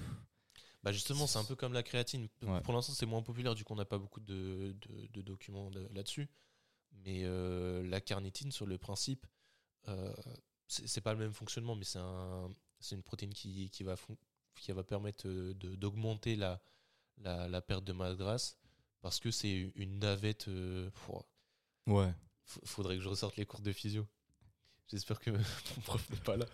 Bah 0.82 0.92
justement, 0.92 1.26
c'est 1.26 1.38
un 1.38 1.44
peu 1.44 1.56
comme 1.56 1.72
la 1.72 1.82
créatine. 1.82 2.28
Ouais. 2.42 2.60
Pour 2.62 2.74
l'instant, 2.74 2.92
c'est 2.92 3.06
moins 3.06 3.22
populaire, 3.22 3.54
du 3.54 3.64
coup, 3.64 3.72
on 3.72 3.76
n'a 3.76 3.84
pas 3.84 3.98
beaucoup 3.98 4.20
de, 4.20 4.74
de- 4.80 5.06
de 5.08 5.22
documents 5.22 5.70
de- 5.70 5.88
là-dessus. 5.94 6.28
Mais 6.92 7.22
euh, 7.24 7.82
la 7.88 8.00
carnitine, 8.00 8.52
sur 8.52 8.66
le 8.66 8.78
principe, 8.78 9.26
euh, 9.88 10.14
c'est 10.68 11.00
pas 11.00 11.12
le 11.12 11.18
même 11.18 11.32
fonctionnement, 11.34 11.74
mais 11.74 11.84
c'est 11.84 11.98
un, 11.98 12.50
c'est 12.80 12.94
une 12.94 13.02
protéine 13.02 13.32
qui, 13.34 13.70
qui 13.70 13.82
va, 13.82 13.96
qui 14.60 14.72
va 14.72 14.82
permettre 14.84 15.26
euh, 15.28 15.54
d'augmenter 15.54 16.36
la, 16.36 16.60
la, 17.18 17.48
la 17.48 17.60
perte 17.62 17.84
de 17.84 17.92
masse 17.92 18.16
grasse 18.16 18.58
parce 19.00 19.20
que 19.20 19.30
c'est 19.30 19.72
une 19.76 19.98
navette. 19.98 20.48
euh, 20.48 20.90
Ouais. 21.86 22.12
Faudrait 22.64 22.96
que 22.96 23.02
je 23.02 23.08
ressorte 23.08 23.36
les 23.36 23.46
cours 23.46 23.60
de 23.60 23.72
physio. 23.72 24.06
J'espère 24.88 25.18
que 25.20 25.30
mon 25.76 25.82
prof 25.84 26.08
n'est 26.10 26.16
pas 26.20 26.36
là. 26.36 26.46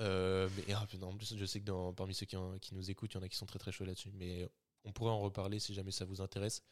Euh, 0.00 0.48
mais 0.56 0.72
ah, 0.74 0.86
en 1.02 1.16
plus, 1.16 1.36
je 1.36 1.44
sais 1.44 1.60
que 1.60 1.64
dans- 1.66 1.92
parmi 1.92 2.14
ceux 2.14 2.26
qui, 2.26 2.36
en- 2.36 2.58
qui 2.58 2.74
nous 2.74 2.90
écoutent, 2.90 3.12
il 3.12 3.16
y 3.16 3.20
en 3.20 3.22
a 3.22 3.28
qui 3.28 3.36
sont 3.36 3.46
très 3.46 3.58
très 3.58 3.72
chauds 3.72 3.84
là-dessus. 3.84 4.10
Mais 4.14 4.48
on 4.84 4.92
pourrait 4.92 5.10
en 5.12 5.20
reparler 5.20 5.58
si 5.60 5.74
jamais 5.74 5.90
ça 5.92 6.04
vous 6.04 6.20
intéresse. 6.20 6.62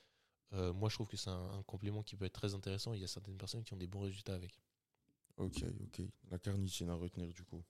Euh, 0.53 0.73
moi, 0.73 0.89
je 0.89 0.95
trouve 0.97 1.07
que 1.09 1.17
c'est 1.17 1.31
un, 1.31 1.51
un 1.53 1.63
complément 1.63 2.03
qui 2.03 2.17
peut 2.17 2.25
être 2.25 2.33
très 2.33 2.55
intéressant. 2.55 2.93
Il 2.95 3.01
y 3.01 3.05
a 3.05 3.09
certaines 3.09 3.37
personnes 3.37 3.63
qui 3.63 3.73
ont 3.73 3.77
des 3.77 3.87
bons 3.87 4.01
résultats 4.01 4.35
avec. 4.35 4.59
Ok, 5.37 5.63
ok. 5.85 6.03
La 6.31 6.39
carnitine 6.39 6.89
à 6.91 6.95
retenir 6.95 7.29
du 7.33 7.45
coup. 7.45 7.63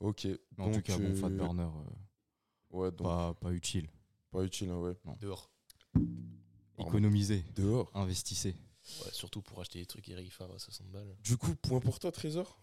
Ok. 0.00 0.24
Mais 0.24 0.38
en 0.58 0.70
donc, 0.70 0.74
tout 0.76 0.82
cas, 0.82 0.98
bon, 0.98 1.14
fat 1.16 1.26
euh, 1.26 1.30
burner, 1.36 1.62
euh, 1.62 2.76
Ouais, 2.76 2.90
donc 2.90 3.06
pas, 3.06 3.34
pas 3.34 3.52
utile. 3.52 3.88
pas 4.30 4.42
utile, 4.44 4.70
hein, 4.70 4.78
ouais. 4.78 4.94
Dehors. 5.20 5.50
Économisez, 6.78 7.44
Dehors. 7.56 7.90
investissez. 7.94 8.50
Ouais, 9.04 9.10
surtout 9.12 9.42
pour 9.42 9.60
acheter 9.60 9.80
des 9.80 9.86
trucs 9.86 10.08
Eric 10.08 10.32
Favre 10.32 10.54
à 10.54 10.58
60 10.58 10.88
balles. 10.90 11.16
Du 11.22 11.36
coup, 11.36 11.54
point 11.56 11.80
pour 11.80 11.98
toi, 11.98 12.12
Trésor? 12.12 12.58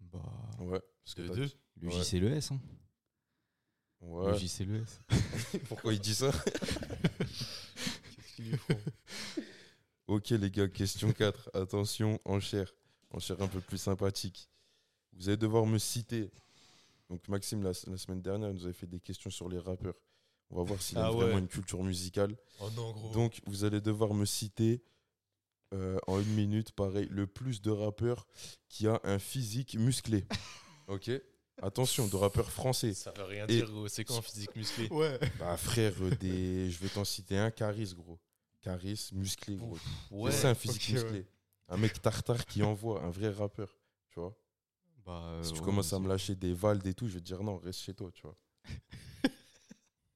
Bah, 0.00 0.22
Ouais. 0.60 0.80
Parce 1.04 1.14
que 1.14 1.22
t'as 1.22 1.34
deux. 1.34 1.50
le 1.80 1.88
Ouais. 1.88 2.02
JCLES, 2.02 2.52
hein. 2.52 2.60
Le 4.00 4.06
Ouais. 4.08 4.38
JCLES. 4.38 4.84
Pourquoi 5.68 5.92
il 5.92 6.00
dit 6.00 6.14
ça? 6.14 6.30
Qu'est-ce 7.18 8.36
qu'il 8.36 8.50
lui 8.50 8.56
prend? 8.56 8.74
Ok 10.08 10.30
les 10.30 10.50
gars, 10.50 10.68
question 10.68 11.12
4. 11.12 11.50
Attention, 11.54 12.20
enchère. 12.24 12.72
Enchère 13.10 13.40
un 13.42 13.48
peu 13.48 13.60
plus 13.60 13.78
sympathique. 13.78 14.48
Vous 15.12 15.28
allez 15.28 15.36
devoir 15.36 15.66
me 15.66 15.78
citer. 15.78 16.30
Donc 17.10 17.26
Maxime, 17.28 17.62
la, 17.62 17.70
la 17.86 17.96
semaine 17.96 18.20
dernière, 18.22 18.52
nous 18.52 18.64
avait 18.64 18.72
fait 18.72 18.86
des 18.86 19.00
questions 19.00 19.30
sur 19.30 19.48
les 19.48 19.58
rappeurs. 19.58 19.94
On 20.50 20.56
va 20.56 20.62
voir 20.62 20.80
s'il 20.80 20.98
a 20.98 21.06
Ah 21.06 21.10
vraiment 21.10 21.34
ouais. 21.34 21.38
une 21.40 21.48
culture 21.48 21.82
musicale. 21.82 22.36
Oh 22.60 22.68
non, 22.76 22.92
gros. 22.92 23.10
Donc 23.12 23.40
vous 23.46 23.64
allez 23.64 23.80
devoir 23.80 24.14
me 24.14 24.24
citer 24.24 24.82
euh, 25.74 25.98
en 26.06 26.20
une 26.20 26.34
minute, 26.34 26.72
pareil, 26.72 27.08
le 27.10 27.26
plus 27.26 27.60
de 27.60 27.70
rappeurs 27.70 28.26
qui 28.68 28.86
a 28.86 29.00
un 29.04 29.18
physique 29.18 29.74
musclé. 29.74 30.24
Ok? 30.88 31.10
Attention, 31.62 32.06
de 32.06 32.14
rappeurs 32.14 32.48
français. 32.52 32.94
ça 32.94 33.10
veut 33.16 33.24
rien 33.24 33.44
Et- 33.48 33.56
dire, 33.56 33.68
gros. 33.72 33.88
C'est 33.88 34.04
quoi 34.04 34.18
un 34.18 34.22
physique 34.22 34.54
musclé? 34.54 34.86
Ouais. 34.90 35.18
Bah 35.40 35.56
frère, 35.56 35.94
euh, 36.00 36.10
des... 36.10 36.70
je 36.70 36.78
vais 36.78 36.88
t'en 36.88 37.04
citer 37.04 37.36
un, 37.38 37.50
Caris, 37.50 37.92
gros. 37.96 38.20
Caris, 38.60 39.08
musclé, 39.12 39.56
gros. 39.56 39.76
Ouais. 40.12 40.30
c'est 40.30 40.42
ça 40.42 40.50
un 40.50 40.54
physique 40.54 40.86
ouais. 40.90 40.94
musclé. 41.02 41.26
Un 41.68 41.76
mec 41.78 42.00
tartare 42.00 42.46
qui 42.46 42.62
envoie, 42.62 43.02
un 43.02 43.10
vrai 43.10 43.30
rappeur, 43.30 43.76
tu 44.10 44.20
vois. 44.20 44.32
Bah, 45.06 45.22
euh, 45.24 45.42
si 45.44 45.52
tu 45.52 45.60
commences 45.60 45.92
à 45.92 46.00
me 46.00 46.08
lâcher 46.08 46.34
des 46.34 46.52
valdes 46.52 46.84
et 46.86 46.92
tout, 46.92 47.06
je 47.06 47.14
vais 47.14 47.20
te 47.20 47.24
dire 47.24 47.42
non, 47.42 47.58
reste 47.58 47.80
chez 47.80 47.94
toi, 47.94 48.10
tu 48.12 48.22
vois. 48.22 48.36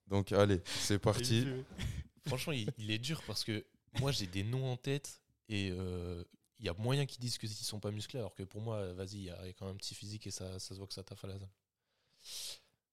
Donc 0.09 0.33
allez, 0.33 0.61
c'est 0.65 0.99
parti. 0.99 1.47
Franchement, 2.27 2.53
il, 2.53 2.69
il 2.77 2.91
est 2.91 2.99
dur 2.99 3.23
parce 3.27 3.45
que 3.45 3.65
moi, 4.01 4.11
j'ai 4.11 4.27
des 4.27 4.43
noms 4.43 4.73
en 4.73 4.77
tête 4.77 5.23
et 5.49 5.71
euh, 5.71 6.25
il 6.59 6.67
y 6.67 6.69
a 6.69 6.75
moyen 6.75 7.07
qu'ils 7.07 7.21
disent 7.21 7.39
qu'ils 7.39 7.49
sont 7.51 7.79
pas 7.79 7.93
musclés, 7.93 8.19
alors 8.19 8.35
que 8.35 8.43
pour 8.43 8.61
moi, 8.61 8.93
vas-y, 8.93 9.17
il 9.17 9.23
y, 9.25 9.31
a 9.31 9.39
il 9.43 9.47
y 9.47 9.51
a 9.51 9.53
quand 9.53 9.67
même 9.67 9.77
un 9.77 9.79
petit 9.79 9.95
physique 9.95 10.27
et 10.27 10.31
ça, 10.33 10.59
ça 10.59 10.75
se 10.75 10.79
voit 10.79 10.89
que 10.89 10.95
ça 10.95 11.05
taffe 11.05 11.25
à 11.25 11.29
la 11.29 11.39
salle. 11.39 11.49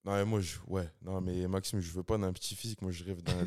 Non, 0.06 0.14
mais 0.14 0.26
moi, 0.26 0.40
je, 0.40 0.58
ouais, 0.68 0.90
non, 1.02 1.20
mais 1.20 1.48
Maxime, 1.48 1.80
je 1.80 1.92
veux 1.92 2.04
pas 2.04 2.18
d'un 2.18 2.32
petit 2.32 2.56
physique, 2.56 2.82
moi 2.82 2.92
je 2.92 3.04
rêve 3.04 3.22
d'un, 3.24 3.46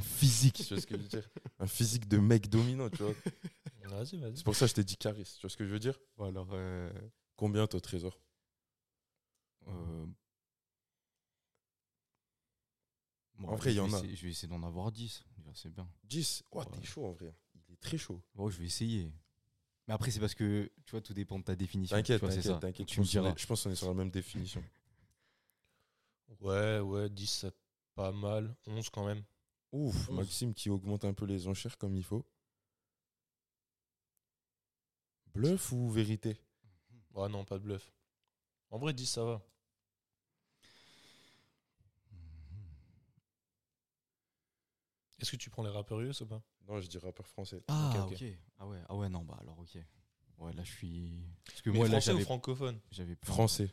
physique, 0.00 0.56
tu 0.56 0.74
vois 0.74 0.80
ce 0.80 0.86
que 0.86 0.96
je 0.96 1.02
veux 1.02 1.08
dire? 1.08 1.30
Un 1.60 1.66
physique 1.66 2.08
de 2.08 2.18
mec 2.18 2.50
dominant, 2.50 2.90
tu 2.90 3.02
vois? 3.04 3.14
Vas-y, 3.84 4.18
vas-y. 4.18 4.36
C'est 4.36 4.44
pour 4.44 4.56
ça 4.56 4.66
que 4.66 4.70
je 4.70 4.74
t'ai 4.74 4.84
dit 4.84 4.96
Caris, 4.96 5.36
tu 5.36 5.40
vois 5.40 5.50
ce 5.50 5.56
que 5.56 5.64
je 5.64 5.70
veux 5.70 5.78
dire? 5.78 5.98
Bon, 6.16 6.26
alors, 6.26 6.48
euh, 6.52 6.90
Combien 7.36 7.66
toi, 7.66 7.80
Trésor? 7.80 8.20
Euh, 9.66 10.06
bon, 13.36 13.48
En 13.48 13.56
vrai, 13.56 13.70
il 13.70 13.74
y 13.74 13.76
je 13.76 13.80
en 13.80 13.86
vais 13.88 13.94
a. 13.94 13.98
essayer- 13.98 14.16
je 14.16 14.22
vais 14.24 14.30
essayer 14.30 14.48
d'en 14.48 14.62
avoir 14.62 14.92
10. 14.92 15.24
déjà, 15.38 15.50
C'est 15.54 15.70
bien. 15.70 15.88
10 16.04 16.42
Ouais, 16.52 16.60
Ouais. 16.64 16.70
t'es 16.72 16.84
chaud 16.84 17.06
en 17.06 17.12
vrai. 17.12 17.34
Il 17.68 17.74
est 17.74 17.80
très 17.80 17.98
chaud. 17.98 18.20
Bon, 18.34 18.48
je 18.50 18.58
vais 18.58 18.66
essayer. 18.66 19.12
Mais 19.86 19.94
après, 19.94 20.10
c'est 20.10 20.20
parce 20.20 20.34
que, 20.34 20.70
tu 20.86 20.92
vois, 20.92 21.00
tout 21.02 21.12
dépend 21.14 21.38
de 21.38 21.44
ta 21.44 21.54
définition. 21.56 21.96
T'inquiète, 21.96 22.18
tu 22.20 22.24
vois, 22.26 22.30
c'est 22.34 22.36
t'inquiète, 22.42 22.52
ça. 22.54 22.58
t'inquiète. 22.60 22.86
Tu 22.86 22.94
Je 22.94 23.00
me 23.00 23.04
pense 23.04 23.12
qu'on 23.12 23.20
diras. 23.20 23.34
est- 23.34 23.38
je 23.38 23.46
pense 23.46 23.62
qu'on 23.62 23.70
est 23.70 23.74
sur 23.74 23.88
la 23.88 23.94
même 23.94 24.10
définition. 24.10 24.62
Ouais, 26.40 26.80
ouais, 26.80 27.08
10, 27.10 27.26
c'est 27.30 27.54
pas 27.94 28.10
mal. 28.12 28.54
11 28.66 28.88
quand 28.90 29.06
même. 29.06 29.22
Ouf. 29.72 30.08
Maxime 30.10 30.52
qui 30.54 30.68
augmente 30.68 31.04
un 31.04 31.14
peu 31.14 31.24
les 31.26 31.46
enchères 31.48 31.78
comme 31.78 31.94
il 31.96 32.02
faut. 32.02 32.26
Bluff 35.34 35.72
ou 35.72 35.90
vérité? 35.90 36.40
Ouais, 37.14 37.28
non, 37.28 37.44
pas 37.44 37.58
de 37.58 37.64
bluff. 37.64 37.92
En 38.70 38.78
vrai, 38.78 38.92
10, 38.92 39.06
ça 39.06 39.24
va. 39.24 39.42
Est-ce 45.20 45.30
que 45.30 45.36
tu 45.36 45.48
prends 45.48 45.62
les 45.62 45.70
rappeurs 45.70 46.00
US 46.00 46.20
ou 46.20 46.26
pas? 46.26 46.42
Non, 46.68 46.80
je 46.80 46.88
dis 46.88 46.98
rappeur 46.98 47.26
français. 47.26 47.62
Ah, 47.68 48.06
ok. 48.08 48.22
Ah 48.58 48.66
ouais, 48.66 48.80
ah 48.88 48.94
ouais, 48.96 49.08
non, 49.08 49.22
bah 49.24 49.38
alors, 49.40 49.58
ok. 49.58 49.78
Ouais, 50.38 50.52
là, 50.52 50.64
je 50.64 50.72
suis. 50.72 51.12
Parce 51.46 51.62
que 51.62 51.70
Mais 51.70 51.78
moi, 51.78 51.88
là, 51.88 52.00
français 52.00 52.12
ou 52.12 52.20
francophone? 52.20 52.80
j'avais 52.90 53.16
pas- 53.16 53.26
Français. 53.26 53.70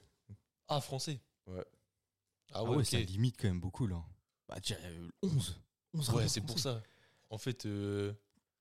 Ah, 0.67 0.79
français 0.79 1.19
Ouais. 1.47 1.65
Ah 2.53 2.59
Ah 2.59 2.63
ouais, 2.65 2.77
ouais, 2.77 2.83
ça 2.85 2.99
limite 2.99 3.37
quand 3.37 3.47
même 3.47 3.59
beaucoup, 3.59 3.87
là. 3.87 4.03
Bah, 4.47 4.59
déjà, 4.59 4.75
euh, 4.75 5.09
11. 5.23 5.59
11 5.93 6.09
Ouais, 6.11 6.27
c'est 6.27 6.41
pour 6.41 6.59
ça. 6.59 6.81
En 7.29 7.37
fait, 7.37 7.65
euh, 7.65 8.13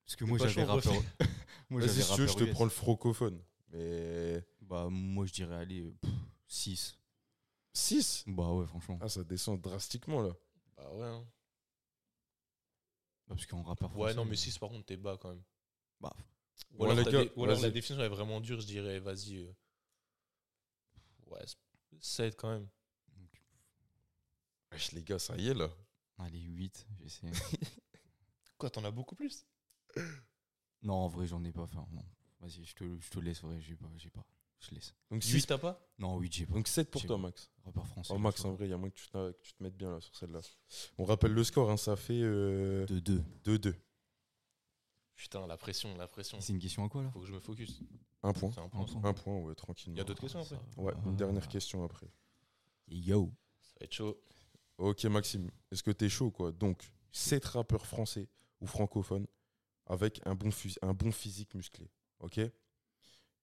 Parce 0.07 0.17
que 0.17 0.25
moi, 0.25 0.39
j'avais 0.39 0.65
rappeur. 0.65 0.95
moi, 1.71 1.81
Vas-y, 1.81 1.89
j'avais 1.89 2.03
si 2.03 2.15
tu 2.15 2.21
veux, 2.23 2.27
je 2.27 2.37
te 2.37 2.53
prends 2.53 2.65
le 2.65 2.71
francophone. 2.71 3.43
Mais. 3.71 4.45
Bah, 4.61 4.89
moi, 4.91 5.27
je 5.27 5.33
dirais, 5.33 5.57
allez, 5.57 5.95
6. 6.47 6.99
6 7.73 8.25
Bah 8.27 8.53
ouais, 8.53 8.67
franchement. 8.67 8.99
Ah, 9.01 9.09
ça 9.09 9.23
descend 9.25 9.61
drastiquement 9.61 10.23
là. 10.23 10.33
bah 10.77 10.91
ouais. 10.95 11.07
hein. 11.07 11.25
Bah, 13.29 13.35
parce 13.37 13.47
qu'en 13.47 13.63
rappeur 13.63 13.91
Ouais, 13.93 13.97
français, 14.13 14.15
non, 14.17 14.25
mais 14.25 14.33
euh, 14.33 14.37
6 14.37 14.59
par 14.59 14.69
contre, 14.71 14.87
t'es 14.87 14.97
bas 14.97 15.17
quand 15.21 15.29
même. 15.31 15.43
Bah, 16.01 16.13
Ou 16.73 16.83
Ouais, 16.83 16.91
alors, 16.91 16.99
les 16.99 17.05
t'as 17.05 17.11
gars, 17.13 17.25
des- 17.25 17.33
ou 17.37 17.45
alors 17.45 17.61
la 17.61 17.71
définition 17.71 18.05
est 18.05 18.09
vraiment 18.09 18.41
dure, 18.41 18.61
je 18.61 18.67
dirais, 18.67 18.99
vas-y. 18.99 19.37
euh, 19.37 19.53
Ouais, 21.29 21.45
7 22.01 22.37
quand 22.37 22.51
même. 22.51 22.69
Wesh, 24.73 24.93
les 24.93 25.03
gars, 25.03 25.19
ça 25.19 25.37
y 25.37 25.49
est 25.49 25.55
là. 25.55 25.69
allez, 26.19 26.41
8, 26.41 26.87
j'essaie. 27.01 27.31
Quoi, 28.59 28.71
t'en 28.71 28.85
as 28.85 28.91
beaucoup 28.91 29.15
plus? 29.15 29.45
Non, 30.83 30.95
en 30.95 31.09
vrai, 31.09 31.27
j'en 31.27 31.43
ai 31.45 31.53
pas. 31.53 31.67
Non. 31.75 31.87
Vas-y, 32.41 32.65
je 32.65 32.75
te, 32.75 32.85
je 33.01 33.11
te 33.11 33.19
laisse, 33.19 33.43
vrai, 33.43 33.61
j'ai 33.61 33.77
pas, 33.77 33.91
j'ai 33.97 34.11
pas. 34.11 34.25
Je 34.61 34.75
laisse. 34.75 34.95
Donc 35.11 35.23
8 35.25 35.41
6. 35.41 35.47
t'as 35.47 35.59
pas? 35.59 35.81
Non, 35.99 36.19
8, 36.19 36.33
j'ai 36.35 36.47
pas. 36.47 36.55
Donc 36.55 36.69
7 36.69 36.91
pour 36.91 37.03
toi, 37.05 37.17
pas. 37.17 37.23
Max. 37.23 37.51
Rappeur 37.65 37.87
français. 37.87 38.13
Oh, 38.15 38.19
Max, 38.19 38.45
en 38.45 38.53
vrai, 38.53 38.67
il 38.67 38.71
y 38.71 38.73
a 38.73 38.77
moins 38.77 38.91
que 38.91 38.95
tu, 38.99 39.09
te- 39.09 39.33
que 39.33 39.41
tu 39.43 39.53
te 39.55 39.63
mettes 39.63 39.77
bien 39.77 39.91
là 39.91 40.01
sur 40.01 40.15
celle-là. 40.17 40.41
On 40.99 41.05
rappelle 41.05 41.33
le 41.33 41.45
score, 41.45 41.71
hein, 41.71 41.77
ça 41.77 41.97
fait 41.97 42.21
euh, 42.23 42.85
De 42.87 42.99
2. 42.99 43.23
2-2. 43.45 43.75
Putain, 45.15 45.47
la 45.47 45.57
pression, 45.57 45.95
la 45.97 46.07
pression. 46.09 46.41
C'est 46.41 46.53
une 46.55 46.59
question 46.59 46.85
à 46.85 46.89
quoi, 46.89 47.03
là? 47.03 47.11
Faut 47.11 47.21
que 47.21 47.27
je 47.27 47.33
me 47.33 47.41
focus. 47.41 47.81
Un 48.23 48.33
point. 48.33 48.51
C'est 48.53 48.61
un 48.61 48.69
point. 48.69 48.83
Un 48.83 48.87
ça. 48.87 48.93
point. 48.95 49.11
Un 49.11 49.15
point, 49.15 49.37
ouais, 49.41 49.55
tranquillement. 49.55 49.97
Il 49.97 49.99
y 49.99 50.01
a 50.01 50.05
d'autres 50.05 50.21
questions 50.23 50.41
après? 50.41 50.57
Ça 50.75 50.81
Ouais, 50.81 50.95
une 51.07 51.17
dernière 51.17 51.47
question 51.49 51.85
après. 51.85 52.11
Yo. 52.89 53.31
Ça 53.61 53.75
va 53.81 53.85
être 53.85 53.93
chaud. 53.95 54.19
Ok, 54.79 55.05
Maxime, 55.05 55.51
est-ce 55.71 55.83
que 55.83 55.91
t'es 55.91 56.09
chaud, 56.09 56.31
quoi? 56.31 56.53
Donc, 56.53 56.91
7 57.13 57.45
rappeurs 57.45 57.87
français 57.87 58.29
ou 58.61 58.67
francophones 58.67 59.27
avec 59.87 60.21
un 60.25 60.35
bon, 60.35 60.49
un 60.83 60.95
bon 60.95 61.13
physique 61.13 61.55
musclé. 61.55 61.91
Ok 62.21 62.39
Et 62.39 62.53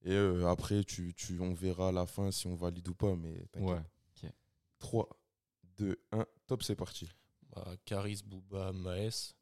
euh, 0.06 0.48
après, 0.48 0.84
tu, 0.84 1.14
tu, 1.14 1.40
on 1.40 1.54
verra 1.54 1.90
à 1.90 1.92
la 1.92 2.06
fin 2.06 2.32
si 2.32 2.48
on 2.48 2.56
valide 2.56 2.88
ou 2.88 2.96
pas, 2.96 3.16
mais 3.16 3.46
t'inquiète. 3.52 3.70
Ouais. 3.70 3.84
3, 4.80 5.10
2, 5.78 6.00
1, 6.12 6.26
top, 6.46 6.62
c'est 6.62 6.76
parti. 6.76 7.10
Bah, 7.50 7.76
Karis, 7.86 8.22
Bouba, 8.24 8.72
Maes. 8.72 9.34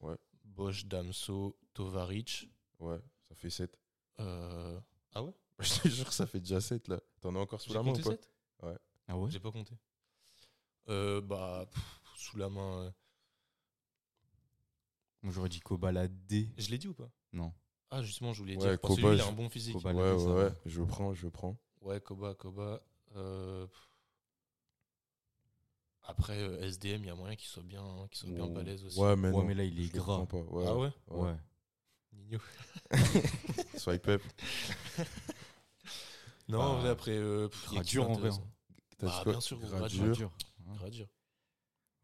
Ouais. 0.00 0.16
Bosch, 0.44 0.84
Damso, 0.86 1.58
Tovaric. 1.72 2.48
Ouais, 2.78 3.00
ça 3.28 3.34
fait 3.34 3.50
7. 3.50 3.76
Euh... 4.20 4.80
Ah 5.14 5.24
ouais? 5.24 5.32
Je 5.58 5.80
te 5.80 5.88
jure, 5.88 6.12
ça 6.12 6.26
fait 6.26 6.38
déjà 6.38 6.60
7 6.60 6.86
là. 6.88 7.00
T'en 7.20 7.34
as 7.34 7.38
encore 7.40 7.60
sous 7.60 7.72
la 7.72 7.82
main 7.82 7.90
ou 7.90 7.96
pas? 7.96 8.10
7 8.10 8.30
Ah 9.08 9.18
ouais? 9.18 9.30
J'ai 9.30 9.40
pas 9.40 9.50
compté. 9.50 9.74
Euh, 10.88 11.20
bah, 11.20 11.66
pff, 11.72 12.00
sous 12.16 12.36
la 12.36 12.48
main. 12.48 12.84
euh, 15.24 15.30
j'aurais 15.30 15.48
dit 15.48 15.60
Kobala 15.60 16.06
D. 16.06 16.52
Je 16.56 16.70
l'ai 16.70 16.78
dit 16.78 16.86
ou 16.88 16.94
pas? 16.94 17.10
Non. 17.32 17.52
Ah, 17.96 18.02
justement, 18.02 18.32
je 18.32 18.40
voulais 18.40 18.56
Ouais, 18.56 18.60
dire. 18.70 18.80
Parce 18.80 18.96
que 18.96 19.00
Koba, 19.00 19.12
lui, 19.14 19.18
il 19.18 19.22
a 19.22 19.26
un 19.28 19.32
bon 19.32 19.48
physique. 19.48 19.74
Koba, 19.74 19.92
Ouais, 19.92 20.12
ouais, 20.14 20.32
ouais, 20.32 20.52
je 20.66 20.82
prends, 20.82 21.14
je 21.14 21.28
prends. 21.28 21.56
Ouais, 21.80 22.00
Koba, 22.00 22.34
Koba. 22.34 22.82
Euh. 23.14 23.66
Après, 26.02 26.38
euh, 26.38 26.60
SDM, 26.60 27.04
il 27.04 27.06
y 27.06 27.10
a 27.10 27.14
moyen 27.14 27.34
qu'il 27.36 27.46
soit 27.48 27.62
bien, 27.62 27.82
qu'il 28.10 28.18
soit 28.18 28.30
bien 28.34 28.46
balèze 28.48 28.84
aussi. 28.84 28.98
Ouais, 28.98 29.14
mais 29.16 29.28
Ouais, 29.28 29.34
non. 29.34 29.44
mais 29.44 29.54
là, 29.54 29.64
il 29.64 29.80
est 29.80 29.94
gras. 29.94 30.26
pas. 30.26 30.36
Ouais, 30.38 30.64
Ah 30.66 30.76
ouais? 30.76 30.90
Ouais. 31.08 31.36
Nino. 32.12 32.38
Swipe 33.78 34.08
up. 34.08 34.22
Non, 36.46 36.58
Bah, 36.58 36.64
en 36.64 36.78
vrai, 36.80 36.88
après. 36.90 37.16
Euh, 37.16 37.48
pff, 37.48 37.70
Gradure, 37.70 38.10
en 38.10 38.12
vrai, 38.14 38.28
Bah, 39.00 39.20
quoi 39.22 39.32
bien 39.32 39.40
sûr, 39.40 39.58
gros, 39.58 39.68
Gradure. 39.68 39.98
Gradure. 40.04 40.14
Dur. 40.16 40.32
Hein. 40.68 40.74
Gradure. 40.76 41.08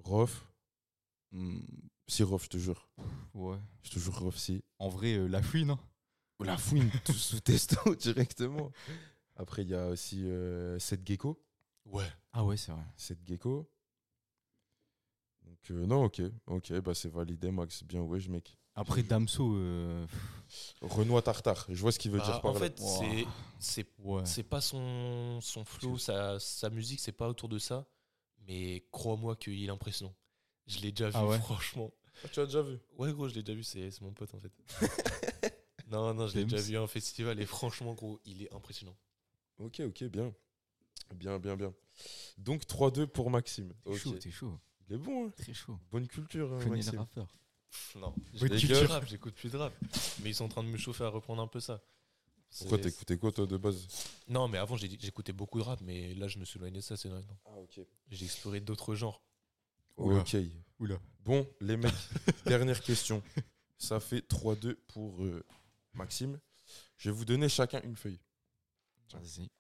Rof? 0.02 0.46
Hmm, 1.32 1.60
Si, 2.10 2.24
Rof, 2.24 2.42
je 2.44 2.48
te 2.48 2.58
jure. 2.58 2.88
Ouais. 3.34 3.56
Je 3.84 3.90
te 3.90 3.98
jure, 4.00 4.18
Rof, 4.18 4.36
si. 4.36 4.64
En 4.80 4.88
vrai, 4.88 5.14
euh, 5.14 5.28
la 5.28 5.40
fouine, 5.42 5.70
hein. 5.70 5.78
la 6.40 6.56
fouine 6.56 6.90
tout 7.04 7.12
sous 7.12 7.38
testo 7.40 7.94
directement. 7.96 8.72
Après, 9.36 9.62
il 9.62 9.68
y 9.68 9.74
a 9.74 9.86
aussi 9.88 10.24
euh, 10.24 10.76
Seth 10.80 11.06
Gecko. 11.06 11.40
Ouais. 11.86 12.10
Ah 12.32 12.44
ouais, 12.44 12.56
c'est 12.56 12.72
vrai. 12.72 12.82
Seth 12.96 13.20
Gecko. 13.24 13.70
Donc, 15.44 15.70
euh, 15.70 15.86
non, 15.86 16.04
ok. 16.04 16.20
Ok, 16.46 16.72
bah 16.80 16.94
c'est 16.94 17.08
validé, 17.12 17.50
Max. 17.52 17.84
Bien, 17.84 18.00
ouais, 18.00 18.18
mec. 18.28 18.56
Après 18.74 19.02
Damso, 19.02 19.54
euh, 19.54 20.06
Renoir 20.80 21.22
Tartare. 21.22 21.66
Je 21.68 21.80
vois 21.80 21.92
ce 21.92 21.98
qu'il 21.98 22.10
veut 22.10 22.18
Bah, 22.18 22.24
dire 22.24 22.40
par 22.40 22.50
en 22.52 22.54
là. 22.54 22.60
fait, 22.60 22.78
Wow. 22.80 22.98
c'est 23.00 23.26
c'est 23.58 23.86
ouais. 23.98 24.22
c'est 24.26 24.42
pas 24.44 24.60
son 24.60 25.38
son 25.40 25.64
flow, 25.64 25.98
sa, 25.98 26.38
sa 26.40 26.70
musique, 26.70 27.00
c'est 27.00 27.12
pas 27.12 27.28
autour 27.28 27.48
de 27.48 27.58
ça. 27.58 27.86
Mais 28.46 28.84
crois-moi 28.90 29.36
qu'il 29.36 29.64
est 29.64 29.70
impressionnant. 29.70 30.14
Je 30.66 30.78
l'ai 30.80 30.92
déjà 30.92 31.08
vu, 31.10 31.16
Ah 31.16 31.26
ouais 31.26 31.38
franchement. 31.40 31.92
Ah, 32.24 32.28
tu 32.28 32.40
as 32.40 32.46
déjà 32.46 32.62
vu 32.62 32.78
Ouais, 32.98 33.12
gros, 33.12 33.28
je 33.28 33.34
l'ai 33.34 33.42
déjà 33.42 33.56
vu, 33.56 33.62
c'est 33.64 33.90
c'est 33.90 34.02
mon 34.02 34.12
pote 34.12 34.32
en 34.34 34.38
fait. 34.38 34.52
non, 35.88 36.14
non, 36.14 36.26
je 36.28 36.34
l'ai 36.34 36.40
James. 36.40 36.50
déjà 36.50 36.62
vu 36.62 36.76
à 36.76 36.82
un 36.82 36.86
festival 36.86 37.40
et 37.40 37.46
franchement, 37.46 37.94
gros, 37.94 38.20
il 38.24 38.42
est 38.42 38.52
impressionnant. 38.52 38.96
Ok, 39.58 39.80
ok, 39.80 40.04
bien. 40.04 40.32
Bien, 41.14 41.38
bien, 41.38 41.56
bien. 41.56 41.74
Donc 42.38 42.62
3-2 42.66 43.06
pour 43.06 43.30
Maxime. 43.30 43.72
T'es 43.84 43.90
Ok. 43.90 43.96
chaud, 43.98 44.12
t'es 44.14 44.30
chaud. 44.30 44.58
Il 44.88 44.94
est 44.94 44.98
bon, 44.98 45.26
hein. 45.26 45.32
Très 45.36 45.54
chaud. 45.54 45.78
Bonne 45.90 46.06
culture, 46.06 46.52
hein, 46.52 46.58
le 46.60 46.70
Maxime. 46.70 46.98
rappeur. 46.98 47.26
Pff, 47.70 47.96
Non, 47.96 48.12
plus 48.38 48.48
de 48.48 48.56
kiffes. 48.56 48.86
rap, 48.88 49.06
j'écoute 49.06 49.34
plus 49.34 49.50
de 49.52 49.56
rap. 49.56 49.72
Mais 50.22 50.30
ils 50.30 50.34
sont 50.34 50.44
en 50.44 50.48
train 50.48 50.62
de 50.64 50.68
me 50.68 50.76
chauffer 50.76 51.04
à 51.04 51.08
reprendre 51.08 51.42
un 51.42 51.46
peu 51.46 51.60
ça. 51.60 51.80
Pourquoi 52.58 52.78
C'est- 52.78 52.90
t'écoutais 52.90 53.16
quoi, 53.16 53.30
toi, 53.30 53.46
de 53.46 53.56
base? 53.56 53.86
Non, 54.28 54.48
mais 54.48 54.58
avant, 54.58 54.76
j'ai- 54.76 54.90
j'écoutais 54.98 55.32
beaucoup 55.32 55.58
de 55.58 55.64
rap, 55.64 55.80
mais 55.82 56.14
là, 56.14 56.26
je 56.26 56.38
me 56.38 56.44
suis 56.44 56.58
éloigné 56.58 56.76
de 56.78 56.80
ça 56.82 56.96
ces 56.96 57.08
derniers 57.08 57.24
temps. 57.26 57.38
Ah, 57.44 57.56
ok. 57.58 57.80
J'ai 58.10 58.24
exploré 58.24 58.60
d'autres 58.60 58.94
genres. 58.96 59.22
Oula. 59.96 60.20
Ok. 60.20 60.36
Oula. 60.80 60.98
Bon, 61.24 61.46
les 61.60 61.76
mecs, 61.76 61.92
dernière 62.46 62.80
question. 62.80 63.22
Ça 63.76 64.00
fait 64.00 64.26
3-2 64.26 64.76
pour 64.88 65.22
euh, 65.22 65.44
Maxime. 65.92 66.40
Je 66.96 67.10
vais 67.10 67.16
vous 67.16 67.26
donner 67.26 67.50
chacun 67.50 67.82
une 67.82 67.96
feuille. 67.96 68.18
Vas-y. 69.12 69.50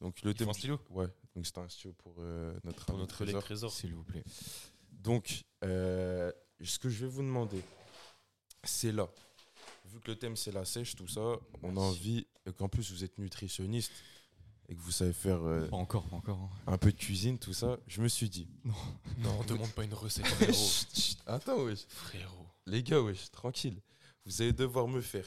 Donc 0.00 0.22
le 0.22 0.34
thème. 0.34 0.48
un 0.48 0.52
stylo? 0.52 0.80
Ouais, 0.90 1.06
donc 1.34 1.46
c'est 1.46 1.58
un 1.58 1.68
stylo 1.68 1.92
pour 1.94 2.16
euh, 2.18 2.54
notre 2.64 2.86
pour 2.86 2.98
notre 2.98 3.16
collègue 3.16 3.34
Trésor. 3.34 3.70
Trésor. 3.70 3.72
S'il 3.72 3.94
vous 3.94 4.04
plaît. 4.04 4.24
Donc, 4.92 5.44
euh, 5.64 6.32
ce 6.62 6.78
que 6.78 6.88
je 6.88 7.04
vais 7.04 7.10
vous 7.10 7.22
demander, 7.22 7.62
c'est 8.62 8.92
là. 8.92 9.08
Vu 9.86 10.00
que 10.00 10.10
le 10.10 10.18
thème 10.18 10.36
c'est 10.36 10.52
la 10.52 10.64
sèche, 10.64 10.96
tout 10.96 11.08
ça, 11.08 11.38
on 11.62 11.76
a 11.76 11.80
envie, 11.80 12.26
et 12.46 12.52
qu'en 12.52 12.68
plus 12.68 12.90
vous 12.92 13.04
êtes 13.04 13.18
nutritionniste 13.18 13.92
et 14.68 14.74
que 14.74 14.80
vous 14.80 14.90
savez 14.90 15.12
faire 15.12 15.42
euh, 15.42 15.66
Pas 15.68 15.76
encore, 15.76 16.08
pas 16.08 16.16
encore. 16.16 16.38
hein. 16.38 16.72
un 16.72 16.78
peu 16.78 16.90
de 16.92 16.96
cuisine, 16.96 17.38
tout 17.38 17.52
ça, 17.52 17.78
je 17.86 18.00
me 18.02 18.08
suis 18.08 18.28
dit. 18.30 18.48
Non, 19.18 19.42
demande 19.46 19.70
pas 19.72 19.84
une 19.84 19.94
recette, 19.94 20.26
frérot. 20.28 20.52
Chut, 20.52 20.88
chut, 20.94 21.18
Attends, 21.26 21.62
wesh. 21.64 21.84
frérot. 21.88 22.46
Les 22.66 22.82
gars, 22.82 23.00
wesh, 23.02 23.30
tranquille. 23.30 23.80
Vous 24.24 24.40
allez 24.40 24.52
devoir 24.52 24.88
me 24.88 25.00
faire. 25.00 25.26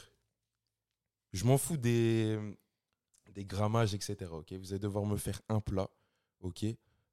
Je 1.34 1.46
m'en 1.46 1.58
fous 1.58 1.78
des, 1.78 2.40
des 3.34 3.46
grammages, 3.46 3.94
etc. 3.94 4.16
Ok, 4.32 4.54
vous 4.54 4.72
allez 4.74 4.80
devoir 4.80 5.06
me 5.06 5.18
faire 5.18 5.40
un 5.50 5.60
plat, 5.60 5.90
ok, 6.40 6.66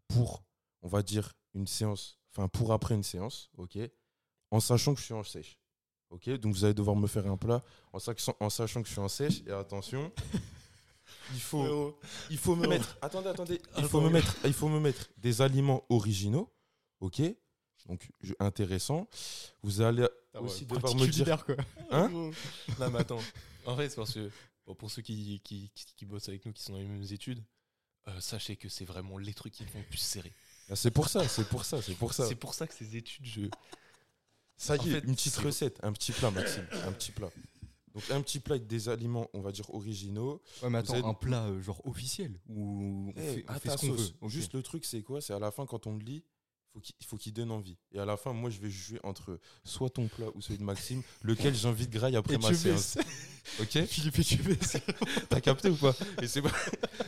pour, 0.08 0.42
on 0.82 0.88
va 0.88 1.02
dire, 1.02 1.34
une 1.54 1.66
séance, 1.66 2.18
enfin 2.30 2.48
pour 2.48 2.72
après 2.72 2.94
une 2.94 3.02
séance, 3.02 3.50
ok, 3.56 3.78
en 4.50 4.60
sachant 4.60 4.94
que 4.94 5.00
je 5.00 5.04
suis 5.06 5.14
en 5.14 5.24
sèche. 5.24 5.58
Ok, 6.10 6.28
donc 6.38 6.54
vous 6.54 6.64
allez 6.64 6.74
devoir 6.74 6.94
me 6.96 7.08
faire 7.08 7.26
un 7.26 7.36
plat 7.36 7.62
en 7.92 7.98
sachant, 7.98 8.36
en 8.38 8.48
sachant 8.48 8.80
que 8.82 8.86
je 8.88 8.92
suis 8.92 9.00
en 9.00 9.08
sèche. 9.08 9.42
Et 9.46 9.50
attention, 9.50 10.12
il 11.32 11.40
faut, 11.40 11.98
il 12.30 12.38
faut 12.38 12.56
me 12.56 12.66
mettre. 12.66 12.96
Attendez, 13.02 13.28
attendez. 13.28 13.60
Il 13.78 13.84
faut 13.84 14.00
me 14.00 14.10
mettre, 14.10 14.36
il 14.44 14.52
faut 14.52 14.68
me 14.68 14.80
mettre 14.80 15.08
des 15.18 15.42
aliments 15.42 15.84
originaux, 15.88 16.52
ok. 17.00 17.22
Donc 17.86 18.08
intéressant. 18.40 19.08
Vous 19.62 19.80
allez 19.82 20.06
Ah 20.32 20.40
ouais, 20.40 20.48
aussi 20.48 20.64
devoir 20.64 20.94
me 20.94 21.06
dire. 21.06 21.44
quoi. 21.44 21.56
Hein 21.90 22.08
Non, 22.78 22.90
mais 22.90 22.98
attends. 23.00 23.20
En 23.66 23.76
fait, 23.76 23.88
c'est 23.90 23.96
parce 23.96 24.14
que 24.14 24.30
bon, 24.66 24.74
pour 24.74 24.90
ceux 24.90 25.02
qui, 25.02 25.40
qui, 25.44 25.70
qui, 25.74 25.86
qui 25.96 26.06
bossent 26.06 26.28
avec 26.28 26.44
nous, 26.46 26.52
qui 26.52 26.62
sont 26.62 26.72
dans 26.72 26.78
les 26.78 26.86
mêmes 26.86 27.02
études, 27.10 27.42
euh, 28.08 28.20
sachez 28.20 28.56
que 28.56 28.68
c'est 28.68 28.84
vraiment 28.86 29.18
les 29.18 29.34
trucs 29.34 29.52
qui 29.52 29.64
me 29.64 29.68
font 29.68 29.78
le 29.80 29.84
plus 29.84 29.98
serrer. 29.98 30.32
Ah, 30.70 30.76
C'est 30.76 30.90
pour 30.90 31.08
ça, 31.08 31.26
c'est 31.28 31.46
pour 31.48 31.64
ça, 31.66 31.82
c'est 31.82 31.94
pour 31.94 32.14
ça. 32.14 32.26
C'est 32.26 32.34
pour 32.36 32.54
ça 32.54 32.66
que 32.66 32.74
ces 32.74 32.96
études, 32.96 33.26
je. 33.26 33.42
Ça 34.56 34.76
y 34.76 34.78
en 34.80 34.84
est, 34.84 34.90
fait, 35.00 35.06
une 35.06 35.14
petite 35.16 35.36
recette, 35.36 35.78
un 35.82 35.92
petit 35.92 36.12
plat, 36.12 36.30
Maxime, 36.30 36.66
un 36.86 36.92
petit 36.92 37.10
plat. 37.12 37.28
Donc 37.94 38.10
un 38.10 38.20
petit 38.22 38.40
plat 38.40 38.56
avec 38.56 38.66
des 38.66 38.88
aliments, 38.88 39.28
on 39.34 39.40
va 39.40 39.52
dire 39.52 39.72
originaux. 39.72 40.42
Ouais, 40.62 40.70
mais 40.70 40.78
attends, 40.78 40.94
avez- 40.94 41.04
un 41.04 41.14
plat 41.14 41.44
euh, 41.46 41.60
genre 41.62 41.80
officiel 41.86 42.40
où 42.48 43.08
on 43.08 43.12
Eh, 43.16 43.20
fait, 43.20 43.44
on 43.48 43.54
fait 43.54 43.70
ce 43.70 43.76
qu'on 43.86 43.92
veut. 43.92 44.28
Juste 44.28 44.52
le 44.54 44.62
truc, 44.62 44.84
c'est 44.84 45.02
quoi? 45.02 45.20
C'est 45.20 45.32
à 45.32 45.38
la 45.38 45.50
fin, 45.52 45.64
quand 45.64 45.86
on 45.86 45.92
le 45.96 46.04
lit, 46.04 46.24
faut 46.72 46.80
qu'il 46.80 47.06
faut 47.06 47.16
qu'il 47.16 47.32
donne 47.32 47.52
envie. 47.52 47.78
Et 47.92 48.00
à 48.00 48.04
la 48.04 48.16
fin, 48.16 48.32
moi, 48.32 48.50
je 48.50 48.58
vais 48.58 48.68
jouer 48.68 48.98
entre 49.04 49.38
soit 49.62 49.90
ton 49.90 50.08
plat 50.08 50.26
ou 50.34 50.40
celui 50.40 50.58
de 50.58 50.64
Maxime, 50.64 51.02
lequel 51.22 51.54
j'invite 51.54 51.88
graille 51.90 52.16
après 52.16 52.34
Et 52.34 52.38
ma 52.38 52.48
tu 52.48 52.56
séance. 52.56 52.98
Ok 53.60 53.84
Philippe 53.84 54.18
et 54.18 54.24
tu. 54.24 54.38
T'as 55.28 55.40
capté 55.40 55.68
ou 55.68 55.76
pas? 55.76 55.94
Et 56.22 56.26
c'est 56.26 56.40
pas 56.40 56.50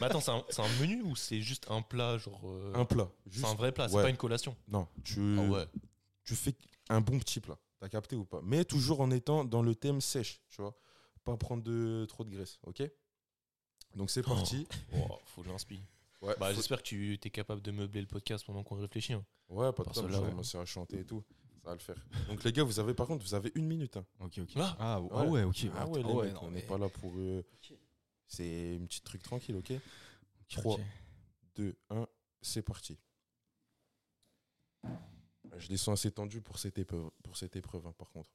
Mais 0.00 0.06
attends, 0.06 0.20
c'est 0.20 0.60
un, 0.60 0.68
menu 0.80 1.00
ou 1.02 1.16
c'est 1.16 1.40
juste 1.40 1.64
un 1.70 1.80
plat 1.80 2.18
genre. 2.18 2.42
euh, 2.44 2.74
un 2.74 2.84
plat. 2.84 3.08
C'est 3.32 3.44
un 3.46 3.54
vrai 3.54 3.72
plat, 3.72 3.88
c'est 3.88 3.94
ouais. 3.96 4.02
pas 4.02 4.10
une 4.10 4.18
collation? 4.18 4.54
Non, 4.68 4.86
tu, 5.02 5.18
Ah 5.38 5.42
ouais. 5.50 5.66
tu 6.24 6.36
fais 6.36 6.54
un 6.90 7.00
bon 7.00 7.18
petit 7.18 7.40
plat. 7.40 7.58
T'as 7.86 7.90
capté 7.90 8.16
ou 8.16 8.24
pas 8.24 8.40
Mais 8.42 8.64
toujours 8.64 9.00
en 9.00 9.12
étant 9.12 9.44
dans 9.44 9.62
le 9.62 9.72
thème 9.76 10.00
sèche, 10.00 10.42
tu 10.48 10.60
vois. 10.60 10.76
Pas 11.22 11.36
prendre 11.36 11.62
de, 11.62 12.04
trop 12.08 12.24
de 12.24 12.30
graisse, 12.30 12.58
ok? 12.64 12.82
Donc 13.94 14.10
c'est 14.10 14.24
parti. 14.24 14.66
Oh, 14.92 15.06
faut 15.26 15.42
que 15.42 15.48
j'inspire. 15.48 15.78
Ouais, 16.20 16.34
Bah, 16.40 16.48
faut- 16.48 16.56
j'espère 16.56 16.78
que 16.78 16.82
tu 16.88 17.14
es 17.14 17.30
capable 17.30 17.62
de 17.62 17.70
meubler 17.70 18.00
le 18.00 18.08
podcast 18.08 18.44
pendant 18.44 18.64
qu'on 18.64 18.74
réfléchit. 18.74 19.12
hein. 19.12 19.24
ouais, 19.50 19.72
pas 19.72 19.84
de 19.84 19.90
problème, 19.90 20.12
je 20.12 20.20
vais 20.20 20.30
commencer 20.30 20.58
à 20.58 20.64
chanter 20.64 20.98
et 20.98 21.04
tout. 21.04 21.22
Ça 21.62 21.68
va 21.70 21.74
le 21.74 21.80
faire. 21.80 22.04
Donc 22.26 22.42
les 22.42 22.52
gars, 22.52 22.64
vous 22.64 22.80
avez 22.80 22.92
par 22.92 23.06
contre, 23.06 23.24
vous 23.24 23.34
avez 23.34 23.52
une 23.54 23.66
minute. 23.68 23.96
hein. 23.96 24.06
Ok, 24.18 24.38
ok. 24.38 24.50
Ah. 24.56 24.76
Ah, 24.80 25.00
Ouais. 25.00 25.08
ah 25.12 25.24
ouais, 25.26 25.42
ok. 25.44 25.66
Ah 25.76 25.86
ouais, 25.86 26.02
les 26.02 26.08
ouais, 26.12 26.24
mecs, 26.26 26.34
non, 26.34 26.40
on 26.42 26.50
n'est 26.50 26.60
mais- 26.62 26.66
pas 26.66 26.78
là 26.78 26.88
pour... 26.88 27.12
euh, 27.16 27.44
C'est 28.26 28.74
une 28.74 28.88
petite 28.88 29.04
truc 29.04 29.22
tranquille, 29.22 29.54
ok? 29.54 29.70
Ok, 29.70 30.48
3, 30.48 30.74
ok. 30.74 30.80
2, 31.54 31.76
1, 31.90 32.06
c'est 32.42 32.62
parti. 32.62 32.98
Je 35.58 35.68
les 35.68 35.76
sens 35.76 35.98
assez 36.00 36.10
tendus 36.10 36.40
pour 36.40 36.58
cette 36.58 36.78
épreuve, 36.78 37.10
pour 37.22 37.36
cette 37.36 37.56
épreuve 37.56 37.86
hein, 37.86 37.92
par 37.98 38.10
contre. 38.10 38.30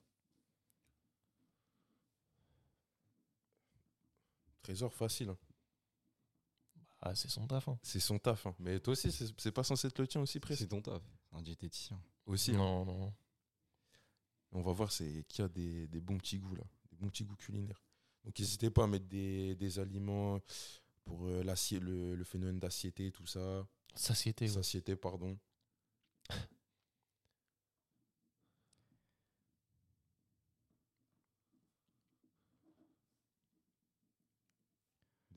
Trésor 4.61 4.93
facile. 4.93 5.30
hein. 5.30 5.38
Ah, 7.02 7.15
c'est 7.15 7.30
son 7.30 7.48
taf. 7.48 7.68
hein. 7.68 7.80
C'est 7.81 7.99
son 7.99 8.19
taf. 8.19 8.45
hein. 8.45 8.56
Mais 8.60 8.80
toi 8.80 8.91
aussi, 8.93 9.11
c'est 9.11 9.27
c'est 9.39 9.52
pas 9.52 9.64
censé 9.64 9.88
être 9.88 9.99
le 9.99 10.07
tien 10.07 10.22
aussi, 10.22 10.39
précis. 10.39 10.64
C'est 10.64 10.69
ton 10.69 10.81
taf. 10.81 11.02
Un 11.31 11.41
diététicien. 11.41 11.99
Aussi. 12.26 12.52
hein. 12.52 12.57
Non, 12.57 12.85
non. 12.85 13.14
On 14.52 14.61
va 14.61 14.72
voir 14.73 14.91
c'est 14.91 15.23
qui 15.27 15.41
a 15.41 15.48
des, 15.48 15.88
des 15.88 16.02
bons 16.02 16.18
petits 16.18 16.38
goûts 16.38 16.56
là, 16.56 16.64
des 16.91 16.98
bons 16.98 17.10
petits 17.10 17.23
goûts 17.23 17.38
culinaires. 17.38 17.81
Donc 18.26 18.38
n'hésitez 18.38 18.69
pas 18.69 18.84
à 18.84 18.88
mettre 18.88 19.06
des, 19.07 19.56
des 19.56 19.80
aliments 19.80 20.39
pour 21.06 21.26
euh, 21.26 21.41
le, 21.43 22.15
le 22.15 22.23
phénomène 22.23 22.60
d'assiété, 22.60 23.11
tout 23.11 23.26
ça. 23.26 23.65
Satiété. 23.95 24.45
ouais. 24.45 24.52
Satiété, 24.52 24.95
pardon. 24.95 25.38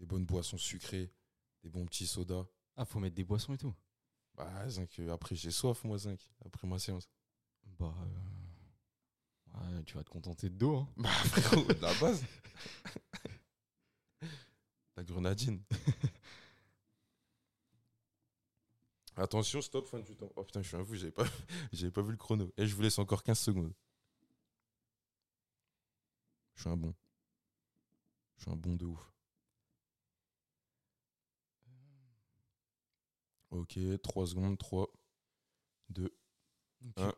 Des 0.04 0.08
bonnes 0.08 0.26
boissons 0.26 0.58
sucrées, 0.58 1.10
des 1.62 1.70
bons 1.70 1.86
petits 1.86 2.06
sodas. 2.06 2.44
Ah, 2.76 2.84
faut 2.84 3.00
mettre 3.00 3.14
des 3.16 3.24
boissons 3.24 3.54
et 3.54 3.56
tout. 3.56 3.74
Bah, 4.34 4.68
zinc, 4.68 4.98
euh, 4.98 5.10
après 5.14 5.34
j'ai 5.34 5.50
soif, 5.50 5.82
moi, 5.82 5.96
zinc, 5.96 6.20
après 6.44 6.66
ma 6.68 6.78
séance. 6.78 7.08
Bah. 7.78 7.94
euh, 9.54 9.60
Ouais, 9.76 9.82
tu 9.84 9.94
vas 9.94 10.04
te 10.04 10.10
contenter 10.10 10.50
de 10.50 10.56
dos, 10.58 10.76
hein. 10.76 10.88
Bah, 10.98 11.08
frérot, 11.08 11.64
de 11.72 11.80
la 11.80 11.94
base. 11.94 12.22
la 14.98 15.04
grenadine. 15.04 15.62
Attention, 19.16 19.62
stop, 19.62 19.86
fin 19.86 20.00
du 20.00 20.14
temps. 20.16 20.30
Oh 20.36 20.44
putain, 20.44 20.60
je 20.60 20.68
suis 20.68 20.76
un 20.76 20.84
fou, 20.84 20.96
j'avais 20.96 21.12
pas, 21.12 21.24
j'avais 21.72 21.90
pas 21.92 22.02
vu 22.02 22.10
le 22.10 22.18
chrono. 22.18 22.52
Et 22.58 22.66
je 22.66 22.74
vous 22.74 22.82
laisse 22.82 22.98
encore 22.98 23.22
15 23.22 23.38
secondes. 23.38 23.72
Je 26.56 26.60
suis 26.60 26.68
un 26.68 26.76
bon. 26.76 26.94
Je 28.36 28.42
suis 28.42 28.50
un 28.52 28.56
bon 28.56 28.74
de 28.76 28.84
ouf. 28.84 29.10
Ok, 33.54 33.78
3 34.02 34.26
secondes, 34.26 34.58
3, 34.58 34.88
2, 35.90 36.10
Un. 36.96 37.12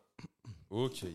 Ok. 0.70 1.06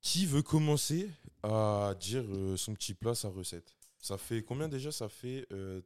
Qui 0.00 0.26
veut 0.26 0.42
commencer 0.42 1.10
à 1.42 1.94
dire 1.98 2.22
euh, 2.28 2.56
son 2.56 2.74
petit 2.74 2.94
plat, 2.94 3.14
sa 3.14 3.28
recette? 3.28 3.74
Ça 3.98 4.16
fait 4.16 4.42
combien 4.42 4.68
déjà? 4.68 4.92
Ça 4.92 5.08
fait 5.08 5.46
euh, 5.52 5.80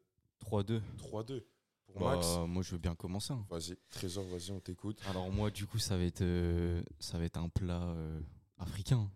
3-2. 0.45 0.83
3-2 0.99 1.43
pour 1.87 2.01
Bah, 2.01 2.15
Max? 2.17 2.27
moi, 2.47 2.63
je 2.63 2.73
veux 2.73 2.79
bien 2.79 2.95
commencer. 2.95 3.33
hein. 3.33 3.47
Vas-y, 3.49 3.77
Trésor, 3.89 4.25
vas-y, 4.27 4.51
on 4.51 4.61
t'écoute. 4.61 5.01
Alors, 5.07 5.31
moi, 5.33 5.51
du 5.51 5.67
coup, 5.67 5.79
ça 5.79 5.97
va 5.97 6.05
être, 6.05 6.21
euh, 6.23 6.83
ça 6.99 7.19
va 7.19 7.25
être 7.25 7.39
un 7.39 7.49
plat 7.49 7.97
africain. 8.59 9.11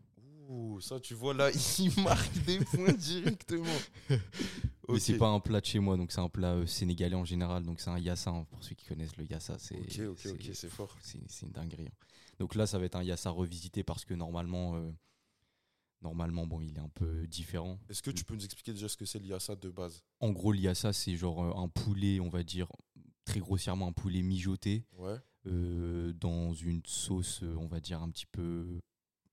Ouh, 0.48 0.80
ça, 0.80 1.00
tu 1.00 1.14
vois 1.14 1.32
là, 1.34 1.50
il 1.78 2.02
marque 2.02 2.32
des 2.44 2.58
points 2.58 2.92
directement. 2.92 3.64
Mais 4.88 4.98
c'est 5.00 5.16
pas 5.16 5.28
un 5.28 5.40
plat 5.40 5.60
de 5.60 5.66
chez 5.66 5.78
moi, 5.78 5.96
donc 5.96 6.12
c'est 6.12 6.20
un 6.20 6.28
plat 6.28 6.52
euh, 6.52 6.66
sénégalais 6.66 7.14
en 7.16 7.24
général. 7.24 7.62
Donc 7.64 7.80
c'est 7.80 7.88
un 7.90 7.98
yassa, 7.98 8.30
hein, 8.30 8.46
pour 8.50 8.62
ceux 8.62 8.74
qui 8.74 8.86
connaissent 8.86 9.16
le 9.16 9.24
yassa. 9.24 9.58
C'est, 9.58 9.76
Ok, 9.78 9.98
ok, 10.10 10.26
ok, 10.32 10.50
c'est 10.52 10.68
fort. 10.68 10.96
C'est, 11.00 11.20
c'est 11.28 11.46
une 11.46 11.52
dinguerie. 11.52 11.86
hein. 11.86 12.06
Donc 12.38 12.54
là, 12.54 12.66
ça 12.66 12.78
va 12.78 12.84
être 12.84 12.96
un 12.96 13.02
yassa 13.02 13.30
revisité 13.30 13.82
parce 13.82 14.04
que 14.04 14.14
normalement, 14.14 14.76
euh, 14.76 14.90
Normalement, 16.02 16.46
bon, 16.46 16.60
il 16.60 16.76
est 16.76 16.80
un 16.80 16.90
peu 16.90 17.26
différent. 17.26 17.78
Est-ce 17.88 18.02
que 18.02 18.10
tu 18.10 18.24
peux 18.24 18.34
nous 18.34 18.44
expliquer 18.44 18.74
déjà 18.74 18.90
ce 18.90 18.96
que 18.98 19.06
c'est 19.06 19.18
l'IASA 19.18 19.56
de 19.56 19.70
base? 19.70 20.04
En 20.20 20.32
gros, 20.32 20.52
l'IASA, 20.52 20.92
c'est 20.92 21.16
genre 21.16 21.42
euh, 21.42 21.54
un 21.58 21.68
poulet, 21.68 22.20
on 22.20 22.28
va 22.28 22.42
dire, 22.42 22.66
très 23.24 23.40
grossièrement, 23.40 23.86
un 23.88 23.92
poulet 23.92 24.20
mijoté 24.20 24.84
Ouais. 24.98 25.16
dans 25.46 26.52
une 26.52 26.82
sauce, 26.84 27.40
on 27.42 27.66
va 27.68 27.80
dire, 27.80 28.02
un 28.02 28.10
petit 28.10 28.26
peu 28.26 28.80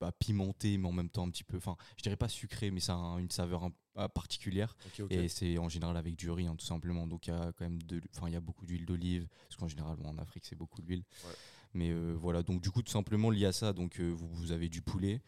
pas 0.01 0.11
pimentée, 0.11 0.79
mais 0.79 0.87
en 0.87 0.91
même 0.91 1.09
temps 1.09 1.27
un 1.27 1.29
petit 1.29 1.43
peu, 1.43 1.57
enfin, 1.57 1.77
je 1.95 2.01
dirais 2.01 2.15
pas 2.17 2.27
sucrée, 2.27 2.71
mais 2.71 2.79
ça 2.79 2.93
a 2.93 2.97
un- 2.97 3.17
une 3.19 3.29
saveur 3.29 3.63
un- 3.95 4.09
particulière. 4.09 4.75
Et 5.11 5.27
c'est 5.27 5.57
en 5.59 5.69
général 5.69 5.95
avec 5.95 6.15
du 6.15 6.31
riz, 6.31 6.47
hein, 6.47 6.55
tout 6.57 6.65
simplement. 6.65 7.05
Donc 7.07 7.27
il 7.27 7.29
y 7.29 7.33
a 7.33 7.51
quand 7.53 7.65
même 7.65 7.81
de, 7.83 8.01
enfin 8.15 8.27
il 8.29 8.33
y 8.33 8.35
a 8.35 8.41
beaucoup 8.41 8.65
d'huile 8.65 8.85
d'olive, 8.85 9.27
parce 9.47 9.57
qu'en 9.57 9.67
général 9.67 9.95
bon, 9.97 10.09
en 10.09 10.17
Afrique 10.17 10.45
c'est 10.47 10.55
beaucoup 10.55 10.81
d'huile. 10.81 11.03
Ouais. 11.25 11.31
Mais 11.75 11.89
euh, 11.91 12.15
voilà, 12.17 12.41
donc 12.41 12.61
du 12.63 12.71
coup 12.71 12.81
tout 12.81 12.91
simplement 12.91 13.29
lié 13.29 13.45
à 13.45 13.51
ça, 13.51 13.73
donc 13.73 13.99
euh, 13.99 14.09
vous, 14.09 14.27
vous 14.33 14.51
avez 14.51 14.69
du 14.69 14.81
poulet, 14.81 15.21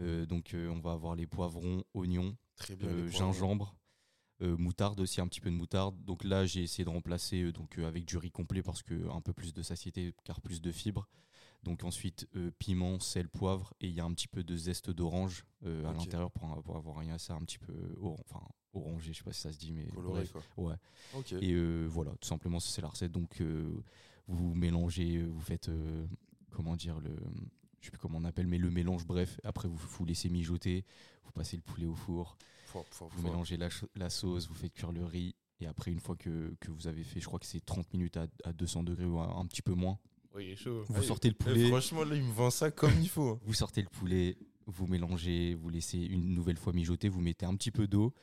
euh, 0.00 0.24
donc 0.26 0.54
on 0.54 0.78
va 0.80 0.92
avoir 0.92 1.14
les 1.16 1.26
poivrons, 1.26 1.84
oignons, 1.92 2.34
Très 2.56 2.76
bien. 2.76 2.88
poivrons. 2.88 3.10
gingembre, 3.10 3.76
euh, 4.42 4.56
moutarde 4.56 5.00
aussi 5.00 5.20
un 5.20 5.26
petit 5.28 5.40
peu 5.40 5.50
de 5.50 5.56
moutarde. 5.56 5.94
Donc 6.04 6.24
là 6.24 6.46
j'ai 6.46 6.62
essayé 6.62 6.84
de 6.84 6.90
remplacer 6.90 7.42
euh, 7.42 7.52
donc 7.52 7.78
euh, 7.78 7.86
avec 7.86 8.04
du 8.06 8.16
riz 8.16 8.30
complet 8.30 8.62
parce 8.62 8.82
que 8.82 8.94
un 9.10 9.20
peu 9.20 9.32
plus 9.34 9.52
de 9.52 9.62
satiété 9.62 10.14
car 10.24 10.40
plus 10.40 10.62
de 10.62 10.72
fibres. 10.72 11.08
Donc 11.64 11.82
ensuite 11.82 12.28
euh, 12.36 12.50
piment, 12.58 13.00
sel, 13.00 13.28
poivre 13.28 13.74
et 13.80 13.88
il 13.88 13.94
y 13.94 14.00
a 14.00 14.04
un 14.04 14.12
petit 14.12 14.28
peu 14.28 14.44
de 14.44 14.56
zeste 14.56 14.90
d'orange 14.90 15.44
euh, 15.64 15.84
à 15.88 15.92
l'intérieur 15.92 16.30
pour, 16.30 16.62
pour 16.62 16.76
avoir 16.76 16.98
un 16.98 17.18
ça 17.18 17.34
un 17.34 17.40
petit 17.40 17.58
peu 17.58 17.72
or- 18.00 18.20
enfin 18.28 18.46
orangé, 18.74 19.12
je 19.12 19.18
sais 19.18 19.24
pas 19.24 19.32
si 19.32 19.40
ça 19.40 19.52
se 19.52 19.58
dit 19.58 19.72
mais 19.72 19.86
Coloré, 19.86 20.24
bref. 20.32 20.48
quoi. 20.54 20.70
Ouais. 20.70 20.76
Et 21.40 21.52
euh, 21.52 21.86
voilà, 21.88 22.10
tout 22.20 22.28
simplement, 22.28 22.60
c'est 22.60 22.82
la 22.82 22.88
recette. 22.88 23.12
Donc, 23.12 23.40
vous 24.26 24.54
mélangez, 24.54 25.22
vous 25.22 25.40
faites, 25.40 25.70
comment 26.50 26.74
dire, 26.76 26.98
le, 27.00 27.14
je 27.80 27.86
sais 27.86 27.90
plus 27.90 27.98
comment 28.00 28.18
on 28.18 28.24
appelle, 28.24 28.46
mais 28.48 28.58
le 28.58 28.70
mélange, 28.70 29.06
bref. 29.06 29.38
Après, 29.44 29.68
vous 29.68 29.76
vous 29.76 30.04
laissez 30.04 30.28
mijoter, 30.28 30.84
vous 31.24 31.30
passez 31.32 31.56
le 31.56 31.62
poulet 31.62 31.86
au 31.86 31.94
four, 31.94 32.36
vous 33.10 33.22
mélangez 33.30 33.56
la, 33.56 34.10
sauce, 34.10 34.48
vous 34.48 34.54
faites 34.54 34.72
cuire 34.72 34.90
le 34.92 35.04
riz. 35.04 35.34
Et 35.60 35.66
après, 35.66 35.92
une 35.92 36.00
fois 36.00 36.16
que, 36.16 36.56
que 36.58 36.72
vous 36.72 36.88
avez 36.88 37.04
fait, 37.04 37.20
je 37.20 37.26
crois 37.26 37.38
que 37.38 37.46
c'est 37.46 37.64
30 37.64 37.92
minutes 37.92 38.16
à, 38.16 38.26
à 38.42 38.52
200 38.52 38.82
degrés 38.82 39.04
ou 39.04 39.20
un 39.20 39.46
petit 39.46 39.62
peu 39.62 39.74
moins, 39.74 39.98
Oui, 40.34 40.46
il 40.46 40.50
est 40.52 40.56
chaud. 40.56 40.84
vous 40.88 40.96
Allez. 40.96 41.06
sortez 41.06 41.28
le 41.28 41.36
Eh, 41.40 41.44
poulet, 41.44 41.68
franchement, 41.68 42.04
là, 42.04 42.16
il 42.16 42.22
me 42.24 42.32
vend 42.32 42.50
ça 42.50 42.70
comme 42.70 42.92
il 43.00 43.08
faut. 43.08 43.38
vous 43.44 43.54
sortez 43.54 43.82
le 43.82 43.88
poulet, 43.88 44.36
vous 44.66 44.86
mélangez, 44.86 45.54
vous 45.54 45.68
laissez 45.68 45.98
une 45.98 46.34
nouvelle 46.34 46.56
fois 46.58 46.72
mijoter, 46.72 47.08
vous 47.08 47.20
mettez 47.20 47.46
un 47.46 47.54
petit 47.56 47.70
peu 47.70 47.86
d'eau 47.86 48.14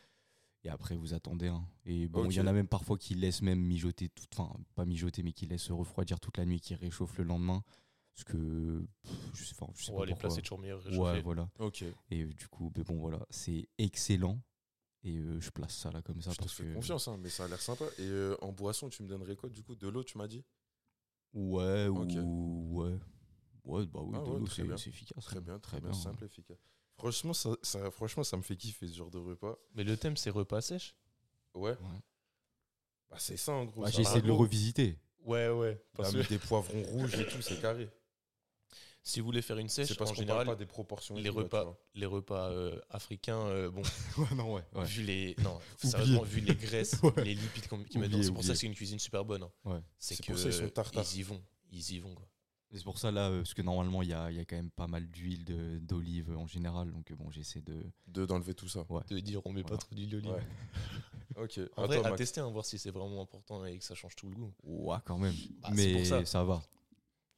et 0.63 0.69
après 0.69 0.95
vous 0.95 1.13
attendez. 1.13 1.47
hein. 1.47 1.65
Et 1.85 2.07
bon, 2.07 2.29
il 2.29 2.35
y 2.35 2.41
en 2.41 2.47
a 2.47 2.53
même 2.53 2.67
parfois 2.67 2.97
qui 2.97 3.15
laissent 3.15 3.41
même 3.41 3.59
mijoter, 3.61 4.09
tout, 4.09 4.25
enfin 4.35 4.53
pas 4.75 4.85
mijoter, 4.85 5.23
mais 5.23 5.31
qui 5.33 5.45
laissent 5.45 5.71
refroidir 5.71 6.19
toute 6.19 6.37
la 6.37 6.45
nuit, 6.45 6.59
qui 6.59 6.75
réchauffent 6.75 7.17
le 7.17 7.23
lendemain. 7.23 7.63
Parce 8.13 8.25
que 8.25 8.85
pff, 9.03 9.13
je 9.33 9.43
sais, 9.45 9.55
enfin, 9.57 9.71
je 9.75 9.85
sais 9.85 9.91
Ouais, 9.93 9.99
pas 10.13 10.27
les 10.27 10.29
c'est 10.35 10.41
toujours 10.41 10.59
meilleur 10.59 10.81
Ouais, 10.99 11.21
voilà. 11.21 11.49
Ok. 11.59 11.83
Et 12.09 12.23
euh, 12.23 12.33
du 12.33 12.47
coup, 12.49 12.69
ben 12.69 12.83
bon 12.83 12.99
voilà, 12.99 13.25
c'est 13.29 13.69
excellent. 13.77 14.41
Et 15.03 15.15
euh, 15.17 15.39
je 15.39 15.49
place 15.49 15.75
ça 15.75 15.89
là 15.91 16.01
comme 16.01 16.21
ça 16.21 16.31
Je 16.31 16.37
te 16.37 16.47
fais 16.47 16.63
que 16.65 16.73
confiance, 16.75 17.07
hein, 17.07 17.17
mais 17.19 17.29
ça 17.29 17.45
a 17.45 17.47
l'air 17.47 17.61
sympa. 17.61 17.85
Et 17.97 18.01
euh, 18.03 18.35
en 18.41 18.51
boisson, 18.51 18.89
tu 18.89 19.01
me 19.01 19.07
donnerais 19.07 19.35
quoi 19.37 19.49
du 19.49 19.63
coup? 19.63 19.75
De 19.75 19.87
l'eau, 19.87 20.03
tu 20.03 20.17
m'as 20.17 20.27
dit? 20.27 20.43
Ouais, 21.33 21.87
ou 21.87 22.79
ouais, 22.81 22.99
ouais, 23.65 23.85
bah 23.87 23.99
oui, 24.03 24.15
Ah 24.17 24.23
de 24.25 24.29
ouais, 24.31 24.39
l'eau, 24.39 24.45
très 24.45 24.55
c'est 24.55 24.63
bien. 24.63 24.75
efficace. 24.75 25.23
Très 25.23 25.37
hein. 25.37 25.41
bien, 25.41 25.59
très, 25.59 25.79
bien, 25.81 25.89
hein. 25.89 25.93
simple, 25.93 26.25
efficace. 26.25 26.57
Franchement 26.97 27.33
ça, 27.33 27.49
ça- 27.61 27.89
franchement, 27.91 28.23
ça 28.23 28.37
me 28.37 28.41
fait 28.41 28.55
kiffer 28.55 28.87
ce 28.87 28.95
genre 28.95 29.09
de 29.11 29.17
repas. 29.17 29.57
Mais 29.75 29.83
le 29.83 29.97
thème, 29.97 30.17
c'est 30.17 30.29
repas 30.29 30.61
sèche. 30.61 30.95
Ouais. 31.53 31.71
Ouais. 31.71 31.77
Bah, 33.09 33.17
c'est 33.19 33.37
ça 33.37 33.51
en 33.53 33.65
gros. 33.65 33.81
Bah, 33.81 33.89
J'ai 33.89 34.01
essayé 34.01 34.21
de 34.21 34.27
le 34.27 34.33
revisiter. 34.33 34.97
Ouais, 35.25 35.49
ouais. 35.49 35.83
Parce 35.93 36.13
que 36.13 36.27
des 36.27 36.37
poivrons 36.39 36.83
rouges 36.83 37.15
et 37.19 37.25
tout, 37.27 37.41
c'est 37.41 37.59
carré. 37.61 37.89
Si 39.03 39.19
vous 39.19 39.25
voulez 39.25 39.41
faire 39.41 39.57
une 39.57 39.67
sèche, 39.69 39.87
C'est 39.89 39.97
parce 39.97 40.11
en 40.11 40.13
général, 40.13 40.45
parle 40.45 40.57
pas 40.57 40.59
des 40.59 40.67
proportions. 40.67 41.15
les 41.15 41.23
là, 41.23 41.31
repas, 41.31 41.75
les 41.95 42.05
repas 42.05 42.49
euh, 42.51 42.79
africains, 42.89 43.39
euh, 43.47 43.69
bon, 43.71 43.81
ouais, 44.17 44.35
non, 44.35 44.53
ouais. 44.53 44.63
ouais. 44.75 44.85
vu 44.85 45.03
les, 45.03 45.35
non, 45.43 45.59
sérieusement, 45.77 46.21
vu 46.23 46.41
les 46.41 46.55
graisses, 46.55 46.99
Ouais. 47.03 47.23
les 47.23 47.33
lipides 47.35 47.67
qu'on- 47.67 47.83
qu'ils 47.83 47.99
mettent 47.99 48.11
c'est 48.23 48.31
pour 48.31 48.43
ça 48.43 48.53
que 48.53 48.59
c'est 48.59 48.67
une 48.67 48.75
cuisine 48.75 48.99
super 48.99 49.25
bonne. 49.25 49.43
hein. 49.43 49.51
Ouais. 49.65 49.79
C'est 49.97 50.15
que 50.21 50.31
pour 50.31 50.37
ça, 50.39 50.49
ils 50.49 50.53
sont 50.53 50.69
tartares. 50.69 51.03
ils 51.13 51.19
y 51.19 51.23
vont, 51.23 51.41
ils 51.71 51.91
y 51.93 51.99
vont 51.99 52.13
quoi. 52.13 52.27
C'est 52.73 52.83
pour 52.85 52.97
ça 52.99 53.11
là, 53.11 53.27
euh, 53.29 53.39
parce 53.39 53.53
que 53.53 53.61
normalement 53.61 54.01
il 54.01 54.07
y 54.07 54.13
a, 54.13 54.31
il 54.31 54.37
y 54.37 54.39
a 54.39 54.45
quand 54.45 54.55
même 54.55 54.71
pas 54.71 54.87
mal 54.87 55.05
d'huile 55.09 55.43
d'olive 55.81 56.31
en 56.37 56.47
général, 56.47 56.89
donc 56.93 57.11
bon 57.11 57.29
j'essaie 57.29 57.59
de. 57.59 57.83
De 58.07 58.25
d'enlever 58.25 58.53
tout 58.53 58.69
ça. 58.69 58.85
De 59.09 59.19
dire 59.19 59.41
on 59.45 59.51
met 59.51 59.63
pas 59.63 59.75
trop 59.75 59.93
d'huile 59.93 60.09
d'olive. 60.09 60.31
Ouais. 60.31 61.43
Ok. 61.43 61.59
En 61.75 61.85
vrai, 61.87 61.97
à 61.97 62.01
Max. 62.03 62.15
tester, 62.17 62.39
hein, 62.39 62.49
voir 62.49 62.63
si 62.65 62.77
c'est 62.79 62.91
vraiment 62.91 63.21
important 63.21 63.65
et 63.65 63.77
que 63.77 63.83
ça 63.83 63.93
change 63.95 64.15
tout 64.15 64.29
le 64.29 64.35
goût. 64.35 64.53
Ouais, 64.63 64.97
quand 65.05 65.17
même. 65.17 65.33
Bah, 65.61 65.69
c'est 65.69 65.75
Mais 65.75 65.93
pour 65.97 66.05
ça. 66.05 66.25
ça. 66.25 66.43
va. 66.45 66.61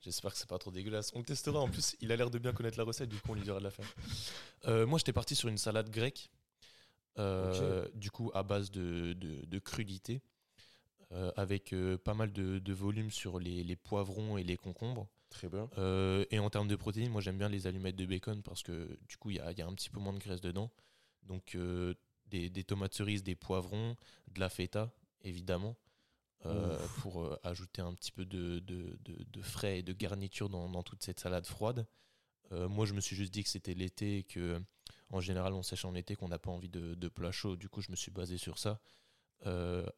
J'espère 0.03 0.33
que 0.33 0.37
c'est 0.37 0.49
pas 0.49 0.57
trop 0.59 0.69
dégueulasse. 0.69 1.11
On 1.15 1.19
le 1.19 1.25
testera. 1.25 1.59
En 1.59 1.69
plus, 1.69 1.95
il 2.01 2.11
a 2.11 2.17
l'air 2.17 2.29
de 2.29 2.37
bien 2.37 2.51
connaître 2.51 2.77
la 2.77 2.83
recette, 2.83 3.07
du 3.09 3.15
coup, 3.15 3.31
on 3.31 3.35
lui 3.35 3.41
dira 3.41 3.59
de 3.59 3.63
la 3.63 3.71
faire. 3.71 3.85
Euh, 4.67 4.85
moi, 4.85 4.99
j'étais 4.99 5.13
parti 5.13 5.33
sur 5.33 5.47
une 5.47 5.57
salade 5.57 5.89
grecque, 5.89 6.29
euh, 7.19 7.87
du 7.95 8.11
coup, 8.11 8.29
à 8.33 8.43
base 8.43 8.69
de, 8.69 9.13
de, 9.13 9.45
de 9.45 9.59
crudité, 9.59 10.21
euh, 11.13 11.31
avec 11.37 11.73
pas 12.03 12.13
mal 12.13 12.33
de, 12.33 12.59
de 12.59 12.73
volume 12.73 13.11
sur 13.11 13.39
les, 13.39 13.63
les 13.63 13.75
poivrons 13.77 14.37
et 14.37 14.43
les 14.43 14.57
concombres. 14.57 15.07
Très 15.29 15.47
bien. 15.47 15.69
Et 16.31 16.37
en 16.37 16.49
termes 16.49 16.67
de 16.67 16.75
protéines, 16.75 17.09
moi, 17.09 17.21
j'aime 17.21 17.37
bien 17.37 17.49
les 17.49 17.65
allumettes 17.65 17.95
de 17.95 18.05
bacon 18.05 18.43
parce 18.43 18.61
que, 18.61 18.99
du 19.07 19.15
coup, 19.17 19.31
il 19.31 19.37
y 19.37 19.39
a, 19.39 19.51
y 19.53 19.61
a 19.61 19.65
un 19.65 19.73
petit 19.73 19.89
peu 19.89 19.99
moins 19.99 20.13
de 20.13 20.19
graisse 20.19 20.41
dedans. 20.41 20.69
Donc, 21.23 21.57
des, 22.27 22.49
des 22.49 22.63
tomates 22.65 22.93
cerises, 22.93 23.23
des 23.23 23.35
poivrons, 23.35 23.95
de 24.31 24.39
la 24.39 24.49
feta, 24.49 24.91
évidemment. 25.23 25.77
Euh, 26.45 26.77
pour 26.99 27.21
euh, 27.21 27.39
ajouter 27.43 27.81
un 27.81 27.93
petit 27.93 28.11
peu 28.11 28.25
de, 28.25 28.59
de, 28.59 29.41
frais 29.41 29.79
et 29.79 29.83
de 29.83 29.93
garniture 29.93 30.49
dans, 30.49 30.83
toute 30.83 31.01
cette 31.01 31.19
salade 31.19 31.45
froide. 31.45 31.85
Euh, 32.51 32.67
moi, 32.67 32.85
je 32.85 32.93
me 32.93 32.99
suis 32.99 33.15
juste 33.15 33.33
dit 33.33 33.43
que 33.43 33.49
c'était 33.49 33.73
l'été 33.73 34.17
et 34.17 34.23
que, 34.23 34.61
en 35.09 35.21
général, 35.21 35.53
on 35.53 35.63
sèche 35.63 35.85
en 35.85 35.95
été, 35.95 36.15
qu'on 36.15 36.27
n'a 36.27 36.39
pas 36.39 36.51
envie 36.51 36.69
de, 36.69 36.95
de 36.95 37.07
plats 37.07 37.31
chauds. 37.31 37.55
Du 37.55 37.69
coup, 37.69 37.81
je 37.81 37.91
me 37.91 37.95
suis 37.95 38.11
basé 38.11 38.37
sur 38.37 38.57
ça. 38.57 38.81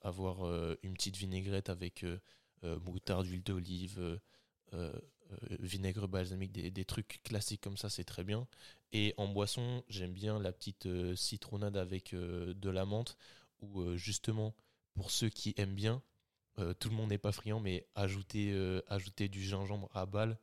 Avoir 0.02 0.44
une 0.84 0.94
petite 0.94 1.18
vinaigrette 1.18 1.70
avec 1.70 2.06
moutarde, 2.64 3.26
huile 3.28 3.44
d'olive, 3.44 4.20
vinaigre 5.60 6.08
balsamique, 6.08 6.52
des, 6.52 6.70
des 6.70 6.86
trucs 6.86 7.22
classiques 7.24 7.62
comme 7.62 7.78
ça, 7.78 7.90
c'est 7.90 8.04
très 8.04 8.24
bien. 8.24 8.48
Et 8.92 9.14
en 9.18 9.28
boisson, 9.28 9.84
j'aime 9.88 10.14
bien 10.14 10.40
la 10.40 10.52
petite 10.52 10.88
citronnade 11.16 11.78
avec 11.78 12.14
de 12.14 12.70
la 12.70 12.86
menthe, 12.86 13.18
où 13.62 13.96
justement, 13.96 14.56
pour 14.94 15.12
ceux 15.12 15.30
qui 15.30 15.54
aiment 15.58 15.76
bien, 15.76 16.02
euh, 16.60 16.74
tout 16.74 16.90
le 16.90 16.96
monde 16.96 17.10
n'est 17.10 17.18
pas 17.18 17.32
friand, 17.32 17.60
mais 17.60 17.86
ajouter, 17.96 18.52
euh, 18.54 18.82
ajouter 18.88 19.28
du 19.28 19.44
gingembre 19.44 19.90
à 19.94 20.06
balle 20.06 20.38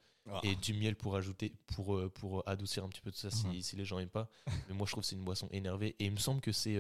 et 0.45 0.55
du 0.55 0.73
miel 0.73 0.95
pour 0.95 1.17
ajouter 1.17 1.53
pour, 1.67 1.97
euh, 1.97 2.09
pour 2.09 2.49
adoucir 2.49 2.85
un 2.85 2.89
petit 2.89 3.01
peu 3.01 3.11
tout 3.11 3.19
ça 3.19 3.31
si, 3.31 3.77
les 3.77 3.85
gens 3.85 3.99
n'aiment 3.99 4.09
pas. 4.09 4.29
Mais 4.69 4.75
moi, 4.75 4.87
je 4.87 4.93
trouve 4.93 5.03
que 5.03 5.09
c'est 5.09 5.17
une 5.17 5.25
boisson 5.25 5.49
énervée. 5.51 5.97
Et 5.99 6.07
il 6.07 6.13
me 6.13 6.19
semble 6.19 6.41
que 6.41 6.53
c'est 6.53 6.77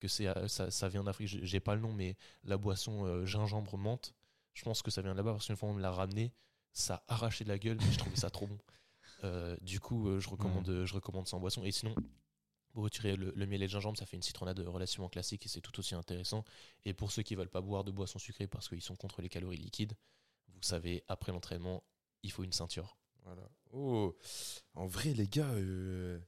que 0.00 0.08
c'est 0.08 0.26
ça, 0.48 0.70
ça 0.70 0.88
vient 0.88 1.04
d'Afrique. 1.04 1.28
J'ai 1.28 1.60
pas 1.60 1.76
le 1.76 1.80
nom, 1.80 1.92
mais 1.92 2.16
la 2.42 2.56
boisson 2.56 3.24
gingembre 3.24 3.78
menthe, 3.78 4.14
je 4.52 4.64
pense 4.64 4.82
que 4.82 4.90
ça 4.90 5.00
vient 5.00 5.12
de 5.12 5.16
là-bas 5.16 5.30
parce 5.32 5.46
qu'une 5.46 5.54
fois 5.56 5.68
on 5.68 5.74
me 5.74 5.80
l'a 5.80 5.92
ramené, 5.92 6.32
ça 6.72 7.04
a 7.06 7.14
arraché 7.14 7.44
de 7.44 7.50
la 7.50 7.58
gueule, 7.58 7.78
mais 7.80 7.92
je 7.92 7.98
trouvais 7.98 8.16
ça 8.16 8.30
trop 8.30 8.48
bon. 8.48 8.58
Du 9.60 9.78
coup, 9.78 10.18
je 10.18 10.28
recommande, 10.28 10.84
je 10.84 10.94
recommande 10.94 11.28
ça 11.28 11.36
en 11.36 11.40
boisson. 11.40 11.62
Et 11.62 11.70
sinon, 11.70 11.94
pour 12.72 12.84
retirer 12.84 13.16
le, 13.16 13.32
le 13.36 13.46
miel 13.46 13.62
et 13.62 13.66
le 13.66 13.70
gingembre, 13.70 13.98
ça 13.98 14.06
fait 14.06 14.16
une 14.16 14.22
citronnade 14.22 14.58
relativement 14.60 15.08
classique 15.08 15.44
et 15.46 15.48
c'est 15.48 15.60
tout 15.60 15.78
aussi 15.78 15.94
intéressant. 15.94 16.44
Et 16.84 16.94
pour 16.94 17.12
ceux 17.12 17.22
qui 17.22 17.34
veulent 17.34 17.48
pas 17.50 17.60
boire 17.60 17.84
de 17.84 17.90
boissons 17.90 18.18
sucrées 18.18 18.46
parce 18.46 18.68
qu'ils 18.68 18.82
sont 18.82 18.96
contre 18.96 19.20
les 19.22 19.28
calories 19.28 19.56
liquides, 19.58 19.92
vous 20.48 20.62
savez, 20.62 21.04
après 21.08 21.32
l'entraînement, 21.32 21.82
il 22.22 22.30
faut 22.32 22.44
une 22.44 22.52
ceinture. 22.52 22.96
Voilà. 23.24 23.48
Oh, 23.72 24.16
en 24.74 24.86
vrai, 24.86 25.12
les 25.14 25.28
gars, 25.28 25.50
euh, 25.52 26.18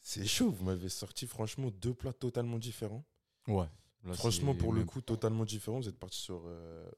c'est 0.00 0.26
chaud. 0.26 0.50
Vous 0.50 0.64
m'avez 0.64 0.88
sorti, 0.88 1.26
franchement, 1.26 1.70
deux 1.70 1.94
plats 1.94 2.12
totalement 2.12 2.58
différents. 2.58 3.04
Ouais. 3.46 3.66
Là, 4.04 4.14
franchement, 4.14 4.54
pour 4.54 4.72
le 4.72 4.84
coup, 4.84 5.00
totalement 5.00 5.44
différents. 5.44 5.78
Vous 5.80 5.88
êtes 5.88 5.98
parti 5.98 6.18
sur. 6.18 6.42
euh, 6.46 6.90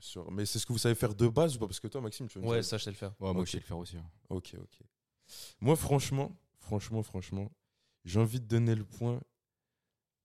sur... 0.00 0.30
Mais 0.30 0.44
c'est 0.44 0.58
ce 0.58 0.66
que 0.66 0.72
vous 0.72 0.78
savez 0.78 0.94
faire 0.94 1.14
de 1.14 1.28
base 1.28 1.56
ou 1.56 1.60
pas? 1.60 1.66
Parce 1.66 1.80
que 1.80 1.88
toi, 1.88 2.00
Maxime, 2.00 2.28
tu 2.28 2.38
veux 2.38 2.46
Ouais, 2.46 2.62
ça 2.62 2.76
je 2.78 2.84
sais 2.84 2.90
le 2.90 2.96
faire. 2.96 3.14
Ouais, 3.20 3.32
moi 3.32 3.44
je 3.44 3.52
sais 3.52 3.58
le 3.58 3.62
faire 3.64 3.78
aussi. 3.78 3.96
hein. 3.96 4.10
Ok, 4.28 4.54
ok. 4.60 4.78
Moi, 5.60 5.76
franchement, 5.76 6.36
franchement, 6.58 7.02
franchement, 7.02 7.50
j'ai 8.04 8.20
envie 8.20 8.40
de 8.40 8.46
donner 8.46 8.74
le 8.74 8.84
point 8.84 9.20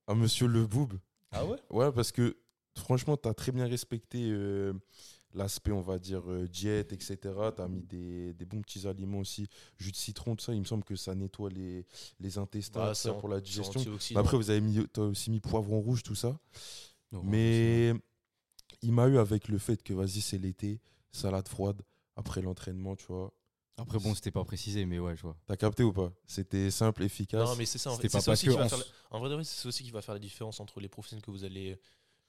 à 0.07 0.15
Monsieur 0.15 0.47
Le 0.47 0.65
Boub. 0.65 0.93
Ah 1.31 1.45
ouais? 1.45 1.57
Ouais, 1.69 1.91
parce 1.91 2.11
que 2.11 2.37
franchement, 2.77 3.17
tu 3.17 3.27
as 3.27 3.33
très 3.33 3.51
bien 3.51 3.67
respecté 3.67 4.29
euh, 4.31 4.73
l'aspect, 5.33 5.71
on 5.71 5.81
va 5.81 5.99
dire, 5.99 6.23
euh, 6.31 6.47
diète, 6.47 6.93
etc. 6.93 7.17
Tu 7.55 7.61
as 7.61 7.67
mis 7.67 7.83
des, 7.83 8.33
des 8.33 8.45
bons 8.45 8.61
petits 8.61 8.87
aliments 8.87 9.19
aussi. 9.19 9.47
Jus 9.77 9.91
de 9.91 9.97
citron, 9.97 10.35
tout 10.35 10.45
ça, 10.45 10.53
il 10.53 10.59
me 10.59 10.65
semble 10.65 10.83
que 10.83 10.95
ça 10.95 11.13
nettoie 11.15 11.49
les, 11.49 11.85
les 12.19 12.37
intestins 12.37 12.79
Bah, 12.79 12.93
ça, 12.95 13.13
pour 13.13 13.29
la 13.29 13.41
digestion. 13.41 13.81
après, 14.15 14.37
vous 14.37 14.49
avez 14.49 14.61
mis, 14.61 14.79
as 14.95 15.01
aussi 15.01 15.29
mis 15.29 15.39
poivron 15.41 15.81
rouge, 15.81 16.03
tout 16.03 16.15
ça. 16.15 16.39
Non, 17.11 17.21
Mais 17.23 17.93
il 18.81 18.91
m'a 18.93 19.07
eu 19.07 19.17
avec 19.17 19.47
le 19.49 19.57
fait 19.57 19.81
que, 19.83 19.93
vas-y, 19.93 20.21
c'est 20.21 20.37
l'été, 20.37 20.79
salade 21.11 21.47
froide, 21.47 21.81
après 22.15 22.41
l'entraînement, 22.41 22.95
tu 22.95 23.05
vois. 23.07 23.33
Après, 23.77 23.99
bon, 23.99 24.15
c'était 24.15 24.31
pas 24.31 24.43
précisé, 24.43 24.85
mais 24.85 24.99
ouais, 24.99 25.15
je 25.15 25.21
vois. 25.21 25.37
T'as 25.47 25.55
capté 25.55 25.83
ou 25.83 25.93
pas? 25.93 26.11
C'était 26.25 26.71
simple, 26.71 27.03
efficace. 27.03 27.47
Non, 27.47 27.55
mais 27.55 27.65
c'est 27.65 27.77
ça. 27.77 27.91
En, 27.91 27.97
fait, 27.97 28.09
pas 28.09 28.19
c'est 28.19 28.25
ça 28.25 28.31
aussi 28.31 28.45
que 28.47 28.51
qui 28.51 28.57
va 28.57 28.67
faire 28.67 28.77
la- 28.79 28.85
en 29.11 29.19
vrai, 29.19 29.29
de 29.29 29.35
vrai, 29.35 29.43
c'est 29.43 29.67
aussi 29.67 29.83
qui 29.83 29.91
va 29.91 30.01
faire 30.01 30.15
la 30.15 30.19
différence 30.19 30.59
entre 30.59 30.79
les 30.79 30.89
professionnels 30.89 31.23
que 31.23 31.31
vous 31.31 31.43
allez, 31.43 31.77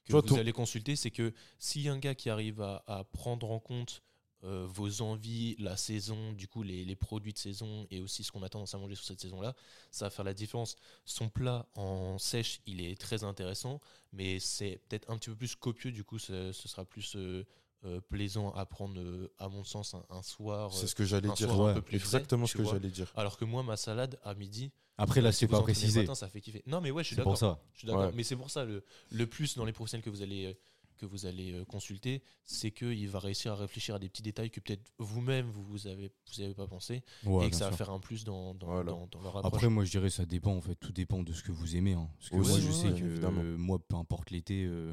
que 0.04 0.12
vois, 0.12 0.20
vous 0.20 0.28
ton- 0.28 0.36
allez 0.38 0.52
consulter. 0.52 0.96
C'est 0.96 1.10
que 1.10 1.32
s'il 1.58 1.82
y 1.82 1.88
a 1.88 1.92
un 1.92 1.98
gars 1.98 2.14
qui 2.14 2.30
arrive 2.30 2.60
à, 2.60 2.84
à 2.86 3.04
prendre 3.04 3.50
en 3.50 3.60
compte 3.60 4.02
euh, 4.44 4.66
vos 4.68 5.02
envies, 5.02 5.56
la 5.58 5.76
saison, 5.76 6.32
du 6.32 6.46
coup 6.48 6.62
les, 6.62 6.84
les 6.84 6.94
produits 6.96 7.32
de 7.32 7.38
saison 7.38 7.86
et 7.90 8.00
aussi 8.00 8.22
ce 8.22 8.30
qu'on 8.30 8.42
a 8.44 8.48
tendance 8.48 8.74
à 8.74 8.78
manger 8.78 8.94
sur 8.94 9.04
cette 9.04 9.20
saison-là, 9.20 9.54
ça 9.90 10.06
va 10.06 10.10
faire 10.10 10.24
la 10.24 10.34
différence. 10.34 10.76
Son 11.04 11.28
plat 11.28 11.66
en 11.74 12.18
sèche, 12.18 12.60
il 12.66 12.80
est 12.80 13.00
très 13.00 13.24
intéressant, 13.24 13.80
mais 14.12 14.38
c'est 14.38 14.80
peut-être 14.88 15.10
un 15.10 15.18
petit 15.18 15.30
peu 15.30 15.36
plus 15.36 15.56
copieux, 15.56 15.90
du 15.92 16.04
coup 16.04 16.18
ce, 16.20 16.52
ce 16.52 16.68
sera 16.68 16.84
plus 16.84 17.16
euh, 17.16 17.44
euh, 17.84 18.00
plaisant 18.00 18.50
à 18.52 18.66
prendre, 18.66 18.98
euh, 19.00 19.32
à 19.38 19.48
mon 19.48 19.64
sens, 19.64 19.94
un, 19.94 20.04
un 20.10 20.22
soir. 20.22 20.72
C'est 20.72 20.84
euh, 20.84 20.86
ce 20.88 20.94
que 20.94 21.04
j'allais 21.04 21.28
dire. 21.30 21.50
un 21.52 21.64
ouais. 21.66 21.74
peu 21.74 21.82
plus 21.82 21.96
Exactement 21.96 22.46
ce 22.46 22.56
que 22.56 22.64
j'allais 22.64 22.90
dire. 22.90 23.12
Alors 23.16 23.36
que 23.38 23.44
moi, 23.44 23.62
ma 23.62 23.76
salade 23.76 24.18
à 24.24 24.34
midi, 24.34 24.72
Après, 24.96 25.20
là, 25.20 25.30
si 25.32 25.40
c'est 25.40 25.48
pas 25.48 25.62
précisé. 25.62 26.00
matin, 26.00 26.14
ça 26.14 26.28
fait 26.28 26.40
kiffer. 26.40 26.62
Non, 26.66 26.80
mais 26.80 26.90
ouais, 26.90 27.02
je 27.04 27.08
suis 27.08 27.16
C'est 27.16 27.22
pour 27.22 27.34
d'accord. 27.34 27.56
ça. 27.56 27.62
Je 27.74 27.78
suis 27.78 27.86
d'accord. 27.86 28.06
Ouais. 28.06 28.12
Mais 28.14 28.22
c'est 28.24 28.36
pour 28.36 28.50
ça, 28.50 28.64
le, 28.64 28.82
le 29.10 29.26
plus 29.26 29.56
dans 29.56 29.64
les 29.64 29.72
professionnels 29.72 30.04
que 30.04 30.10
vous 30.10 30.22
allez, 30.22 30.46
euh, 30.46 30.54
que 30.96 31.06
vous 31.06 31.26
allez 31.26 31.52
euh, 31.52 31.64
consulter, 31.64 32.24
c'est 32.42 32.72
qu'il 32.72 33.08
va 33.08 33.20
réussir 33.20 33.52
à 33.52 33.54
réfléchir 33.54 33.94
à 33.94 34.00
des 34.00 34.08
petits 34.08 34.22
détails 34.22 34.50
que 34.50 34.58
peut-être 34.58 34.90
vous-même, 34.98 35.48
vous 35.48 35.62
vous 35.62 35.86
avez, 35.86 36.10
vous 36.34 36.40
avez 36.42 36.54
pas 36.54 36.66
pensé, 36.66 37.04
Ouais, 37.24 37.46
et 37.46 37.50
que 37.50 37.54
ça 37.54 37.66
va 37.66 37.70
sûr. 37.70 37.76
faire 37.86 37.90
un 37.90 38.00
plus 38.00 38.24
dans, 38.24 38.54
dans, 38.54 38.66
Voilà. 38.66 38.90
dans, 38.90 39.06
dans 39.06 39.20
leur 39.20 39.36
approche. 39.36 39.52
Après, 39.54 39.68
moi, 39.68 39.84
je 39.84 39.92
dirais 39.92 40.10
ça 40.10 40.26
dépend, 40.26 40.56
en 40.56 40.60
fait. 40.60 40.74
Tout 40.74 40.90
dépend 40.90 41.22
de 41.22 41.32
ce 41.32 41.44
que 41.44 41.52
vous 41.52 41.76
aimez. 41.76 41.92
hein. 41.92 42.10
Parce 42.18 42.30
que 42.30 42.36
Aussi, 42.38 42.50
moi, 42.50 42.58
je 42.60 42.66
ouais, 42.66 42.72
sais 42.72 42.88
ouais, 42.88 43.00
que 43.00 43.24
euh, 43.24 43.56
moi, 43.56 43.78
peu 43.78 43.94
importe 43.94 44.32
l'été, 44.32 44.64
euh, 44.64 44.92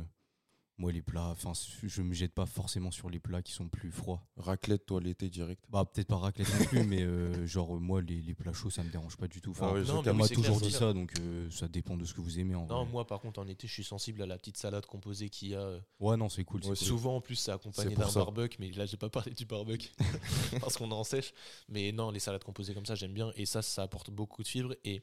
moi, 0.78 0.92
les 0.92 1.02
plats, 1.02 1.30
enfin, 1.30 1.54
je 1.84 2.02
me 2.02 2.14
jette 2.14 2.34
pas 2.34 2.46
forcément 2.46 2.92
sur 2.92 3.10
les 3.10 3.20
plats 3.20 3.42
qui 3.42 3.54
sont 3.54 3.70
plus 3.70 3.92
froids. 3.92 4.22
Raclette, 4.36 4.86
toi, 4.86 5.00
l'été 5.00 5.30
direct. 5.30 5.64
Bah, 5.70 5.86
peut-être 5.86 6.08
pas 6.10 6.18
raclette 6.18 6.48
non 6.60 6.66
plus, 6.66 6.84
mais 6.88 7.02
euh, 7.02 7.48
genre, 7.48 7.80
moi, 7.80 8.02
les, 8.02 8.22
les 8.22 8.34
plats 8.34 8.52
chauds, 8.52 8.70
ça 8.70 8.84
me 8.84 8.90
dérange 8.90 9.16
pas 9.16 9.28
du 9.30 9.40
tout. 9.42 9.52
Enfin, 9.52 9.68
Ah 9.70 9.74
ouais, 9.74 9.84
non, 9.84 10.04
on 10.06 10.14
m'a 10.14 10.28
toujours 10.28 10.58
clair, 10.58 10.70
dit 10.70 10.76
ça, 10.76 10.92
donc 10.92 11.14
euh, 11.20 11.50
ça 11.50 11.68
dépend 11.70 11.96
de 11.96 12.04
ce 12.04 12.14
que 12.14 12.20
vous 12.20 12.40
aimez. 12.40 12.56
En 12.56 12.66
non, 12.68 12.84
vrai. 12.84 12.92
moi, 12.92 13.08
par 13.08 13.22
contre, 13.22 13.40
en 13.40 13.48
été, 13.48 13.68
je 13.68 13.74
suis 13.74 13.84
sensible 13.86 14.22
à 14.22 14.26
la 14.26 14.38
petite 14.38 14.58
salade 14.58 14.86
composée 14.86 15.30
qu'il 15.30 15.50
y 15.50 15.56
a. 15.56 15.60
euh, 15.62 15.80
Ouais, 16.02 16.18
non, 16.18 16.28
c'est 16.28 16.44
cool. 16.44 16.62
Souvent, 16.76 17.16
en 17.18 17.22
plus, 17.22 17.36
c'est 17.36 17.52
accompagné 17.52 17.96
d'un 17.96 18.12
barbecue, 18.12 18.58
mais 18.60 18.72
là, 18.72 18.86
j'ai 18.86 18.98
pas 18.98 19.10
parlé 19.10 19.32
du 19.34 19.46
barbecue 19.46 19.92
parce 20.60 20.76
qu'on 20.78 20.90
est 20.92 20.94
en 20.94 21.04
sèche. 21.06 21.34
Mais 21.70 21.92
non, 21.94 22.12
les 22.12 22.20
salades 22.20 22.44
composées 22.44 22.74
comme 22.74 22.86
ça, 22.86 22.96
j'aime 22.96 23.14
bien. 23.14 23.32
Et 23.36 23.46
ça, 23.46 23.62
ça 23.62 23.84
apporte 23.84 24.12
beaucoup 24.12 24.44
de 24.44 24.48
fibres. 24.48 24.76
Et 24.84 25.02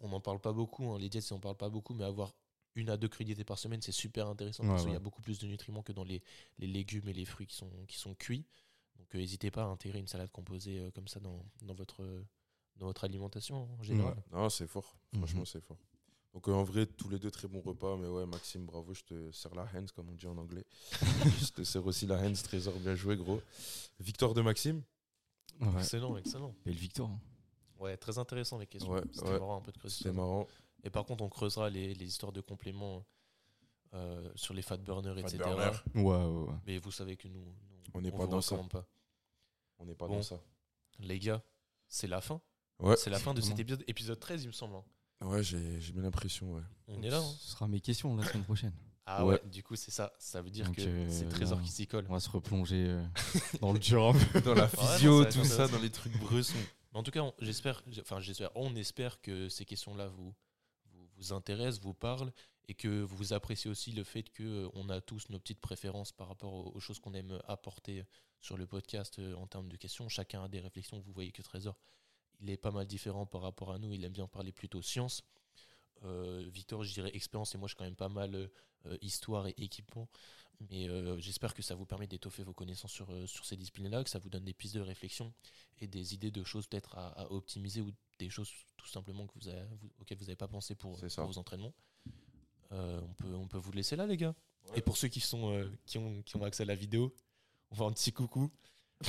on 0.00 0.08
n'en 0.10 0.20
parle 0.20 0.40
pas 0.40 0.52
beaucoup. 0.52 0.90
hein. 0.92 0.98
Les 0.98 1.08
diètes, 1.08 1.26
on 1.30 1.36
n'en 1.36 1.40
parle 1.40 1.56
pas 1.56 1.70
beaucoup, 1.70 1.94
mais 1.94 2.04
avoir 2.04 2.34
une 2.76 2.88
à 2.90 2.96
deux 2.96 3.08
crudités 3.08 3.42
par 3.44 3.58
semaine, 3.58 3.82
c'est 3.82 3.90
super 3.92 4.28
intéressant 4.28 4.62
Ouais, 4.62 4.68
parce 4.70 4.82
qu'il 4.82 4.90
y 4.90 4.92
ouais. 4.92 4.96
a 4.98 5.00
beaucoup 5.00 5.22
plus 5.22 5.38
de 5.40 5.46
nutriments 5.48 5.82
que 5.82 5.92
dans 5.92 6.04
les, 6.04 6.22
les 6.58 6.66
légumes 6.68 7.08
et 7.08 7.12
les 7.12 7.24
fruits 7.24 7.46
qui 7.48 7.56
sont, 7.56 7.70
qui 7.88 7.96
sont 7.98 8.14
cuits. 8.14 8.44
Donc, 8.98 9.14
euh, 9.14 9.18
n'hésitez 9.18 9.50
pas 9.50 9.62
à 9.62 9.66
intégrer 9.66 9.98
une 9.98 10.06
salade 10.06 10.30
composée 10.30 10.78
euh, 10.78 10.90
comme 10.92 11.08
ça 11.08 11.18
dans, 11.20 11.44
dans, 11.62 11.74
votre, 11.74 12.02
dans 12.76 12.86
votre 12.86 13.04
alimentation 13.04 13.68
en 13.78 13.82
général. 13.82 14.16
Non, 14.32 14.48
c'est 14.48 14.66
fort. 14.66 14.96
Franchement, 15.16 15.40
Mhm. 15.40 15.46
c'est 15.46 15.60
fort. 15.64 15.78
Donc, 16.34 16.48
euh, 16.48 16.52
en 16.52 16.64
vrai, 16.64 16.84
tous 16.86 17.08
les 17.08 17.18
deux, 17.18 17.30
très 17.30 17.48
bons 17.48 17.60
repas. 17.62 17.96
Mais 17.96 18.06
ouais, 18.08 18.26
Maxime, 18.26 18.66
bravo. 18.66 18.92
Je 18.94 19.02
te 19.04 19.30
sers 19.32 19.54
la 19.54 19.62
hands, 19.74 19.86
comme 19.94 20.10
on 20.10 20.14
dit 20.14 20.26
en 20.26 20.36
anglais. 20.36 20.64
je 21.40 21.50
te 21.50 21.62
sers 21.64 21.84
aussi 21.86 22.06
la 22.06 22.16
hands. 22.18 22.32
Trésor, 22.44 22.74
bien 22.78 22.94
joué, 22.94 23.16
gros. 23.16 23.40
Victoire 24.00 24.34
de 24.34 24.42
Maxime. 24.42 24.82
Ouais. 25.60 25.68
Excellent, 25.78 26.14
excellent. 26.18 26.54
Belle 26.66 26.74
victoire. 26.74 27.08
hein. 27.08 27.20
Ouais, 27.78 27.96
très 27.96 28.18
intéressant 28.18 28.58
les 28.58 28.66
questions. 28.66 28.92
Ouais, 28.92 29.02
C'était 29.12 29.28
ouais. 29.28 29.38
marrant 29.38 29.56
un 29.58 29.60
peu 29.62 29.72
de 29.72 29.78
creuser 29.78 29.96
C'était 29.96 30.10
ça. 30.10 30.14
marrant. 30.16 30.46
Et 30.84 30.90
par 30.90 31.04
contre, 31.04 31.24
on 31.24 31.28
creusera 31.28 31.68
les, 31.70 31.94
les 31.94 32.06
histoires 32.06 32.32
de 32.32 32.40
compléments 32.40 33.04
euh, 33.94 34.30
sur 34.34 34.54
les 34.54 34.62
fat 34.62 34.76
burners, 34.76 35.14
Fat 35.14 35.20
etc. 35.20 35.38
burner. 35.38 35.70
Ouais, 35.94 36.02
ouais, 36.02 36.48
ouais. 36.48 36.54
Mais 36.66 36.78
vous 36.78 36.90
savez 36.92 37.16
que 37.16 37.28
nous, 37.28 37.40
nous, 37.44 37.90
On 37.94 38.00
n'est 38.00 38.12
pas 38.12 38.26
dans 38.26 38.40
ça. 38.40 38.56
pas. 38.70 38.86
On 39.78 39.84
n'est 39.84 39.94
pas 39.94 40.06
Bon. 40.06 40.16
dans 40.16 40.22
ça. 40.22 40.40
Les 41.00 41.18
gars, 41.18 41.42
c'est 41.88 42.06
la 42.06 42.20
fin. 42.20 42.40
Ouais, 42.78 42.96
C'est 42.96 43.10
la 43.10 43.18
fin 43.18 43.32
de 43.34 43.40
cet 43.40 43.58
épisode, 43.58 43.84
épisode 43.86 44.18
13, 44.20 44.44
il 44.44 44.48
me 44.48 44.52
semble. 44.52 44.76
hein. 44.76 44.84
ouais 45.28 45.42
j'ai 45.42 45.80
j'ai 45.80 45.92
bien 45.92 46.02
l'impression. 46.02 46.52
Ouais. 46.54 46.62
On 46.88 47.02
est 47.02 47.10
là. 47.10 47.18
hein. 47.18 47.34
Ce 47.40 47.52
sera 47.52 47.66
mes 47.68 47.80
questions 47.80 48.14
la 48.16 48.24
semaine 48.24 48.44
prochaine. 48.44 48.72
Ah 49.06 49.24
Ouais. 49.24 49.34
ouais. 49.34 49.42
du 49.50 49.62
coup, 49.62 49.76
c'est 49.76 49.90
ça. 49.92 50.12
Ça 50.18 50.42
veut 50.42 50.50
dire 50.50 50.66
Donc, 50.66 50.76
que 50.76 50.82
euh, 50.82 51.06
c'est 51.10 51.28
Trésor 51.28 51.60
qui 51.62 51.70
s'y 51.70 51.86
colle. 51.86 52.06
On 52.08 52.12
va 52.14 52.20
se 52.20 52.28
replonger 52.28 52.86
euh, 52.88 53.04
dans 53.60 53.72
le 53.72 53.78
dur. 53.78 54.12
Dans 54.44 54.54
la 54.54 54.68
physio, 54.68 55.24
tout 55.26 55.44
ça, 55.44 55.68
dans 55.68 55.78
les 55.78 55.90
trucs 55.90 56.18
bressons. 56.18 56.54
Mais 56.92 56.98
en 56.98 57.02
tout 57.02 57.12
cas, 57.12 57.22
j'espère, 57.40 57.82
enfin 58.00 58.20
j'espère, 58.20 58.50
on 58.56 58.74
espère 58.76 59.20
que 59.20 59.48
ces 59.48 59.64
questions-là 59.64 60.08
vous, 60.08 60.34
vous, 61.16 61.32
intéressent, 61.32 61.82
vous 61.82 61.94
parlent 61.94 62.32
et 62.68 62.74
que 62.74 63.02
vous 63.02 63.32
appréciez 63.32 63.70
aussi 63.70 63.92
le 63.92 64.04
fait 64.04 64.24
qu'on 64.36 64.88
a 64.88 65.00
tous 65.00 65.28
nos 65.30 65.38
petites 65.38 65.60
préférences 65.60 66.12
par 66.12 66.28
rapport 66.28 66.52
aux, 66.52 66.72
aux 66.74 66.80
choses 66.80 66.98
qu'on 66.98 67.14
aime 67.14 67.40
apporter 67.46 68.04
sur 68.40 68.56
le 68.56 68.66
podcast 68.66 69.18
euh, 69.18 69.34
en 69.34 69.46
termes 69.46 69.68
de 69.68 69.76
questions. 69.76 70.08
Chacun 70.08 70.44
a 70.44 70.48
des 70.48 70.60
réflexions. 70.60 71.00
Vous 71.00 71.12
voyez 71.12 71.32
que 71.32 71.42
Trésor, 71.42 71.76
il 72.40 72.50
est 72.50 72.56
pas 72.56 72.70
mal 72.70 72.86
différent 72.86 73.26
par 73.26 73.42
rapport 73.42 73.72
à 73.72 73.78
nous. 73.78 73.92
Il 73.92 74.04
aime 74.04 74.12
bien 74.12 74.26
parler 74.26 74.52
plutôt 74.52 74.82
science. 74.82 75.22
Euh, 76.04 76.44
Victor, 76.52 76.84
je 76.84 76.92
dirais 76.92 77.10
expérience 77.14 77.54
et 77.54 77.58
moi, 77.58 77.66
je 77.68 77.70
suis 77.72 77.76
quand 77.78 77.84
même 77.84 77.96
pas 77.96 78.08
mal 78.08 78.34
euh, 78.34 78.96
histoire 79.00 79.46
et 79.46 79.54
équipement. 79.58 80.08
Mais 80.70 80.88
euh, 80.88 81.18
j'espère 81.18 81.52
que 81.52 81.60
ça 81.62 81.74
vous 81.74 81.84
permet 81.84 82.06
d'étoffer 82.06 82.42
vos 82.42 82.54
connaissances 82.54 82.92
sur, 82.92 83.08
sur 83.28 83.44
ces 83.44 83.56
disciplines-là, 83.56 84.02
que 84.04 84.08
ça 84.10 84.18
vous 84.18 84.30
donne 84.30 84.44
des 84.44 84.54
pistes 84.54 84.74
de 84.74 84.80
réflexion 84.80 85.34
et 85.80 85.86
des 85.86 86.14
idées 86.14 86.30
de 86.30 86.42
choses 86.44 86.66
peut-être 86.66 86.96
à, 86.96 87.08
à 87.08 87.30
optimiser 87.30 87.82
ou 87.82 87.90
des 88.18 88.30
choses 88.30 88.50
tout 88.78 88.86
simplement 88.88 89.26
que 89.26 89.34
vous 89.38 89.48
avez, 89.48 89.62
vous- 89.64 89.90
auxquelles 90.00 90.16
vous 90.16 90.24
n'avez 90.24 90.36
pas 90.36 90.48
pensé 90.48 90.74
pour, 90.74 90.96
vos 91.26 91.38
entraînements. 91.38 91.74
Euh, 92.72 93.00
on, 93.02 93.12
peut, 93.14 93.34
on 93.34 93.46
peut 93.46 93.58
vous 93.58 93.72
laisser 93.72 93.96
là, 93.96 94.06
les 94.06 94.16
gars. 94.16 94.34
Et 94.74 94.80
pour 94.80 94.96
ceux 94.96 95.08
qui, 95.08 95.20
sont, 95.20 95.52
euh, 95.52 95.70
qui, 95.84 95.98
ont, 95.98 96.22
qui 96.22 96.36
ont 96.36 96.42
accès 96.44 96.62
à 96.62 96.66
la 96.66 96.74
vidéo, 96.74 97.14
on 97.70 97.74
va 97.74 97.84
un 97.86 97.92
petit 97.92 98.12
coucou. 98.12 98.50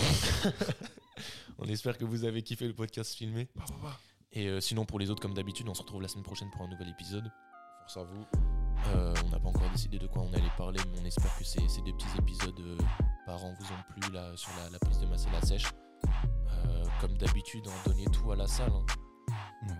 on 1.57 1.65
espère 1.67 1.97
que 1.97 2.05
vous 2.05 2.25
avez 2.25 2.43
kiffé 2.43 2.67
le 2.67 2.73
podcast 2.73 3.13
filmé. 3.15 3.47
Et 4.33 4.47
euh, 4.47 4.59
sinon, 4.59 4.85
pour 4.85 4.99
les 4.99 5.09
autres, 5.09 5.21
comme 5.21 5.33
d'habitude, 5.33 5.67
on 5.69 5.73
se 5.73 5.81
retrouve 5.81 6.01
la 6.01 6.07
semaine 6.07 6.23
prochaine 6.23 6.49
pour 6.51 6.61
un 6.63 6.67
nouvel 6.67 6.89
épisode. 6.89 7.31
Force 7.81 7.97
à 7.97 8.03
vous. 8.03 8.25
Euh, 8.87 9.13
on 9.25 9.29
n'a 9.29 9.39
pas 9.39 9.49
encore 9.49 9.69
décidé 9.71 9.97
de 9.97 10.07
quoi 10.07 10.21
on 10.23 10.33
allait 10.33 10.51
parler, 10.57 10.79
mais 10.91 10.99
on 11.01 11.05
espère 11.05 11.35
que 11.37 11.43
ces, 11.43 11.67
ces 11.67 11.81
deux 11.81 11.93
petits 11.93 12.17
épisodes 12.19 12.59
euh, 12.59 12.77
par 13.25 13.43
an 13.43 13.53
vous 13.59 13.65
ont 13.65 13.93
plu 13.99 14.11
là, 14.13 14.35
sur 14.35 14.51
la, 14.57 14.69
la 14.69 14.79
prise 14.79 14.99
de 14.99 15.07
masse 15.07 15.25
et 15.25 15.31
la 15.31 15.41
sèche. 15.41 15.65
Comme 17.01 17.15
d'habitude, 17.17 17.63
on 17.67 17.89
donnez 17.89 18.05
tout 18.05 18.31
à 18.31 18.35
la 18.35 18.47
salle. 18.47 18.71
hein. 18.71 18.85
Ouais. 19.67 19.75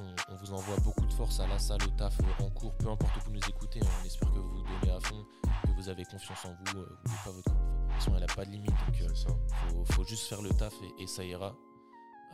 On, 0.00 0.32
on 0.32 0.36
vous 0.36 0.52
envoie 0.52 0.76
beaucoup 0.78 1.04
de 1.06 1.12
force 1.12 1.38
à 1.40 1.46
la 1.46 1.58
salle, 1.58 1.82
au 1.84 1.90
taf, 1.90 2.16
en 2.40 2.48
cours, 2.50 2.74
peu 2.78 2.88
importe 2.88 3.14
où 3.18 3.20
vous 3.26 3.32
nous 3.32 3.48
écoutez. 3.48 3.80
hein. 3.82 3.88
On 4.02 4.06
espère 4.06 4.30
que 4.32 4.38
vous 4.38 4.48
vous 4.50 4.62
donnez 4.80 4.92
à 4.92 5.00
fond, 5.00 5.24
que 5.62 5.70
vous 5.72 5.88
avez 5.90 6.04
confiance 6.04 6.42
en 6.46 6.54
vous. 6.54 6.64
N'oubliez 6.78 7.16
pas 7.24 7.30
votre 7.32 7.52
progression, 7.54 8.12
elle 8.14 8.20
n'a 8.26 8.34
pas 8.34 8.44
de 8.46 8.50
limite. 8.50 8.70
Donc, 8.70 9.00
euh, 9.02 9.14
ça. 9.14 9.28
faut, 9.68 9.84
faut 9.84 10.04
juste 10.04 10.26
faire 10.26 10.40
le 10.40 10.50
taf 10.50 10.72
et, 10.82 11.02
et 11.02 11.06
ça 11.06 11.22
ira. 11.24 11.54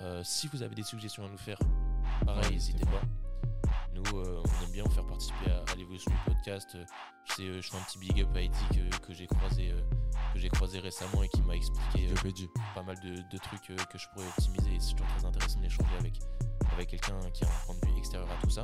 Euh, 0.02 0.22
si 0.24 0.46
vous 0.48 0.62
avez 0.62 0.74
des 0.74 0.82
suggestions 0.82 1.24
à 1.24 1.28
nous 1.28 1.38
faire, 1.38 1.58
pareil, 2.24 2.44
Ouais, 2.44 2.50
n'hésitez 2.52 2.84
pas. 2.86 3.02
Nous, 3.94 4.18
euh, 4.18 4.42
on 4.44 4.64
aime 4.64 4.72
bien 4.72 4.84
vous 4.84 4.90
faire 4.90 5.06
participer 5.06 5.50
à, 5.50 5.62
à 5.70 5.74
l'évolution 5.76 6.10
du 6.10 6.32
podcast. 6.34 6.68
Euh, 6.74 6.84
je 7.26 7.32
sais, 7.34 7.52
je 7.62 7.70
fais 7.70 7.76
un 7.76 7.80
petit 7.82 7.98
big 7.98 8.20
up 8.22 8.28
à 8.34 8.40
Eddie 8.40 8.56
que, 8.70 8.96
que 8.98 9.12
j'ai 9.12 9.26
croisé, 9.26 9.70
euh, 9.72 9.80
que 10.32 10.38
j'ai 10.38 10.48
croisé 10.48 10.78
récemment 10.78 11.22
et 11.22 11.28
qui 11.28 11.42
m'a 11.42 11.54
expliqué 11.54 12.08
euh, 12.08 12.46
pas 12.74 12.82
mal 12.82 12.98
de, 13.00 13.16
de 13.16 13.38
trucs 13.38 13.70
euh, 13.70 13.76
que 13.92 13.98
je 13.98 14.06
pourrais 14.14 14.26
optimiser. 14.28 14.74
Et 14.74 14.80
c'est 14.80 14.92
toujours 14.92 15.08
très 15.08 15.26
intéressant 15.26 15.60
d'échanger 15.60 15.94
avec, 15.98 16.18
avec 16.72 16.88
quelqu'un 16.88 17.18
qui 17.34 17.44
a 17.44 17.48
un 17.48 17.66
point 17.66 17.74
de 17.74 17.86
vue 17.92 17.98
extérieur 17.98 18.28
à 18.30 18.42
tout 18.42 18.50
ça. 18.50 18.62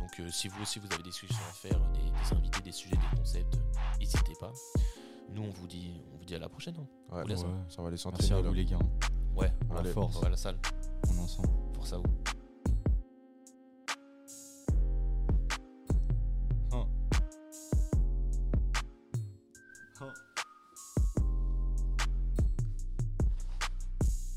Donc, 0.00 0.20
euh, 0.20 0.30
si 0.30 0.48
vous 0.48 0.62
aussi 0.62 0.78
vous 0.78 0.88
avez 0.94 1.02
des 1.02 1.12
suggestions 1.12 1.44
à 1.50 1.52
faire, 1.52 1.80
des, 1.90 2.00
des 2.00 2.36
invités, 2.36 2.62
des 2.62 2.72
sujets, 2.72 2.96
des 2.96 3.16
concepts, 3.18 3.58
n'hésitez 3.98 4.34
pas. 4.40 4.52
Nous, 5.30 5.42
on 5.42 5.50
vous 5.50 5.66
dit, 5.66 6.00
on 6.14 6.16
vous 6.18 6.24
dit 6.24 6.34
à 6.34 6.38
la 6.38 6.48
prochaine. 6.48 6.76
hein. 6.78 7.16
Ouais, 7.16 7.36
ça 7.36 7.44
va 7.46 7.48
aller 7.88 7.90
Merci 7.90 7.98
s'entraîner. 7.98 8.32
à 8.34 8.40
vous 8.42 8.54
les 8.54 8.64
gars. 8.64 8.78
Ouais, 9.36 9.52
À 9.76 9.82
la 9.82 9.90
force. 9.90 10.16
on 10.16 10.20
va 10.20 10.26
à 10.26 10.30
la 10.30 10.36
salle. 10.36 10.56
On 11.10 11.16
est 11.16 11.20
ensemble. 11.20 11.48
Force 11.74 11.92
à 11.92 11.96
vous. 11.98 12.04